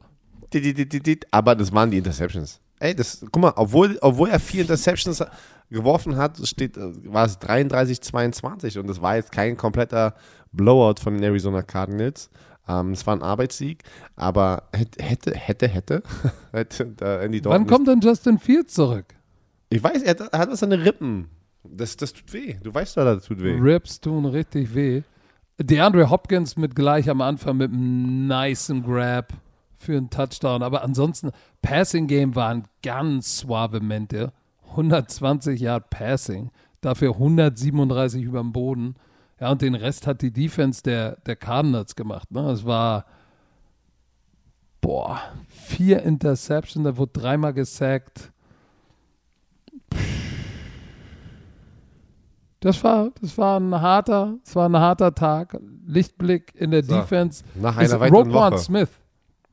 aber 1.32 1.55
das 1.55 1.71
waren 1.71 1.91
die 1.91 1.97
Interceptions. 1.97 2.59
Ey, 2.79 2.95
das, 2.95 3.23
guck 3.32 3.41
mal, 3.43 3.53
obwohl, 3.55 3.97
obwohl 4.01 4.29
er 4.29 4.39
vier 4.39 4.61
Interceptions 4.61 5.23
geworfen 5.72 6.17
hat, 6.17 6.38
steht, 6.47 6.78
äh, 6.78 6.91
war 7.11 7.26
es 7.26 7.39
33-22 7.39 8.80
und 8.80 8.88
das 8.88 9.01
war 9.01 9.15
jetzt 9.15 9.32
kein 9.32 9.57
kompletter 9.57 10.13
Blowout 10.51 11.01
von 11.01 11.15
den 11.15 11.24
Arizona 11.24 11.61
Cardinals. 11.61 12.30
Ähm, 12.67 12.91
es 12.91 13.07
war 13.07 13.15
ein 13.15 13.24
Arbeitssieg, 13.24 13.84
aber 14.15 14.63
hätte, 14.74 15.03
hätte, 15.03 15.34
hätte, 15.34 16.03
hätte, 16.51 16.86
da 16.97 17.22
Andy 17.22 17.41
Dalton 17.41 17.61
Wann 17.61 17.67
kommt 17.67 17.88
denn 17.88 18.01
Justin 18.01 18.38
Fields 18.38 18.74
zurück? 18.74 19.05
Ich 19.69 19.82
weiß, 19.82 20.03
er 20.03 20.11
hat, 20.11 20.19
er 20.19 20.39
hat 20.39 20.51
was 20.51 20.61
an 20.63 20.69
den 20.69 20.82
Rippen. 20.82 21.30
Das, 21.63 21.95
das 21.95 22.13
tut 22.13 22.34
weh. 22.34 22.57
Du 22.61 22.74
weißt 22.74 22.97
doch, 22.97 23.05
das 23.05 23.26
tut 23.26 23.41
weh. 23.41 23.57
Rips 23.57 24.01
tun 24.01 24.26
richtig 24.26 24.76
weh. 24.76 25.03
DeAndre 25.57 26.09
Hopkins 26.09 26.57
mit 26.57 26.76
gleich 26.76 27.09
am 27.09 27.22
Anfang 27.22 27.57
mit 27.57 27.72
einem 27.72 28.28
nicen 28.28 28.84
Grab 28.84 29.34
für 29.78 29.95
einen 29.95 30.09
Touchdown. 30.09 30.63
Aber 30.63 30.84
ansonsten, 30.84 31.32
Passing 31.61 32.07
Game 32.07 32.36
waren 32.36 32.65
ganz 32.84 33.39
suavemente. 33.39 34.34
120 34.72 35.59
Yard 35.59 35.89
Passing, 35.89 36.51
dafür 36.82 37.13
137 37.13 38.24
über 38.24 38.39
dem 38.39 38.51
Boden. 38.51 38.95
Ja, 39.39 39.51
und 39.51 39.61
den 39.61 39.76
Rest 39.76 40.07
hat 40.07 40.22
die 40.22 40.32
Defense 40.32 40.84
der, 40.84 41.17
der 41.26 41.36
Cardinals 41.36 41.95
gemacht. 41.95 42.32
Ne? 42.32 42.51
Es 42.51 42.65
war, 42.65 43.05
boah, 44.82 45.19
vier 45.47 46.03
Interceptions, 46.03 46.84
da 46.86 46.97
wurde 46.97 47.19
dreimal 47.19 47.53
gesackt. 47.53 48.32
Das 52.59 52.84
war, 52.84 53.09
das 53.19 53.36
war 53.39 53.59
ein 53.59 53.82
harter, 53.82 54.36
das 54.43 54.55
war 54.55 54.69
ein 54.69 54.78
harter 54.78 55.15
Tag. 55.15 55.59
Lichtblick 55.88 56.53
in 56.55 56.69
der 56.69 56.84
So, 56.84 56.95
Defense. 56.95 57.43
Nach 57.55 57.76
einer 57.76 57.99
weiteren 57.99 58.28
Roquan 58.28 58.53
Woche. 58.53 58.59
Smith. 58.59 58.89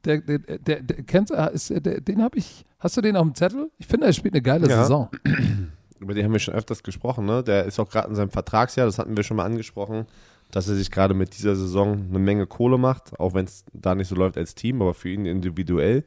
Der, 0.05 0.19
der, 0.19 0.39
der, 0.39 0.83
der 0.83 1.03
kennst, 1.05 1.31
du- 1.31 1.35
ist, 1.35 1.71
der, 1.71 2.01
den 2.01 2.23
habe 2.23 2.39
ich. 2.39 2.65
Hast 2.79 2.97
du 2.97 3.01
den 3.01 3.17
auf 3.17 3.25
dem 3.25 3.35
Zettel? 3.35 3.71
Ich 3.79 3.87
finde, 3.87 4.07
er 4.07 4.13
spielt 4.13 4.35
eine 4.35 4.43
geile 4.43 4.69
Ja. 4.69 4.83
Saison. 4.83 5.09
Über 6.01 6.15
den 6.15 6.25
haben 6.25 6.33
wir 6.33 6.39
schon 6.39 6.55
öfters 6.55 6.83
gesprochen. 6.85 7.27
Ne? 7.27 7.43
Der 7.43 7.65
ist 7.65 7.81
auch 7.81 7.91
gerade 7.91 8.09
in 8.09 8.15
seinem 8.15 8.31
Vertragsjahr, 8.31 8.87
das 8.87 8.99
hatten 8.99 9.17
wir 9.17 9.25
schon 9.25 9.37
mal 9.37 9.45
angesprochen, 9.45 10.07
dass 10.53 10.69
er 10.69 10.77
sich 10.77 10.91
gerade 10.93 11.13
mit 11.15 11.37
dieser 11.37 11.57
Saison 11.57 12.07
eine 12.09 12.19
Menge 12.21 12.47
Kohle 12.47 12.79
macht, 12.79 13.19
auch 13.19 13.35
wenn 13.35 13.47
es 13.47 13.65
da 13.73 13.97
nicht 13.97 14.07
so 14.09 14.15
läuft 14.15 14.39
als 14.39 14.55
Team, 14.55 14.81
aber 14.81 14.95
für 14.95 15.09
ihn 15.09 15.27
individuell 15.27 16.05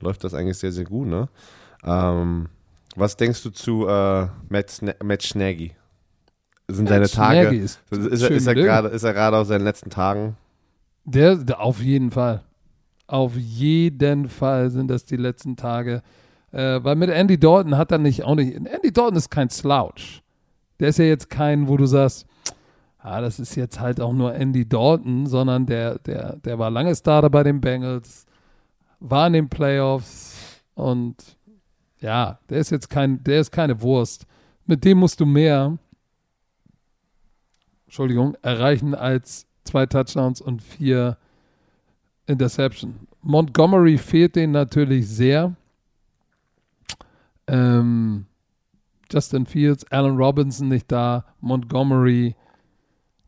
läuft 0.00 0.24
das 0.24 0.34
eigentlich 0.34 0.58
sehr, 0.58 0.72
sehr 0.72 0.84
gut. 0.84 1.06
Ne? 1.08 1.28
Ähm, 1.84 2.48
was 2.96 3.16
denkst 3.16 3.42
du 3.42 3.50
zu 3.50 3.86
äh, 3.88 4.28
Matt, 4.50 4.70
Sna 4.70 4.92
Matt 5.02 5.22
Schnaggy? 5.22 5.72
Sind 6.68 6.88
seine 6.88 7.08
Tage, 7.08 7.56
ist, 7.56 7.80
ist, 7.90 8.06
ist, 8.06 8.22
er, 8.22 8.30
ist, 8.30 8.46
er 8.46 8.54
gerade, 8.54 8.88
ist 8.88 9.02
er 9.02 9.12
gerade 9.12 9.36
auf 9.38 9.46
seinen 9.46 9.64
letzten 9.64 9.90
Tagen? 9.90 10.36
Der, 11.04 11.36
der, 11.36 11.60
auf 11.60 11.80
jeden 11.80 12.10
Fall. 12.10 12.42
Auf 13.06 13.36
jeden 13.36 14.28
Fall 14.28 14.70
sind 14.70 14.88
das 14.88 15.04
die 15.04 15.16
letzten 15.16 15.56
Tage. 15.56 16.02
Äh, 16.52 16.82
weil 16.84 16.96
mit 16.96 17.10
Andy 17.10 17.38
Dalton 17.38 17.76
hat 17.76 17.92
er 17.92 17.98
nicht 17.98 18.22
auch 18.24 18.34
nicht. 18.34 18.54
Andy 18.54 18.92
Dalton 18.92 19.16
ist 19.16 19.30
kein 19.30 19.50
Slouch. 19.50 20.22
Der 20.78 20.88
ist 20.88 20.98
ja 20.98 21.04
jetzt 21.04 21.28
kein, 21.28 21.68
wo 21.68 21.76
du 21.76 21.86
sagst, 21.86 22.26
ah, 22.98 23.20
das 23.20 23.38
ist 23.38 23.54
jetzt 23.54 23.80
halt 23.80 24.00
auch 24.00 24.12
nur 24.12 24.34
Andy 24.34 24.68
Dalton, 24.68 25.26
sondern 25.26 25.66
der, 25.66 25.98
der, 25.98 26.36
der 26.36 26.58
war 26.58 26.70
lange 26.70 26.94
Starter 26.94 27.28
bei 27.28 27.42
den 27.42 27.60
Bengals, 27.60 28.24
war 29.00 29.26
in 29.26 29.34
den 29.34 29.48
Playoffs 29.48 30.62
und 30.74 31.16
ja, 32.00 32.38
der 32.48 32.58
ist 32.58 32.70
jetzt 32.70 32.88
kein, 32.90 33.22
der 33.24 33.40
ist 33.40 33.50
keine 33.50 33.80
Wurst. 33.80 34.26
Mit 34.66 34.84
dem 34.84 34.98
musst 34.98 35.20
du 35.20 35.26
mehr, 35.26 35.76
Entschuldigung, 37.84 38.36
erreichen 38.42 38.94
als 38.94 39.46
zwei 39.64 39.86
Touchdowns 39.86 40.40
und 40.40 40.62
vier 40.62 41.18
Interception. 42.26 43.06
Montgomery 43.22 43.98
fehlt 43.98 44.36
denen 44.36 44.52
natürlich 44.52 45.08
sehr. 45.08 45.54
Ähm, 47.46 48.26
Justin 49.10 49.46
Fields, 49.46 49.84
Allen 49.90 50.16
Robinson 50.16 50.68
nicht 50.68 50.90
da, 50.90 51.24
Montgomery. 51.40 52.34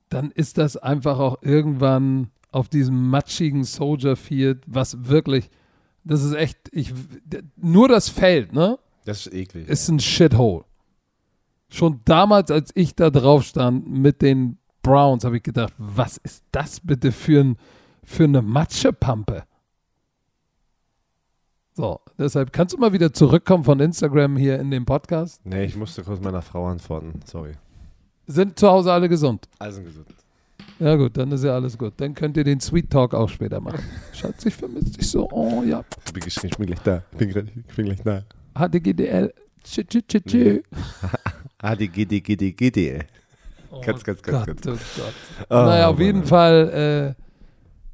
Dann 0.08 0.30
ist 0.30 0.58
das 0.58 0.76
einfach 0.76 1.18
auch 1.18 1.42
irgendwann 1.42 2.30
auf 2.52 2.68
diesem 2.68 3.10
matschigen 3.10 3.64
Soldier 3.64 4.16
Field, 4.16 4.62
was 4.66 5.08
wirklich, 5.08 5.50
das 6.04 6.22
ist 6.22 6.34
echt, 6.34 6.58
ich, 6.72 6.92
nur 7.56 7.88
das 7.88 8.08
Feld, 8.08 8.52
ne? 8.52 8.78
Das 9.04 9.26
ist 9.26 9.34
eklig. 9.34 9.68
ist 9.68 9.88
ein 9.88 10.00
Shithole. 10.00 10.64
Schon 11.68 12.00
damals, 12.04 12.50
als 12.50 12.70
ich 12.74 12.94
da 12.94 13.10
drauf 13.10 13.44
stand 13.44 13.88
mit 13.88 14.22
den 14.22 14.58
Browns, 14.82 15.24
habe 15.24 15.36
ich 15.36 15.42
gedacht, 15.42 15.74
was 15.78 16.16
ist 16.16 16.44
das 16.52 16.80
bitte 16.80 17.12
für, 17.12 17.40
ein, 17.40 17.56
für 18.06 18.24
eine 18.24 18.40
Matschepampe? 18.40 19.44
So, 21.74 22.00
deshalb 22.18 22.52
kannst 22.52 22.74
du 22.74 22.78
mal 22.78 22.92
wieder 22.94 23.12
zurückkommen 23.12 23.64
von 23.64 23.80
Instagram 23.80 24.36
hier 24.36 24.58
in 24.58 24.70
den 24.70 24.86
Podcast. 24.86 25.44
nee, 25.44 25.64
ich 25.64 25.76
musste 25.76 26.02
kurz 26.02 26.20
meiner 26.20 26.40
Frau 26.40 26.66
antworten. 26.68 27.20
Sorry. 27.26 27.52
Sind 28.26 28.58
zu 28.58 28.68
Hause 28.68 28.92
alle 28.92 29.08
gesund? 29.08 29.46
Also 29.58 29.82
gesund. 29.82 30.06
Ja 30.78 30.96
gut, 30.96 31.16
dann 31.16 31.30
ist 31.32 31.44
ja 31.44 31.54
alles 31.54 31.76
gut. 31.76 31.94
Dann 31.98 32.14
könnt 32.14 32.36
ihr 32.36 32.44
den 32.44 32.60
Sweet 32.60 32.90
Talk 32.90 33.14
auch 33.14 33.28
später 33.28 33.60
machen. 33.60 33.82
Schatz, 34.12 34.44
ich 34.46 34.54
vermisse 34.54 34.90
dich 34.92 35.10
so. 35.10 35.28
Oh 35.30 35.62
ja. 35.62 35.84
Ich 36.06 36.12
bin, 36.12 36.22
ich 36.26 36.56
bin 36.56 36.66
gleich 36.66 36.80
da. 36.82 37.02
Ich 37.12 37.18
bin, 37.18 37.30
grad- 37.30 37.46
ich 37.68 37.76
bin 37.76 37.84
gleich 37.86 38.02
da. 38.02 38.22
HDGDL. 38.58 39.32
Tschü, 39.62 39.84
tschü, 39.84 40.02
tschü, 40.06 40.20
tschü. 40.22 40.62
ADGDGDGD. 41.58 43.04
Oh 43.68 43.80
Ganz, 43.80 44.04
ganz, 44.04 44.22
ganz, 44.22 44.46
ganz. 44.46 44.66
oh. 44.68 45.02
Oh, 45.50 45.54
naja, 45.54 45.88
auf 45.88 45.98
jeden. 45.98 46.24
Fall, 46.24 47.14
äh, 47.18 47.22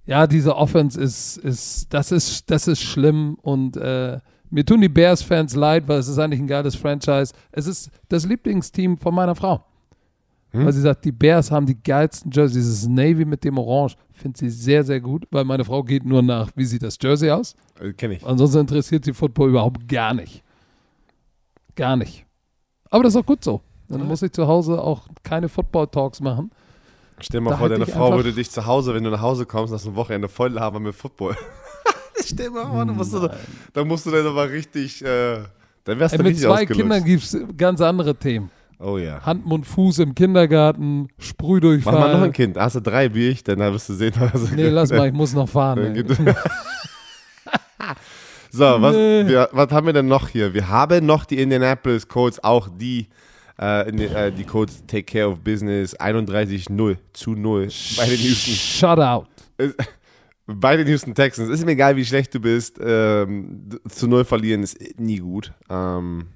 ja, 0.05 0.27
diese 0.27 0.57
Offense 0.57 1.01
ist, 1.01 1.37
ist, 1.39 1.93
das 1.93 2.13
ist, 2.13 2.51
das 2.51 2.69
ist 2.69 2.83
schlimm 2.83 3.37
und 3.43 3.77
äh, 3.77 4.19
mir 4.51 4.67
tun 4.67 4.81
die 4.81 4.89
Bears-Fans 4.89 5.55
leid, 5.55 5.89
weil 5.89 5.99
es 5.99 6.09
ist 6.09 6.19
eigentlich 6.19 6.41
ein 6.41 6.47
geiles 6.47 6.75
Franchise. 6.75 7.33
Es 7.53 7.67
ist 7.67 7.91
das 8.09 8.27
Lieblingsteam 8.27 8.99
von 8.99 9.15
meiner 9.15 9.35
Frau. 9.35 9.65
Hm? 10.51 10.67
Weil 10.67 10.73
sie 10.73 10.83
sagt, 10.83 11.05
die 11.07 11.13
Bears 11.13 11.51
haben 11.51 11.65
die 11.65 11.83
geilsten 11.83 12.31
Jerseys. 12.31 12.55
Dieses 12.55 12.89
Navy 12.89 13.25
mit 13.25 13.45
dem 13.45 13.57
Orange 13.57 13.97
findet 14.13 14.37
sie 14.37 14.51
sehr, 14.51 14.85
sehr 14.85 15.01
gut, 15.01 15.27
weil 15.31 15.45
meine 15.45 15.65
Frau 15.65 15.83
geht 15.83 16.05
nur 16.05 16.21
nach, 16.23 16.51
wie 16.55 16.67
sieht 16.67 16.83
das 16.83 16.99
Jersey 17.01 17.31
aus? 17.31 17.57
Äh, 17.81 17.95
Kenn 17.95 18.13
ich. 18.13 18.27
Ansonsten 18.27 18.59
interessiert 18.59 19.05
sie 19.05 19.15
Football 19.15 19.51
überhaupt 19.51 19.89
gar 19.89 20.13
nicht. 20.13 20.43
Gar 21.75 21.97
nicht. 21.97 22.27
Aber 22.91 23.05
das 23.05 23.15
ist 23.15 23.21
auch 23.21 23.27
gut 23.27 23.43
so. 23.43 23.63
Dann 23.89 24.07
muss 24.07 24.23
ich 24.23 24.33
zu 24.33 24.47
Hause 24.47 24.83
auch 24.83 25.09
keine 25.23 25.49
Football-Talks 25.49 26.21
machen. 26.21 26.51
Stell 27.23 27.41
dir 27.41 27.45
mal 27.45 27.51
Da 27.53 27.57
vor, 27.57 27.69
deine 27.69 27.87
Frau 27.87 28.15
würde 28.17 28.33
dich 28.33 28.51
zu 28.51 28.67
Hause, 28.67 28.95
wenn 28.95 29.05
du 29.05 29.11
nach 29.11 29.21
Hause 29.21 29.47
kommst, 29.47 29.73
nach 29.73 29.81
so 29.81 29.89
einem 29.89 29.97
Wochenende 29.97 30.29
voll 30.29 30.51
labern 30.51 30.83
mit 30.83 30.95
Football. 30.95 31.37
Stell 32.25 32.47
dir 32.47 32.51
mal 32.53 32.67
vor, 32.67 32.85
dann 32.85 32.97
musst 32.97 33.13
du, 33.15 33.29
dann 33.73 33.89
musst 33.89 34.07
du 34.07 34.11
dann 34.11 34.27
aber 34.27 34.51
richtig, 34.51 35.05
äh, 35.05 35.39
dann 35.85 35.99
wärst 35.99 36.15
Ey, 36.15 36.19
du 36.19 36.25
mit 36.25 36.31
richtig 36.33 36.47
zwei 36.47 36.53
ausgelutscht. 36.63 36.81
Kindern 36.81 37.05
gibt 37.05 37.23
es 37.25 37.37
ganz 37.57 37.81
andere 37.81 38.15
Themen. 38.15 38.51
Oh 38.79 38.99
ja. 38.99 39.25
Hand, 39.25 39.47
Mund, 39.47 39.65
Fuß 39.67 40.01
im 40.01 40.15
Kindergarten, 40.15 41.03
Mach 41.17 41.25
Sprühdurchfall. 41.25 41.95
mal 41.95 42.13
noch 42.15 42.23
ein 42.23 42.33
Kind. 42.33 42.57
Hast 42.59 42.75
du 42.77 42.81
drei 42.81 43.15
wie 43.15 43.29
ich, 43.29 43.45
dann 43.45 43.59
wirst 43.61 43.89
du 43.89 43.95
sehen. 43.95 44.13
Also 44.33 44.49
Nee, 44.55 44.69
lass 44.71 44.91
mal, 44.91 45.07
ich 45.07 45.13
muss 45.15 45.33
noch 45.35 45.49
fahren. 45.49 45.95
Ey. 45.95 46.05
so, 48.51 48.65
was, 48.83 48.95
Nee. 48.97 49.29
wir, 49.29 49.49
was 49.53 49.71
haben 49.71 49.87
wir 49.87 49.93
denn 49.93 50.09
noch 50.09 50.29
hier? 50.29 50.53
Wir 50.53 50.69
haben 50.69 51.07
noch 51.07 51.25
die 51.25 51.41
Indianapolis 51.41 52.09
Colts, 52.09 52.43
auch 52.43 52.69
die, 52.77 53.07
äh, 53.63 54.27
äh, 54.27 54.33
die 54.33 54.45
Colts 54.45 54.85
Take 54.87 55.05
Care 55.05 55.29
of 55.29 55.39
Business 55.41 55.97
31-0 55.99 56.97
zu 57.13 57.31
0 57.33 57.69
bei 57.97 58.07
den 58.07 58.19
Houston. 58.19 58.55
Shut 58.55 58.99
out. 58.99 59.29
Bei 60.47 60.77
den 60.77 60.89
Houston 60.89 61.15
Texans. 61.15 61.49
Ist 61.49 61.65
mir 61.65 61.73
egal, 61.73 61.95
wie 61.97 62.05
schlecht 62.05 62.35
du 62.35 62.41
bist. 62.41 62.81
Ähm, 62.83 63.69
zu 63.89 64.09
0 64.09 64.25
verlieren 64.25 64.65
ist 64.65 64.77
nie 64.99 65.19
gut. 65.19 65.53
Ähm, 65.71 66.27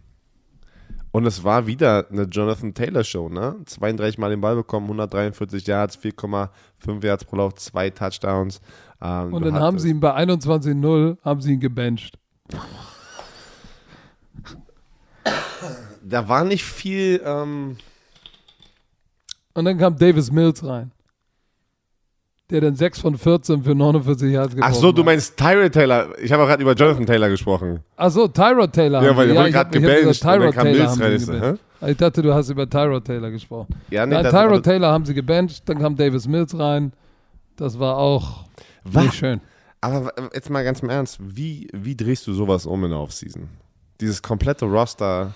und 1.11 1.27
es 1.27 1.43
war 1.43 1.67
wieder 1.67 2.07
eine 2.11 2.23
Jonathan 2.25 2.75
Taylor 2.75 3.03
Show, 3.03 3.29
ne? 3.29 3.57
32 3.65 4.19
Mal 4.19 4.31
den 4.31 4.41
Ball 4.41 4.55
bekommen, 4.55 4.87
143 4.87 5.67
Yards, 5.67 5.99
4,5 5.99 7.05
Yards 7.05 7.25
pro 7.25 7.37
Lauf, 7.37 7.55
zwei 7.55 7.91
Touchdowns. 7.91 8.61
Ähm, 9.03 9.33
Und 9.33 9.45
dann 9.45 9.55
haben 9.55 9.79
sie 9.79 9.91
ihn 9.91 9.99
bei 9.99 10.15
21-0, 10.15 11.17
haben 11.25 11.41
sie 11.41 11.55
ihn 11.55 11.61
gebencht. 11.61 12.19
Da 16.09 16.29
war 16.29 16.45
nicht 16.45 16.65
viel. 16.65 17.21
Ähm, 17.25 17.77
Und 19.55 19.65
dann 19.65 19.77
kam 19.77 19.99
Davis 19.99 20.31
Mills 20.31 20.65
rein. 20.65 20.93
Der 22.49 22.61
dann 22.61 22.77
6 22.77 23.01
von 23.01 23.19
14 23.19 23.65
für 23.65 23.75
49 23.75 24.33
Yards 24.33 24.53
ach 24.53 24.57
geworfen 24.57 24.81
so, 24.81 24.93
du 24.93 25.03
meinst 25.03 25.37
Tyrod 25.37 25.73
Taylor. 25.73 26.17
Ich 26.21 26.31
habe 26.31 26.45
auch 26.45 26.47
gerade 26.47 26.63
über 26.63 26.75
Jonathan 26.75 27.05
Taylor 27.05 27.29
gesprochen. 27.29 27.81
Ach 27.97 28.09
so, 28.09 28.29
Tyrod 28.29 28.73
Taylor. 28.73 29.03
Ja, 29.03 29.17
weil 29.17 29.27
der 29.27 29.37
wurde 29.37 29.49
ich 29.49 29.55
gerade 29.55 29.77
über 29.77 29.89
und 30.09 30.23
dann 30.23 30.53
kam 30.53 30.65
Mills 30.69 31.01
rein. 31.01 31.59
sie 31.81 31.91
Ich 31.91 31.97
dachte, 31.97 32.23
du 32.23 32.33
hast 32.33 32.51
über 32.51 32.71
Tyrod 32.71 33.05
Taylor 33.05 33.33
gesprochen. 33.33 33.75
Ja, 33.91 34.07
nee, 34.07 34.15
Nein, 34.15 34.31
Tyrod 34.31 34.63
Taylor 34.63 34.93
haben 34.93 35.05
sie 35.05 35.15
gebencht, 35.15 35.69
dann 35.69 35.81
kam 35.81 35.97
Davis 35.97 36.29
Mills 36.29 36.57
rein. 36.57 36.93
Das 37.57 37.81
war 37.81 37.97
auch 37.97 38.45
Was? 38.85 39.07
nicht 39.07 39.15
schön. 39.15 39.41
Aber 39.81 40.13
jetzt 40.33 40.49
mal 40.49 40.63
ganz 40.63 40.81
im 40.81 40.89
Ernst, 40.89 41.19
wie, 41.21 41.69
wie 41.73 41.97
drehst 41.97 42.29
du 42.29 42.33
sowas 42.33 42.65
um 42.65 42.85
in 42.85 42.91
der 42.91 43.01
Offseason? 43.01 43.49
Dieses 44.01 44.23
komplette 44.23 44.67
Roster 44.67 45.35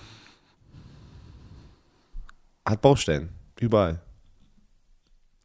hat 2.65 2.81
Baustellen. 2.81 3.29
Überall. 3.59 4.01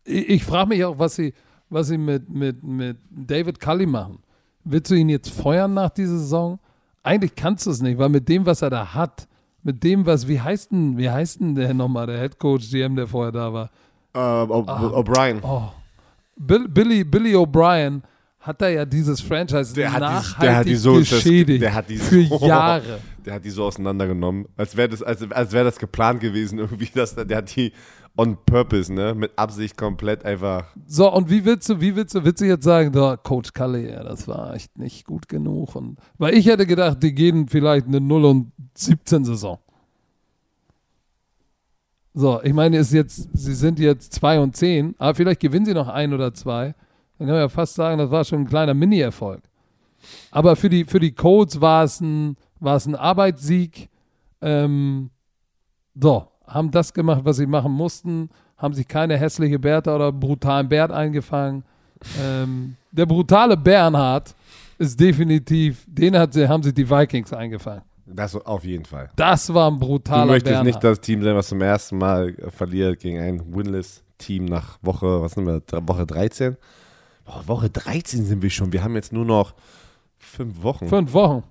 Ich, 0.04 0.28
ich 0.28 0.44
frage 0.44 0.68
mich 0.70 0.84
auch, 0.84 0.98
was 0.98 1.16
sie, 1.16 1.34
was 1.68 1.88
sie 1.88 1.98
mit, 1.98 2.28
mit, 2.28 2.62
mit 2.62 2.98
David 3.10 3.60
Cully 3.60 3.86
machen. 3.86 4.18
Willst 4.64 4.90
du 4.90 4.94
ihn 4.94 5.08
jetzt 5.08 5.30
feuern 5.30 5.74
nach 5.74 5.90
dieser 5.90 6.18
Saison? 6.18 6.58
Eigentlich 7.02 7.34
kannst 7.34 7.66
du 7.66 7.70
es 7.70 7.80
nicht, 7.80 7.98
weil 7.98 8.08
mit 8.08 8.28
dem, 8.28 8.46
was 8.46 8.62
er 8.62 8.70
da 8.70 8.94
hat, 8.94 9.28
mit 9.62 9.82
dem, 9.82 10.06
was, 10.06 10.26
wie 10.26 10.40
heißt 10.40 10.72
denn, 10.72 10.96
wie 10.96 11.10
heißt 11.10 11.40
denn 11.40 11.54
der 11.54 11.74
nochmal, 11.74 12.06
der 12.06 12.20
Head 12.20 12.38
Coach, 12.38 12.70
GM, 12.70 12.96
der 12.96 13.06
vorher 13.06 13.32
da 13.32 13.52
war? 13.52 13.70
Äh, 14.12 14.18
O'Brien. 14.18 15.40
Oh. 15.42 15.72
Bill, 16.36 16.68
Billy, 16.68 17.04
Billy 17.04 17.34
O'Brien 17.34 18.02
hat 18.46 18.62
da 18.62 18.68
ja 18.68 18.84
dieses 18.84 19.20
Franchise 19.20 19.74
Der 19.74 19.92
hat, 19.92 20.00
nachhaltig 20.00 20.36
die, 20.36 20.46
der 20.46 20.56
hat 20.56 20.66
die 20.66 20.76
so 20.76 20.94
geschädigt 20.94 21.62
der 21.62 21.74
hat 21.74 21.88
die 21.88 21.96
für 21.96 22.24
so, 22.24 22.46
Jahre. 22.46 23.00
Der 23.24 23.34
hat 23.34 23.44
die 23.44 23.50
so 23.50 23.64
auseinandergenommen, 23.64 24.46
als 24.56 24.76
wäre 24.76 24.88
das, 24.88 25.02
als, 25.02 25.28
als 25.32 25.52
wäre 25.52 25.64
das 25.64 25.78
geplant 25.78 26.20
gewesen 26.20 26.58
irgendwie. 26.60 26.88
Dass, 26.94 27.16
der 27.16 27.36
hat 27.36 27.56
die 27.56 27.72
on 28.16 28.38
purpose, 28.46 28.92
ne, 28.92 29.14
mit 29.14 29.36
Absicht 29.36 29.76
komplett 29.76 30.24
einfach. 30.24 30.64
So, 30.86 31.12
und 31.12 31.28
wie 31.28 31.44
willst 31.44 31.68
du, 31.68 31.80
wie 31.80 31.96
willst 31.96 32.14
du, 32.14 32.24
willst 32.24 32.40
du 32.40 32.46
jetzt 32.46 32.64
sagen, 32.64 32.92
da, 32.92 33.16
Coach 33.16 33.52
Cully, 33.52 33.90
ja, 33.90 34.02
das 34.04 34.26
war 34.28 34.54
echt 34.54 34.78
nicht 34.78 35.04
gut 35.06 35.28
genug. 35.28 35.74
Und, 35.74 35.98
weil 36.16 36.34
ich 36.34 36.46
hätte 36.46 36.66
gedacht, 36.66 37.02
die 37.02 37.14
gehen 37.14 37.48
vielleicht 37.48 37.86
eine 37.86 38.00
0 38.00 38.24
und 38.24 38.52
17 38.74 39.24
Saison. 39.24 39.58
So, 42.14 42.40
ich 42.42 42.54
meine, 42.54 42.78
ist 42.78 42.92
jetzt, 42.92 43.28
sie 43.34 43.54
sind 43.54 43.78
jetzt 43.78 44.14
2 44.14 44.40
und 44.40 44.56
10, 44.56 44.94
aber 44.96 45.14
vielleicht 45.14 45.40
gewinnen 45.40 45.66
sie 45.66 45.74
noch 45.74 45.88
ein 45.88 46.14
oder 46.14 46.32
zwei. 46.32 46.74
Dann 47.18 47.26
kann 47.28 47.34
man 47.36 47.42
ja 47.44 47.48
fast 47.48 47.74
sagen, 47.74 47.98
das 47.98 48.10
war 48.10 48.24
schon 48.24 48.40
ein 48.40 48.48
kleiner 48.48 48.74
Mini-Erfolg. 48.74 49.42
Aber 50.30 50.56
für 50.56 50.68
die, 50.68 50.84
für 50.84 51.00
die 51.00 51.12
Colts 51.12 51.60
war 51.60 51.84
es 51.84 52.00
ein, 52.00 52.36
war 52.60 52.76
es 52.76 52.86
ein 52.86 52.94
Arbeitssieg. 52.94 53.88
Ähm, 54.42 55.10
so, 55.98 56.28
haben 56.46 56.70
das 56.70 56.92
gemacht, 56.92 57.22
was 57.24 57.36
sie 57.38 57.46
machen 57.46 57.72
mussten, 57.72 58.30
haben 58.56 58.74
sich 58.74 58.86
keine 58.86 59.16
hässliche 59.16 59.58
Bertha 59.58 59.94
oder 59.94 60.12
brutalen 60.12 60.68
Bert 60.68 60.90
eingefangen. 60.90 61.64
Ähm, 62.22 62.76
der 62.92 63.06
brutale 63.06 63.56
Bernhard 63.56 64.34
ist 64.78 64.98
definitiv, 65.00 65.84
den 65.88 66.16
hat 66.16 66.34
sie, 66.34 66.46
haben 66.48 66.62
sich 66.62 66.74
die 66.74 66.88
Vikings 66.88 67.32
eingefangen. 67.32 67.82
Das 68.04 68.36
auf 68.36 68.64
jeden 68.64 68.84
Fall. 68.84 69.10
Das 69.16 69.52
war 69.52 69.68
ein 69.68 69.80
Du 69.80 69.86
brutaler 69.86 70.26
möchtest 70.26 70.44
Bernhard. 70.52 70.66
nicht 70.66 70.84
das 70.84 71.00
Team 71.00 71.22
sein, 71.22 71.34
was 71.34 71.48
zum 71.48 71.60
ersten 71.60 71.98
Mal 71.98 72.34
verliert 72.50 73.00
gegen 73.00 73.18
ein 73.18 73.54
Winless-Team 73.54 74.44
nach 74.44 74.78
Woche, 74.82 75.20
was 75.22 75.36
nehmen 75.36 75.60
wir, 75.68 75.88
Woche 75.88 76.06
13? 76.06 76.56
Boah, 77.26 77.46
Woche 77.46 77.68
13 77.68 78.24
sind 78.24 78.42
wir 78.42 78.50
schon. 78.50 78.72
Wir 78.72 78.82
haben 78.82 78.94
jetzt 78.94 79.12
nur 79.12 79.24
noch 79.24 79.54
fünf 80.16 80.62
Wochen. 80.62 80.88
Fünf 80.88 81.12
Wochen. 81.12 81.42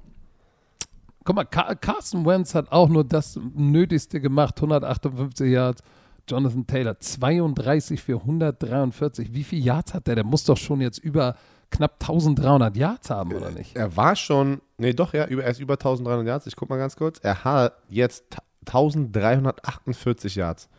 Guck 1.26 1.36
mal, 1.36 1.44
Car 1.44 1.76
Carson 1.76 2.26
Wentz 2.26 2.56
hat 2.56 2.72
auch 2.72 2.88
nur 2.88 3.04
das 3.04 3.40
Nötigste 3.56 4.22
gemacht, 4.22 4.56
158 4.58 5.52
Yards. 5.52 5.84
Jonathan 6.28 6.66
Taylor 6.66 7.00
32 7.00 8.02
für 8.02 8.20
143. 8.22 9.34
Wie 9.34 9.44
viel 9.44 9.64
Yards 9.64 9.94
hat 9.94 10.08
der? 10.08 10.16
Der 10.16 10.24
muss 10.24 10.44
doch 10.44 10.58
schon 10.58 10.82
jetzt 10.82 10.98
über 10.98 11.36
knapp 11.70 12.02
1300 12.02 12.76
Yards 12.76 13.10
haben, 13.10 13.34
oder 13.34 13.52
nicht? 13.52 13.76
Er 13.76 13.96
war 13.96 14.16
schon, 14.16 14.62
nee, 14.78 14.94
doch, 14.94 15.14
ja, 15.14 15.28
über, 15.28 15.44
er 15.44 15.52
ist 15.52 15.60
über 15.60 15.74
1300 15.74 16.26
Yards. 16.26 16.48
Ich 16.48 16.56
guck 16.56 16.70
mal 16.70 16.78
ganz 16.78 16.96
kurz. 16.96 17.20
Er 17.20 17.44
hat 17.44 17.74
jetzt 17.90 18.24
1348 18.68 20.36
Yards. 20.36 20.70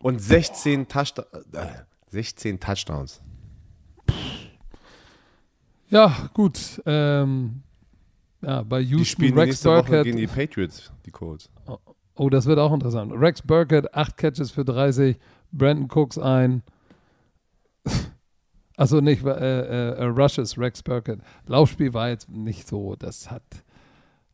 Und 0.00 0.20
16, 0.20 0.88
Touchda 0.88 1.24
äh, 1.52 1.66
16 2.10 2.58
Touchdowns. 2.58 3.20
Ja, 5.90 6.14
gut. 6.34 6.82
Ähm, 6.86 7.62
ja, 8.42 8.62
bei 8.62 8.80
Die 8.82 8.90
Houston, 8.90 9.06
spielen 9.06 9.34
die 9.34 9.40
Rex 9.40 9.48
nächste 9.48 9.70
Woche 9.70 9.82
Burkhead. 9.82 10.04
gegen 10.04 10.16
die 10.18 10.26
Patriots, 10.26 10.92
die 11.06 11.10
Colts. 11.10 11.50
Oh, 12.14 12.28
das 12.28 12.46
wird 12.46 12.58
auch 12.58 12.72
interessant. 12.72 13.12
Rex 13.14 13.42
Burkhead, 13.42 13.94
8 13.94 14.16
Catches 14.16 14.50
für 14.50 14.64
30. 14.64 15.16
Brandon 15.52 15.88
Cooks 15.88 16.18
ein. 16.18 16.62
Achso, 18.76 19.00
nicht 19.00 19.24
äh, 19.24 19.30
äh, 19.30 19.90
äh, 19.98 20.04
Rushes, 20.04 20.58
Rex 20.58 20.82
Burkhead. 20.82 21.20
Laufspiel 21.46 21.94
war 21.94 22.08
jetzt 22.08 22.28
nicht 22.28 22.68
so. 22.68 22.96
Das 22.96 23.30
hat. 23.30 23.42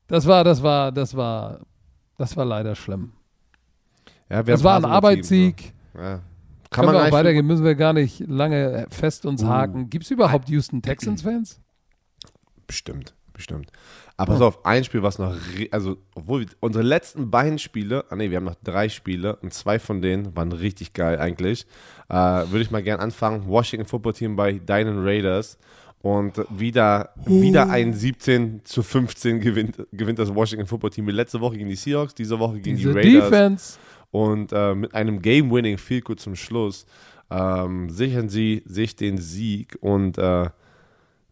Das 0.06 0.26
war, 0.26 0.44
das 0.44 0.62
war, 0.62 0.92
das 0.92 1.16
war, 1.16 1.60
das 2.18 2.36
war 2.36 2.44
leider 2.44 2.74
schlimm. 2.74 3.12
Ja, 4.28 4.46
wir 4.46 4.54
Das 4.54 4.64
war 4.64 4.76
ein 4.76 4.84
Arbeitssieg. 4.84 5.72
Ja. 5.94 6.20
Kann 6.74 6.86
Können 6.86 6.96
man 6.96 7.04
wir 7.04 7.08
auch 7.08 7.12
weitergehen, 7.12 7.46
müssen 7.46 7.64
wir 7.64 7.76
gar 7.76 7.92
nicht 7.92 8.18
lange 8.26 8.86
fest 8.90 9.26
uns 9.26 9.44
Uh. 9.44 9.46
haken. 9.46 9.90
Gibt 9.90 10.04
es 10.06 10.10
überhaupt 10.10 10.48
Houston 10.48 10.82
Texans-Fans? 10.82 11.60
Bestimmt, 12.66 13.14
bestimmt. 13.32 13.70
Aber 14.16 14.32
pass 14.32 14.42
auf, 14.42 14.66
ein 14.66 14.82
Spiel, 14.82 15.02
was 15.04 15.20
noch, 15.20 15.36
also, 15.70 15.98
obwohl 16.16 16.40
wir, 16.40 16.46
unsere 16.58 16.82
letzten 16.84 17.30
beiden 17.30 17.60
Spiele, 17.60 18.04
ah 18.10 18.16
nee, 18.16 18.30
wir 18.30 18.38
haben 18.38 18.44
noch 18.44 18.56
drei 18.64 18.88
Spiele 18.88 19.36
und 19.36 19.54
zwei 19.54 19.78
von 19.78 20.02
denen 20.02 20.34
waren 20.34 20.50
richtig 20.50 20.94
geil 20.94 21.20
eigentlich. 21.20 21.64
Äh, 22.08 22.14
Würde 22.16 22.62
ich 22.62 22.72
mal 22.72 22.82
gern 22.82 22.98
anfangen. 22.98 23.46
Washington 23.46 23.86
Football 23.86 24.14
Team 24.14 24.34
bei 24.34 24.54
deinen 24.54 25.04
Raiders. 25.04 25.58
Und 26.00 26.44
wieder, 26.50 27.10
wieder 27.24 27.70
ein 27.70 27.94
17 27.94 28.60
zu 28.64 28.82
15 28.82 29.40
gewinnt, 29.40 29.78
gewinnt 29.92 30.18
das 30.18 30.34
Washington 30.34 30.66
Football 30.66 30.90
Team. 30.90 31.08
Letzte 31.08 31.40
Woche 31.40 31.56
gegen 31.56 31.70
die 31.70 31.76
Seahawks, 31.76 32.14
diese 32.14 32.38
Woche 32.38 32.60
gegen 32.60 32.76
Diese 32.76 32.90
die 32.92 32.98
Raiders. 32.98 33.30
Defense. 33.30 33.78
Und 34.14 34.52
äh, 34.52 34.76
mit 34.76 34.94
einem 34.94 35.22
Game-Winning 35.22 35.76
Field 35.76 36.04
Goal 36.04 36.16
zum 36.16 36.36
Schluss 36.36 36.86
ähm, 37.32 37.90
sichern 37.90 38.28
sie 38.28 38.62
sich 38.64 38.94
den 38.94 39.18
Sieg. 39.18 39.76
Und 39.80 40.18
äh, 40.18 40.50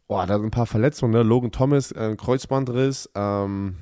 boah, 0.08 0.26
da 0.26 0.34
sind 0.34 0.46
ein 0.46 0.50
paar 0.50 0.66
Verletzungen. 0.66 1.12
Ne? 1.12 1.22
Logan 1.22 1.52
Thomas, 1.52 1.92
äh, 1.92 2.16
Kreuzbandriss. 2.16 3.08
Ähm, 3.14 3.76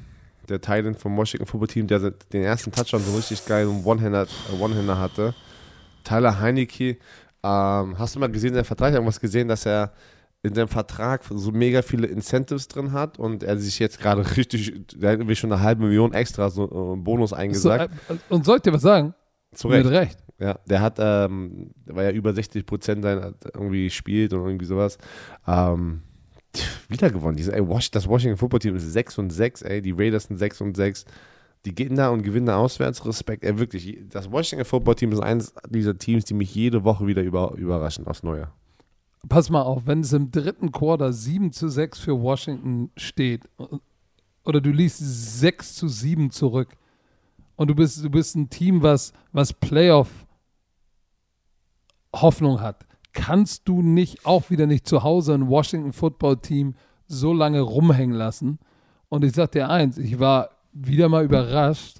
der 0.50 0.60
Titan 0.60 0.94
vom 0.94 1.16
Washington 1.16 1.46
Football 1.46 1.68
Team, 1.68 1.86
der 1.86 2.10
den 2.10 2.42
ersten 2.42 2.72
Touchdown 2.72 3.00
so 3.00 3.16
richtig 3.16 3.46
geil 3.46 3.68
und 3.68 3.86
One-Hander 3.86 4.24
äh, 4.24 4.60
One 4.62 4.98
hatte. 4.98 5.34
Tyler 6.04 6.38
Heinecke, 6.38 6.98
ähm, 7.42 7.98
hast 7.98 8.14
du 8.14 8.18
mal 8.20 8.30
gesehen, 8.30 8.52
sein 8.52 8.64
Vertrag, 8.66 8.92
irgendwas 8.92 9.18
gesehen, 9.18 9.48
dass 9.48 9.64
er 9.64 9.94
in 10.42 10.54
seinem 10.54 10.68
Vertrag 10.68 11.22
so 11.28 11.50
mega 11.52 11.82
viele 11.82 12.06
Incentives 12.06 12.68
drin 12.68 12.92
hat 12.92 13.18
und 13.18 13.42
er 13.42 13.58
sich 13.58 13.78
jetzt 13.78 14.00
gerade 14.00 14.24
richtig, 14.36 14.72
der 14.94 15.10
hat 15.12 15.18
irgendwie 15.18 15.36
schon 15.36 15.52
eine 15.52 15.62
halbe 15.62 15.84
Million 15.84 16.12
extra 16.14 16.48
so 16.50 16.94
äh, 16.94 16.96
Bonus 16.96 17.30
So, 17.30 17.36
eingesagt. 17.36 17.92
äh, 18.08 18.14
und 18.28 18.44
soll 18.44 18.56
ich 18.56 18.62
dir 18.62 18.72
was 18.72 18.82
sagen? 18.82 19.14
Zu 19.52 19.68
Recht. 19.68 19.84
Mit 19.84 19.92
Recht. 19.94 20.18
Ja, 20.38 20.58
der 20.66 20.80
hat, 20.80 20.96
ähm, 20.98 21.72
weil 21.84 22.06
er 22.06 22.12
über 22.14 22.32
60 22.32 22.64
Prozent 22.64 23.04
irgendwie 23.04 23.90
spielt 23.90 24.32
und 24.32 24.46
irgendwie 24.46 24.64
sowas, 24.64 24.96
ähm, 25.46 26.02
wieder 26.88 27.10
gewonnen. 27.10 27.36
Diese, 27.36 27.54
ey, 27.54 27.62
das 27.92 28.08
Washington 28.08 28.38
Football 28.38 28.60
Team 28.60 28.76
ist 28.76 28.90
6 28.90 29.18
und 29.18 29.30
6, 29.30 29.62
ey, 29.62 29.82
die 29.82 29.92
Raiders 29.92 30.24
sind 30.24 30.38
6 30.38 30.62
und 30.62 30.76
6. 30.76 31.04
Die 31.66 31.74
gehen 31.74 31.94
da 31.94 32.08
und 32.08 32.22
gewinnen 32.22 32.46
da 32.46 32.56
auswärts. 32.56 33.04
Respekt, 33.04 33.44
ey, 33.44 33.58
wirklich. 33.58 33.98
Das 34.08 34.32
Washington 34.32 34.64
Football 34.64 34.94
Team 34.94 35.12
ist 35.12 35.20
eines 35.20 35.52
dieser 35.68 35.98
Teams, 35.98 36.24
die 36.24 36.32
mich 36.34 36.54
jede 36.54 36.84
Woche 36.84 37.06
wieder 37.06 37.22
über, 37.22 37.52
überraschen 37.56 38.06
aufs 38.06 38.22
Neue. 38.22 38.48
Pass 39.28 39.50
mal 39.50 39.62
auf, 39.62 39.86
wenn 39.86 40.00
es 40.00 40.12
im 40.12 40.30
dritten 40.30 40.72
Quarter 40.72 41.12
7 41.12 41.52
zu 41.52 41.68
6 41.68 41.98
für 42.00 42.20
Washington 42.20 42.90
steht 42.96 43.48
oder 44.44 44.60
du 44.60 44.70
liest 44.70 44.98
6 44.98 45.74
zu 45.74 45.88
7 45.88 46.30
zurück 46.30 46.68
und 47.56 47.68
du 47.68 47.74
bist, 47.74 48.02
du 48.02 48.10
bist 48.10 48.34
ein 48.36 48.48
Team, 48.48 48.82
was, 48.82 49.12
was 49.32 49.52
Playoff 49.52 50.08
Hoffnung 52.14 52.60
hat, 52.60 52.86
kannst 53.12 53.68
du 53.68 53.82
nicht 53.82 54.24
auch 54.26 54.50
wieder 54.50 54.66
nicht 54.66 54.86
zu 54.86 55.02
Hause 55.02 55.34
ein 55.34 55.48
Washington 55.48 55.92
Football 55.92 56.38
Team 56.38 56.74
so 57.06 57.32
lange 57.32 57.60
rumhängen 57.60 58.16
lassen. 58.16 58.58
Und 59.08 59.24
ich 59.24 59.32
sag 59.32 59.52
dir 59.52 59.68
eins, 59.68 59.98
ich 59.98 60.18
war 60.18 60.50
wieder 60.72 61.08
mal 61.08 61.24
überrascht, 61.24 61.98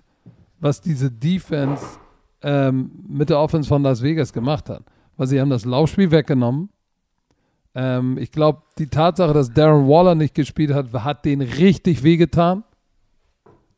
was 0.61 0.81
diese 0.81 1.11
Defense 1.11 1.85
ähm, 2.43 2.93
mit 3.09 3.31
der 3.31 3.39
Offense 3.39 3.69
von 3.69 3.83
Las 3.83 4.03
Vegas 4.03 4.33
gemacht 4.33 4.69
hat. 4.69 4.85
Weil 5.17 5.27
sie 5.27 5.41
haben 5.41 5.51
das 5.51 5.65
Laufspiel 5.65 6.11
weggenommen. 6.11 6.71
Ähm, 7.75 8.19
ich 8.19 8.33
glaube, 8.33 8.63
die 8.79 8.89
Tatsache, 8.89 9.33
dass 9.33 9.53
Darren 9.53 9.89
Waller 9.89 10.15
nicht 10.15 10.35
gespielt 10.35 10.73
hat, 10.73 10.93
hat 10.93 11.25
den 11.25 11.41
richtig 11.41 12.03
wehgetan. 12.03 12.65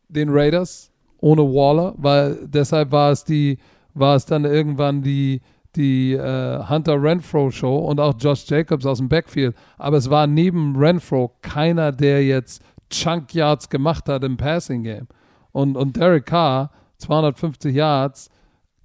Den 0.08 0.28
Raiders 0.30 0.90
ohne 1.18 1.42
Waller, 1.42 1.94
weil 1.96 2.46
deshalb 2.46 2.90
war 2.90 3.12
es 3.12 3.24
die, 3.24 3.58
war 3.94 4.16
es 4.16 4.26
dann 4.26 4.44
irgendwann 4.44 5.02
die, 5.02 5.40
die 5.76 6.12
äh, 6.12 6.68
Hunter 6.68 7.02
Renfro 7.02 7.50
Show 7.50 7.76
und 7.76 8.00
auch 8.00 8.14
Josh 8.18 8.44
Jacobs 8.48 8.84
aus 8.84 8.98
dem 8.98 9.08
Backfield. 9.08 9.56
Aber 9.78 9.96
es 9.96 10.10
war 10.10 10.26
neben 10.26 10.76
Renfro 10.76 11.32
keiner, 11.40 11.92
der 11.92 12.24
jetzt 12.24 12.62
Chunk 12.90 13.34
Yards 13.34 13.70
gemacht 13.70 14.08
hat 14.08 14.24
im 14.24 14.36
Passing 14.36 14.82
Game. 14.82 15.06
Und, 15.52 15.76
und 15.76 15.96
Derek 15.96 16.26
Carr, 16.26 16.70
250 16.98 17.74
Yards, 17.74 18.30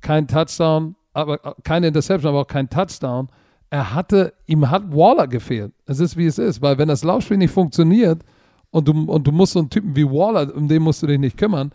kein 0.01 0.27
Touchdown, 0.27 0.95
aber 1.13 1.43
äh, 1.45 1.53
keine 1.63 1.87
Interception, 1.87 2.29
aber 2.29 2.41
auch 2.41 2.47
kein 2.47 2.69
Touchdown. 2.69 3.29
Er 3.69 3.93
hatte, 3.93 4.33
ihm 4.45 4.69
hat 4.69 4.91
Waller 4.91 5.27
gefehlt. 5.27 5.73
Es 5.85 5.99
ist 5.99 6.15
wie 6.15 6.25
es 6.25 6.37
ist, 6.37 6.61
weil 6.61 6.77
wenn 6.77 6.87
das 6.87 7.03
Laufspiel 7.03 7.37
nicht 7.37 7.51
funktioniert 7.51 8.23
und 8.71 8.87
du, 8.87 8.93
und 8.93 9.27
du 9.27 9.31
musst 9.31 9.53
so 9.53 9.59
einen 9.59 9.69
Typen 9.69 9.95
wie 9.95 10.05
Waller, 10.05 10.55
um 10.55 10.67
den 10.67 10.83
musst 10.83 11.03
du 11.03 11.07
dich 11.07 11.19
nicht 11.19 11.37
kümmern, 11.37 11.71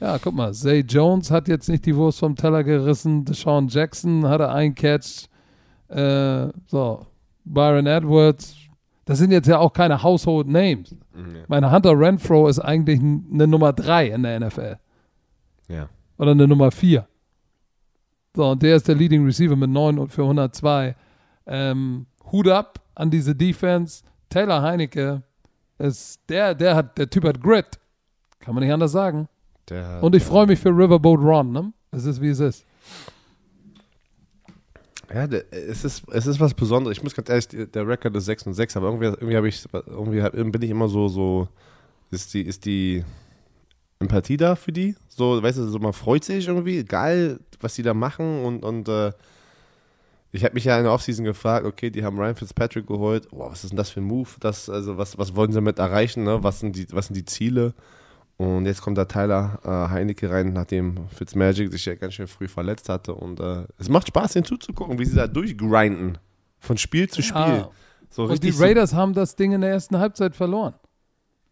ja, 0.00 0.18
guck 0.18 0.34
mal, 0.34 0.52
Zay 0.52 0.80
Jones 0.80 1.30
hat 1.30 1.48
jetzt 1.48 1.68
nicht 1.68 1.86
die 1.86 1.96
Wurst 1.96 2.18
vom 2.18 2.36
Teller 2.36 2.62
gerissen. 2.62 3.24
Deshaun 3.24 3.68
Jackson 3.68 4.28
hatte 4.28 4.50
einen 4.50 4.74
Catch. 4.74 5.28
Äh, 5.88 6.48
so, 6.66 7.06
Byron 7.44 7.86
Edwards. 7.86 8.56
Das 9.06 9.18
sind 9.18 9.30
jetzt 9.30 9.46
ja 9.46 9.58
auch 9.58 9.72
keine 9.72 10.02
Household 10.02 10.48
Names. 10.48 10.94
Mhm. 11.14 11.44
Meine 11.48 11.70
Hunter 11.70 11.98
Renfro 11.98 12.48
ist 12.48 12.58
eigentlich 12.58 13.00
eine 13.00 13.46
Nummer 13.46 13.72
3 13.72 14.08
in 14.08 14.22
der 14.24 14.40
NFL. 14.40 14.76
Ja. 15.68 15.88
Oder 16.18 16.32
eine 16.32 16.46
Nummer 16.46 16.70
4. 16.70 17.06
So, 18.34 18.50
und 18.50 18.62
der 18.62 18.76
ist 18.76 18.88
der 18.88 18.96
Leading 18.96 19.24
Receiver 19.24 19.56
mit 19.56 19.70
9 19.70 20.08
für 20.08 20.22
102. 20.22 20.94
Ähm, 21.46 22.06
Hut 22.32 22.48
ab 22.48 22.80
an 22.94 23.10
diese 23.10 23.34
Defense. 23.34 24.02
Taylor 24.28 24.62
Heinecke 24.62 25.22
ist 25.78 26.20
der, 26.28 26.54
der 26.54 26.74
hat, 26.74 26.98
der 26.98 27.08
Typ 27.08 27.24
hat 27.24 27.40
Grit. 27.40 27.78
Kann 28.40 28.54
man 28.54 28.64
nicht 28.64 28.72
anders 28.72 28.92
sagen. 28.92 29.28
Der, 29.68 30.02
Und 30.02 30.14
ich 30.14 30.22
freue 30.22 30.46
mich 30.46 30.58
für 30.58 30.70
Riverboat 30.70 31.20
Ron, 31.20 31.52
ne? 31.52 31.72
Es 31.90 32.04
ist, 32.04 32.20
wie 32.20 32.28
es 32.28 32.40
ist. 32.40 32.64
Ja, 35.12 35.24
es, 35.24 35.84
ist, 35.84 36.02
es 36.10 36.26
ist 36.26 36.40
was 36.40 36.52
Besonderes. 36.54 36.98
Ich 36.98 37.02
muss 37.02 37.14
ganz 37.14 37.28
ehrlich, 37.28 37.70
der 37.72 37.86
Rekord 37.86 38.16
ist 38.16 38.26
6 38.26 38.48
und 38.48 38.54
6, 38.54 38.76
aber 38.76 38.88
irgendwie, 38.88 39.06
irgendwie, 39.06 39.36
habe 39.36 39.48
ich, 39.48 39.64
irgendwie 39.72 40.50
bin 40.50 40.62
ich 40.62 40.70
immer 40.70 40.88
so, 40.88 41.08
so 41.08 41.48
ist, 42.10 42.34
die, 42.34 42.42
ist 42.42 42.64
die 42.64 43.04
Empathie 44.00 44.36
da 44.36 44.56
für 44.56 44.72
die? 44.72 44.96
So, 45.08 45.42
weißt 45.42 45.58
du, 45.58 45.68
so 45.68 45.78
man 45.78 45.92
freut 45.92 46.24
sich 46.24 46.48
irgendwie, 46.48 46.84
geil, 46.84 47.38
was 47.60 47.74
die 47.74 47.82
da 47.82 47.94
machen 47.94 48.44
und, 48.44 48.64
und 48.64 48.88
äh, 48.88 49.12
ich 50.32 50.44
habe 50.44 50.54
mich 50.54 50.64
ja 50.64 50.76
in 50.76 50.84
der 50.84 50.92
Offseason 50.92 51.24
gefragt, 51.24 51.64
okay, 51.64 51.90
die 51.90 52.04
haben 52.04 52.18
Ryan 52.18 52.36
Fitzpatrick 52.36 52.86
geholt, 52.86 53.28
oh, 53.30 53.50
was 53.50 53.64
ist 53.64 53.70
denn 53.70 53.76
das 53.76 53.90
für 53.90 54.00
ein 54.00 54.04
Move? 54.04 54.28
Das, 54.40 54.68
also, 54.68 54.98
was, 54.98 55.16
was 55.18 55.34
wollen 55.34 55.52
sie 55.52 55.56
damit 55.56 55.78
erreichen? 55.78 56.24
Ne? 56.24 56.42
Was, 56.42 56.60
sind 56.60 56.76
die, 56.76 56.86
was 56.92 57.06
sind 57.06 57.16
die 57.16 57.24
Ziele? 57.24 57.74
Und 58.36 58.66
jetzt 58.66 58.82
kommt 58.82 58.98
da 58.98 59.06
Tyler 59.06 59.60
äh, 59.64 59.92
Heinecke 59.92 60.30
rein, 60.30 60.52
nachdem 60.52 61.08
Fitzmagic 61.08 61.72
sich 61.72 61.86
ja 61.86 61.94
ganz 61.94 62.14
schön 62.14 62.26
früh 62.26 62.48
verletzt 62.48 62.88
hatte. 62.88 63.14
Und 63.14 63.40
äh, 63.40 63.64
es 63.78 63.88
macht 63.88 64.08
Spaß, 64.08 64.34
den 64.34 64.44
zuzugucken, 64.44 64.98
wie 64.98 65.06
sie 65.06 65.16
da 65.16 65.26
durchgrinden. 65.26 66.18
Von 66.58 66.76
Spiel 66.76 67.08
zu 67.08 67.22
Spiel. 67.22 67.40
Ja. 67.40 67.70
So 68.10 68.24
und 68.24 68.42
die 68.42 68.50
Raiders 68.50 68.90
so 68.90 68.96
haben 68.96 69.14
das 69.14 69.36
Ding 69.36 69.52
in 69.52 69.62
der 69.62 69.70
ersten 69.70 69.98
Halbzeit 69.98 70.36
verloren. 70.36 70.74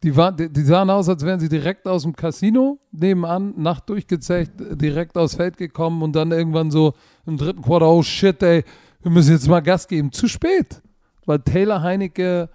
Die, 0.04 0.14
war, 0.14 0.30
die, 0.30 0.48
die, 0.48 0.62
sahen 0.62 0.90
aus, 0.90 1.08
als 1.08 1.24
wären 1.24 1.40
sie 1.40 1.48
direkt 1.48 1.88
aus 1.88 2.02
dem 2.02 2.14
Casino 2.14 2.78
nebenan, 2.92 3.54
Nacht 3.56 3.88
durchgezecht, 3.88 4.52
direkt 4.58 5.18
aufs 5.18 5.34
Feld 5.34 5.56
gekommen 5.56 6.02
und 6.02 6.14
dann 6.14 6.30
irgendwann 6.30 6.70
so 6.70 6.92
im 7.26 7.36
dritten 7.36 7.62
Quarter, 7.62 7.88
oh 7.88 8.02
shit, 8.02 8.40
ey, 8.42 8.64
wir 9.02 9.10
müssen 9.10 9.32
jetzt 9.32 9.48
mal 9.48 9.60
Gas 9.60 9.88
geben. 9.88 10.12
Zu 10.12 10.28
spät. 10.28 10.82
Weil 11.26 11.40
Taylor 11.40 11.82
Heinecke 11.82 12.50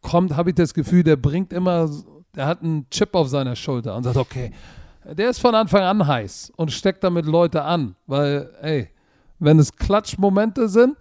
kommt, 0.00 0.34
habe 0.34 0.50
ich 0.50 0.56
das 0.56 0.74
Gefühl, 0.74 1.04
der 1.04 1.16
bringt 1.16 1.52
immer 1.52 1.88
der 2.34 2.46
hat 2.46 2.62
einen 2.62 2.88
Chip 2.90 3.14
auf 3.14 3.28
seiner 3.28 3.56
Schulter 3.56 3.96
und 3.96 4.04
sagt, 4.04 4.16
okay, 4.16 4.52
der 5.04 5.30
ist 5.30 5.40
von 5.40 5.54
Anfang 5.54 5.82
an 5.82 6.06
heiß 6.06 6.52
und 6.56 6.72
steckt 6.72 7.04
damit 7.04 7.26
Leute 7.26 7.62
an, 7.62 7.96
weil, 8.06 8.50
ey, 8.62 8.88
wenn 9.38 9.58
es 9.58 9.74
Klatschmomente 9.74 10.68
sind, 10.68 10.96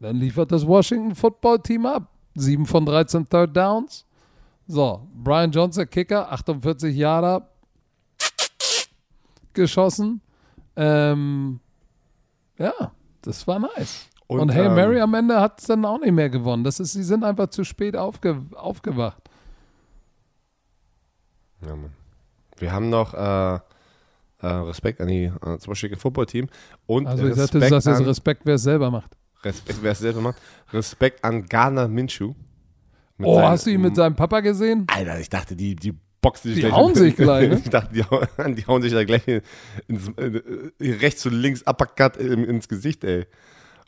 dann 0.00 0.16
liefert 0.16 0.52
das 0.52 0.66
Washington 0.66 1.14
Football 1.14 1.60
Team 1.60 1.86
ab. 1.86 2.10
7 2.36 2.66
von 2.66 2.84
13 2.84 3.28
Third 3.28 3.56
Downs. 3.56 4.04
So, 4.66 5.06
Brian 5.14 5.50
Johnson, 5.50 5.88
Kicker, 5.88 6.30
48 6.32 6.96
Jahre 6.96 7.46
geschossen. 9.52 10.20
Ähm, 10.76 11.60
ja, 12.58 12.72
das 13.22 13.46
war 13.46 13.58
nice. 13.58 14.08
Und, 14.26 14.40
und 14.40 14.48
hey, 14.50 14.66
ähm, 14.66 14.74
Mary 14.74 15.00
am 15.00 15.14
Ende 15.14 15.40
hat 15.40 15.60
es 15.60 15.66
dann 15.66 15.84
auch 15.84 16.00
nicht 16.00 16.12
mehr 16.12 16.30
gewonnen. 16.30 16.64
Das 16.64 16.80
ist, 16.80 16.92
sie 16.92 17.02
sind 17.02 17.24
einfach 17.24 17.48
zu 17.48 17.64
spät 17.64 17.96
aufge, 17.96 18.40
aufgewacht. 18.54 19.22
Ja, 21.64 21.76
Mann. 21.76 21.92
Wir 22.56 22.72
haben 22.72 22.88
noch 22.88 23.14
äh, 23.14 23.54
äh, 23.54 23.60
Respekt 24.46 25.00
an 25.00 25.08
die 25.08 25.24
äh, 25.24 25.58
zum 25.58 25.72
Beispiel 25.72 25.96
Footballteam 25.96 26.48
und 26.86 27.06
also 27.06 27.26
ich 27.26 27.34
sagte, 27.34 27.58
du 27.58 27.68
sagst 27.68 27.86
jetzt 27.86 28.06
Respekt, 28.06 28.42
wer 28.44 28.54
es 28.54 28.62
selber 28.62 28.90
macht. 28.90 29.16
Respekt, 29.42 29.82
wer 29.82 29.92
es 29.92 29.98
selber 29.98 30.20
macht. 30.20 30.36
Respekt 30.72 31.24
an 31.24 31.44
Ghana 31.46 31.88
Minshew. 31.88 32.34
Oh, 33.22 33.36
seinen, 33.36 33.48
hast 33.48 33.66
du 33.66 33.70
ihn 33.70 33.80
mit 33.80 33.96
seinem 33.96 34.16
Papa 34.16 34.40
gesehen? 34.40 34.86
Alter, 34.88 35.20
ich 35.20 35.28
dachte, 35.28 35.54
die, 35.54 35.76
die 35.76 35.94
boxen 36.20 36.48
sich 36.48 36.54
die 36.56 36.60
gleich. 36.68 36.72
Hauen 36.72 36.94
sich 36.94 37.16
gleich 37.16 37.48
ne? 37.48 37.60
ich 37.64 37.70
dachte, 37.70 37.94
die, 37.94 38.54
die, 38.54 38.66
hauen 38.66 38.82
sich 38.82 38.92
da 38.92 39.04
gleich 39.04 39.22
ins, 39.86 40.08
äh, 40.16 40.42
rechts 41.00 41.24
und 41.26 41.34
links 41.34 41.62
Uppercut 41.62 42.16
ins 42.16 42.68
Gesicht, 42.68 43.04
ey. 43.04 43.26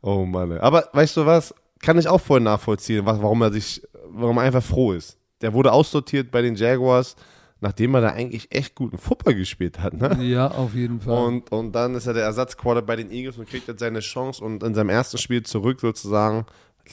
Oh 0.03 0.25
Mann. 0.25 0.53
Ey. 0.53 0.59
Aber 0.59 0.89
weißt 0.93 1.17
du 1.17 1.27
was? 1.27 1.55
Kann 1.81 1.99
ich 1.99 2.09
auch 2.09 2.21
voll 2.21 2.41
nachvollziehen, 2.41 3.05
warum 3.05 3.43
er 3.43 3.53
sich, 3.53 3.83
warum 4.09 4.39
er 4.39 4.45
einfach 4.45 4.63
froh 4.63 4.93
ist. 4.93 5.19
Der 5.43 5.53
wurde 5.53 5.73
aussortiert 5.73 6.31
bei 6.31 6.41
den 6.43 6.55
Jaguars 6.55 7.17
nachdem 7.61 7.95
er 7.95 8.01
da 8.03 8.09
eigentlich 8.11 8.53
echt 8.53 8.75
guten 8.75 8.99
Football 8.99 9.35
gespielt 9.35 9.81
hat. 9.81 9.95
Ne? 9.95 10.23
Ja, 10.23 10.49
auf 10.49 10.75
jeden 10.75 11.01
Fall. 11.01 11.25
Und, 11.25 11.51
und 11.51 11.73
dann 11.73 11.95
ist 11.95 12.07
er 12.07 12.15
der 12.15 12.25
Ersatzquarter 12.25 12.83
bei 12.83 12.97
den 12.97 13.11
Eagles 13.11 13.39
und 13.39 13.49
kriegt 13.49 13.67
jetzt 13.69 13.81
seine 13.81 14.01
Chance 14.01 14.45
und 14.45 14.63
in 14.63 14.75
seinem 14.75 14.91
ersten 14.91 15.19
Spiel 15.19 15.43
zurück 15.43 15.81
sozusagen 15.81 16.45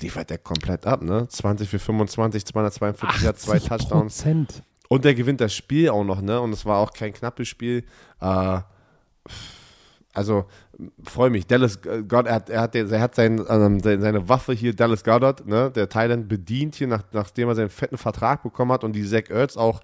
liefert 0.02 0.32
er 0.32 0.38
komplett 0.38 0.86
ab. 0.86 1.02
Ne? 1.02 1.28
20 1.28 1.70
für 1.70 1.80
25, 1.80 2.46
242 2.46 3.28
hat 3.28 3.40
zwei 3.40 3.60
Touchdowns. 3.60 4.18
Und 4.90 5.06
der 5.06 5.16
gewinnt 5.16 5.42
das 5.42 5.54
Spiel 5.54 5.90
auch 5.90 6.04
noch, 6.04 6.22
ne? 6.22 6.40
Und 6.40 6.52
es 6.52 6.66
war 6.66 6.78
auch 6.78 6.94
kein 6.94 7.14
knappes 7.14 7.48
Spiel. 7.48 7.84
Äh, 8.20 8.60
also 10.14 10.46
freue 11.04 11.30
mich. 11.30 11.48
Dallas 11.48 11.82
Goddard, 11.82 12.28
er 12.28 12.36
hat, 12.36 12.50
er 12.50 12.62
hat, 12.62 12.76
er 12.76 13.02
hat 13.02 13.16
sein, 13.16 13.44
ähm, 13.50 13.80
seine 13.80 14.30
Waffe 14.30 14.54
hier, 14.54 14.76
Dallas 14.76 15.04
Goddard, 15.04 15.46
ne, 15.48 15.72
der 15.72 15.90
Thailand 15.90 16.28
bedient 16.28 16.76
hier, 16.76 16.88
nach, 16.88 17.04
nachdem 17.12 17.48
er 17.48 17.56
seinen 17.56 17.70
fetten 17.70 17.98
Vertrag 17.98 18.44
bekommen 18.44 18.72
hat 18.72 18.84
und 18.84 18.94
die 18.94 19.04
Zach 19.04 19.30
Ertz 19.30 19.58
auch 19.58 19.82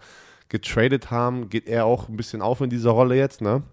getradet 0.50 1.12
haben, 1.12 1.50
geht 1.50 1.68
er 1.68 1.86
auch 1.86 2.10
ein 2.10 2.18
bisschen 2.18 2.42
auf 2.42 2.62
in 2.62 2.70
dieser 2.70 2.92
Rolle 2.92 3.16
jetzt, 3.16 3.42
ne? 3.42 3.64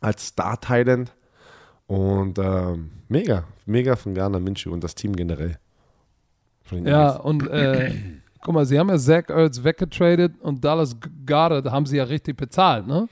Als 0.00 0.28
Star-Talent. 0.28 1.12
Und 1.90 2.38
ähm, 2.38 2.88
mega, 3.08 3.42
mega 3.66 3.96
von 3.96 4.14
Ghana 4.14 4.38
Minshew 4.38 4.72
und 4.72 4.84
das 4.84 4.94
Team 4.94 5.16
generell. 5.16 5.58
Ja, 6.84 7.16
und 7.16 7.48
äh, 7.48 7.92
guck 8.40 8.54
mal, 8.54 8.64
sie 8.64 8.78
haben 8.78 8.90
ja 8.90 8.96
Zach 8.96 9.28
Ertz 9.28 9.64
weggetradet 9.64 10.34
und 10.40 10.64
Dallas 10.64 10.96
Goddard 11.26 11.68
haben 11.68 11.86
sie 11.86 11.96
ja 11.96 12.04
richtig 12.04 12.36
bezahlt, 12.36 12.86
ne? 12.86 13.08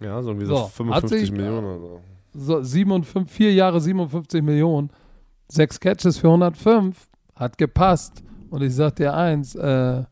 Ja, 0.00 0.22
so 0.22 0.40
wie 0.40 0.44
so, 0.44 0.66
55 0.66 1.18
sich, 1.18 1.32
Millionen 1.32 1.66
oder 1.66 1.78
so. 1.80 2.00
So, 2.32 2.62
57, 2.62 3.28
vier 3.28 3.52
Jahre 3.52 3.80
57 3.80 4.40
Millionen, 4.44 4.90
sechs 5.48 5.80
Catches 5.80 6.18
für 6.18 6.28
105, 6.28 7.08
hat 7.34 7.58
gepasst. 7.58 8.22
Und 8.48 8.62
ich 8.62 8.72
sag 8.76 8.94
dir 8.94 9.12
eins, 9.12 9.56
äh, 9.56 10.04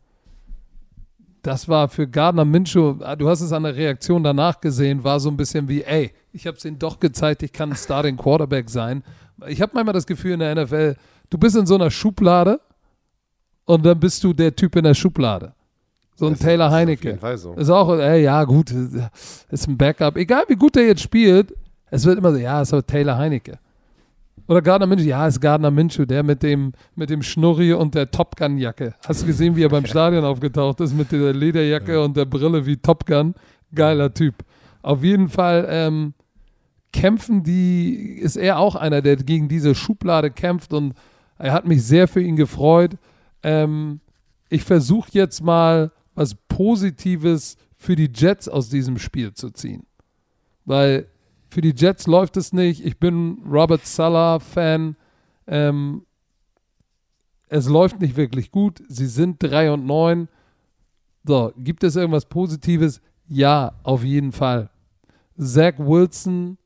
das 1.41 1.69
war 1.69 1.89
für 1.89 2.07
Gardner 2.07 2.45
Minshew, 2.45 2.95
ah, 3.01 3.15
du 3.15 3.29
hast 3.29 3.41
es 3.41 3.51
an 3.51 3.63
der 3.63 3.75
Reaktion 3.75 4.23
danach 4.23 4.59
gesehen, 4.59 5.03
war 5.03 5.19
so 5.19 5.29
ein 5.29 5.37
bisschen 5.37 5.67
wie, 5.67 5.83
ey, 5.83 6.11
ich 6.33 6.45
habe 6.47 6.57
es 6.57 6.65
ihnen 6.65 6.79
doch 6.79 6.99
gezeigt, 6.99 7.43
ich 7.43 7.53
kann 7.53 7.71
ein 7.71 7.75
Starting 7.75 8.17
Quarterback 8.17 8.69
sein. 8.69 9.03
Ich 9.47 9.61
habe 9.61 9.71
manchmal 9.73 9.93
das 9.93 10.05
Gefühl 10.05 10.33
in 10.33 10.39
der 10.39 10.55
NFL, 10.55 10.95
du 11.29 11.37
bist 11.37 11.55
in 11.55 11.65
so 11.65 11.75
einer 11.75 11.89
Schublade 11.89 12.59
und 13.65 13.85
dann 13.85 13.99
bist 13.99 14.23
du 14.23 14.33
der 14.33 14.55
Typ 14.55 14.75
in 14.75 14.83
der 14.83 14.93
Schublade. 14.93 15.53
So 16.15 16.25
ein 16.25 16.33
das 16.33 16.41
Taylor 16.41 16.67
ist, 16.67 16.73
Heinecke. 16.73 17.09
Ist, 17.11 17.41
so. 17.41 17.53
ist 17.53 17.69
auch, 17.69 17.97
ey, 17.97 18.23
ja, 18.23 18.43
gut, 18.43 18.71
ist 18.71 19.67
ein 19.67 19.77
Backup. 19.77 20.17
Egal 20.17 20.43
wie 20.49 20.55
gut 20.55 20.75
der 20.75 20.87
jetzt 20.87 21.01
spielt, 21.01 21.53
es 21.89 22.05
wird 22.05 22.17
immer 22.17 22.33
so, 22.33 22.37
ja, 22.37 22.61
ist 22.61 22.73
aber 22.73 22.85
Taylor 22.85 23.17
Heinecke. 23.17 23.57
Oder 24.49 24.63
Gardner 24.63 24.87
Minshew, 24.87 25.07
ja, 25.07 25.27
ist 25.27 25.39
Gardner 25.39 25.69
Minshew, 25.69 26.05
der 26.05 26.23
mit 26.23 26.41
dem, 26.41 26.71
mit 26.95 27.11
dem 27.11 27.21
Schnurri 27.21 27.71
und 27.71 27.93
der 27.93 28.09
Top 28.09 28.35
Gun-Jacke. 28.35 28.95
Hast 29.07 29.21
du 29.21 29.27
gesehen, 29.27 29.55
wie 29.55 29.61
er 29.61 29.69
beim 29.69 29.85
Stadion 29.85 30.25
aufgetaucht 30.25 30.81
ist 30.81 30.95
mit 30.95 31.11
der 31.11 31.33
Lederjacke 31.33 31.93
ja. 31.93 31.99
und 31.99 32.17
der 32.17 32.25
Brille 32.25 32.65
wie 32.65 32.75
Top 32.75 33.05
Gun? 33.05 33.35
Geiler 33.75 34.11
Typ. 34.11 34.33
Auf 34.81 35.03
jeden 35.03 35.29
Fall 35.29 35.67
ähm, 35.69 36.15
kämpfen 36.91 37.43
die, 37.43 38.17
ist 38.19 38.37
er 38.37 38.57
auch 38.57 38.73
einer, 38.73 39.03
der 39.03 39.17
gegen 39.17 39.49
diese 39.49 39.75
Schublade 39.75 40.31
kämpft 40.31 40.73
und 40.73 40.95
er 41.37 41.53
hat 41.53 41.67
mich 41.67 41.83
sehr 41.83 42.07
für 42.07 42.21
ihn 42.21 42.35
gefreut. 42.35 42.97
Ähm, 43.43 43.99
ich 44.49 44.63
versuche 44.63 45.09
jetzt 45.11 45.43
mal 45.43 45.91
was 46.15 46.33
Positives 46.47 47.55
für 47.77 47.95
die 47.95 48.09
Jets 48.11 48.49
aus 48.49 48.69
diesem 48.69 48.97
Spiel 48.97 49.31
zu 49.31 49.51
ziehen. 49.51 49.83
Weil 50.65 51.05
für 51.49 51.61
die 51.61 51.73
Jets 51.75 52.07
läuft 52.07 52.37
es 52.37 52.53
nicht. 52.53 52.85
Ich 52.85 52.99
bin 52.99 53.39
Robert 53.49 53.85
Sala-Fan. 53.85 54.95
Ähm, 55.47 56.05
es 57.47 57.67
läuft 57.67 57.99
nicht 57.99 58.15
wirklich 58.15 58.51
gut. 58.51 58.83
Sie 58.87 59.07
sind 59.07 59.41
3 59.41 59.71
und 59.71 59.85
9. 59.85 60.27
So, 61.25 61.51
gibt 61.57 61.83
es 61.83 61.95
irgendwas 61.95 62.25
Positives? 62.25 63.01
Ja, 63.27 63.73
auf 63.83 64.03
jeden 64.03 64.31
Fall. 64.31 64.69
Zach 65.37 65.73
Wilson, 65.77 66.57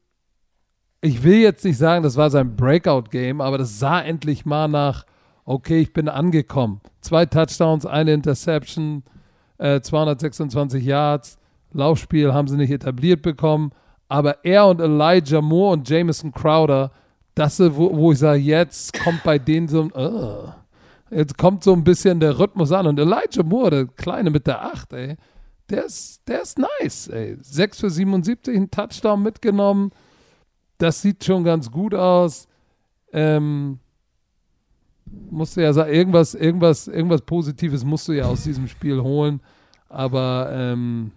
ich 1.01 1.23
will 1.23 1.39
jetzt 1.39 1.63
nicht 1.63 1.77
sagen, 1.77 2.03
das 2.03 2.17
war 2.17 2.29
sein 2.29 2.55
Breakout-Game, 2.55 3.41
aber 3.41 3.57
das 3.57 3.79
sah 3.79 4.01
endlich 4.01 4.45
mal 4.45 4.67
nach, 4.67 5.05
okay, 5.45 5.79
ich 5.79 5.93
bin 5.93 6.09
angekommen. 6.09 6.81
Zwei 7.01 7.25
Touchdowns, 7.25 7.85
eine 7.85 8.13
Interception, 8.13 9.03
äh, 9.57 9.81
226 9.81 10.83
Yards. 10.83 11.37
Laufspiel 11.71 12.33
haben 12.33 12.47
sie 12.47 12.57
nicht 12.57 12.71
etabliert 12.71 13.21
bekommen. 13.21 13.71
Aber 14.13 14.45
er 14.45 14.67
und 14.67 14.79
Elijah 14.79 15.41
Moore 15.41 15.73
und 15.73 15.89
Jameson 15.89 16.31
Crowder, 16.31 16.91
das 17.33 17.59
ist, 17.59 17.75
wo, 17.75 17.91
wo 17.97 18.11
ich 18.11 18.19
sage, 18.19 18.41
jetzt 18.41 18.93
kommt 18.99 19.23
bei 19.23 19.39
denen 19.39 19.67
so 19.67 19.81
ein, 19.81 19.91
uh, 19.91 20.49
jetzt 21.09 21.35
kommt 21.35 21.63
so 21.63 21.73
ein 21.73 21.83
bisschen 21.83 22.19
der 22.19 22.37
Rhythmus 22.37 22.71
an. 22.71 22.85
Und 22.85 22.99
Elijah 22.99 23.41
Moore, 23.41 23.71
der 23.71 23.85
Kleine 23.87 24.29
mit 24.29 24.45
der 24.45 24.61
8, 24.65 24.93
ey, 24.93 25.15
der 25.67 25.85
ist, 25.85 26.21
der 26.27 26.43
ist 26.43 26.59
nice, 26.59 27.07
ey. 27.07 27.39
6 27.41 27.79
für 27.79 27.89
77, 27.89 28.55
ein 28.55 28.69
Touchdown 28.69 29.23
mitgenommen. 29.23 29.89
Das 30.77 31.01
sieht 31.01 31.23
schon 31.23 31.43
ganz 31.43 31.71
gut 31.71 31.95
aus. 31.95 32.47
Ähm, 33.13 33.79
musst 35.31 35.57
du 35.57 35.61
ja 35.61 35.73
sagen, 35.73 35.91
irgendwas, 35.91 36.35
irgendwas, 36.35 36.87
irgendwas 36.87 37.21
Positives 37.23 37.83
musst 37.83 38.07
du 38.07 38.11
ja 38.11 38.25
aus 38.25 38.43
diesem 38.43 38.67
Spiel 38.67 39.01
holen. 39.01 39.41
Aber 39.89 40.49
ähm, 40.51 41.13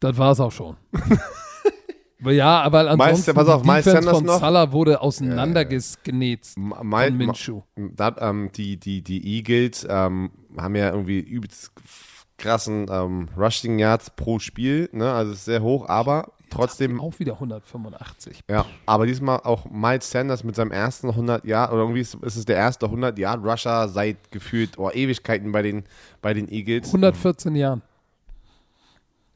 das 0.00 0.16
war 0.18 0.32
es 0.32 0.40
auch 0.40 0.52
schon. 0.52 0.76
ja, 2.24 2.62
aber 2.62 2.90
ansonsten 2.90 2.98
Meister- 2.98 3.34
pass 3.34 3.48
auf, 3.48 3.62
die 3.62 3.68
Miles 3.68 3.84
Defense 3.84 4.10
von 4.10 4.24
noch? 4.24 4.40
Salah 4.40 4.72
wurde 4.72 5.00
auseinandergenäht 5.00 6.52
Ma- 6.56 6.76
von 6.76 6.86
Ma- 6.88 7.10
Minshew. 7.10 7.62
Da, 7.76 8.14
ähm, 8.18 8.50
die, 8.54 8.76
die, 8.78 9.02
die 9.02 9.36
Eagles 9.36 9.86
ähm, 9.88 10.30
haben 10.56 10.74
ja 10.74 10.90
irgendwie 10.90 11.20
übelst 11.20 11.72
krassen 12.38 12.86
ähm, 12.90 13.28
Rushing 13.36 13.78
Yards 13.78 14.10
pro 14.10 14.38
Spiel, 14.38 14.88
ne? 14.92 15.12
also 15.12 15.32
ist 15.32 15.44
sehr 15.44 15.62
hoch, 15.62 15.88
aber 15.88 16.32
trotzdem, 16.48 16.98
Auch 16.98 17.18
wieder 17.18 17.34
185. 17.34 18.40
ja, 18.48 18.64
aber 18.86 19.06
diesmal 19.06 19.40
auch 19.40 19.66
Miles 19.70 20.10
Sanders 20.10 20.42
mit 20.42 20.56
seinem 20.56 20.72
ersten 20.72 21.10
100 21.10 21.44
Yard, 21.44 21.70
oder 21.70 21.82
irgendwie 21.82 22.00
ist, 22.00 22.14
ist 22.14 22.36
es 22.36 22.44
der 22.46 22.56
erste 22.56 22.86
100 22.86 23.18
Yard 23.18 23.44
Rusher 23.44 23.88
seit 23.88 24.30
gefühlt 24.32 24.78
oh, 24.78 24.90
Ewigkeiten 24.90 25.52
bei 25.52 25.60
den, 25.62 25.84
bei 26.22 26.32
den 26.34 26.48
Eagles. 26.50 26.86
114 26.88 27.54
Jahren. 27.54 27.82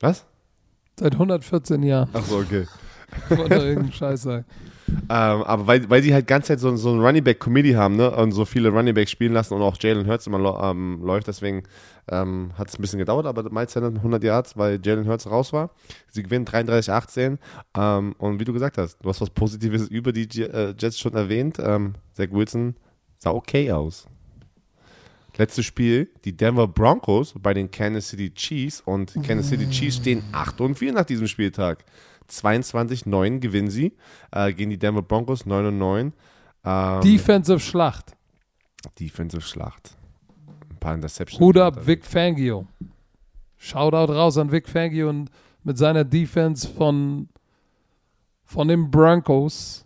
Was? 0.00 0.24
Seit 0.98 1.12
114 1.14 1.82
Jahren. 1.82 2.08
Ach 2.12 2.24
so, 2.24 2.38
okay. 2.38 2.66
Wollte 3.28 3.54
irgendeinen 3.54 3.92
Scheiß 3.92 4.22
sagen. 4.22 4.44
Ähm, 4.88 5.06
aber 5.08 5.66
weil, 5.66 5.88
weil 5.88 6.02
sie 6.02 6.12
halt 6.12 6.26
ganze 6.26 6.48
Zeit 6.48 6.60
so, 6.60 6.74
so 6.76 6.92
ein 6.92 7.00
Running 7.00 7.24
Back 7.24 7.40
Committee 7.40 7.76
haben, 7.76 7.96
ne? 7.96 8.10
Und 8.10 8.32
so 8.32 8.44
viele 8.44 8.68
Running 8.68 8.94
Backs 8.94 9.10
spielen 9.10 9.32
lassen 9.32 9.54
und 9.54 9.62
auch 9.62 9.76
Jalen 9.80 10.06
Hurts 10.06 10.26
immer 10.26 10.62
ähm, 10.62 11.00
läuft, 11.02 11.26
deswegen 11.26 11.62
ähm, 12.08 12.52
hat 12.56 12.68
es 12.68 12.78
ein 12.78 12.82
bisschen 12.82 12.98
gedauert, 12.98 13.26
aber 13.26 13.50
Miles 13.50 13.72
Sanders 13.72 13.92
mit 13.92 14.00
100 14.00 14.22
Yards, 14.22 14.56
weil 14.56 14.78
Jalen 14.82 15.08
Hurts 15.08 15.28
raus 15.30 15.52
war. 15.52 15.70
Sie 16.10 16.22
gewinnen 16.22 16.44
33-18 16.44 17.38
ähm, 17.76 18.14
und 18.18 18.40
wie 18.40 18.44
du 18.44 18.52
gesagt 18.52 18.78
hast, 18.78 18.98
du 19.02 19.08
hast 19.08 19.20
was 19.20 19.30
Positives 19.30 19.88
über 19.88 20.12
die 20.12 20.42
äh, 20.42 20.74
Jets 20.78 20.98
schon 20.98 21.14
erwähnt. 21.14 21.58
Ähm, 21.58 21.94
Zach 22.12 22.28
Wilson 22.30 22.76
sah 23.18 23.30
okay 23.30 23.72
aus. 23.72 24.06
Letztes 25.36 25.66
Spiel, 25.66 26.10
die 26.24 26.36
Denver 26.36 26.68
Broncos 26.68 27.34
bei 27.40 27.54
den 27.54 27.70
Kansas 27.70 28.08
City 28.08 28.32
Chiefs 28.32 28.80
und 28.80 29.14
Kansas 29.26 29.48
City 29.48 29.68
Chiefs 29.68 29.96
stehen 29.96 30.22
8 30.32 30.60
und 30.60 30.78
4 30.78 30.92
nach 30.92 31.04
diesem 31.04 31.26
Spieltag. 31.26 31.84
22-9 32.30 33.40
gewinnen 33.40 33.70
sie 33.70 33.92
äh, 34.30 34.52
gegen 34.52 34.70
die 34.70 34.78
Denver 34.78 35.02
Broncos 35.02 35.44
9 35.44 35.66
und 35.66 35.78
9. 35.78 36.12
Ähm, 36.64 37.00
Defensive 37.00 37.58
Schlacht. 37.60 38.12
Defensive 38.98 39.42
Schlacht. 39.42 39.96
Ein 40.70 40.76
paar 40.78 40.94
Interceptions. 40.94 41.40
Hut 41.40 41.56
ab, 41.56 41.86
Vic 41.86 42.04
Fangio. 42.04 42.66
Shoutout 43.56 44.12
raus 44.12 44.38
an 44.38 44.52
Vic 44.52 44.68
Fangio 44.68 45.08
und 45.08 45.30
mit 45.64 45.78
seiner 45.78 46.04
Defense 46.04 46.68
von, 46.68 47.28
von 48.44 48.68
den 48.68 48.90
Broncos. 48.90 49.83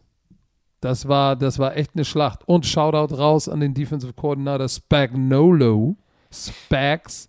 Das 0.80 1.08
war, 1.08 1.36
das 1.36 1.58
war 1.58 1.76
echt 1.76 1.92
eine 1.94 2.04
Schlacht. 2.04 2.46
Und 2.46 2.66
Shoutout 2.66 3.14
raus 3.14 3.48
an 3.48 3.60
den 3.60 3.74
Defensive 3.74 4.12
Coordinator 4.12 4.68
Spagnolo. 4.68 5.96
Spags. 6.32 7.28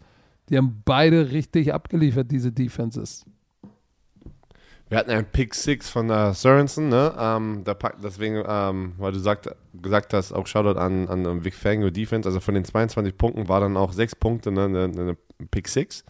Die 0.50 0.58
haben 0.58 0.82
beide 0.86 1.32
richtig 1.32 1.74
abgeliefert, 1.74 2.32
diese 2.32 2.52
Defenses. 2.52 3.26
Wir 4.90 4.98
hatten 4.98 5.12
einen 5.12 5.26
Pick 5.26 5.54
6 5.54 5.88
von 5.90 6.10
äh, 6.10 6.34
Sorensen, 6.34 6.90
ne? 6.90 7.14
Ähm, 7.18 7.62
da 7.64 7.76
pack, 7.76 7.98
deswegen, 8.04 8.44
ähm, 8.48 8.94
weil 8.98 9.12
du 9.12 9.20
sagt, 9.20 9.48
gesagt 9.80 10.16
hast, 10.16 10.34
auch 10.34 10.48
Shoutout 10.48 10.80
an, 10.80 11.08
an 11.08 11.26
ähm, 11.26 11.46
Vic 11.46 11.54
Fangio 11.54 11.92
Defense. 11.92 12.28
Also 12.28 12.40
von 12.40 12.56
den 12.56 12.66
22 12.66 13.16
Punkten 13.16 13.48
war 13.48 13.60
dann 13.60 13.78
auch 13.78 13.94
6 13.94 14.16
Punkte, 14.16 14.52
ne? 14.52 14.66
Eine, 14.66 14.84
eine 14.86 15.18
Pick 15.52 15.68
6. 15.68 16.02
Äh, 16.02 16.04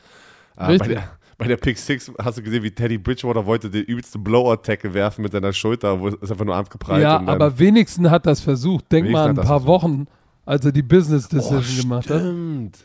bei, 0.56 0.68
Richtig. 0.68 0.88
der, 0.90 1.19
bei 1.40 1.48
der 1.48 1.58
Pick 1.58 1.78
6 1.80 2.12
hast 2.22 2.38
du 2.38 2.44
gesehen, 2.44 2.62
wie 2.62 2.70
Teddy 2.70 2.98
Bridgewater 3.00 3.44
wollte 3.46 3.70
die 3.70 3.80
übelste 3.82 4.20
Blowout-Tackle 4.20 4.94
werfen 4.94 5.24
mit 5.24 5.32
seiner 5.32 5.52
Schulter, 5.54 6.00
wo 6.00 6.10
es 6.10 6.30
einfach 6.32 6.46
nur 6.46 6.56
abgeprallt 6.56 7.02
ja, 7.02 7.20
aber 7.26 7.58
wenigstens 7.58 8.10
hat 8.10 8.28
das 8.28 8.42
versucht. 8.42 8.92
Denk 8.92 9.10
mal 9.10 9.30
an 9.30 9.40
ein 9.40 9.46
paar. 9.46 9.66
Wochen, 9.66 10.06
als 10.46 10.64
er 10.66 10.72
die 10.72 10.84
Business 10.84 11.28
Decision 11.28 11.64
Oh, 11.78 11.82
gemacht 11.82 12.10
hat. 12.10 12.20
stimmt. 12.22 12.78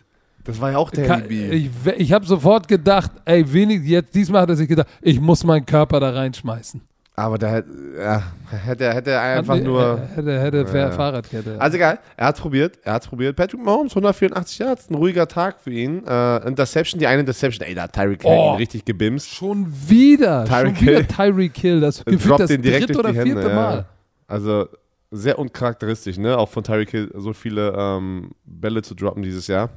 Das 0.45 0.61
war 0.61 0.71
ja 0.73 0.79
auch 0.79 0.91
Ka- 0.93 1.17
B. 1.27 1.49
Ich, 1.51 1.71
ich 1.97 2.13
habe 2.13 2.27
sofort 2.27 2.69
gedacht, 2.69 3.11
ey, 3.25 3.51
wenig, 3.53 3.83
jetzt, 3.85 4.15
diesmal 4.15 4.43
hat 4.43 4.51
er 4.51 4.57
sich 4.57 4.69
gedacht, 4.69 4.89
ich 5.03 5.21
muss 5.21 5.43
meinen 5.45 5.65
Körper 5.67 6.01
da 6.01 6.11
reinschmeißen. 6.11 6.81
Aber 7.17 7.39
da 7.39 7.47
hätte, 7.49 7.69
ja, 7.97 8.23
hätte, 8.51 8.93
hätte 8.93 9.11
er 9.13 9.21
einfach 9.23 9.55
Hat- 9.55 9.63
nur. 9.63 10.01
äh, 10.13 10.17
Hätte, 10.17 10.41
hätte 10.41 10.57
Ja. 10.59 10.67
Fahr- 10.67 10.93
Fahrradkette. 10.93 11.61
Also 11.61 11.77
egal, 11.77 12.01
er 12.17 12.27
hat 12.27 12.41
probiert, 12.41 12.79
er 12.83 12.95
hat 12.95 13.09
probiert. 13.09 13.37
Patrick 13.37 13.63
Mahomes, 13.63 13.95
184 13.95 14.59
Yards, 14.59 14.91
ein 14.91 14.95
ruhiger 14.97 15.29
Tag 15.29 15.61
für 15.61 15.71
ihn. 15.71 16.05
Äh, 16.05 16.49
Interception, 16.49 16.99
die 16.99 17.07
eine 17.07 17.21
Interception, 17.21 17.65
ey, 17.69 17.75
da 17.77 17.83
hat 17.83 17.93
Tyreek 17.93 18.23
Hill 18.23 18.33
Oh. 18.33 18.55
richtig 18.57 18.85
gebimst. 18.85 19.29
schon 19.29 19.73
wieder, 19.89 20.45
Tyreek 20.45 20.77
schon 20.77 20.87
wieder 20.87 20.97
Hill. 20.97 21.07
Tyreek 21.07 21.57
Hill, 21.57 21.81
das 21.81 22.05
gefühlt 22.05 22.41
das 22.41 22.49
dritte 22.51 22.99
oder 22.99 23.13
die 23.13 23.19
Hände. 23.19 23.33
vierte 23.35 23.49
ja. 23.49 23.55
Mal. 23.55 23.87
Also 24.27 24.67
sehr 25.13 25.39
uncharakteristisch, 25.39 26.19
ne? 26.19 26.37
Auch 26.37 26.49
von 26.49 26.65
Tyreek 26.65 26.91
Hill 26.91 27.13
so 27.15 27.33
viele 27.33 27.73
ähm, 27.79 28.33
Bälle 28.45 28.83
zu 28.83 28.93
droppen 28.97 29.23
dieses 29.23 29.47
Jahr. 29.47 29.69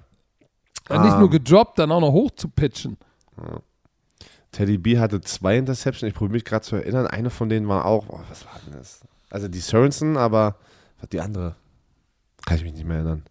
Ja, 0.90 1.04
nicht 1.04 1.14
Ähm, 1.14 1.20
nur 1.20 1.30
gedroppt, 1.30 1.78
dann 1.78 1.92
auch 1.92 2.02
noch 2.02 2.12
hoch 2.14 2.32
zu 2.36 2.48
pitchen. 2.48 2.98
Teddy 4.52 4.78
B 4.78 4.98
hatte 4.98 5.22
zwei 5.22 5.58
Interceptions. 5.58 6.08
Ich 6.10 6.16
probiere 6.16 6.34
mich 6.34 6.46
gerade 6.46 6.64
zu 6.66 6.76
erinnern. 6.78 7.08
Eine 7.08 7.30
von 7.30 7.50
denen 7.50 7.68
war 7.68 7.86
auch, 7.86 8.06
oh, 8.10 8.20
was 8.30 8.46
war 8.46 8.60
denn 8.66 8.74
das? 8.78 9.02
Also 9.30 9.48
die 9.48 9.60
Sorensen, 9.60 10.18
aber 10.18 10.56
was 11.02 11.10
die 11.10 11.20
andere? 11.20 11.56
Kann 12.46 12.58
ich 12.58 12.64
mich 12.64 12.74
nicht 12.74 12.86
mehr 12.86 12.98
erinnern. 12.98 13.24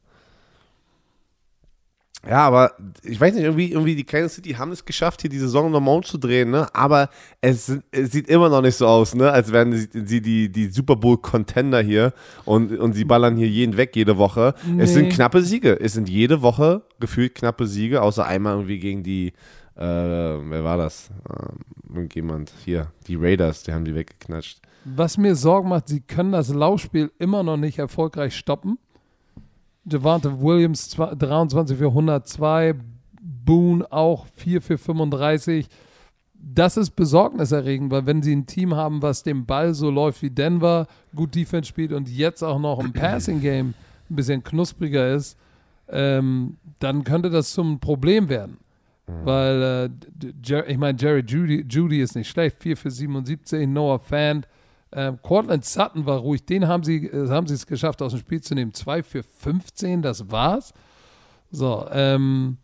Ja, 2.29 2.39
aber 2.45 2.73
ich 3.05 3.21
weiß 3.21 3.35
nicht, 3.35 3.45
irgendwie, 3.45 3.71
irgendwie 3.71 3.95
die 3.95 4.03
Kansas 4.03 4.35
City 4.35 4.51
haben 4.55 4.73
es 4.73 4.85
geschafft, 4.85 5.21
hier 5.21 5.31
die 5.31 5.39
Saison 5.39 5.71
normal 5.71 6.03
zu 6.03 6.19
drehen, 6.19 6.51
ne? 6.51 6.67
Aber 6.75 7.09
es, 7.41 7.73
es 7.93 8.11
sieht 8.11 8.27
immer 8.29 8.49
noch 8.49 8.63
nicht 8.63 8.75
so 8.75 8.87
aus, 8.89 9.15
ne? 9.15 9.31
Als 9.31 9.53
wären 9.53 9.73
sie, 9.73 10.21
die, 10.21 10.51
die 10.51 10.67
Super 10.69 10.97
Bowl-Contender 10.97 11.81
hier 11.83 12.13
und, 12.45 12.77
und 12.77 12.95
sie 12.95 13.05
ballern 13.05 13.37
hier 13.37 13.47
jeden 13.47 13.77
weg 13.77 13.95
jede 13.95 14.19
Woche. 14.19 14.55
Es 14.77 14.93
sind 14.93 15.05
Nee. 15.05 15.09
knappe 15.11 15.41
Siege. 15.43 15.79
Es 15.81 15.93
sind 15.93 16.09
jede 16.09 16.43
Woche 16.43 16.83
gefühlt 16.99 17.37
knappe 17.37 17.69
Siege, 17.69 18.03
außer 18.03 18.27
einmal 18.27 18.55
irgendwie 18.55 18.81
gegen 18.81 19.05
die, 19.05 19.33
äh, 19.77 19.81
wer 19.83 20.65
war 20.65 20.77
das? 20.77 21.11
Ähm, 21.29 21.59
irgendjemand 21.95 22.53
hier, 22.65 22.89
die 23.07 23.17
Raiders, 23.17 23.63
die 23.63 23.73
haben 23.73 23.85
die 23.85 23.95
weggeknatscht. 23.95 24.61
Was 24.85 25.19
mir 25.19 25.35
Sorgen 25.35 25.69
macht, 25.69 25.89
sie 25.89 26.01
können 26.01 26.33
das 26.33 26.49
Laufspiel 26.53 27.11
immer 27.19 27.43
noch 27.43 27.57
nicht 27.57 27.79
erfolgreich 27.79 28.37
stoppen. 28.37 28.79
Javante 29.85 30.41
Williams 30.41 30.89
zwei- 30.89 31.15
23 31.15 31.77
für 31.79 31.89
102, 31.89 32.75
Boone 33.21 33.91
auch 33.93 34.27
4 34.35 34.63
für 34.63 34.79
35. 34.79 35.69
Das 36.35 36.77
ist 36.77 36.91
besorgniserregend, 36.91 37.91
weil 37.91 38.07
wenn 38.07 38.23
sie 38.23 38.35
ein 38.35 38.47
Team 38.47 38.75
haben, 38.75 39.03
was 39.03 39.23
dem 39.23 39.47
Ball 39.47 39.75
so 39.75 39.91
läuft 39.91 40.23
wie 40.23 40.31
Denver, 40.31 40.87
gut 41.15 41.35
Defense 41.35 41.69
spielt 41.69 41.93
und 41.93 42.09
jetzt 42.09 42.43
auch 42.43 42.59
noch 42.59 42.79
im 42.79 42.93
Passing 42.93 43.41
Game 43.41 43.75
ein 44.11 44.17
bisschen 44.17 44.45
knuspriger 44.45 45.15
ist, 45.15 45.37
ähm, 45.89 46.57
dann 46.79 47.05
könnte 47.05 47.31
das 47.31 47.53
zum 47.53 47.81
Problem 47.81 48.29
werden. 48.29 48.59
Weil, 49.07 49.91
äh, 50.23 50.63
ich 50.67 50.79
meine, 50.79 50.99
Jerry 50.99 51.23
Judy, 51.27 51.65
Judy 51.69 52.01
ist 52.01 52.17
nicht 52.17 52.29
schlecht, 52.29 52.61
4 52.61 52.77
für 52.77 52.91
77, 52.91 53.69
Noah 53.69 54.01
Fant. 54.01 54.49
Ähm, 54.93 55.19
Cortland 55.23 55.65
Sutton 55.65 56.07
war 56.07 56.19
ruhig, 56.19 56.45
den 56.45 56.67
haben 56.67 56.83
sie 56.83 57.07
äh, 57.07 57.29
haben 57.29 57.47
sie 57.47 57.55
es 57.55 57.67
geschafft, 57.67 58.03
aus 58.03 58.13
dem 58.13 58.21
Spiel 58.21 58.41
zu 58.41 58.55
nehmen. 58.55 58.73
2 58.73 59.03
für 59.03 59.23
15, 59.23 60.03
das 60.03 60.31
war's. 60.31 60.73
So, 61.51 61.87
ähm, 61.91 62.59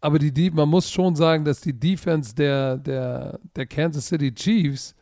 aber 0.00 0.18
die, 0.18 0.50
man 0.50 0.68
muss 0.68 0.90
schon 0.90 1.14
sagen, 1.14 1.44
dass 1.44 1.60
die 1.60 1.78
Defense 1.78 2.34
der, 2.34 2.78
der, 2.78 3.38
der 3.54 3.66
Kansas 3.66 4.08
City 4.08 4.34
Chiefs 4.34 4.94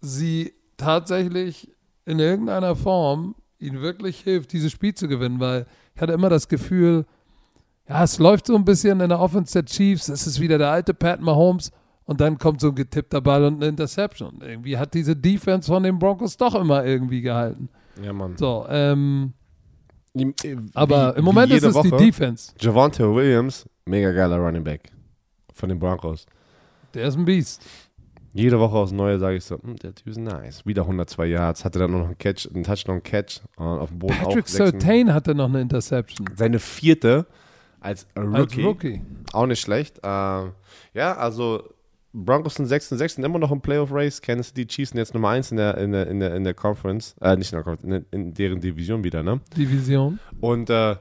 sie 0.00 0.52
tatsächlich 0.76 1.70
in 2.04 2.18
irgendeiner 2.18 2.74
Form 2.74 3.36
ihnen 3.58 3.80
wirklich 3.80 4.20
hilft, 4.20 4.52
dieses 4.52 4.72
Spiel 4.72 4.94
zu 4.94 5.06
gewinnen, 5.06 5.38
weil 5.38 5.66
ich 5.94 6.02
hatte 6.02 6.12
immer 6.12 6.28
das 6.28 6.48
Gefühl, 6.48 7.06
ja, 7.88 8.04
es 8.04 8.18
läuft 8.18 8.46
so 8.46 8.54
ein 8.56 8.64
bisschen 8.64 9.00
in 9.00 9.08
der 9.08 9.20
Offense 9.20 9.52
der 9.52 9.64
Chiefs, 9.64 10.08
es 10.08 10.26
ist 10.26 10.40
wieder 10.40 10.58
der 10.58 10.70
alte 10.70 10.94
Pat 10.94 11.20
Mahomes 11.20 11.70
und 12.04 12.20
dann 12.20 12.38
kommt 12.38 12.60
so 12.60 12.68
ein 12.68 12.74
getippter 12.74 13.20
Ball 13.20 13.44
und 13.44 13.56
eine 13.56 13.66
Interception. 13.66 14.40
Irgendwie 14.42 14.76
hat 14.78 14.94
diese 14.94 15.14
Defense 15.16 15.66
von 15.70 15.82
den 15.82 15.98
Broncos 15.98 16.36
doch 16.36 16.54
immer 16.54 16.84
irgendwie 16.84 17.20
gehalten. 17.22 17.68
Ja, 18.02 18.12
Mann. 18.12 18.36
So, 18.36 18.66
ähm, 18.68 19.32
Wie- 20.14 20.34
aber 20.74 21.16
im 21.16 21.24
Moment 21.24 21.52
ist 21.52 21.64
es 21.64 21.74
Woche. 21.74 21.90
die 21.90 22.04
Defense. 22.06 22.52
Javante 22.60 23.14
Williams, 23.14 23.68
mega 23.86 24.12
geiler 24.12 24.38
Running 24.38 24.64
Back 24.64 24.90
von 25.52 25.68
den 25.68 25.78
Broncos. 25.78 26.26
Der 26.94 27.06
ist 27.08 27.16
ein 27.16 27.24
Beast. 27.24 27.62
Jede 28.34 28.58
Woche 28.58 28.76
aufs 28.76 28.92
Neue 28.92 29.18
sage 29.18 29.36
ich 29.36 29.44
so, 29.44 29.58
hm, 29.62 29.76
der 29.76 29.94
Typ 29.94 30.06
ist 30.06 30.16
nice. 30.18 30.64
Wieder 30.64 30.82
102 30.86 31.26
Yards, 31.26 31.64
hatte 31.66 31.78
dann 31.78 31.90
noch 31.92 32.06
einen 32.06 32.16
Catch, 32.16 32.48
einen 32.54 32.64
Touchdown-Catch 32.64 33.40
äh, 33.58 33.62
auf 33.62 33.90
dem 33.90 33.98
Boden 33.98 34.14
Patrick 34.14 34.48
Surtain 34.48 35.12
hatte 35.12 35.34
noch 35.34 35.48
eine 35.48 35.60
Interception. 35.60 36.26
Seine 36.34 36.58
vierte 36.58 37.26
als 37.82 38.06
Rookie. 38.16 38.36
Als 38.36 38.56
Rookie. 38.58 39.02
Auch 39.32 39.46
nicht 39.46 39.60
schlecht. 39.60 39.98
Äh, 39.98 40.06
ja, 40.06 41.16
also 41.16 41.62
Broncos 42.14 42.56
sind 42.56 42.66
6 42.66 42.92
und 42.92 42.98
6 42.98 43.14
sind 43.14 43.24
immer 43.24 43.38
noch 43.38 43.50
im 43.50 43.60
Playoff-Race. 43.60 44.20
Kansas 44.20 44.48
City 44.48 44.66
Chiefs 44.66 44.90
sind 44.90 44.98
jetzt 44.98 45.14
Nummer 45.14 45.30
1 45.30 45.50
in 45.50 45.56
der, 45.56 45.78
in 45.78 45.92
der, 45.92 46.06
in 46.06 46.20
der, 46.20 46.34
in 46.34 46.44
der 46.44 46.54
Conference. 46.54 47.14
Äh, 47.20 47.36
nicht 47.36 47.52
in 47.52 47.56
der 47.56 47.64
Conference, 47.64 48.04
in, 48.10 48.20
in 48.20 48.34
deren 48.34 48.60
Division 48.60 49.02
wieder, 49.02 49.22
ne? 49.22 49.40
Division. 49.56 50.18
Und 50.40 50.68
äh, 50.68 50.96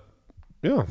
ja, 0.61 0.85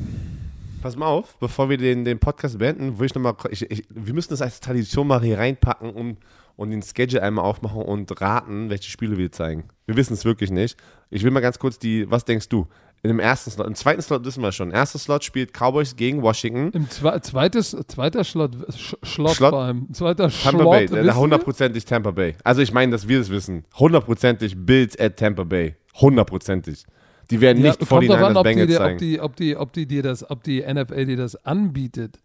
pass 0.81 0.95
mal 0.95 1.07
auf, 1.07 1.37
bevor 1.37 1.69
wir 1.69 1.77
den, 1.77 2.05
den 2.05 2.19
Podcast 2.19 2.59
beenden, 2.59 2.99
will 2.99 3.07
ich 3.07 3.15
nochmal, 3.15 3.35
ich, 3.49 3.69
ich, 3.71 3.85
wir 3.89 4.13
müssen 4.13 4.29
das 4.29 4.41
als 4.41 4.59
Tradition 4.59 5.07
mal 5.07 5.21
hier 5.21 5.39
reinpacken 5.39 5.89
und, 5.89 6.17
und 6.55 6.69
den 6.69 6.83
Schedule 6.83 7.23
einmal 7.23 7.45
aufmachen 7.45 7.81
und 7.81 8.21
raten, 8.21 8.69
welche 8.69 8.91
Spiele 8.91 9.17
wir 9.17 9.31
zeigen. 9.31 9.65
Wir 9.87 9.95
wissen 9.95 10.13
es 10.13 10.23
wirklich 10.23 10.51
nicht. 10.51 10.77
Ich 11.09 11.23
will 11.23 11.31
mal 11.31 11.39
ganz 11.39 11.57
kurz 11.57 11.79
die, 11.79 12.09
was 12.11 12.25
denkst 12.25 12.49
du? 12.49 12.67
Dem 13.03 13.19
ersten 13.19 13.49
Slot, 13.49 13.65
im 13.65 13.73
zweiten 13.73 14.01
Slot 14.01 14.25
wissen 14.25 14.43
wir 14.43 14.51
schon. 14.51 14.69
Erster 14.69 14.99
Slot 14.99 15.23
spielt 15.23 15.53
Cowboys 15.53 15.95
gegen 15.95 16.21
Washington. 16.21 16.69
Im 16.73 16.87
zwe 16.89 17.19
zweites, 17.21 17.75
zweiter 17.87 18.23
Schlot, 18.23 18.55
Sch 18.75 18.95
Schlot, 19.01 19.31
Schlot? 19.35 19.49
vor 19.49 19.63
allem. 19.63 19.91
Zweiter 19.91 20.29
Tampa 20.29 20.59
Schlot. 20.59 20.91
Bay, 20.91 21.07
hundertprozentig 21.11 21.85
Tampa 21.85 22.11
Bay. 22.11 22.35
Also 22.43 22.61
ich 22.61 22.71
meine, 22.73 22.91
dass 22.91 23.07
wir 23.07 23.19
es 23.19 23.29
wissen. 23.31 23.65
Hundertprozentig 23.79 24.55
Bills 24.55 24.99
at 24.99 25.17
Tampa 25.17 25.43
Bay. 25.45 25.75
Hundertprozentig. 25.99 26.85
Die 27.31 27.41
werden 27.41 27.63
Ja, 27.63 27.69
nicht 27.69 27.79
kommt 27.89 28.07
drauf 28.07 28.19
49ers 28.19 28.23
an, 28.23 28.37
ob 28.37 28.43
die, 28.45 28.49
Bengals 28.53 28.75
zeigen. 28.75 28.93
ob, 28.93 28.99
die, 28.99 29.19
ob, 29.21 29.35
die, 29.35 29.57
ob 29.57 29.73
die 29.73 29.85
dir 29.87 30.03
das, 30.03 30.29
ob 30.29 30.43
die 30.43 30.61
NFL 30.61 31.05
dir 31.05 31.17
das 31.17 31.35
anbietet. 31.45 32.19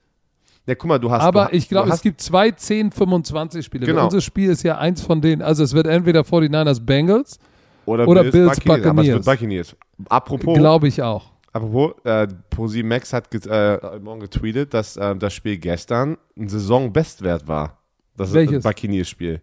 ja, 0.66 0.74
guck 0.74 0.88
mal, 0.88 0.98
du 0.98 1.10
hast 1.10 1.22
Aber 1.22 1.46
du, 1.50 1.56
ich 1.56 1.68
glaube, 1.70 1.88
es 1.90 2.02
gibt 2.02 2.20
zwei 2.20 2.48
10-25 2.48 3.62
Spiele. 3.62 3.86
Genau. 3.86 4.04
Unser 4.04 4.20
Spiel 4.20 4.50
ist 4.50 4.62
ja 4.62 4.76
eins 4.78 5.00
von 5.00 5.20
denen. 5.22 5.40
Also 5.40 5.62
es 5.64 5.72
wird 5.72 5.86
entweder 5.86 6.20
49ers 6.20 6.84
Bengals, 6.84 7.38
oder, 7.86 8.06
oder 8.06 8.22
Bills, 8.22 8.32
Bills 8.32 8.60
Buccaneers. 8.60 8.86
Aber 8.86 9.02
es 9.02 9.08
wird 9.08 9.24
Buccaneers. 9.24 9.70
Buccaneers. 9.70 10.08
Apropos, 10.08 10.56
glaube 10.56 10.88
ich 10.88 11.02
auch. 11.02 11.32
apropos 11.52 11.94
äh, 12.04 12.28
Posi 12.50 12.82
Max 12.82 13.12
hat 13.12 13.30
ge 13.30 13.40
äh, 13.48 13.98
Morgen 14.00 14.20
getweetet, 14.20 14.74
dass 14.74 14.96
äh, 14.96 15.16
das 15.16 15.32
Spiel 15.32 15.58
gestern 15.58 16.18
ein 16.36 16.48
Saisonbestwert 16.48 17.46
war. 17.48 17.78
Das 18.16 18.32
Welches? 18.32 18.62
Buccaneers-Spiel. 18.62 19.40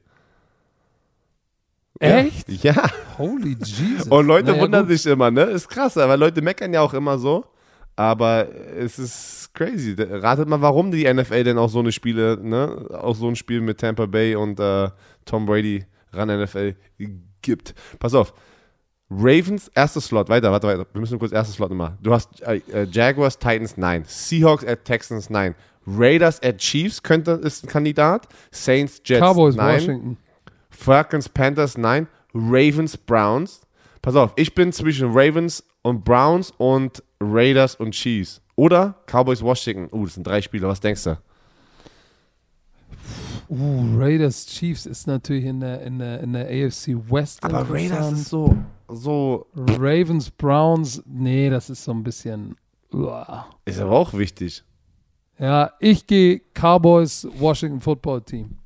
Echt? 2.00 2.50
Ja. 2.64 2.76
Holy 3.18 3.56
Jesus. 3.64 4.08
Und 4.08 4.28
Leute 4.28 4.52
Naja, 4.52 4.62
wundern 4.62 4.88
gut. 4.88 4.98
sich 4.98 5.12
immer, 5.12 5.32
ne? 5.32 5.44
Ist 5.44 5.70
krass, 5.70 5.98
aber 5.98 6.18
Leute 6.18 6.42
meckern 6.42 6.74
ja 6.74 6.82
auch 6.82 6.94
immer 6.94 7.18
so. 7.18 7.46
Aber 7.96 8.48
es 8.76 8.98
ist 8.98 9.52
crazy. 9.54 9.96
Ratet 9.98 10.48
mal, 10.48 10.62
warum 10.62 10.92
die 10.92 11.12
NFL 11.12 11.44
denn 11.44 11.58
auch 11.60 11.70
so 11.70 11.80
eine 11.80 11.92
Spiele, 11.92 12.40
ne? 12.42 12.88
Auch 12.92 13.16
so 13.16 13.28
ein 13.28 13.36
Spiel 13.36 13.62
mit 13.62 13.80
Tampa 13.80 14.08
Bay 14.08 14.36
und 14.36 14.60
äh, 14.60 14.90
Tom 15.26 15.46
Brady 15.46 15.86
ran 16.12 16.30
NFL 16.30 16.76
gibt. 17.44 17.76
Pass 18.00 18.14
auf. 18.14 18.34
Ravens, 19.10 19.70
erster 19.76 20.02
Slot, 20.02 20.30
weiter, 20.30 20.52
warte, 20.52 20.68
weiter. 20.68 20.88
Wir 20.92 21.00
müssen 21.00 21.20
kurz 21.20 21.32
erster 21.32 21.54
Slot 21.54 21.70
nochmal. 21.70 21.98
Du 22.02 22.14
hast 22.14 22.42
äh, 22.42 22.62
äh, 22.72 22.88
Jaguars, 22.90 23.38
Titans, 23.38 23.78
nein. 23.78 24.04
Seahawks 24.08 24.66
at 24.66 24.86
Texans, 24.86 25.30
nein. 25.30 25.56
Raiders 25.86 26.42
at 26.42 26.58
Chiefs 26.58 27.04
könnte, 27.04 27.32
ist 27.32 27.64
ein 27.64 27.68
Kandidat. 27.68 28.28
Saints, 28.52 29.02
Jets, 29.06 29.22
Cowboys, 29.22 29.56
nein. 29.56 29.76
Washington. 29.76 30.18
Falcons, 30.70 31.30
Panthers, 31.30 31.78
nein. 31.78 32.08
Ravens, 32.34 32.98
Browns. 32.98 33.62
Pass 34.02 34.16
auf, 34.16 34.34
ich 34.36 34.56
bin 34.56 34.72
zwischen 34.74 35.12
Ravens 35.12 35.64
und 35.82 36.04
Browns 36.04 36.52
und 36.58 37.04
Raiders 37.22 37.76
und 37.76 37.92
Chiefs. 37.92 38.42
Oder 38.56 38.96
Cowboys, 39.06 39.42
Washington. 39.42 39.90
Uh, 39.92 40.06
das 40.06 40.16
sind 40.16 40.26
drei 40.26 40.42
Spiele. 40.42 40.68
Was 40.68 40.80
denkst 40.80 41.04
du? 41.04 41.18
Uh, 43.50 43.98
Raiders, 43.98 44.46
Chiefs 44.46 44.86
ist 44.86 45.08
natürlich 45.08 45.46
in 45.46 45.60
der, 45.60 45.82
in 45.82 46.00
der, 46.00 46.20
in 46.22 46.34
der 46.34 46.46
AFC 46.48 46.96
West. 47.10 47.44
Aber 47.44 47.70
Raiders 47.70 48.12
ist 48.14 48.30
so, 48.30 48.56
so, 48.88 49.46
Ravens, 49.56 50.30
Browns, 50.32 51.02
nee, 51.06 51.50
das 51.50 51.70
ist 51.70 51.84
so 51.84 51.92
ein 51.92 52.04
bisschen. 52.04 52.56
uah. 52.92 53.46
ist 53.66 53.80
aber 53.80 53.92
auch 53.92 54.14
wichtig. 54.14 54.64
Ja, 55.40 55.72
ich 55.80 56.06
gehe 56.08 56.42
Cowboys, 56.54 57.28
Washington 57.38 57.82
Football 57.82 58.22
Team. 58.22 58.58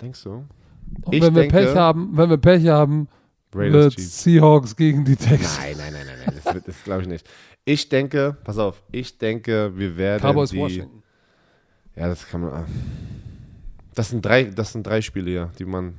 Denkst 0.00 0.22
du? 0.24 0.30
Und 0.30 1.14
Ich 1.14 1.22
wenn 1.22 1.34
wir 1.34 1.42
denke- 1.42 1.56
Pech 1.56 1.76
haben, 1.76 2.16
wenn 2.16 2.30
wir 2.30 2.36
Pech 2.36 2.66
haben, 2.68 3.08
Raiders, 3.54 3.72
wird 3.84 3.94
Chiefs. 3.96 4.22
Seahawks 4.22 4.76
gegen 4.76 5.04
die 5.04 5.16
Texans. 5.16 5.58
Nein, 5.58 5.76
nein, 5.78 5.92
nein, 5.92 6.06
nein, 6.06 6.18
nein. 6.26 6.40
Das, 6.44 6.54
wird- 6.54 6.68
das 6.68 6.84
glaube 6.84 7.02
ich 7.02 7.08
nicht. 7.08 7.28
Ich 7.64 7.88
denke, 7.88 8.36
pass 8.44 8.58
auf, 8.58 8.82
ich 8.92 9.18
denke, 9.18 9.72
wir 9.76 9.96
werden 9.96 10.22
Cowboys, 10.22 10.50
die, 10.50 10.58
Washington. 10.58 11.02
Ja, 11.96 12.08
das 12.08 12.26
kann 12.26 12.42
man. 12.42 12.64
Das 13.94 14.10
sind 14.10 14.24
drei, 14.24 14.44
das 14.44 14.72
sind 14.72 14.86
drei 14.86 15.00
Spiele 15.02 15.30
hier, 15.30 15.52
die 15.58 15.64
man. 15.64 15.98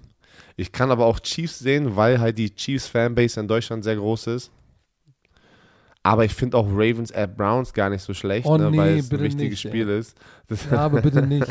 Ich 0.57 0.71
kann 0.71 0.91
aber 0.91 1.05
auch 1.05 1.19
Chiefs 1.19 1.59
sehen, 1.59 1.95
weil 1.95 2.19
halt 2.19 2.37
die 2.37 2.53
Chiefs 2.53 2.87
Fanbase 2.87 3.39
in 3.39 3.47
Deutschland 3.47 3.83
sehr 3.83 3.95
groß 3.95 4.27
ist. 4.27 4.51
Aber 6.03 6.25
ich 6.25 6.33
finde 6.33 6.57
auch 6.57 6.67
Ravens 6.67 7.11
at 7.13 7.37
Browns 7.37 7.73
gar 7.73 7.89
nicht 7.89 8.01
so 8.01 8.13
schlecht, 8.13 8.47
Oh 8.47 8.57
ne, 8.57 8.71
nee, 8.71 8.77
weil 8.77 8.97
es 8.97 9.11
ein 9.11 9.19
wichtiges 9.19 9.51
nicht, 9.51 9.59
Spiel 9.61 9.87
ist. 9.87 10.17
Das, 10.47 10.65
Ja, 10.69 10.79
aber 10.79 11.01
bitte 11.01 11.21
nicht. 11.27 11.45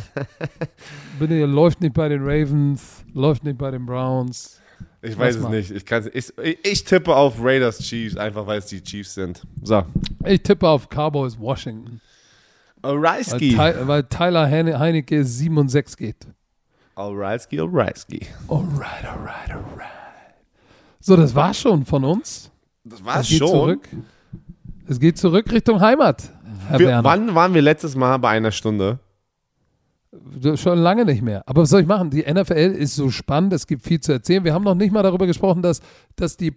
bitte, 1.19 1.35
ihr 1.35 1.47
läuft 1.47 1.81
nicht 1.81 1.95
bei 1.95 2.09
den 2.09 2.23
Ravens, 2.23 3.05
läuft 3.15 3.45
nicht 3.45 3.59
bei 3.59 3.71
den 3.71 3.87
Browns. 3.87 4.61
ich 5.03 5.17
weiß 5.17 5.37
es 5.37 5.43
mal. 5.43 5.51
nicht. 5.51 5.71
Ich, 5.71 5.85
ich, 6.15 6.65
ich 6.65 6.85
tippe 6.85 7.15
auf 7.15 7.37
Raiders 7.41 7.79
Chiefs, 7.79 8.17
einfach 8.17 8.45
weil 8.45 8.59
es 8.59 8.67
die 8.67 8.83
Chiefs 8.83 9.15
sind. 9.15 9.41
So. 9.63 9.85
Ich 10.25 10.43
tippe 10.43 10.69
auf 10.69 10.89
Cowboys, 10.89 11.39
Washington. 11.39 12.01
Weil, 12.83 12.93
Alrighski. 12.93 13.51
Ty 13.51 13.87
weil 13.87 14.05
Tyler 14.05 14.49
Heine 14.49 14.79
Heinecke 14.79 15.25
7 15.25 15.57
und 15.59 15.69
6 15.69 15.97
geht. 15.97 16.27
Alrighski, 16.95 17.61
alrighski. 17.61 18.27
Alright, 18.49 19.05
alright, 19.05 19.51
alright. 19.51 19.89
So, 21.01 21.17
das 21.17 21.35
war 21.35 21.55
schon 21.55 21.85
von 21.85 22.05
uns. 22.05 22.51
Das 22.85 23.05
war 23.05 23.21
es 23.21 23.29
geht 23.29 23.39
schon. 23.39 23.49
zurück. 23.49 23.89
Es 24.87 24.99
geht 24.99 25.17
zurück 25.19 25.51
Richtung 25.53 25.81
Heimat, 25.81 26.31
Herr 26.69 26.79
Wir, 26.79 26.89
Werner. 26.89 27.05
wann 27.05 27.35
waren 27.35 27.55
wir 27.55 27.63
letztes 27.63 27.95
Mal 27.95 28.17
bei 28.19 28.31
einer 28.31 28.51
Stunde? 28.51 28.99
Schon 30.57 30.79
lange 30.79 31.05
nicht 31.05 31.23
mehr. 31.23 31.43
Aber 31.47 31.63
was 31.63 31.71
soll 31.71 31.83
ich 31.83 31.87
machen? 31.87 32.11
Die 32.11 32.23
NFL 32.23 32.75
ist 32.77 32.97
so 32.97 33.11
spannend, 33.11 33.53
es 33.53 33.67
gibt 33.67 33.85
viel 33.85 34.01
zu 34.01 34.13
erzählen. 34.13 34.43
Wir 34.43 34.53
haben 34.53 34.65
noch 34.65 34.75
nicht 34.75 34.93
mal 34.93 35.03
darüber 35.03 35.27
gesprochen, 35.27 35.63
dass, 35.63 35.81
dass 36.17 36.37
die 36.37 36.55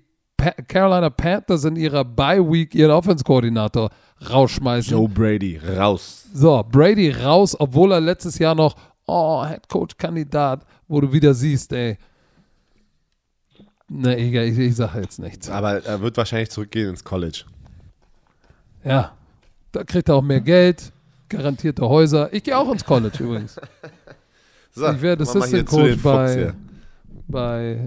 Carolina 0.67 1.09
Panthers 1.09 1.63
in 1.63 1.75
ihrer 1.75 2.03
Bye-Week 2.03 2.73
ihren 2.73 2.91
Offense-Koordinator 2.91 3.91
rausschmeißen. 4.29 4.91
Joe 4.91 5.07
Brady, 5.09 5.57
raus. 5.57 6.27
So, 6.33 6.63
Brady 6.63 7.11
raus, 7.11 7.55
obwohl 7.59 7.91
er 7.91 8.01
letztes 8.01 8.39
Jahr 8.39 8.55
noch, 8.55 8.75
oh, 9.05 9.45
Head-Coach-Kandidat, 9.45 10.65
wo 10.87 11.01
du 11.01 11.11
wieder 11.11 11.33
siehst, 11.33 11.73
ey. 11.73 11.97
Ne, 13.89 14.17
egal, 14.17 14.45
ich, 14.45 14.57
ich 14.57 14.75
sage 14.75 15.01
jetzt 15.01 15.19
nichts. 15.19 15.49
Aber 15.49 15.83
er 15.83 16.01
wird 16.01 16.17
wahrscheinlich 16.17 16.49
zurückgehen 16.49 16.89
ins 16.89 17.03
College. 17.03 17.43
Ja, 18.83 19.11
da 19.71 19.83
kriegt 19.83 20.09
er 20.09 20.15
auch 20.15 20.21
mehr 20.21 20.41
Geld, 20.41 20.91
garantierte 21.29 21.87
Häuser. 21.87 22.33
Ich 22.33 22.43
gehe 22.43 22.57
auch 22.57 22.71
ins 22.71 22.83
College 22.85 23.23
übrigens. 23.23 23.59
So, 24.75 24.89
Ich 24.89 25.01
werde 25.03 25.21
Assistant 25.21 25.67
Coach 25.67 26.01
bei, 26.01 26.51
bei, 27.27 27.85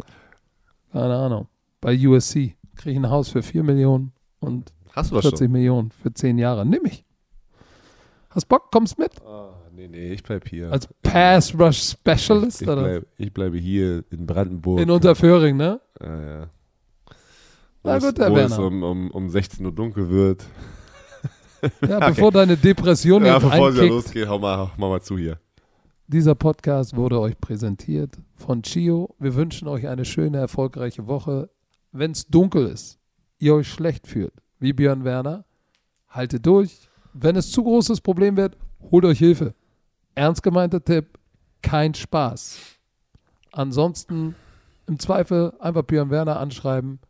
keine 0.93 1.17
Ahnung, 1.17 1.49
bei 1.81 1.99
USC. 1.99 2.55
Kriege 2.77 2.91
ich 2.93 2.97
ein 2.97 3.11
Haus 3.11 3.29
für 3.29 3.43
4 3.43 3.65
Millionen 3.65 4.13
und 4.39 4.73
Hast 4.97 5.11
du 5.11 5.15
das 5.17 5.25
40 5.25 5.39
schon? 5.47 5.53
Millionen 5.53 5.91
für 5.91 6.13
10 6.13 6.39
Jahre. 6.39 6.65
Nimm 6.67 6.85
ich. 6.87 7.05
Hast 8.31 8.47
Bock? 8.49 8.71
Kommst 8.73 8.99
mit? 8.99 9.13
Ah, 9.25 9.55
nee, 9.73 9.89
nee, 9.89 10.13
ich 10.13 10.23
bleib 10.23 10.49
hier. 10.49 10.71
Als 10.73 10.89
Pass 11.03 11.55
Rush 11.59 11.83
Specialist 11.93 12.63
ich, 12.63 12.69
oder? 12.69 12.83
bleib, 12.83 13.07
ich 13.17 13.33
bleibe 13.33 13.59
hier 13.59 14.05
in 14.11 14.27
Brandenburg. 14.27 14.81
In 14.81 14.91
Unterföhring, 14.91 15.57
ne? 15.57 15.81
ja, 16.01 16.21
ja. 16.41 16.47
Na 17.83 17.93
Wo 17.93 17.97
es- 17.99 18.05
gut, 18.05 18.19
Herr 18.19 18.31
wo 18.33 18.37
es 18.37 18.51
Werner. 18.51 18.67
um, 18.67 18.83
um, 18.83 19.11
um 19.13 19.29
16 19.31 19.65
Uhr 19.65 19.73
dunkel 19.73 20.09
wird. 20.11 20.45
Ja, 21.89 21.99
bevor 22.11 22.31
deine 22.31 22.57
Depression 22.57 23.25
Ja, 23.25 23.35
jetzt 23.35 23.45
bevor 23.51 23.69
einkickt. 23.69 23.89
losgeht, 23.89 24.29
hau 24.29 24.39
mal, 24.39 24.71
hau 24.77 24.89
mal 24.91 25.01
zu 25.01 25.17
hier. 25.19 25.39
Dieser 26.07 26.35
Podcast 26.35 26.95
wurde 26.95 27.19
euch 27.19 27.37
präsentiert 27.41 28.19
von 28.37 28.63
Chio. 28.63 29.17
Wir 29.19 29.35
wünschen 29.35 29.67
euch 29.67 29.89
eine 29.89 30.05
schöne, 30.05 30.37
erfolgreiche 30.39 31.07
Woche. 31.07 31.49
Wenn 31.93 32.11
es 32.13 32.27
dunkel 32.29 32.67
ist, 32.67 32.99
ihr 33.39 33.55
euch 33.55 33.69
schlecht 33.69 34.07
fühlt, 34.07 34.35
wie 34.67 34.73
Björn 34.73 35.05
Werner, 35.05 35.45
haltet 36.09 36.45
durch. 36.45 36.89
Wenn 37.13 37.37
es 37.37 37.53
zu 37.53 37.63
großes 37.63 38.01
Problem 38.01 38.37
wird, 38.37 38.57
Holt 38.91 39.05
euch 39.05 39.19
Hilfe. 39.19 39.55
Ernst 40.15 40.43
gemeinter 40.43 40.83
Tipp, 40.83 41.19
kein 41.63 41.95
Spaß. 41.95 42.59
Ansonsten 43.53 44.35
im 44.87 44.99
Zweifel 44.99 45.53
einfach 45.59 45.83
Björn 45.83 46.11
Werner 46.11 46.39
anschreiben. 46.39 47.01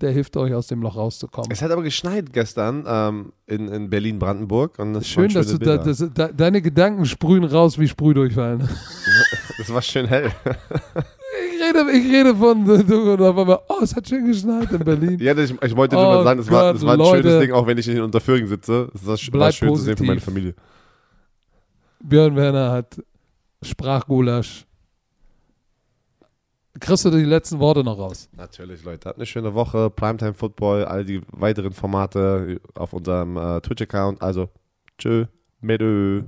Der 0.00 0.10
hilft 0.10 0.36
euch 0.36 0.52
aus 0.52 0.66
dem 0.66 0.82
Loch 0.82 0.96
rauszukommen. 0.96 1.50
Es 1.50 1.62
hat 1.62 1.70
aber 1.70 1.82
geschneit 1.82 2.32
gestern 2.32 2.84
ähm, 2.86 3.32
in, 3.46 3.68
in 3.68 3.88
Berlin-Brandenburg. 3.88 4.78
und 4.78 4.92
das 4.92 5.06
Schön, 5.06 5.32
dass 5.32 5.46
du 5.46 5.58
da, 5.58 5.78
das, 5.78 6.04
da, 6.12 6.28
deine 6.28 6.60
Gedanken 6.60 7.06
sprühen 7.06 7.44
raus 7.44 7.78
wie 7.78 7.88
Sprühdurchfall. 7.88 8.58
ne? 8.58 8.68
Das 9.56 9.72
war 9.72 9.82
schön 9.82 10.06
hell. 10.06 10.32
Ich 11.70 11.74
rede, 11.76 11.90
ich 11.92 12.12
rede 12.12 12.34
von, 12.36 12.64
du, 12.64 13.12
und 13.12 13.20
auf 13.20 13.36
einmal, 13.38 13.58
oh, 13.68 13.78
es 13.82 13.94
hat 13.94 14.08
schön 14.08 14.26
geschneit 14.26 14.70
in 14.72 14.78
Berlin. 14.84 15.18
ja, 15.20 15.36
ich, 15.36 15.50
ich 15.62 15.76
wollte 15.76 15.94
nur 15.96 16.04
Oh 16.06 16.08
mal 16.16 16.24
sagen, 16.24 16.38
das 16.38 16.50
war, 16.50 16.72
das 16.72 16.82
war 16.84 16.92
ein 16.92 16.98
Leute. 16.98 17.22
schönes 17.28 17.40
Ding, 17.40 17.52
auch 17.52 17.66
wenn 17.66 17.78
ich 17.78 17.88
in 17.88 18.00
Unterföhring 18.02 18.46
sitze. 18.46 18.90
Es 18.94 19.06
war, 19.06 19.40
war 19.40 19.52
schön 19.52 19.74
zu 19.74 19.82
sehen 19.82 19.96
für 19.96 20.04
meine 20.04 20.20
positiv. 20.20 20.24
Familie. 20.24 20.54
Björn 22.00 22.36
Werner 22.36 22.70
hat 22.72 23.02
Sprachgulasch. 23.62 24.66
Kriegst 26.80 27.04
du 27.04 27.10
die 27.10 27.22
letzten 27.24 27.60
Worte 27.60 27.84
noch 27.84 27.98
raus? 27.98 28.28
Natürlich, 28.36 28.84
Leute. 28.84 29.08
Habt 29.08 29.18
eine 29.18 29.26
schöne 29.26 29.54
Woche. 29.54 29.90
Primetime 29.90 30.34
Football, 30.34 30.84
all 30.84 31.04
die 31.04 31.22
weiteren 31.30 31.72
Formate 31.72 32.60
auf 32.74 32.92
unserem 32.92 33.36
äh, 33.36 33.60
Twitch-Account. 33.60 34.20
Also, 34.20 34.48
tschö, 34.98 35.26
medö. 35.60 36.24